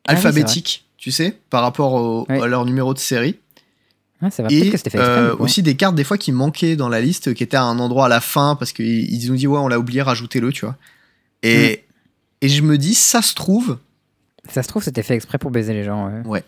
Ah 0.07 0.11
oui, 0.14 0.18
alphabétique, 0.18 0.86
tu 0.98 1.11
sais, 1.11 1.38
par 1.49 1.61
rapport 1.64 1.94
au- 1.94 2.26
à 2.30 2.48
leur 2.48 2.64
numéro 2.65 2.94
de 2.94 2.99
série. 2.99 3.38
ah, 4.22 4.30
vrai, 4.30 4.53
Et 4.53 4.69
que 4.69 4.77
fait 4.77 4.95
euh, 4.99 5.36
aussi 5.38 5.61
des 5.64 5.76
cartes 5.76 5.95
des 5.95 6.03
fois 6.03 6.18
qui 6.18 6.32
manquaient 6.32 6.76
dans 6.76 6.90
la 6.90 7.02
liste, 7.02 7.34
qui 7.34 7.44
étaient 7.44 7.57
à 7.57 7.64
un 7.64 7.80
endroit 7.80 8.06
à 8.06 8.10
la 8.10 8.22
fin 8.22 8.56
parce 8.56 8.72
qu'ils 8.72 9.11
ils 9.11 9.32
ont 9.32 9.36
dit 9.36 9.48
ouais 9.48 9.57
on 9.60 9.68
l'a 9.68 9.80
oublié, 9.80 10.02
rajoutez-le, 10.03 10.52
tu 10.53 10.65
vois. 10.65 10.77
Et, 11.44 11.84
Mm. 12.41 12.45
et 12.45 12.49
je 12.49 12.61
me 12.61 12.77
dis 12.77 12.94
ça 12.94 13.22
se 13.22 13.34
trouve, 13.34 13.77
Ça 14.49 14.63
se 14.63 14.67
trouve, 14.67 14.84
c'était 14.84 15.03
fait 15.03 15.15
exprès 15.15 15.38
pour 15.38 15.51
baiser 15.51 15.73
les 15.73 15.84
gens. 15.84 16.09
ouais. 16.26 16.43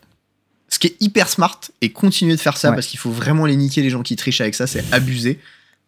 ce 0.70 0.80
qui 0.80 0.88
est 0.88 0.96
hyper 1.00 1.30
smart 1.30 1.60
et 1.82 1.92
continuer 1.92 2.36
de 2.36 2.40
faire 2.42 2.58
ça 2.58 2.70
Ouais. 2.70 2.76
parce 2.76 2.88
qu'il 2.88 3.00
faut 3.00 3.10
vraiment 3.12 3.46
les 3.46 3.56
niquer 3.56 3.82
les 3.82 3.90
gens 3.90 4.04
qui 4.04 4.16
trichent 4.16 4.42
avec 4.42 4.54
ça, 4.56 4.68
c'est 4.68 4.84
abusé. 4.94 5.40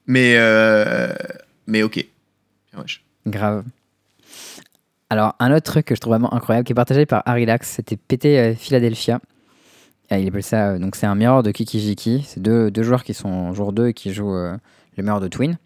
Mais 0.07 0.36
euh, 0.38 1.14
mais 1.68 1.84
ok. 1.84 2.03
Wesh. 2.77 3.03
Grave. 3.27 3.64
Alors, 5.11 5.36
un 5.40 5.52
autre 5.52 5.72
truc 5.72 5.86
que 5.88 5.95
je 5.95 5.99
trouve 5.99 6.11
vraiment 6.14 6.34
incroyable, 6.34 6.65
qui 6.65 6.72
est 6.72 6.76
partagé 6.76 7.06
par 7.06 7.23
Arilax, 7.26 7.68
c'était 7.68 7.98
PT 7.98 8.26
euh, 8.26 8.56
Philadelphia. 8.56 9.19
Il 10.11 10.27
appelle 10.27 10.44
ça, 10.44 10.69
euh, 10.69 10.80
donc 10.80 10.95
c'est 10.95 11.06
un 11.06 11.15
mirror 11.15 11.44
de 11.44 11.52
Kikijiki. 11.52 12.26
C'est 12.27 12.40
deux, 12.41 12.72
deux 12.72 12.84
joueurs 12.84 13.03
qui 13.03 13.14
sont 13.14 13.27
en 13.30 13.53
jour 13.53 13.73
2 13.73 13.90
et 13.90 13.94
qui 13.94 14.14
jouent 14.14 14.36
euh, 14.36 14.56
le 14.98 15.03
mirror 15.03 15.19
de 15.19 15.27
Twin. 15.27 15.57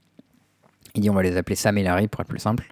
Il 0.96 1.02
dit 1.02 1.10
on 1.10 1.14
va 1.14 1.24
les 1.24 1.38
appeler 1.38 1.56
Sam 1.56 1.78
et 1.78 1.84
Larry 1.84 2.08
pour 2.08 2.22
être 2.22 2.28
plus 2.28 2.40
simple. 2.40 2.66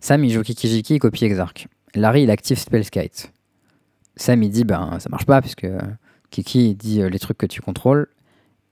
Sam 0.00 0.22
il 0.24 0.32
joue 0.32 0.42
Kikijiki 0.42 0.94
et 0.94 0.98
copie 0.98 1.24
Exarch. 1.24 1.66
Larry 1.96 2.22
il 2.22 2.30
active 2.30 2.58
Spellskite. 2.58 3.32
Sam 4.16 4.42
il 4.42 4.50
dit 4.50 4.64
ben 4.64 4.98
ça 4.98 5.08
marche 5.08 5.26
pas 5.26 5.40
puisque 5.40 5.66
Kiki 6.30 6.74
dit 6.74 7.02
euh, 7.02 7.08
les 7.08 7.18
trucs 7.18 7.38
que 7.38 7.46
tu 7.46 7.60
contrôles 7.60 8.08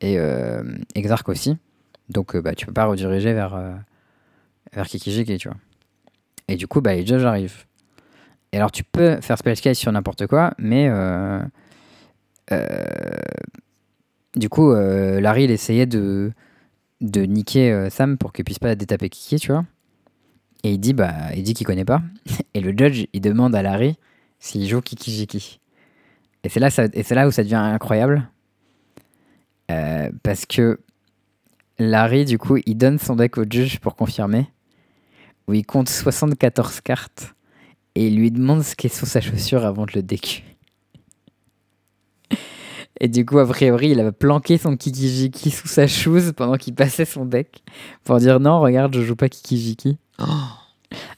et 0.00 0.18
euh, 0.18 0.62
Exarch 0.94 1.28
aussi. 1.28 1.56
Donc 2.08 2.34
euh, 2.34 2.42
bah, 2.42 2.54
tu 2.54 2.66
peux 2.66 2.72
pas 2.72 2.84
rediriger 2.84 3.32
vers, 3.32 3.58
vers 4.72 4.86
Kikijiki, 4.86 5.38
tu 5.38 5.48
vois. 5.48 5.56
Et 6.48 6.56
du 6.56 6.66
coup, 6.66 6.80
bah, 6.80 6.94
les 6.94 7.06
judges 7.06 7.24
arrivent. 7.24 7.64
Et 8.52 8.58
alors, 8.58 8.70
tu 8.70 8.84
peux 8.84 9.20
faire 9.20 9.38
Spellskite 9.38 9.74
sur 9.74 9.90
n'importe 9.90 10.26
quoi, 10.26 10.52
mais 10.58 10.90
du 14.36 14.48
coup, 14.48 14.72
Larry, 14.74 15.44
il 15.44 15.50
essayait 15.50 15.86
de, 15.86 16.32
niquer 17.00 17.88
Sam 17.90 18.18
pour 18.18 18.32
qu'il 18.32 18.44
puisse 18.44 18.58
pas 18.58 18.74
détaper 18.74 19.08
Kiki, 19.08 19.36
tu 19.36 19.52
vois. 19.52 19.64
Et 20.64 20.72
il 20.72 20.78
dit, 20.78 20.94
bah, 20.94 21.12
il 21.36 21.42
dit 21.42 21.52
qu'il 21.52 21.66
connaît 21.66 21.84
pas. 21.84 22.02
Et 22.54 22.60
le 22.60 22.70
judge, 22.76 23.04
il 23.12 23.20
demande 23.20 23.54
à 23.54 23.62
Larry 23.62 23.98
s'il 24.40 24.66
joue 24.66 24.80
Kiki 24.80 25.12
Jiki. 25.12 25.60
Et 26.42 26.48
c'est 26.48 26.58
là, 26.58 26.68
et 26.94 27.02
c'est 27.02 27.14
là 27.14 27.28
où 27.28 27.30
ça 27.30 27.42
devient 27.42 27.54
incroyable. 27.56 28.30
Euh, 29.70 30.10
parce 30.22 30.46
que 30.46 30.80
Larry, 31.78 32.24
du 32.24 32.38
coup, 32.38 32.56
il 32.64 32.76
donne 32.76 32.98
son 32.98 33.16
deck 33.16 33.36
au 33.36 33.44
juge 33.48 33.78
pour 33.78 33.94
confirmer. 33.94 34.48
Où 35.46 35.52
il 35.52 35.66
compte 35.66 35.90
74 35.90 36.80
cartes. 36.80 37.34
Et 37.94 38.06
il 38.06 38.16
lui 38.16 38.30
demande 38.30 38.62
ce 38.62 38.74
qu'est 38.74 38.88
sous 38.88 39.06
sa 39.06 39.20
chaussure 39.20 39.66
avant 39.66 39.84
de 39.84 39.92
le 39.94 40.02
décu. 40.02 40.44
Et 43.00 43.08
du 43.08 43.26
coup, 43.26 43.38
a 43.38 43.46
priori, 43.46 43.90
il 43.90 44.00
avait 44.00 44.12
planqué 44.12 44.56
son 44.56 44.78
Kikijiki 44.78 45.50
sous 45.50 45.68
sa 45.68 45.86
chouse 45.86 46.32
pendant 46.34 46.56
qu'il 46.56 46.74
passait 46.74 47.04
son 47.04 47.26
deck. 47.26 47.62
Pour 48.02 48.16
dire 48.16 48.40
non, 48.40 48.60
regarde, 48.60 48.94
je 48.94 49.02
joue 49.02 49.16
pas 49.16 49.28
Kikijiki. 49.28 49.98
Oh. 50.18 50.26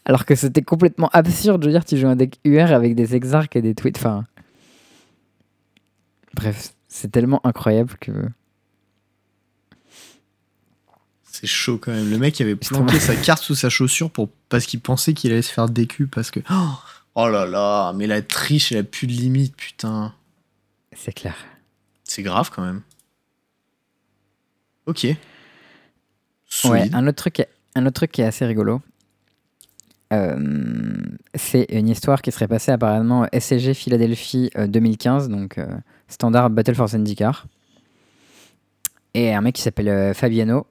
Alors 0.05 0.25
que 0.25 0.35
c'était 0.35 0.63
complètement 0.63 1.09
absurde. 1.13 1.63
Je 1.63 1.67
veux 1.69 1.73
dire, 1.73 1.85
tu 1.85 1.97
joues 1.97 2.07
un 2.09 2.17
deck 2.17 2.39
UR 2.45 2.73
avec 2.73 2.95
des 2.95 3.15
exarques 3.15 3.57
et 3.57 3.63
des 3.63 3.75
tweets. 3.75 3.99
Enfin. 3.99 4.25
Bref, 6.35 6.75
c'est 6.89 7.11
tellement 7.11 7.45
incroyable 7.47 7.97
que. 8.01 8.13
C'est 11.25 11.47
chaud 11.47 11.79
quand 11.79 11.93
même. 11.93 12.09
Le 12.09 12.19
mec 12.19 12.41
avait 12.41 12.57
planqué 12.57 12.99
sa 12.99 13.15
carte 13.15 13.43
sous 13.43 13.55
sa 13.55 13.69
chaussure 13.69 14.11
pour... 14.11 14.31
parce 14.49 14.65
qu'il 14.65 14.81
pensait 14.81 15.13
qu'il 15.13 15.33
allait 15.33 15.43
se 15.43 15.53
faire 15.53 15.69
décu 15.69 16.07
parce 16.07 16.31
que. 16.31 16.41
Oh, 16.51 16.71
Oh 17.19 17.31
là 17.31 17.47
là, 17.47 17.95
mais 17.95 18.07
la 18.07 18.21
triche, 18.21 18.73
elle 18.73 18.79
a 18.79 18.83
plus 18.83 19.07
de 19.07 19.13
limite, 19.13 19.57
putain. 19.57 20.15
C'est 20.93 21.15
clair. 21.15 21.35
C'est 22.05 22.23
grave 22.23 22.51
quand 22.55 22.63
même. 22.63 22.83
Ok. 24.85 25.07
Ouais, 26.65 26.91
un 26.95 27.07
autre, 27.07 27.17
truc, 27.17 27.33
qui 27.33 27.43
est- 27.43 27.49
un 27.77 27.87
autre 27.87 27.95
truc 27.95 28.11
qui 28.13 28.23
est 28.23 28.27
assez 28.27 28.45
rigolo. 28.47 28.81
euh, 30.13 30.37
c'est 31.35 31.67
une 31.71 31.89
histoire 31.89 32.23
qui 32.23 32.33
serait 32.33 32.49
passée 32.49 32.73
apparemment 32.73 33.27
SCG 33.33 33.75
Philadelphie 33.75 34.51
euh, 34.57 34.67
2015, 34.67 35.29
donc 35.29 35.59
euh, 35.59 35.67
standard 36.09 36.51
Battle 36.51 36.75
for 36.75 36.89
Zendikar. 36.89 37.47
Et 39.15 39.35
un 39.35 39.41
mec 39.41 39.55
qui 39.55 39.63
s'appelle 39.63 39.89
euh, 39.89 40.15
Fabiano, 40.15 40.67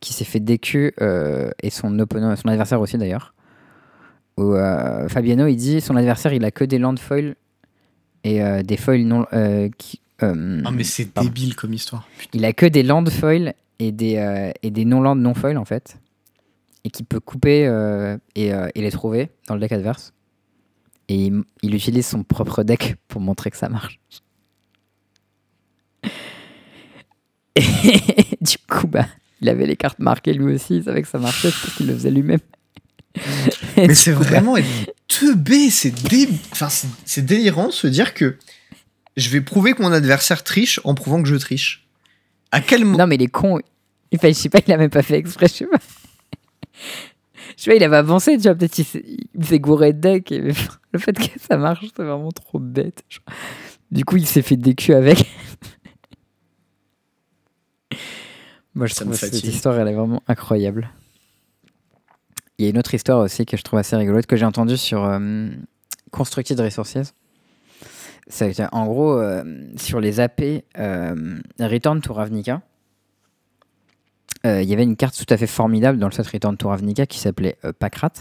qui 0.00 0.12
s'est 0.12 0.24
fait 0.24 0.40
DQ, 0.40 0.94
euh, 1.00 1.50
et 1.62 1.70
son 1.70 1.98
opponent, 1.98 2.34
son 2.36 2.48
adversaire 2.48 2.80
aussi 2.80 2.96
d'ailleurs. 2.98 3.34
Où 4.36 4.54
euh, 4.54 5.08
Fabiano, 5.08 5.46
il 5.46 5.56
dit 5.56 5.80
son 5.80 5.96
adversaire, 5.96 6.32
il 6.32 6.44
a 6.44 6.50
que 6.50 6.64
des 6.64 6.78
land 6.78 6.96
foils 6.96 7.34
et 8.24 8.42
euh, 8.42 8.62
des 8.62 8.76
foils 8.76 9.04
non. 9.04 9.26
euh, 9.32 9.68
qui, 9.78 10.00
euh, 10.22 10.60
Ah, 10.64 10.70
mais 10.70 10.84
c'est 10.84 11.16
débile 11.18 11.54
comme 11.56 11.72
histoire. 11.72 12.06
Putain. 12.18 12.38
Il 12.38 12.44
a 12.44 12.52
que 12.52 12.66
des 12.66 12.82
land 12.82 13.04
foils 13.06 13.54
et 13.78 13.92
des, 13.92 14.16
euh, 14.16 14.50
et 14.62 14.70
des 14.70 14.84
non-land 14.84 15.16
non 15.16 15.34
foils 15.34 15.56
en 15.58 15.64
fait. 15.64 15.98
Et 16.86 16.90
qui 16.90 17.02
peut 17.02 17.18
couper 17.18 17.66
euh, 17.66 18.16
et, 18.36 18.54
euh, 18.54 18.68
et 18.76 18.80
les 18.80 18.92
trouver 18.92 19.30
dans 19.48 19.54
le 19.54 19.60
deck 19.60 19.72
adverse. 19.72 20.12
Et 21.08 21.26
il, 21.26 21.42
il 21.62 21.74
utilise 21.74 22.06
son 22.06 22.22
propre 22.22 22.62
deck 22.62 22.94
pour 23.08 23.20
montrer 23.20 23.50
que 23.50 23.56
ça 23.56 23.68
marche. 23.68 23.98
Et 27.56 28.36
du 28.40 28.58
coup, 28.70 28.86
bah, 28.86 29.06
il 29.40 29.48
avait 29.48 29.66
les 29.66 29.76
cartes 29.76 29.98
marquées 29.98 30.32
lui 30.34 30.54
aussi, 30.54 30.76
il 30.76 30.84
savait 30.84 31.02
que 31.02 31.08
ça 31.08 31.18
marchait 31.18 31.50
parce 31.50 31.74
qu'il 31.76 31.86
le 31.86 31.94
faisait 31.94 32.10
lui-même. 32.10 32.40
Mais 33.76 33.94
c'est 33.94 34.12
coup, 34.12 34.20
bah, 34.20 34.26
vraiment 34.26 34.56
être 34.56 34.66
teubé, 35.08 35.70
c'est 35.70 35.90
dé... 35.90 36.28
enfin, 36.52 36.68
c'est- 36.68 37.22
délirant 37.22 37.68
de 37.68 37.72
se 37.72 37.86
dire 37.86 38.12
que 38.14 38.36
je 39.16 39.30
vais 39.30 39.40
prouver 39.40 39.72
que 39.72 39.82
mon 39.82 39.92
adversaire 39.92 40.44
triche 40.44 40.80
en 40.84 40.94
prouvant 40.94 41.22
que 41.22 41.28
je 41.28 41.36
triche. 41.36 41.86
À 42.52 42.60
quel 42.60 42.84
moment 42.84 42.98
Non, 42.98 43.06
mais 43.06 43.14
il 43.16 43.22
est 43.22 43.28
con. 43.28 43.58
Enfin, 44.14 44.28
je 44.28 44.34
sais 44.34 44.48
pas, 44.50 44.60
il 44.66 44.72
a 44.72 44.76
même 44.76 44.90
pas 44.90 45.02
fait 45.02 45.16
exprès, 45.16 45.48
je 45.48 45.52
sais 45.54 45.66
pas. 45.66 45.78
Je 47.56 47.62
sais 47.62 47.70
pas, 47.70 47.76
il 47.76 47.84
avait 47.84 47.96
avancé, 47.96 48.36
tu 48.36 48.42
vois, 48.44 48.54
peut-être 48.54 48.78
il 48.78 48.84
s'est- 48.84 49.58
gouré 49.60 49.92
de 49.92 50.00
deck. 50.00 50.32
Et 50.32 50.40
le 50.92 50.98
fait 50.98 51.12
que 51.12 51.38
ça 51.40 51.56
marche, 51.56 51.84
c'est 51.96 52.02
vraiment 52.02 52.32
trop 52.32 52.58
bête. 52.58 53.04
genre. 53.08 53.24
Du 53.90 54.04
coup, 54.04 54.16
il 54.16 54.26
s'est 54.26 54.42
fait 54.42 54.56
décu 54.56 54.94
avec. 54.94 55.18
Moi, 58.74 58.86
je 58.86 58.94
Ça 58.94 59.04
trouve 59.04 59.16
cette 59.16 59.42
histoire, 59.42 59.78
elle 59.78 59.88
est 59.88 59.94
vraiment 59.94 60.22
incroyable. 60.28 60.90
Il 62.58 62.64
y 62.64 62.68
a 62.68 62.70
une 62.70 62.78
autre 62.78 62.94
histoire 62.94 63.20
aussi 63.20 63.46
que 63.46 63.56
je 63.56 63.62
trouve 63.62 63.78
assez 63.78 63.96
rigolote 63.96 64.26
que 64.26 64.36
j'ai 64.36 64.44
entendue 64.44 64.76
sur 64.76 65.04
euh, 65.04 65.48
Constructed 66.10 66.58
Resources. 66.60 67.14
C'est 68.28 68.60
en 68.72 68.86
gros 68.86 69.18
euh, 69.18 69.44
sur 69.76 70.00
les 70.00 70.20
AP 70.20 70.42
euh, 70.78 71.38
Return 71.60 72.00
to 72.00 72.12
Ravnica. 72.12 72.60
Euh, 74.46 74.62
Il 74.62 74.68
y 74.68 74.72
avait 74.72 74.84
une 74.84 74.96
carte 74.96 75.16
tout 75.16 75.32
à 75.32 75.36
fait 75.36 75.46
formidable 75.46 75.98
dans 75.98 76.06
le 76.06 76.12
set 76.12 76.26
Return 76.26 76.56
to 76.56 76.68
Ravnica 76.68 77.06
qui 77.06 77.18
s'appelait 77.18 77.56
euh, 77.64 77.72
Pakrat. 77.78 78.12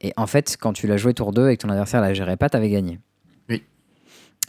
Et 0.00 0.12
en 0.16 0.26
fait, 0.26 0.56
quand 0.58 0.72
tu 0.72 0.86
l'as 0.86 0.96
joué 0.96 1.14
tour 1.14 1.32
2 1.32 1.50
et 1.50 1.56
que 1.56 1.62
ton 1.62 1.68
adversaire 1.68 2.00
la 2.00 2.14
gérait 2.14 2.36
pas, 2.36 2.48
t'avais 2.48 2.70
gagné. 2.70 2.98
Oui. 3.48 3.62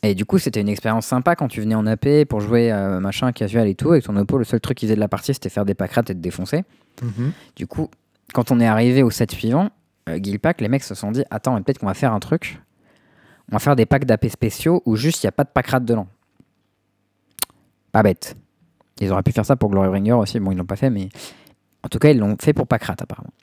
Et 0.01 0.15
du 0.15 0.25
coup, 0.25 0.37
c'était 0.37 0.61
une 0.61 0.69
expérience 0.69 1.05
sympa 1.05 1.35
quand 1.35 1.47
tu 1.47 1.61
venais 1.61 1.75
en 1.75 1.85
AP 1.85 2.25
pour 2.29 2.39
jouer 2.39 2.71
euh, 2.71 2.99
machin 2.99 3.31
casual 3.31 3.67
et 3.67 3.75
tout. 3.75 3.91
Avec 3.91 4.05
ton 4.05 4.15
oppo, 4.15 4.37
le 4.37 4.45
seul 4.45 4.61
truc 4.61 4.77
qu'ils 4.77 4.87
faisaient 4.87 4.95
de 4.95 5.01
la 5.01 5.09
partie, 5.09 5.33
c'était 5.33 5.49
faire 5.49 5.65
des 5.65 5.75
Pakrat 5.75 6.01
et 6.01 6.05
te 6.05 6.13
défoncer. 6.13 6.63
Mhm. 7.01 7.31
Du 7.55 7.67
coup, 7.67 7.89
quand 8.33 8.51
on 8.51 8.59
est 8.59 8.67
arrivé 8.67 9.03
au 9.03 9.09
set 9.09 9.31
suivant, 9.31 9.69
euh, 10.09 10.17
Guilpack, 10.17 10.61
les 10.61 10.69
mecs 10.69 10.83
se 10.83 10.95
sont 10.95 11.11
dit 11.11 11.23
Attends, 11.29 11.55
mais 11.55 11.61
peut-être 11.61 11.79
qu'on 11.79 11.87
va 11.87 11.93
faire 11.93 12.13
un 12.13 12.19
truc. 12.19 12.61
On 13.49 13.55
va 13.55 13.59
faire 13.59 13.75
des 13.75 13.85
packs 13.85 14.05
d'AP 14.05 14.29
spéciaux 14.29 14.81
où 14.85 14.95
juste 14.95 15.23
il 15.23 15.25
n'y 15.25 15.29
a 15.29 15.33
pas 15.33 15.43
de 15.43 15.49
pack 15.49 15.67
rat 15.67 15.81
dedans. 15.81 16.07
Pas 17.91 18.03
bête. 18.03 18.37
Ils 19.01 19.11
auraient 19.11 19.23
pu 19.23 19.31
faire 19.31 19.45
ça 19.45 19.55
pour 19.55 19.69
Glorybringer 19.71 20.13
aussi. 20.13 20.39
Bon, 20.39 20.51
ils 20.51 20.57
l'ont 20.57 20.65
pas 20.65 20.75
fait, 20.75 20.89
mais 20.89 21.09
en 21.83 21.89
tout 21.89 21.99
cas, 21.99 22.11
ils 22.11 22.17
l'ont 22.17 22.37
fait 22.39 22.53
pour 22.53 22.67
pack 22.67 22.83
rat 22.83 22.95
apparemment. 22.99 23.33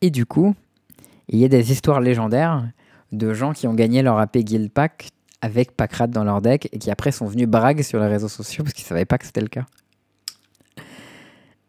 Et 0.00 0.10
du 0.10 0.26
coup, 0.26 0.54
il 1.28 1.38
y 1.38 1.44
a 1.44 1.48
des 1.48 1.70
histoires 1.70 2.00
légendaires 2.00 2.66
de 3.12 3.34
gens 3.34 3.52
qui 3.52 3.66
ont 3.66 3.74
gagné 3.74 4.02
leur 4.02 4.18
AP 4.18 4.38
Guild 4.38 4.70
Pack 4.70 5.10
avec 5.40 5.76
pack 5.76 5.92
rat 5.92 6.06
dans 6.06 6.24
leur 6.24 6.40
deck 6.40 6.68
et 6.72 6.78
qui 6.78 6.90
après 6.90 7.12
sont 7.12 7.26
venus 7.26 7.46
brague 7.46 7.82
sur 7.82 8.00
les 8.00 8.06
réseaux 8.06 8.28
sociaux 8.28 8.64
parce 8.64 8.74
qu'ils 8.74 8.86
savaient 8.86 9.04
pas 9.04 9.18
que 9.18 9.26
c'était 9.26 9.40
le 9.40 9.48
cas. 9.48 9.66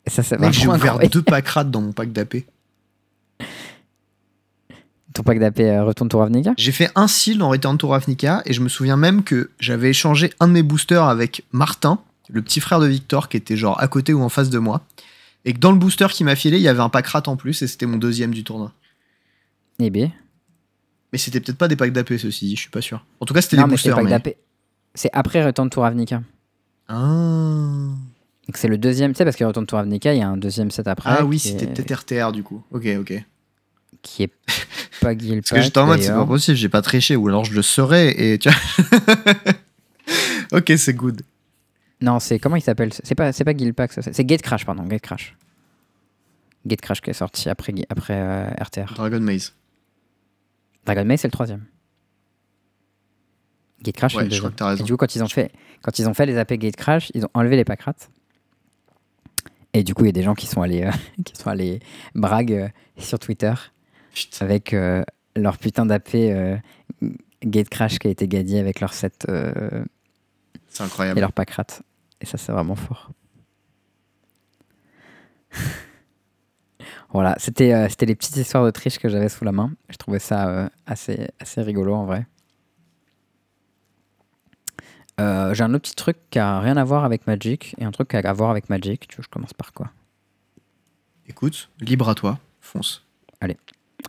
Et 0.06 0.10
ça, 0.10 0.38
Mec, 0.38 0.54
j'ai 0.54 0.68
ouvert 0.68 1.00
deux 1.00 1.22
packs 1.22 1.50
rats 1.50 1.66
dans 1.66 1.82
mon 1.82 1.92
pack 1.92 2.14
d'AP. 2.14 2.38
Ton 5.14 5.24
pack 5.24 5.40
d'AP 5.40 5.60
euh, 5.60 5.84
retourne 5.84 6.10
tour 6.10 6.22
Ravnica? 6.22 6.54
J'ai 6.58 6.72
fait 6.72 6.90
un 6.96 7.08
seal 7.08 7.38
dans 7.40 7.50
Return 7.50 7.78
to 7.78 7.90
Ravnica 7.90 8.42
et 8.46 8.54
je 8.54 8.62
me 8.62 8.70
souviens 8.70 8.96
même 8.96 9.24
que 9.24 9.50
j'avais 9.60 9.90
échangé 9.90 10.32
un 10.40 10.48
de 10.48 10.54
mes 10.54 10.64
boosters 10.64 11.04
avec 11.04 11.44
Martin, 11.52 12.00
le 12.30 12.42
petit 12.42 12.60
frère 12.60 12.80
de 12.80 12.88
Victor 12.88 13.30
qui 13.30 13.38
était 13.38 13.58
genre 13.58 13.80
à 13.80 13.88
côté 13.88 14.14
ou 14.14 14.22
en 14.22 14.30
face 14.30 14.50
de 14.50 14.60
moi. 14.60 14.86
Et 15.46 15.54
que 15.54 15.60
dans 15.60 15.72
le 15.72 15.78
booster 15.78 16.08
qui 16.12 16.24
m'a 16.24 16.36
filé, 16.36 16.58
il 16.58 16.64
y 16.64 16.68
avait 16.68 16.82
un 16.82 16.90
pack 16.90 17.08
rat 17.08 17.24
en 17.28 17.38
plus 17.38 17.62
et 17.62 17.68
c'était 17.68 17.86
mon 17.86 17.98
deuxième 17.98 18.34
du 18.34 18.44
tournoi. 18.44 18.74
Eh 19.80 19.90
bien. 19.90 20.12
Mais 21.14 21.18
c'était 21.18 21.40
peut-être 21.40 21.58
pas 21.58 21.68
des 21.68 21.76
packs 21.76 21.94
d'AP, 21.94 22.10
ceci 22.18 22.48
dit, 22.48 22.56
je 22.56 22.62
suis 22.62 22.70
pas 22.70 22.82
sûr. 22.82 23.06
En 23.22 23.26
tout 23.26 23.34
cas, 23.34 23.42
c'était 23.42 23.58
des 23.58 23.64
boosters. 23.64 24.02
mais-. 24.04 24.38
C'est 24.94 25.10
après 25.14 25.46
Return 25.46 25.70
to 25.70 25.82
Ravnica. 25.82 26.22
Ah. 26.90 26.96
Donc 28.48 28.56
c'est 28.56 28.68
le 28.68 28.78
deuxième, 28.78 29.14
tu 29.14 29.20
sais, 29.20 29.24
parce 29.26 29.36
que 29.36 29.44
Return 29.44 29.66
to 29.66 29.76
Ravnica, 29.76 30.14
il 30.14 30.20
y 30.20 30.24
a 30.24 30.28
un 30.28 30.38
deuxième 30.38 30.72
set 30.72 30.88
après. 30.88 31.10
Ah 31.12 31.24
oui, 31.24 31.40
c'était 31.40 31.68
peut-être 31.68 32.02
RTR 32.02 32.32
du 32.32 32.44
coup. 32.44 32.64
Ok, 32.72 32.88
ok. 33.00 33.24
Qui 34.02 34.24
est 34.24 34.32
pas 35.02 35.16
Guild 35.16 35.44
Parce 35.44 35.52
que 35.52 35.62
j'étais 35.62 35.80
en 35.80 35.86
mode, 35.86 36.02
c'est 36.02 36.12
pas 36.12 36.26
possible, 36.26 36.58
j'ai 36.58 36.70
pas 36.70 36.82
triché, 36.82 37.16
ou 37.16 37.28
alors 37.28 37.46
je 37.46 37.54
le 37.54 37.62
saurais, 37.62 38.16
et 38.20 38.40
tu 38.40 38.50
vois. 38.50 39.16
ok, 40.60 40.74
c'est 40.78 40.94
good. 40.94 41.22
Non, 42.02 42.20
c'est 42.20 42.38
comment 42.40 42.56
il 42.56 42.62
s'appelle? 42.62 42.92
C'est 42.94 43.16
pas, 43.16 43.32
c'est 43.34 43.44
pas 43.44 43.54
Guild 43.54 43.74
Pack, 43.74 43.92
ça, 43.92 44.02
c'est 44.02 44.14
c'est 44.14 44.24
Gate 44.26 44.42
Crash, 44.42 44.66
pardon, 44.66 44.84
Gate 44.84 45.02
Crash. 45.02 45.36
Gate 46.66 46.82
Crash 46.82 47.02
qui 47.02 47.10
est 47.10 47.14
sorti 47.14 47.50
après, 47.50 47.74
après 47.90 48.14
euh, 48.16 48.50
RTR. 48.62 48.94
Dragon 48.96 49.20
Maze. 49.20 49.56
Dragon 50.86 51.06
Maze, 51.06 51.22
c'est 51.22 51.28
le 51.28 51.32
troisième. 51.32 51.66
Gate 53.84 53.96
Crash, 53.96 54.12
c'est 54.14 54.18
Ouais, 54.20 54.24
le 54.26 54.30
je 54.32 54.38
crois 54.38 54.50
deuxième. 54.50 54.52
que 54.52 54.58
t'as 54.58 54.68
raison. 54.70 54.84
Et 54.84 54.86
du 54.86 54.92
coup, 54.94 54.98
quand 54.98 55.16
ils 55.16 55.24
ont 55.24 55.28
fait, 55.28 55.52
quand 55.82 55.98
ils 56.00 56.08
ont 56.10 56.14
fait 56.14 56.26
les 56.26 56.38
AP 56.38 56.54
Gate 56.54 56.76
Crash, 56.76 57.12
ils 57.14 57.26
ont 57.26 57.30
enlevé 57.34 57.56
les 57.56 57.64
pack 57.66 57.82
rats. 57.82 57.94
Et 59.74 59.84
du 59.84 59.94
coup, 59.94 60.04
il 60.04 60.08
y 60.08 60.10
a 60.10 60.14
des 60.14 60.24
gens 60.24 60.34
qui 60.36 60.48
sont 60.48 60.62
allés, 60.62 60.84
euh, 60.84 60.92
qui 61.24 61.36
sont 61.36 61.50
allés 61.50 61.80
brague 62.16 62.52
euh, 62.54 62.68
sur 62.98 63.20
Twitter 63.20 63.54
avec 64.40 64.74
euh, 64.74 65.04
leur 65.36 65.58
putain 65.60 65.86
d'AP 65.86 66.16
euh, 66.16 66.58
Gate 67.44 67.70
Crash 67.70 68.00
qui 68.00 68.08
a 68.08 68.12
été 68.12 68.28
gagné 68.28 68.60
avec 68.60 68.80
leur 68.80 68.94
set 68.94 69.26
euh, 69.30 69.84
C'est 70.68 70.84
et 70.84 70.86
incroyable. 70.88 71.20
leur 71.20 71.32
pack 71.34 71.52
rat. 71.52 71.66
Et 72.22 72.26
ça, 72.26 72.38
c'est 72.38 72.52
vraiment 72.52 72.76
fort. 72.76 73.12
voilà, 77.12 77.36
c'était 77.40 77.74
euh, 77.74 77.88
c'était 77.90 78.06
les 78.06 78.16
petites 78.16 78.36
histoires 78.38 78.66
de 78.66 78.72
triche 78.72 79.00
que 79.00 79.10
j'avais 79.10 79.30
sous 79.30 79.44
la 79.46 79.52
main. 79.52 79.72
Je 79.90 79.98
trouvais 79.98 80.20
ça 80.20 80.48
euh, 80.50 80.70
assez, 80.86 81.28
assez 81.40 81.62
rigolo 81.62 81.94
en 81.94 82.06
vrai. 82.06 82.26
Euh, 85.20 85.54
J'ai 85.54 85.64
un 85.64 85.74
autre 85.74 85.84
petit 85.84 85.96
truc 85.96 86.18
qui 86.30 86.38
a 86.38 86.60
rien 86.60 86.78
à 86.78 86.84
voir 86.84 87.04
avec 87.04 87.26
Magic 87.26 87.74
et 87.80 87.86
un 87.86 87.92
truc 87.92 88.10
qui 88.10 88.18
a 88.18 88.20
à 88.20 88.34
voir 88.34 88.52
avec 88.52 88.70
Magic. 88.70 89.08
Tu 89.08 89.18
veux, 89.18 89.24
je 89.24 89.30
commence 89.30 89.54
par 89.54 89.74
quoi? 89.74 89.90
Écoute, 91.28 91.70
libre 91.80 92.08
à 92.10 92.16
toi, 92.16 92.40
fonce. 92.62 93.04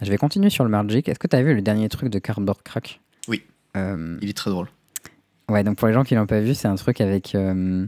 Je 0.03 0.11
vais 0.11 0.19
continuer 0.19 0.51
sur 0.51 0.63
le 0.65 0.71
Magic. 0.71 1.09
Est-ce 1.09 1.19
que 1.19 1.27
tu 1.27 1.35
as 1.35 1.43
vu 1.43 1.55
le 1.55 1.63
dernier 1.63 1.89
truc 1.89 2.09
de 2.11 2.19
Cardboard 2.19 2.63
Crack? 2.63 3.01
Oui. 3.27 3.43
Il 3.75 4.29
est 4.29 4.37
très 4.37 4.51
drôle. 4.51 4.69
Ouais, 5.49 5.65
donc 5.65 5.79
pour 5.79 5.89
les 5.89 5.95
gens 5.95 6.05
qui 6.05 6.15
l'ont 6.15 6.27
pas 6.27 6.41
vu, 6.41 6.55
c'est 6.55 6.69
un 6.69 6.75
truc 6.75 7.01
avec. 7.01 7.35
euh, 7.35 7.87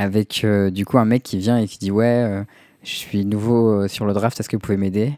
avec 0.00 0.44
euh, 0.44 0.70
du 0.70 0.86
coup 0.86 0.98
un 0.98 1.04
mec 1.04 1.22
qui 1.22 1.36
vient 1.36 1.58
et 1.58 1.68
qui 1.68 1.78
dit 1.78 1.90
Ouais, 1.90 2.06
euh, 2.06 2.42
je 2.82 2.94
suis 2.94 3.26
nouveau 3.26 3.82
euh, 3.82 3.88
sur 3.88 4.06
le 4.06 4.14
draft, 4.14 4.40
est-ce 4.40 4.48
que 4.48 4.56
vous 4.56 4.60
pouvez 4.60 4.78
m'aider? 4.78 5.12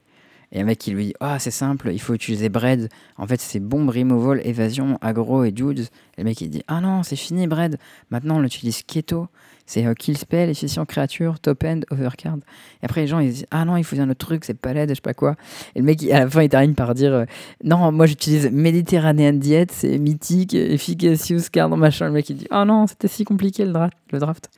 Et 0.52 0.60
un 0.60 0.64
mec 0.64 0.78
qui 0.78 0.90
lui 0.90 1.06
dit 1.06 1.14
Ah, 1.20 1.38
c'est 1.38 1.50
simple, 1.50 1.90
il 1.92 2.00
faut 2.00 2.14
utiliser 2.14 2.48
Bread. 2.48 2.88
En 3.16 3.26
fait, 3.26 3.40
c'est 3.40 3.60
bombe, 3.60 3.88
removal, 3.88 4.40
évasion, 4.44 4.98
aggro 5.00 5.44
et 5.44 5.50
dudes. 5.50 5.86
Le 6.18 6.24
mec 6.24 6.40
il 6.40 6.50
dit 6.50 6.62
Ah 6.68 6.80
non, 6.80 7.02
c'est 7.02 7.16
fini, 7.16 7.46
Bread. 7.46 7.78
Maintenant, 8.10 8.38
on 8.38 8.44
utilise 8.44 8.82
Keto. 8.82 9.28
C'est 9.64 9.86
euh, 9.86 9.94
kill 9.94 10.18
spell, 10.18 10.50
efficient 10.50 10.84
créature, 10.84 11.38
top 11.38 11.64
end, 11.64 11.80
overcard. 11.90 12.36
Et 12.82 12.84
après, 12.84 13.02
les 13.02 13.06
gens 13.06 13.20
ils 13.20 13.30
disent 13.30 13.46
Ah 13.50 13.64
non, 13.64 13.76
il 13.76 13.84
faut 13.84 13.98
un 13.98 14.10
autre 14.10 14.26
truc, 14.26 14.44
c'est 14.44 14.54
palette, 14.54 14.90
je 14.90 14.94
sais 14.96 15.00
pas 15.00 15.14
quoi. 15.14 15.36
Et 15.74 15.78
le 15.78 15.84
mec, 15.86 16.02
à 16.10 16.20
la 16.20 16.28
fin, 16.28 16.42
il 16.42 16.48
termine 16.48 16.74
par 16.74 16.94
dire 16.94 17.14
euh, 17.14 17.24
Non, 17.64 17.90
moi 17.90 18.06
j'utilise 18.06 18.50
Mediterranean 18.50 19.32
Diet, 19.34 19.70
c'est 19.70 19.98
mythique, 19.98 20.54
efficacious 20.54 21.48
card, 21.50 21.70
machin. 21.70 22.06
Le 22.06 22.12
mec, 22.12 22.28
il 22.28 22.36
dit 22.36 22.46
Ah 22.50 22.64
non, 22.64 22.86
c'était 22.86 23.08
si 23.08 23.24
compliqué 23.24 23.64
le 23.64 23.72
draft. 24.18 24.50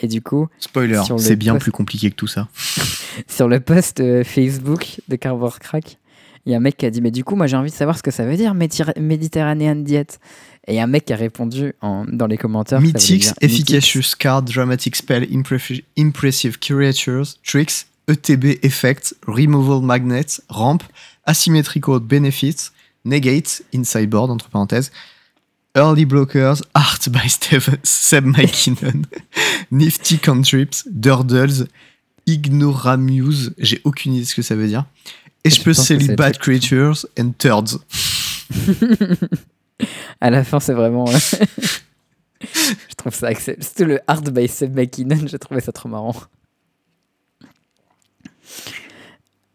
Et 0.00 0.06
du 0.08 0.22
coup, 0.22 0.48
Spoiler, 0.60 1.02
c'est 1.18 1.36
bien 1.36 1.54
post- 1.54 1.62
plus 1.64 1.72
compliqué 1.72 2.10
que 2.10 2.14
tout 2.16 2.26
ça. 2.28 2.48
sur 3.28 3.48
le 3.48 3.60
post 3.60 4.00
euh, 4.00 4.22
Facebook 4.24 5.00
de 5.08 5.16
Cardboard 5.16 5.58
Crack, 5.58 5.98
il 6.46 6.52
y 6.52 6.54
a 6.54 6.58
un 6.58 6.60
mec 6.60 6.76
qui 6.76 6.86
a 6.86 6.90
dit 6.90 7.00
Mais 7.00 7.10
du 7.10 7.24
coup, 7.24 7.34
moi 7.36 7.46
j'ai 7.46 7.56
envie 7.56 7.70
de 7.70 7.74
savoir 7.76 7.98
ce 7.98 8.02
que 8.02 8.10
ça 8.10 8.24
veut 8.24 8.36
dire 8.36 8.54
Mediterranean 8.54 9.76
Diet. 9.76 10.18
Et 10.66 10.72
il 10.74 10.76
y 10.76 10.80
a 10.80 10.84
un 10.84 10.86
mec 10.88 11.06
qui 11.06 11.12
a 11.12 11.16
répondu 11.16 11.72
en- 11.80 12.04
dans 12.06 12.26
les 12.26 12.36
commentaires. 12.36 12.80
Mythics. 12.80 13.28
Efficacious 13.40 14.14
Card, 14.18 14.42
Dramatic 14.42 14.96
Spell, 14.96 15.26
Impressive 15.98 16.58
Creatures, 16.58 17.24
Tricks, 17.44 17.86
ETB 18.06 18.58
Effect, 18.62 19.14
Removal 19.26 19.82
Magnet, 19.84 20.26
Ramp, 20.48 20.78
Asymmetrical 21.24 21.98
Benefits, 22.00 22.70
Negate, 23.04 23.62
Inside 23.74 24.08
Board, 24.10 24.30
entre 24.30 24.48
parenthèses, 24.50 24.92
Early 25.78 26.04
Blockers, 26.04 26.60
Art 26.74 27.08
by 27.08 27.28
Steve- 27.28 27.78
Seb 27.84 28.24
McKinnon, 28.26 29.02
Nifty 29.70 30.18
Cantrips, 30.18 30.82
Durdles, 30.90 31.68
Ignoramuse, 32.26 33.54
j'ai 33.58 33.80
aucune 33.84 34.14
idée 34.14 34.24
de 34.24 34.28
ce 34.28 34.34
que 34.34 34.42
ça 34.42 34.56
veut 34.56 34.66
dire, 34.66 34.84
je 35.44 35.50
que 35.50 35.70
Especially 35.70 36.04
c'est 36.04 36.16
Bad 36.16 36.36
Creatures 36.38 37.06
and 37.18 37.32
Turds. 37.38 37.78
À 40.20 40.30
la 40.30 40.42
fin, 40.42 40.58
c'est 40.58 40.72
vraiment. 40.72 41.08
euh, 41.08 41.12
je 42.42 42.94
trouve 42.96 43.14
ça 43.14 43.30
excellent. 43.30 43.58
C'était 43.60 43.84
le 43.84 44.00
Hard 44.08 44.28
by 44.30 44.48
Seb 44.48 44.74
McKinnon, 44.74 45.26
j'ai 45.28 45.38
trouvé 45.38 45.60
ça 45.60 45.70
trop 45.70 45.88
marrant. 45.88 46.14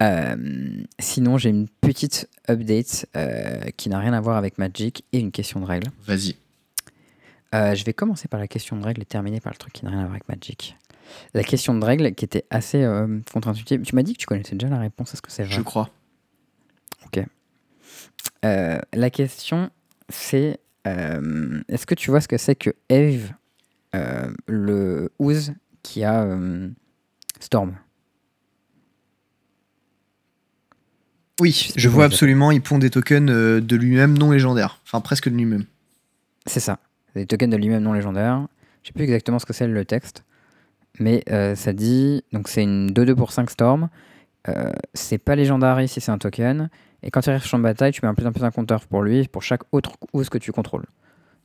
Euh, 0.04 0.84
sinon, 1.00 1.38
j'ai 1.38 1.50
une 1.50 1.68
petite 1.68 2.30
update 2.50 3.08
euh, 3.16 3.62
qui 3.78 3.90
n'a 3.90 4.00
rien 4.00 4.14
à 4.14 4.20
voir 4.20 4.38
avec 4.38 4.58
Magic 4.58 5.06
et 5.14 5.20
une 5.20 5.32
question 5.32 5.60
de 5.62 5.66
règle. 5.66 5.90
Vas-y. 6.06 6.36
Euh, 7.56 7.74
je 7.74 7.86
vais 7.86 7.94
commencer 7.94 8.28
par 8.28 8.40
la 8.40 8.48
question 8.48 8.76
de 8.76 8.84
règle 8.84 9.02
et 9.02 9.06
terminer 9.06 9.40
par 9.40 9.54
le 9.54 9.58
truc 9.58 9.74
qui 9.74 9.86
n'a 9.86 9.92
rien 9.92 10.00
à 10.00 10.04
voir 10.04 10.14
avec 10.14 10.28
Magic. 10.28 10.76
La 11.34 11.44
question 11.44 11.76
de 11.76 11.86
règle 11.86 12.14
qui 12.16 12.26
était 12.26 12.46
assez 12.50 12.84
contre-intuitive. 13.32 13.82
Tu 13.84 13.96
m'as 13.96 14.04
dit 14.04 14.14
que 14.14 14.18
tu 14.18 14.26
connaissais 14.26 14.56
déjà 14.56 14.70
la 14.70 14.80
réponse, 14.80 15.14
est-ce 15.14 15.22
que 15.22 15.32
c'est 15.32 15.44
vrai? 15.44 15.56
Je 15.56 15.62
crois. 15.62 15.90
Euh, 18.46 18.80
La 18.94 19.10
question, 19.10 19.70
c'est 20.10 20.60
est-ce 20.86 21.86
que 21.86 21.96
tu 21.96 22.10
vois 22.10 22.20
ce 22.20 22.28
que 22.28 22.38
c'est 22.38 22.56
que 22.56 22.72
Eve, 22.90 23.32
le 24.48 25.12
Ooze 25.20 25.54
qui 25.84 26.04
a 26.04 26.28
Storm? 27.40 27.76
Oui, 31.41 31.72
je 31.76 31.89
vois 31.89 32.05
absolument, 32.05 32.51
il 32.51 32.61
pond 32.61 32.77
des 32.77 32.89
tokens 32.89 33.30
euh, 33.30 33.60
de 33.60 33.76
lui-même 33.76 34.18
non 34.18 34.31
légendaires. 34.31 34.80
Enfin, 34.85 35.01
presque 35.01 35.30
de 35.30 35.35
lui-même. 35.35 35.65
C'est 36.45 36.60
ça. 36.60 36.80
Des 37.15 37.26
tokens 37.26 37.51
de 37.51 37.57
lui-même 37.57 37.84
non 37.84 37.93
légendaires. 37.93 38.45
Je 38.84 38.89
sais 38.89 38.93
plus 38.93 39.03
exactement 39.03 39.39
ce 39.39 39.45
que 39.45 39.53
c'est 39.53 39.68
le 39.68 39.85
texte. 39.85 40.23
Mais 40.99 41.23
euh, 41.31 41.55
ça 41.55 41.73
dit. 41.73 42.23
Donc 42.34 42.47
c'est 42.47 42.64
une 42.64 42.91
2-2 42.91 43.15
pour 43.15 43.31
5 43.31 43.49
Storm. 43.49 43.89
Euh, 44.47 44.72
c'est 44.93 45.18
pas 45.18 45.35
légendaire 45.35 45.80
si 45.88 46.01
c'est 46.01 46.11
un 46.11 46.18
token. 46.18 46.69
Et 47.01 47.11
quand 47.11 47.26
il 47.26 47.30
arrive 47.30 47.41
sur 47.41 47.49
champ 47.49 47.57
de 47.57 47.64
bataille, 47.64 47.91
tu 47.91 48.01
mets 48.03 48.10
un 48.10 48.14
plus 48.14 48.26
en 48.26 48.31
plus 48.31 48.43
un 48.43 48.51
compteur 48.51 48.85
pour 48.85 49.01
lui, 49.01 49.27
pour 49.27 49.43
chaque 49.43 49.61
autre 49.72 49.93
ooze 50.14 50.30
que 50.30 50.38
tu 50.38 50.51
contrôles. 50.51 50.85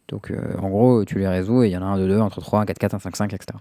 Donc 0.08 0.30
euh, 0.30 0.56
en 0.58 0.68
gros, 0.68 1.04
tu 1.04 1.18
les 1.18 1.28
résous 1.28 1.62
et 1.62 1.68
il 1.68 1.72
y 1.72 1.76
en 1.76 1.82
a 1.82 1.86
un 1.86 1.98
2-2, 1.98 2.20
un 2.20 2.28
3-3, 2.28 2.62
un 2.62 2.64
4-4, 2.64 2.94
un 2.94 3.10
5-5, 3.10 3.34
etc. 3.34 3.58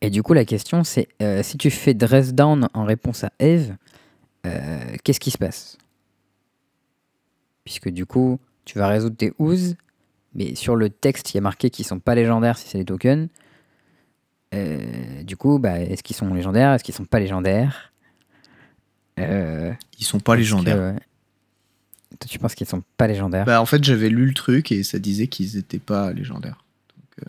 Et 0.00 0.10
du 0.10 0.22
coup, 0.22 0.32
la 0.32 0.44
question 0.44 0.84
c'est 0.84 1.08
si 1.42 1.56
tu 1.56 1.70
fais 1.70 1.94
dress 1.94 2.34
down 2.34 2.68
en 2.74 2.84
réponse 2.84 3.24
à 3.24 3.32
Eve, 3.38 3.74
euh, 4.46 4.96
qu'est-ce 5.04 5.20
qui 5.20 5.30
se 5.30 5.38
passe? 5.38 5.76
Puisque 7.64 7.88
du 7.88 8.06
coup, 8.06 8.38
tu 8.64 8.78
vas 8.78 8.88
résoudre 8.88 9.16
tes 9.16 9.32
oozes, 9.38 9.76
mais 10.34 10.54
sur 10.54 10.76
le 10.76 10.88
texte, 10.90 11.32
il 11.34 11.36
y 11.36 11.38
a 11.38 11.40
marqué 11.40 11.70
qu'ils 11.70 11.84
sont 11.84 11.98
pas 11.98 12.14
légendaires 12.14 12.58
si 12.58 12.68
c'est 12.68 12.78
des 12.78 12.84
tokens. 12.84 13.28
Euh, 14.54 15.22
du 15.24 15.36
coup, 15.36 15.58
bah, 15.58 15.80
est-ce 15.80 16.02
qu'ils 16.02 16.16
sont 16.16 16.32
légendaires? 16.32 16.72
Est-ce 16.72 16.84
qu'ils 16.84 16.94
sont 16.94 17.04
pas 17.04 17.18
légendaires? 17.18 17.92
Euh, 19.18 19.72
Ils 19.98 20.04
sont 20.04 20.20
pas 20.20 20.36
légendaires. 20.36 20.76
que- 20.76 22.16
Toi, 22.20 22.28
tu 22.28 22.38
penses 22.38 22.54
qu'ils 22.54 22.66
sont 22.66 22.82
pas 22.96 23.06
légendaires? 23.08 23.44
Bah, 23.44 23.60
en 23.60 23.66
fait, 23.66 23.82
j'avais 23.82 24.08
lu 24.08 24.26
le 24.26 24.34
truc 24.34 24.70
et 24.72 24.82
ça 24.82 24.98
disait 24.98 25.26
qu'ils 25.26 25.56
étaient 25.56 25.78
pas 25.78 26.12
légendaires. 26.12 26.62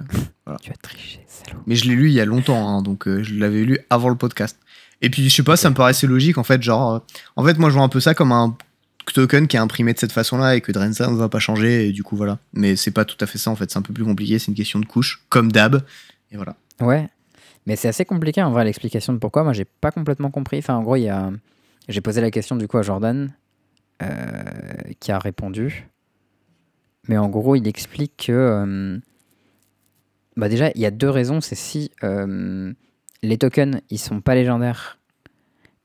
Tu 0.61 0.71
as 0.71 0.77
triché, 0.77 1.25
salaud. 1.27 1.59
Mais 1.65 1.75
je 1.75 1.89
l'ai 1.89 1.95
lu 1.95 2.07
il 2.07 2.13
y 2.13 2.21
a 2.21 2.25
longtemps, 2.25 2.69
hein, 2.69 2.81
donc 2.81 3.05
euh, 3.07 3.21
je 3.21 3.35
l'avais 3.35 3.63
lu 3.65 3.79
avant 3.89 4.07
le 4.07 4.15
podcast. 4.15 4.57
Et 5.01 5.09
puis, 5.09 5.29
je 5.29 5.35
sais 5.35 5.43
pas, 5.43 5.57
ça 5.57 5.69
me 5.69 5.75
paraissait 5.75 6.07
logique, 6.07 6.37
en 6.37 6.43
fait, 6.43 6.61
genre... 6.61 6.95
euh, 6.95 6.99
en 7.35 7.45
fait, 7.45 7.57
moi, 7.57 7.69
je 7.69 7.75
vois 7.75 7.83
un 7.83 7.89
peu 7.89 7.99
ça 7.99 8.13
comme 8.13 8.31
un 8.31 8.57
token 9.13 9.47
qui 9.47 9.55
est 9.55 9.59
imprimé 9.59 9.93
de 9.93 9.99
cette 9.99 10.11
façon-là 10.11 10.55
et 10.55 10.61
que 10.61 10.71
Drenza 10.71 11.07
ne 11.07 11.15
va 11.15 11.29
pas 11.29 11.39
changer, 11.39 11.87
et 11.87 11.91
du 11.91 12.03
coup, 12.03 12.15
voilà. 12.15 12.39
Mais 12.53 12.75
c'est 12.75 12.91
pas 12.91 13.05
tout 13.05 13.17
à 13.21 13.25
fait 13.27 13.37
ça, 13.37 13.51
en 13.51 13.55
fait, 13.55 13.71
c'est 13.71 13.77
un 13.77 13.83
peu 13.83 13.93
plus 13.93 14.03
compliqué, 14.03 14.39
c'est 14.39 14.47
une 14.47 14.55
question 14.55 14.79
de 14.79 14.85
couche, 14.85 15.23
comme 15.29 15.51
d'hab, 15.51 15.83
et 16.31 16.35
voilà. 16.35 16.55
Ouais, 16.81 17.09
mais 17.65 17.75
c'est 17.75 17.87
assez 17.87 18.05
compliqué 18.05 18.41
en 18.41 18.51
vrai 18.51 18.65
l'explication 18.65 19.13
de 19.13 19.17
pourquoi. 19.17 19.43
Moi, 19.43 19.53
j'ai 19.53 19.65
pas 19.65 19.91
complètement 19.91 20.31
compris. 20.31 20.59
Enfin, 20.59 20.75
en 20.75 20.83
gros, 20.83 20.95
il 20.95 21.03
y 21.03 21.09
a... 21.09 21.31
j'ai 21.87 22.01
posé 22.01 22.21
la 22.21 22.31
question 22.31 22.55
du 22.55 22.67
coup 22.67 22.77
à 22.77 22.81
Jordan, 22.81 23.31
euh, 24.01 24.07
qui 24.99 25.11
a 25.11 25.19
répondu. 25.19 25.87
Mais 27.07 27.17
en 27.17 27.29
gros, 27.29 27.55
il 27.55 27.67
explique 27.67 28.25
que. 28.27 28.31
euh, 28.31 28.99
Bah 30.35 30.49
déjà, 30.49 30.69
il 30.75 30.81
y 30.81 30.85
a 30.85 30.91
deux 30.91 31.09
raisons. 31.09 31.41
C'est 31.41 31.55
si 31.55 31.91
euh, 32.03 32.73
les 33.23 33.37
tokens 33.37 33.81
ils 33.89 33.97
sont 33.99 34.21
pas 34.21 34.35
légendaires 34.35 34.97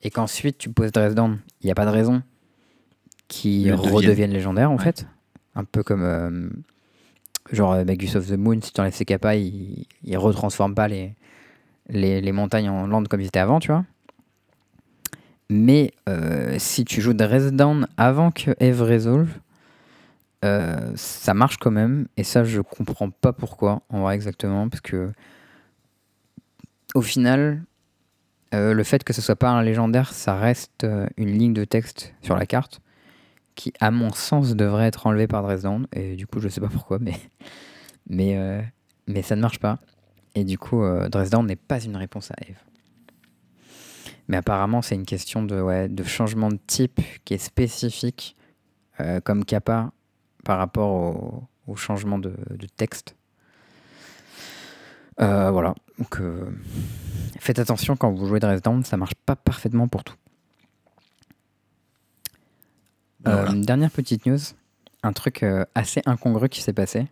et 0.02 0.10
qu'ensuite 0.10 0.58
tu 0.58 0.68
poses 0.70 0.92
dress 0.92 1.14
down, 1.14 1.38
il 1.60 1.66
n'y 1.66 1.70
a 1.72 1.74
pas 1.74 1.84
de 1.86 1.90
raison 1.90 2.22
qu'ils 3.28 3.72
redeviennent 3.74 4.32
légendaires 4.32 4.70
en 4.70 4.76
Ouais. 4.76 4.84
fait. 4.84 5.06
Un 5.54 5.64
peu 5.64 5.82
comme. 5.82 6.02
euh, 6.02 6.48
genre 7.52 7.72
euh, 7.72 7.84
Magus 7.84 8.16
of 8.16 8.26
the 8.28 8.32
Moon, 8.38 8.58
si 8.62 8.72
tu 8.72 8.80
enlèves 8.80 8.94
ses 8.94 9.04
capas, 9.04 9.34
il, 9.34 9.86
il 10.04 10.16
retransforme 10.16 10.74
pas 10.74 10.88
les, 10.88 11.14
les, 11.88 12.20
les 12.20 12.32
montagnes 12.32 12.68
en 12.70 12.86
land 12.86 13.04
comme 13.04 13.20
ils 13.20 13.26
étaient 13.26 13.38
avant, 13.38 13.60
tu 13.60 13.68
vois. 13.68 13.84
Mais 15.50 15.92
euh, 16.08 16.56
si 16.58 16.84
tu 16.84 17.00
joues 17.02 17.12
Dress 17.12 17.52
Down 17.52 17.86
avant 17.98 18.30
que 18.30 18.52
Eve 18.58 18.82
Resolve, 18.82 19.28
euh, 20.44 20.92
ça 20.94 21.34
marche 21.34 21.58
quand 21.58 21.70
même. 21.70 22.06
Et 22.16 22.24
ça, 22.24 22.42
je 22.44 22.60
comprends 22.62 23.10
pas 23.10 23.32
pourquoi, 23.34 23.82
en 23.90 24.00
vrai, 24.02 24.14
exactement. 24.14 24.68
Parce 24.68 24.80
que, 24.80 25.12
au 26.94 27.02
final, 27.02 27.64
euh, 28.54 28.74
le 28.74 28.84
fait 28.84 29.02
que 29.04 29.12
ce 29.12 29.22
soit 29.22 29.36
pas 29.36 29.50
un 29.50 29.62
légendaire, 29.62 30.12
ça 30.12 30.36
reste 30.36 30.84
euh, 30.84 31.06
une 31.16 31.30
ligne 31.30 31.54
de 31.54 31.64
texte 31.64 32.14
sur 32.20 32.36
la 32.36 32.46
carte 32.46 32.80
qui, 33.54 33.72
à 33.80 33.90
mon 33.90 34.12
sens, 34.12 34.54
devrait 34.54 34.86
être 34.86 35.06
enlevée 35.06 35.26
par 35.26 35.42
Dress 35.42 35.62
Down. 35.62 35.86
Et 35.92 36.16
du 36.16 36.26
coup, 36.26 36.40
je 36.40 36.48
sais 36.48 36.60
pas 36.60 36.68
pourquoi, 36.68 36.98
mais, 36.98 37.16
euh, 38.36 38.62
ça 39.22 39.36
ne 39.36 39.40
marche 39.40 39.58
pas. 39.58 39.78
Et 40.34 40.44
du 40.44 40.58
coup, 40.58 40.82
Dress 41.10 41.28
Down 41.28 41.46
n'est 41.46 41.56
pas 41.56 41.82
une 41.84 41.96
réponse 41.96 42.30
à 42.30 42.34
Eve. 42.48 42.58
Mais 44.28 44.38
apparemment, 44.38 44.80
c'est 44.80 44.94
une 44.94 45.04
question 45.04 45.42
de, 45.42 46.02
changement 46.04 46.48
de 46.48 46.58
type 46.66 47.02
qui 47.26 47.34
est 47.34 47.38
spécifique, 47.38 48.34
comme 49.24 49.44
Kappa, 49.44 49.92
par 50.42 50.56
rapport 50.56 51.48
au, 51.66 51.76
changement 51.76 52.18
de 52.18 52.34
texte. 52.78 53.14
Euh, 55.20 55.50
voilà. 55.50 55.74
Donc, 55.98 56.20
euh, 56.20 56.50
faites 57.38 57.58
attention 57.58 57.96
quand 57.96 58.12
vous 58.12 58.26
jouez 58.26 58.40
Dress 58.40 58.62
Down, 58.62 58.84
ça 58.84 58.96
marche 58.96 59.14
pas 59.26 59.36
parfaitement 59.36 59.88
pour 59.88 60.04
tout. 60.04 60.14
Bah, 63.20 63.32
Euh, 63.32 63.44
voilà. 63.44 63.60
Dernière 63.60 63.90
petite 63.90 64.26
news, 64.26 64.38
un 65.02 65.12
truc 65.12 65.44
assez 65.74 66.02
incongru 66.06 66.48
qui 66.48 66.60
s'est 66.62 66.72
passé. 66.72 67.06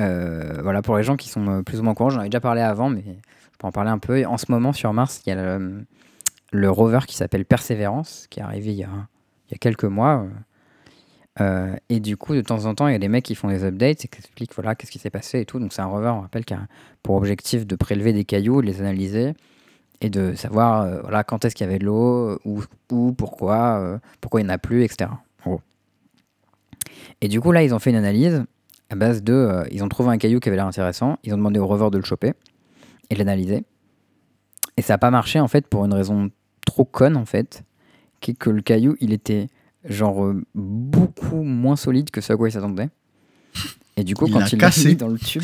Voilà, 0.00 0.82
pour 0.82 0.96
les 0.96 1.02
gens 1.02 1.16
qui 1.16 1.28
sont 1.28 1.62
plus 1.64 1.80
ou 1.80 1.82
moins 1.82 1.92
au 1.92 1.94
courant, 1.94 2.10
j'en 2.10 2.20
avais 2.20 2.28
déjà 2.28 2.40
parlé 2.40 2.60
avant, 2.60 2.88
mais 2.88 3.02
je 3.04 3.58
peux 3.58 3.66
en 3.66 3.72
parler 3.72 3.90
un 3.90 3.98
peu. 3.98 4.24
En 4.26 4.36
ce 4.38 4.46
moment, 4.50 4.72
sur 4.72 4.92
Mars, 4.92 5.20
il 5.26 5.30
y 5.30 5.32
a 5.32 5.36
le, 5.36 5.84
le 6.52 6.70
rover 6.70 7.00
qui 7.06 7.16
s'appelle 7.16 7.44
Persévérance, 7.44 8.26
qui 8.30 8.40
est 8.40 8.42
arrivé 8.42 8.72
il 8.72 8.78
y 8.78 8.84
a, 8.84 8.90
il 9.48 9.52
y 9.52 9.54
a 9.54 9.58
quelques 9.58 9.84
mois. 9.84 10.24
Euh. 11.40 11.74
Et 11.88 12.00
du 12.00 12.16
coup, 12.16 12.34
de 12.34 12.40
temps 12.40 12.64
en 12.64 12.74
temps, 12.74 12.88
il 12.88 12.92
y 12.92 12.96
a 12.96 12.98
des 12.98 13.08
mecs 13.08 13.24
qui 13.24 13.34
font 13.34 13.48
des 13.48 13.64
updates 13.64 14.04
et 14.04 14.08
qui 14.08 14.18
expliquent 14.18 14.54
voilà, 14.54 14.74
qu'est-ce 14.74 14.90
qui 14.90 14.98
s'est 14.98 15.10
passé 15.10 15.40
et 15.40 15.44
tout. 15.44 15.58
Donc, 15.58 15.72
c'est 15.72 15.82
un 15.82 15.86
rover, 15.86 16.08
on 16.08 16.20
rappelle, 16.20 16.44
qui 16.44 16.54
a 16.54 16.66
pour 17.02 17.16
objectif 17.16 17.66
de 17.66 17.76
prélever 17.76 18.12
des 18.12 18.24
cailloux, 18.24 18.60
les 18.60 18.80
analyser 18.80 19.34
et 20.00 20.10
de 20.10 20.34
savoir 20.34 20.82
euh, 20.82 21.00
voilà, 21.02 21.24
quand 21.24 21.44
est-ce 21.44 21.54
qu'il 21.54 21.66
y 21.66 21.68
avait 21.68 21.78
de 21.78 21.84
l'eau, 21.84 22.38
où, 22.44 22.62
où, 22.90 23.12
pourquoi, 23.12 23.78
euh, 23.80 23.98
pourquoi 24.20 24.40
il 24.40 24.44
n'y 24.44 24.50
en 24.50 24.54
a 24.54 24.58
plus, 24.58 24.84
etc. 24.84 25.10
en 25.44 25.50
gros. 25.50 25.60
Et 27.20 27.28
du 27.28 27.40
coup, 27.40 27.52
là, 27.52 27.62
ils 27.62 27.74
ont 27.74 27.78
fait 27.78 27.90
une 27.90 27.96
analyse 27.96 28.44
à 28.90 28.94
base 28.94 29.22
de. 29.22 29.64
ils 29.70 29.82
ont 29.82 29.88
trouvé 29.88 30.10
un 30.10 30.18
caillou 30.18 30.40
qui 30.40 30.48
avait 30.48 30.56
l'air 30.56 30.66
intéressant. 30.66 31.18
Ils 31.24 31.34
ont 31.34 31.36
demandé 31.36 31.58
au 31.58 31.66
rover 31.66 31.90
de 31.90 31.98
le 31.98 32.04
choper 32.04 32.32
et 33.10 33.14
de 33.14 33.18
l'analyser. 33.18 33.64
Et 34.76 34.82
ça 34.82 34.94
n'a 34.94 34.98
pas 34.98 35.10
marché, 35.10 35.40
en 35.40 35.48
fait, 35.48 35.66
pour 35.66 35.84
une 35.84 35.92
raison 35.92 36.30
trop 36.64 36.84
conne, 36.84 37.16
en 37.16 37.24
fait, 37.24 37.64
qui 38.20 38.30
est 38.30 38.34
que 38.34 38.50
le 38.50 38.62
caillou, 38.62 38.96
il 39.00 39.12
était 39.12 39.48
genre 39.88 40.24
euh, 40.24 40.44
beaucoup 40.54 41.42
moins 41.42 41.76
solide 41.76 42.10
que 42.10 42.20
ce 42.20 42.32
à 42.32 42.36
quoi 42.36 42.48
ils 42.48 42.52
s'attendaient. 42.52 42.90
Et 43.96 44.04
du 44.04 44.14
coup, 44.14 44.26
Il 44.28 44.32
quand 44.32 44.38
l'a 44.38 44.46
ils 44.46 44.52
l'ont 44.52 44.58
cassé. 44.58 44.88
mis 44.90 44.96
dans 44.96 45.08
le 45.08 45.18
tube, 45.18 45.42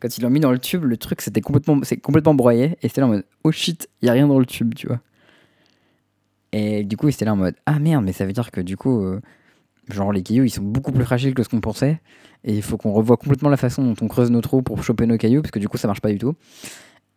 quand 0.00 0.16
ils 0.16 0.22
l'ont 0.22 0.30
mis 0.30 0.40
dans 0.40 0.52
le 0.52 0.58
tube, 0.58 0.84
le 0.84 0.96
truc 0.96 1.20
c'était 1.20 1.42
complètement, 1.42 1.80
c'est 1.82 1.98
complètement 1.98 2.34
broyé. 2.34 2.78
Et 2.82 2.88
c'était 2.88 3.02
là 3.02 3.08
en 3.08 3.10
mode, 3.10 3.24
oh 3.44 3.52
shit, 3.52 3.88
il 4.00 4.06
y 4.06 4.08
a 4.08 4.12
rien 4.12 4.26
dans 4.26 4.38
le 4.38 4.46
tube, 4.46 4.74
tu 4.74 4.86
vois. 4.86 5.00
Et 6.52 6.82
du 6.84 6.96
coup, 6.96 7.08
ils 7.08 7.12
étaient 7.12 7.24
là 7.26 7.34
en 7.34 7.36
mode, 7.36 7.54
ah 7.66 7.78
merde, 7.78 8.04
mais 8.04 8.12
ça 8.12 8.24
veut 8.24 8.32
dire 8.32 8.50
que 8.50 8.60
du 8.60 8.76
coup, 8.76 9.04
euh, 9.04 9.20
genre 9.90 10.12
les 10.12 10.22
cailloux, 10.22 10.44
ils 10.44 10.50
sont 10.50 10.62
beaucoup 10.62 10.92
plus 10.92 11.04
fragiles 11.04 11.34
que 11.34 11.42
ce 11.42 11.48
qu'on 11.48 11.60
pensait. 11.60 12.00
Et 12.42 12.54
il 12.56 12.62
faut 12.62 12.78
qu'on 12.78 12.92
revoie 12.92 13.18
complètement 13.18 13.50
la 13.50 13.58
façon 13.58 13.84
dont 13.84 13.94
on 14.00 14.08
creuse 14.08 14.30
nos 14.30 14.40
trous 14.40 14.62
pour 14.62 14.82
choper 14.82 15.04
nos 15.06 15.18
cailloux, 15.18 15.42
parce 15.42 15.50
que 15.52 15.58
du 15.58 15.68
coup, 15.68 15.76
ça 15.76 15.86
marche 15.86 16.00
pas 16.00 16.10
du 16.10 16.16
tout. 16.18 16.34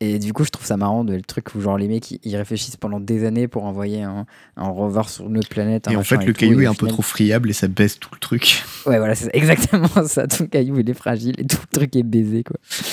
Et 0.05 0.19
du 0.19 0.33
coup, 0.33 0.43
je 0.43 0.49
trouve 0.49 0.65
ça 0.65 0.75
marrant 0.75 1.05
de 1.05 1.13
le 1.13 1.21
truc 1.21 1.55
où 1.55 1.61
genre 1.61 1.77
les 1.77 1.87
mecs 1.87 2.11
ils- 2.11 2.35
réfléchissent 2.35 2.75
pendant 2.75 2.99
des 2.99 3.23
années 3.23 3.47
pour 3.47 3.63
envoyer 3.63 4.01
un, 4.03 4.25
un 4.57 4.67
rover 4.67 5.03
sur 5.07 5.27
une 5.27 5.37
autre 5.37 5.47
planète. 5.47 5.87
Et 5.89 5.95
en 5.95 6.03
fait, 6.03 6.17
le 6.17 6.33
tout, 6.33 6.39
caillou 6.41 6.59
et 6.59 6.63
est 6.65 6.67
un 6.67 6.73
peu 6.73 6.87
trop 6.87 7.01
friable 7.01 7.49
et 7.49 7.53
ça 7.53 7.69
baisse 7.69 7.97
tout 7.99 8.09
le 8.11 8.19
truc. 8.19 8.63
Ouais, 8.85 8.97
voilà, 8.97 9.15
c'est 9.15 9.29
exactement 9.33 9.87
ça. 10.05 10.27
Ton 10.27 10.47
caillou 10.47 10.77
il 10.79 10.89
est 10.89 10.93
fragile 10.93 11.35
et 11.37 11.45
tout 11.47 11.55
le 11.71 11.77
truc 11.79 11.95
est 11.95 12.03
baisé 12.03 12.43
quoi. 12.43 12.57
Tu 12.69 12.83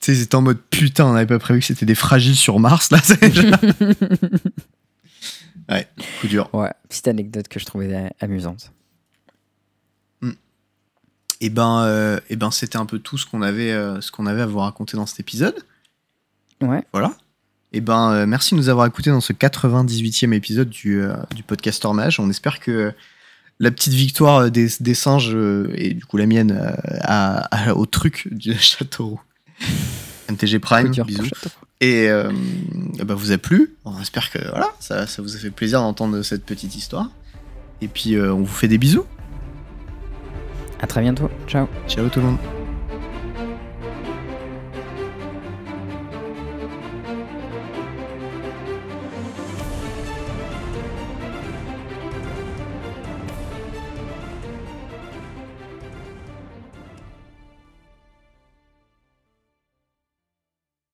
sais, 0.00 0.12
ils 0.14 0.22
étaient 0.22 0.34
en 0.34 0.40
mode 0.40 0.56
putain, 0.70 1.04
on 1.04 1.12
n'avait 1.12 1.26
pas 1.26 1.38
prévu 1.38 1.60
que 1.60 1.66
c'était 1.66 1.84
des 1.84 1.94
fragiles 1.94 2.36
sur 2.36 2.58
Mars, 2.58 2.90
là. 2.90 3.00
déjà- 3.20 3.50
ouais, 5.68 5.86
coup 6.22 6.28
dur. 6.28 6.48
Ouais, 6.54 6.70
petite 6.88 7.08
anecdote 7.08 7.48
que 7.48 7.60
je 7.60 7.66
trouvais 7.66 8.10
amusante. 8.20 8.72
Et 11.42 11.50
ben, 11.50 11.82
euh, 11.84 12.18
eh 12.30 12.36
ben 12.36 12.50
c'était 12.50 12.78
un 12.78 12.86
peu 12.86 12.98
tout 12.98 13.18
ce 13.18 13.26
qu'on 13.26 13.42
avait, 13.42 13.70
euh, 13.70 14.00
ce 14.00 14.10
qu'on 14.10 14.24
avait 14.24 14.40
à 14.40 14.46
vous 14.46 14.60
raconter 14.60 14.96
dans 14.96 15.04
cet 15.04 15.20
épisode. 15.20 15.54
Ouais, 16.62 16.82
Voilà. 16.92 17.12
Et 17.72 17.80
ben, 17.80 18.12
euh, 18.12 18.26
merci 18.26 18.54
de 18.54 18.60
nous 18.60 18.68
avoir 18.68 18.86
écoutés 18.86 19.10
dans 19.10 19.20
ce 19.20 19.32
98e 19.32 20.32
épisode 20.32 20.70
du, 20.70 21.00
euh, 21.02 21.14
du 21.34 21.42
podcast 21.42 21.82
Tornage. 21.82 22.18
On 22.20 22.30
espère 22.30 22.60
que 22.60 22.92
la 23.58 23.70
petite 23.70 23.92
victoire 23.92 24.36
euh, 24.36 24.48
des, 24.50 24.68
des 24.80 24.94
singes 24.94 25.34
euh, 25.34 25.70
et 25.74 25.92
du 25.92 26.04
coup 26.04 26.16
la 26.16 26.26
mienne 26.26 26.58
à- 27.00 27.68
à- 27.70 27.74
au 27.74 27.84
truc 27.84 28.28
du 28.30 28.54
château 28.58 29.18
MTG 30.30 30.58
Prime, 30.60 30.90
bisous. 30.90 31.24
Et 31.80 32.06
eh 32.06 33.04
ben, 33.04 33.14
vous 33.14 33.32
a 33.32 33.38
plu. 33.38 33.74
On 33.84 34.00
espère 34.00 34.30
que 34.30 34.38
voilà, 34.48 34.68
ça, 34.80 35.06
ça 35.06 35.20
vous 35.20 35.36
a 35.36 35.38
fait 35.38 35.50
plaisir 35.50 35.80
d'entendre 35.80 36.22
cette 36.22 36.44
petite 36.46 36.74
histoire. 36.76 37.10
Et 37.82 37.88
puis 37.88 38.18
on 38.18 38.38
vous 38.38 38.46
fait 38.46 38.68
des 38.68 38.78
bisous. 38.78 39.04
À 40.80 40.86
très 40.86 41.02
bientôt. 41.02 41.28
Ciao. 41.46 41.68
Ciao 41.88 42.08
tout 42.08 42.20
le 42.20 42.26
monde. 42.26 42.55